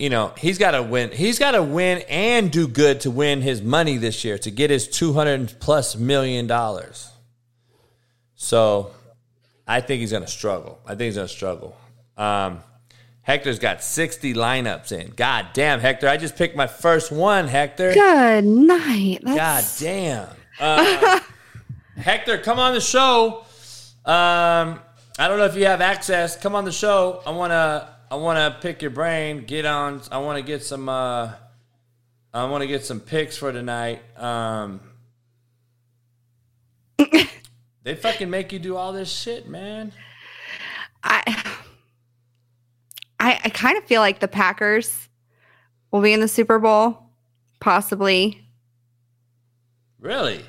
you 0.00 0.10
know, 0.10 0.32
he's 0.36 0.58
got 0.58 0.72
to 0.72 0.82
win. 0.82 1.12
He's 1.12 1.38
got 1.38 1.52
to 1.52 1.62
win 1.62 2.02
and 2.08 2.50
do 2.50 2.66
good 2.66 3.02
to 3.02 3.10
win 3.10 3.40
his 3.40 3.62
money 3.62 3.98
this 3.98 4.24
year 4.24 4.36
to 4.38 4.50
get 4.50 4.70
his 4.70 4.88
two 4.88 5.12
hundred 5.12 5.54
plus 5.60 5.94
million 5.96 6.48
dollars. 6.48 7.08
So, 8.34 8.90
I 9.66 9.80
think 9.80 10.00
he's 10.00 10.10
going 10.10 10.24
to 10.24 10.30
struggle. 10.30 10.80
I 10.84 10.90
think 10.90 11.02
he's 11.02 11.16
going 11.16 11.28
to 11.28 11.32
struggle. 11.34 11.76
Um, 12.16 12.62
Hector's 13.22 13.60
got 13.60 13.82
sixty 13.82 14.34
lineups 14.34 14.90
in. 14.90 15.10
God 15.10 15.48
damn, 15.52 15.78
Hector! 15.78 16.08
I 16.08 16.16
just 16.16 16.34
picked 16.34 16.56
my 16.56 16.66
first 16.66 17.12
one, 17.12 17.46
Hector. 17.46 17.94
Good 17.94 18.44
night. 18.44 19.20
God 19.24 19.64
damn. 19.78 20.28
Uh, 20.60 21.20
Hector, 21.96 22.38
come 22.38 22.58
on 22.58 22.74
the 22.74 22.80
show. 22.80 23.44
Um, 24.04 24.80
I 25.18 25.26
don't 25.28 25.38
know 25.38 25.44
if 25.44 25.56
you 25.56 25.66
have 25.66 25.80
access. 25.80 26.36
Come 26.36 26.54
on 26.54 26.64
the 26.64 26.72
show. 26.72 27.22
I 27.26 27.30
wanna 27.30 27.96
I 28.10 28.16
wanna 28.16 28.56
pick 28.60 28.82
your 28.82 28.90
brain. 28.90 29.44
Get 29.44 29.66
on. 29.66 30.00
I 30.10 30.18
want 30.18 30.38
to 30.38 30.42
get 30.42 30.62
some. 30.64 30.88
Uh, 30.88 31.32
I 32.32 32.44
want 32.44 32.62
to 32.62 32.68
get 32.68 32.84
some 32.84 33.00
picks 33.00 33.36
for 33.36 33.52
tonight. 33.52 34.02
Um, 34.16 34.80
they 37.82 37.94
fucking 37.94 38.28
make 38.28 38.52
you 38.52 38.58
do 38.58 38.76
all 38.76 38.92
this 38.92 39.10
shit, 39.10 39.48
man. 39.48 39.92
I, 41.02 41.22
I, 43.18 43.40
I 43.44 43.48
kind 43.48 43.78
of 43.78 43.84
feel 43.84 44.00
like 44.00 44.20
the 44.20 44.28
Packers 44.28 45.08
will 45.90 46.02
be 46.02 46.12
in 46.12 46.20
the 46.20 46.28
Super 46.28 46.58
Bowl, 46.58 46.98
possibly, 47.60 48.46
Really? 50.00 50.44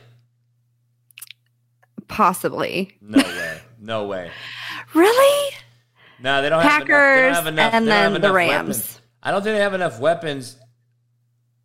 possibly. 2.08 2.98
No 3.02 3.20
way. 3.22 3.62
No 3.80 4.06
way. 4.08 4.32
Really? 4.96 5.56
No, 6.20 6.42
they 6.42 6.50
don't 6.50 6.64
have 6.64 6.82
enough. 6.82 6.88
They 6.88 6.94
Packers 6.94 7.22
don't 7.28 7.34
have 7.36 7.48
enough. 7.48 7.74
and 7.76 7.86
they 7.86 7.92
don't 7.92 8.02
have 8.04 8.12
then 8.14 8.22
the 8.22 8.34
Rams. 8.34 8.68
weapons. 8.68 9.02
I 9.22 9.30
don't 9.32 9.44
think 9.44 9.56
they 9.56 9.62
have 9.62 9.74
enough 9.76 10.00
weapons. 10.00 10.58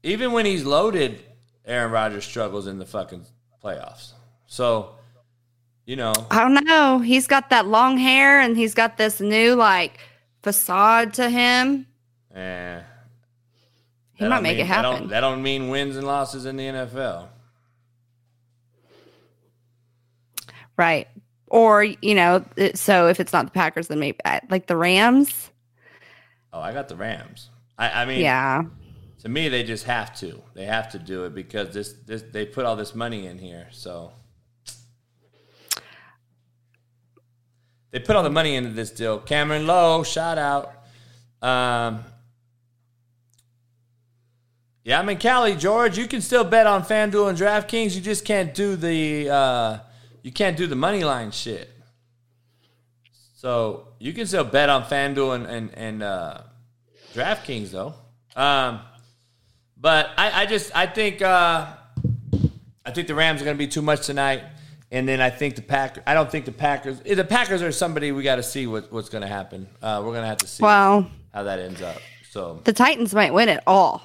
Even 0.03 0.33
when 0.33 0.45
he's 0.45 0.63
loaded, 0.65 1.25
Aaron 1.65 1.91
Rodgers 1.91 2.25
struggles 2.27 2.67
in 2.67 2.79
the 2.79 2.85
fucking 2.85 3.25
playoffs. 3.65 4.13
So, 4.47 4.97
you 5.87 5.97
know, 5.97 6.13
I 6.31 6.41
don't 6.47 6.65
know. 6.67 6.99
He's 6.99 7.27
got 7.27 7.49
that 7.49 7.67
long 7.67 7.97
hair 7.97 8.41
and 8.41 8.57
he's 8.59 8.75
got 8.75 8.99
this 8.99 9.21
new 9.23 9.55
like 9.55 9.99
facade 10.43 11.15
to 11.15 11.31
him. 11.31 11.87
eh, 12.35 12.81
He 14.13 14.29
might 14.29 14.43
make 14.43 14.59
mean- 14.59 14.67
it 14.67 14.69
That 14.69 14.75
happen. 14.85 15.01
don't, 15.01 15.09
that 15.09 15.21
don't 15.21 15.43
mean 15.43 15.69
wins 15.71 15.97
and 15.97 16.07
losses 16.07 16.45
in 16.45 16.59
the 16.59 16.65
NFL. 16.65 17.29
Right. 20.77 21.09
Or, 21.47 21.85
you 21.85 22.15
know, 22.15 22.45
it- 22.57 22.79
so 22.79 23.09
if 23.09 23.21
it's 23.21 23.33
not 23.33 23.45
the 23.47 23.51
Packers, 23.53 23.89
then 23.89 23.99
maybe 24.01 24.19
like 24.51 24.67
the 24.67 24.77
Rams. 24.77 25.51
Oh, 26.53 26.61
I 26.61 26.73
got 26.73 26.89
the 26.89 26.97
Rams. 26.97 27.51
I, 27.79 28.03
I 28.03 28.05
mean, 28.05 28.21
Yeah. 28.21 28.63
To 29.21 29.29
me, 29.31 29.49
they 29.49 29.63
just 29.63 29.85
have 29.85 30.15
to. 30.19 30.43
They 30.53 30.67
have 30.67 30.91
to 30.91 30.99
do 30.99 31.25
it 31.25 31.35
because 31.35 31.73
this, 31.73 31.95
this 32.07 32.23
they 32.31 32.45
put 32.45 32.67
all 32.67 32.77
this 32.77 32.95
money 32.95 33.27
in 33.27 33.39
here. 33.39 33.69
So 33.73 34.13
they 37.91 38.01
put 38.01 38.17
all 38.17 38.23
the 38.23 38.31
money 38.31 38.55
into 38.55 38.71
this 38.71 38.91
deal. 38.91 39.19
Cameron 39.19 39.67
Lowe, 39.67 40.03
shout 40.03 40.37
out. 40.37 40.75
Um, 41.41 42.05
yeah, 44.83 44.99
I'm 44.99 45.09
in 45.09 45.17
Cali, 45.17 45.55
George. 45.57 45.97
You 45.97 46.07
can 46.07 46.21
still 46.21 46.45
bet 46.45 46.67
on 46.67 46.83
FanDuel 46.83 47.31
and 47.31 47.39
DraftKings. 47.39 47.95
You 47.95 48.03
just 48.03 48.25
can't 48.27 48.53
do 48.53 48.77
the 48.77 49.31
uh, 49.31 49.79
you 50.25 50.33
can't 50.33 50.57
do 50.57 50.67
the 50.67 50.75
money 50.75 51.05
line 51.05 51.31
shit. 51.31 51.71
So 53.37 53.89
you 54.01 54.13
can 54.13 54.27
still 54.27 54.43
bet 54.45 54.69
on 54.71 54.83
FanDuel 54.85 55.35
and 55.37 55.47
and, 55.47 55.75
and 55.75 56.03
uh, 56.03 56.39
DraftKings 57.15 57.71
though. 57.71 57.95
Um, 58.35 58.81
but 59.77 60.11
I, 60.17 60.43
I 60.43 60.47
just 60.47 60.75
I 60.75 60.87
think 60.87 61.23
uh, 61.23 61.67
I 62.85 62.91
think 62.91 63.07
the 63.07 63.15
Rams 63.15 63.41
are 63.41 63.45
going 63.45 63.57
to 63.57 63.59
be 63.59 63.69
too 63.69 63.83
much 63.83 64.07
tonight, 64.07 64.43
and 64.91 65.07
then 65.07 65.21
I 65.21 65.31
think 65.31 65.57
the 65.57 65.63
Packers. 65.63 66.03
I 66.07 66.15
don't 66.15 66.31
think 66.31 66.47
the 66.47 66.53
Packers. 66.53 67.01
eh, 67.05 67.15
The 67.15 67.25
Packers 67.25 67.61
are 67.63 67.71
somebody 67.73 68.13
we 68.13 68.23
got 68.23 68.37
to 68.37 68.43
see 68.43 68.67
what, 68.67 68.91
what's 68.93 69.09
going 69.11 69.23
to 69.23 69.29
happen. 69.29 69.69
Uh, 69.83 70.01
we're 70.03 70.13
going 70.13 70.23
to 70.23 70.29
have 70.29 70.39
to 70.39 70.47
see 70.47 70.63
Well, 70.63 71.11
how 71.33 71.43
that 71.45 71.59
ends 71.59 71.83
up. 71.83 72.01
So 72.31 72.61
the 72.65 72.73
Titans 72.73 73.15
might 73.15 73.33
win 73.35 73.49
it 73.49 73.63
all. 73.67 74.03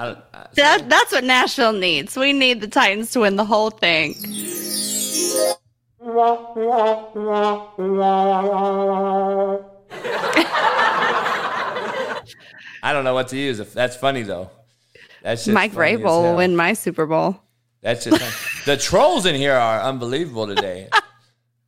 I 0.00 0.04
don't. 0.06 0.18
I, 0.32 0.46
That, 0.54 0.88
that's 0.88 1.12
what 1.12 1.24
Nashville 1.24 1.74
needs. 1.74 2.16
We 2.16 2.32
need 2.32 2.62
the 2.62 2.68
Titans 2.68 3.10
to 3.10 3.20
win 3.20 3.36
the 3.36 3.44
whole 3.44 3.68
thing. 3.68 4.14
I 12.82 12.94
don't 12.94 13.04
know 13.04 13.12
what 13.12 13.28
to 13.28 13.36
use. 13.36 13.60
If 13.60 13.74
that's 13.74 13.94
funny 13.94 14.22
though, 14.22 14.50
that's 15.22 15.44
just 15.44 15.54
Mike 15.54 15.72
Vrabel 15.72 16.22
will 16.22 16.36
win 16.36 16.56
my 16.56 16.72
Super 16.72 17.04
Bowl. 17.04 17.38
That's 17.82 18.02
just 18.04 18.22
the 18.64 18.78
trolls 18.78 19.26
in 19.26 19.34
here 19.34 19.52
are 19.52 19.82
unbelievable 19.82 20.46
today. 20.46 20.88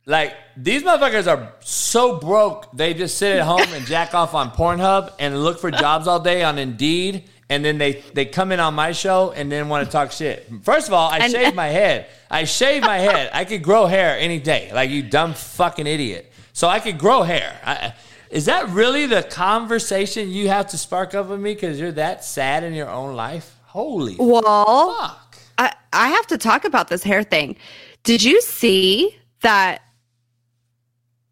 Like 0.05 0.35
these 0.57 0.83
motherfuckers 0.83 1.31
are 1.31 1.53
so 1.61 2.19
broke, 2.19 2.69
they 2.73 2.93
just 2.93 3.17
sit 3.17 3.37
at 3.37 3.45
home 3.45 3.73
and 3.73 3.85
jack 3.85 4.13
off 4.13 4.33
on 4.33 4.51
Pornhub 4.51 5.13
and 5.17 5.41
look 5.41 5.59
for 5.59 5.71
jobs 5.71 6.07
all 6.07 6.19
day 6.19 6.43
on 6.43 6.57
Indeed, 6.57 7.29
and 7.49 7.63
then 7.63 7.77
they 7.77 8.03
they 8.13 8.25
come 8.25 8.51
in 8.51 8.59
on 8.59 8.73
my 8.73 8.91
show 8.91 9.31
and 9.31 9.51
then 9.51 9.69
want 9.69 9.85
to 9.85 9.91
talk 9.91 10.11
shit. 10.11 10.49
First 10.63 10.87
of 10.87 10.93
all, 10.93 11.09
I 11.09 11.17
And- 11.19 11.31
shave 11.31 11.55
my 11.65 11.67
head. 11.67 12.07
I 12.31 12.45
shave 12.45 12.81
my 12.83 12.97
head. 12.97 13.29
I 13.33 13.45
could 13.45 13.61
grow 13.63 13.85
hair 13.85 14.17
any 14.17 14.39
day, 14.39 14.71
like 14.73 14.89
you 14.89 15.03
dumb 15.03 15.33
fucking 15.33 15.85
idiot. 15.87 16.31
So 16.53 16.67
I 16.67 16.79
could 16.79 16.97
grow 16.97 17.23
hair. 17.23 17.59
I, 17.65 17.93
is 18.29 18.45
that 18.45 18.69
really 18.69 19.05
the 19.05 19.21
conversation 19.23 20.29
you 20.31 20.47
have 20.49 20.67
to 20.69 20.77
spark 20.77 21.13
up 21.13 21.27
with 21.27 21.39
me 21.39 21.53
because 21.53 21.79
you're 21.79 21.91
that 21.91 22.23
sad 22.25 22.63
in 22.63 22.73
your 22.73 22.89
own 22.89 23.15
life? 23.15 23.55
Holy 23.65 24.15
Well, 24.19 24.95
fuck! 24.99 25.37
I, 25.57 25.73
I 25.91 26.09
have 26.09 26.27
to 26.27 26.37
talk 26.37 26.65
about 26.65 26.87
this 26.87 27.03
hair 27.03 27.23
thing. 27.23 27.55
Did 28.03 28.23
you 28.23 28.41
see 28.41 29.15
that 29.41 29.81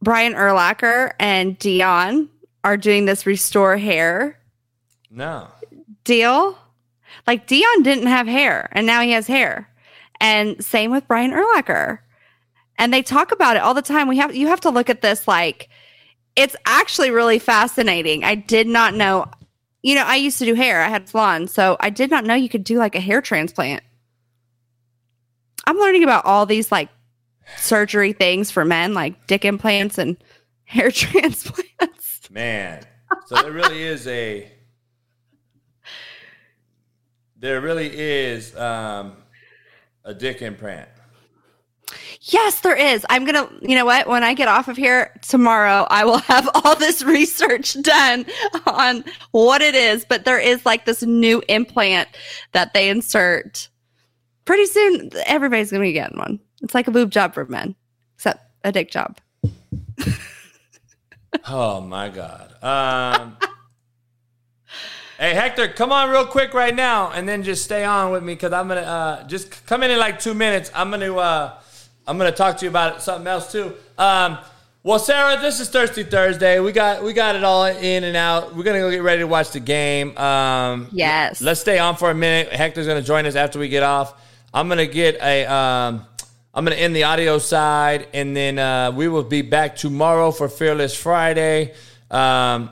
Brian 0.04 0.34
Urlacher 0.34 1.12
and 1.20 1.58
Dion 1.60 2.30
are 2.64 2.78
doing 2.78 3.06
this 3.06 3.26
restore 3.26 3.78
hair 3.78 4.38
No. 5.10 5.48
Deal? 6.04 6.58
Like 7.28 7.48
Dion 7.48 7.84
didn't 7.84 8.08
have 8.08 8.28
hair 8.28 8.70
and 8.72 8.88
now 8.88 9.02
he 9.02 9.12
has 9.12 9.28
hair. 9.28 9.70
And 10.20 10.64
same 10.64 10.92
with 10.92 11.08
Brian 11.08 11.32
Urlacher. 11.32 12.00
And 12.78 12.94
they 12.94 13.02
talk 13.02 13.32
about 13.32 13.56
it 13.56 13.62
all 13.62 13.74
the 13.74 13.82
time. 13.82 14.08
We 14.08 14.18
have 14.18 14.36
you 14.36 14.48
have 14.48 14.62
to 14.62 14.70
look 14.70 14.90
at 14.90 15.02
this 15.02 15.28
like 15.28 15.70
it's 16.36 16.56
actually 16.66 17.12
really 17.12 17.40
fascinating. 17.40 18.24
I 18.24 18.36
did 18.36 18.68
not 18.68 18.94
know 18.94 19.30
you 19.84 19.96
know, 19.96 20.04
I 20.04 20.16
used 20.16 20.38
to 20.40 20.46
do 20.46 20.54
hair. 20.54 20.82
I 20.82 20.90
had 20.90 21.10
salon, 21.10 21.48
so 21.48 21.76
I 21.80 21.90
did 21.90 22.12
not 22.12 22.24
know 22.24 22.36
you 22.36 22.50
could 22.50 22.64
do 22.64 22.78
like 22.78 22.96
a 22.96 23.00
hair 23.00 23.22
transplant. 23.22 23.84
I'm 25.66 25.78
learning 25.78 26.04
about 26.04 26.26
all 26.26 26.46
these 26.46 26.72
like 26.72 26.90
surgery 27.58 28.14
things 28.14 28.52
for 28.52 28.64
men, 28.64 28.94
like 28.94 29.28
dick 29.28 29.44
implants 29.44 29.98
and 29.98 30.18
hair 30.66 30.92
transplants. 30.92 32.30
Man, 32.30 32.86
so 33.26 33.42
there 33.42 33.52
really 33.52 33.84
is 33.84 34.08
a 34.08 34.52
there 37.42 37.60
really 37.60 37.92
is 37.94 38.56
um, 38.56 39.18
a 40.06 40.14
dick 40.14 40.42
implant. 40.42 40.88
Yes, 42.22 42.62
there 42.62 42.76
is. 42.76 43.06
I'm 43.10 43.26
going 43.26 43.36
to, 43.36 43.68
you 43.68 43.76
know 43.76 43.84
what? 43.84 44.08
When 44.08 44.24
I 44.24 44.36
get 44.36 44.48
off 44.48 44.68
of 44.68 44.78
here 44.78 45.12
tomorrow, 45.28 45.88
I 45.90 46.06
will 46.06 46.20
have 46.20 46.48
all 46.56 46.76
this 46.76 47.04
research 47.04 47.82
done 47.82 48.26
on 48.68 49.04
what 49.32 49.62
it 49.62 49.74
is. 49.76 50.06
But 50.06 50.24
there 50.24 50.40
is 50.40 50.66
like 50.66 50.86
this 50.86 51.02
new 51.02 51.42
implant 51.50 52.08
that 52.54 52.74
they 52.74 52.90
insert. 52.90 53.68
Pretty 54.46 54.68
soon, 54.68 55.10
everybody's 55.26 55.72
going 55.72 55.82
to 55.82 55.88
be 55.88 55.94
getting 55.94 56.18
one. 56.18 56.40
It's 56.62 56.76
like 56.76 56.88
a 56.88 56.92
boob 56.92 57.10
job 57.10 57.34
for 57.34 57.46
men, 57.46 57.76
except 58.16 58.46
a 58.64 58.72
dick 58.72 58.92
job. 58.92 59.18
Oh 61.48 61.82
my 61.82 62.10
god. 62.10 62.54
Um, 62.62 63.38
hey 65.22 65.36
Hector, 65.36 65.68
come 65.68 65.92
on 65.92 66.10
real 66.10 66.26
quick 66.26 66.56
right 66.56 66.74
now, 66.76 67.12
and 67.12 67.30
then 67.30 67.44
just 67.44 67.64
stay 67.64 67.84
on 67.86 68.12
with 68.12 68.24
me 68.24 68.34
because 68.34 68.52
I'm 68.54 68.68
gonna 68.68 68.82
uh, 68.82 69.28
just 69.28 69.66
come 69.68 69.84
in 69.84 69.92
in 69.92 70.00
like 70.00 70.20
two 70.20 70.34
minutes. 70.34 70.72
I'm 70.74 70.90
gonna 70.90 71.16
uh, 71.16 71.60
I'm 72.08 72.18
gonna 72.18 72.32
talk 72.32 72.58
to 72.58 72.66
you 72.66 72.70
about 72.70 73.04
something 73.04 73.28
else 73.28 73.52
too. 73.52 73.74
Um, 74.00 74.40
well, 74.84 74.98
Sara, 74.98 75.40
this 75.40 75.60
is 75.60 75.70
Thirsty 75.70 76.04
Thursday. 76.04 76.60
We 76.60 76.72
got 76.72 77.04
we 77.04 77.14
got 77.14 77.36
it 77.36 77.44
all 77.44 77.66
in 77.66 78.04
and 78.04 78.18
out. 78.18 78.56
We're 78.56 78.64
gonna 78.64 78.80
go 78.80 78.90
get 78.90 79.04
ready 79.04 79.20
to 79.20 79.28
watch 79.28 79.52
the 79.52 79.60
game. 79.60 80.18
Um, 80.18 80.88
Yes. 80.92 81.40
Let's 81.40 81.62
stay 81.62 81.78
on 81.78 81.98
for 81.98 82.10
a 82.10 82.16
minute. 82.16 82.52
Hector's 82.52 82.88
gonna 82.88 83.04
join 83.04 83.28
us 83.28 83.36
after 83.36 83.60
we 83.60 83.70
get 83.70 83.84
off. 83.84 84.20
I'm 84.52 84.68
gonna 84.70 84.88
get 84.88 85.22
a 85.22 85.46
um, 85.46 86.04
I'm 86.52 86.66
gonna 86.66 86.78
end 86.78 86.96
the 86.96 87.04
audio 87.04 87.38
side, 87.38 88.08
and 88.12 88.36
then 88.36 88.58
uh, 88.58 88.92
we 88.92 89.08
will 89.08 89.24
be 89.24 89.44
back 89.44 89.76
tomorrow 89.76 90.32
for 90.32 90.50
Fearless 90.50 90.96
Friday. 90.96 91.76
Um, 92.10 92.72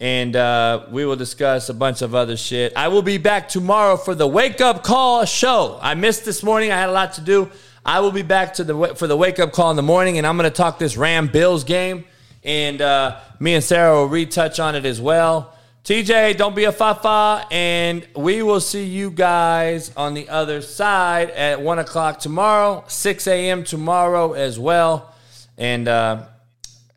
and 0.00 0.34
uh, 0.34 0.86
we 0.90 1.04
will 1.04 1.16
discuss 1.16 1.68
a 1.68 1.74
bunch 1.74 2.00
of 2.00 2.14
other 2.14 2.36
shit. 2.36 2.72
I 2.74 2.88
will 2.88 3.02
be 3.02 3.18
back 3.18 3.48
tomorrow 3.48 3.98
for 3.98 4.14
the 4.14 4.26
wake 4.26 4.62
up 4.62 4.82
call 4.82 5.26
show. 5.26 5.78
I 5.82 5.94
missed 5.94 6.24
this 6.24 6.42
morning. 6.42 6.72
I 6.72 6.78
had 6.78 6.88
a 6.88 6.92
lot 6.92 7.12
to 7.14 7.20
do. 7.20 7.50
I 7.84 8.00
will 8.00 8.12
be 8.12 8.22
back 8.22 8.54
to 8.54 8.64
the 8.64 8.94
for 8.94 9.06
the 9.06 9.16
wake 9.16 9.38
up 9.38 9.52
call 9.52 9.70
in 9.70 9.76
the 9.76 9.82
morning, 9.82 10.16
and 10.16 10.26
I'm 10.26 10.36
going 10.36 10.50
to 10.50 10.56
talk 10.56 10.78
this 10.78 10.96
Ram 10.96 11.28
Bills 11.28 11.64
game. 11.64 12.04
And 12.42 12.80
uh, 12.80 13.20
me 13.38 13.54
and 13.54 13.62
Sara 13.62 13.94
will 13.94 14.08
retouch 14.08 14.58
on 14.58 14.74
it 14.74 14.86
as 14.86 15.00
well. 15.00 15.54
TJ, 15.84 16.36
don't 16.36 16.54
be 16.54 16.64
a 16.64 16.72
fa-fa, 16.72 17.46
and 17.50 18.06
we 18.14 18.42
will 18.42 18.60
see 18.60 18.84
you 18.84 19.10
guys 19.10 19.90
on 19.96 20.12
the 20.14 20.28
other 20.28 20.60
side 20.60 21.30
at 21.30 21.60
one 21.60 21.78
o'clock 21.78 22.20
tomorrow, 22.20 22.84
six 22.86 23.26
a.m. 23.26 23.64
tomorrow 23.64 24.32
as 24.34 24.58
well. 24.58 25.14
And 25.56 25.88
uh, 25.88 26.26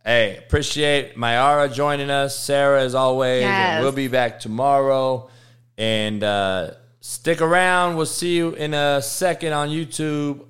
Hey, 0.05 0.35
appreciate 0.35 1.15
Mayara 1.15 1.73
joining 1.73 2.09
us. 2.09 2.37
Sara, 2.37 2.81
as 2.83 2.93
always. 2.93 3.43
Yes. 3.43 3.75
And 3.75 3.83
we'll 3.83 3.93
be 3.93 4.09
back 4.09 4.41
tomorrow. 4.41 5.29
And 5.77 6.21
uh, 6.21 6.71
stick 6.99 7.41
around. 7.41 7.95
We'll 7.95 8.05
see 8.05 8.35
you 8.35 8.49
in 8.51 8.73
a 8.73 9.01
second 9.01 9.53
on 9.53 9.69
YouTube. 9.69 10.45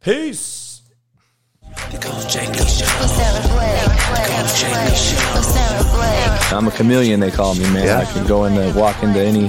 Peace. 0.00 0.82
I'm 6.52 6.66
a 6.66 6.70
chameleon, 6.72 7.20
they 7.20 7.30
call 7.30 7.54
me, 7.54 7.62
man. 7.72 7.88
I 7.88 8.04
can 8.06 8.26
go 8.26 8.44
into, 8.44 8.76
walk 8.76 9.02
into 9.02 9.20
any, 9.20 9.48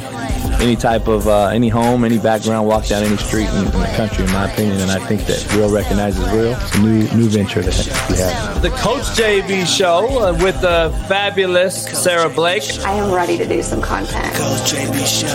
any 0.60 0.76
type 0.76 1.08
of, 1.08 1.28
uh, 1.28 1.48
any 1.48 1.70
home, 1.70 2.04
any 2.04 2.18
background, 2.18 2.68
walk 2.68 2.88
down 2.88 3.04
any 3.04 3.18
street 3.18 3.48
in, 3.50 3.66
in 3.66 3.80
the 3.80 3.94
country, 3.96 4.26
in 4.26 4.32
my 4.32 4.52
opinion. 4.52 4.80
And 4.80 4.92
I 4.92 5.00
think 5.06 5.26
that 5.26 5.54
real 5.56 5.70
recognizes 5.70 6.24
real. 6.32 6.54
It's 6.54 6.76
a 6.76 6.80
new, 6.80 7.04
new 7.16 7.30
venture 7.30 7.62
that 7.62 8.08
we 8.10 8.18
have. 8.18 8.62
The 8.62 8.70
Coach 8.72 9.04
JB 9.18 9.66
Show 9.68 10.08
uh, 10.20 10.34
with 10.44 10.60
the 10.62 10.92
fabulous 11.08 11.86
Sara 11.86 12.30
Blake. 12.30 12.64
I 12.80 12.94
am 12.94 13.12
ready 13.12 13.38
to 13.38 13.46
do 13.46 13.62
some 13.62 13.82
content. 13.82 14.34
Coach 14.36 14.74
JB 14.74 15.06
Show. 15.06 15.28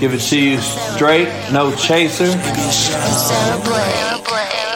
Give 0.00 0.14
it 0.14 0.20
to 0.20 0.38
you 0.38 0.58
straight, 0.58 1.28
no 1.52 1.74
chaser. 1.76 2.26
Sara 2.26 3.62
Blake. 3.62 4.69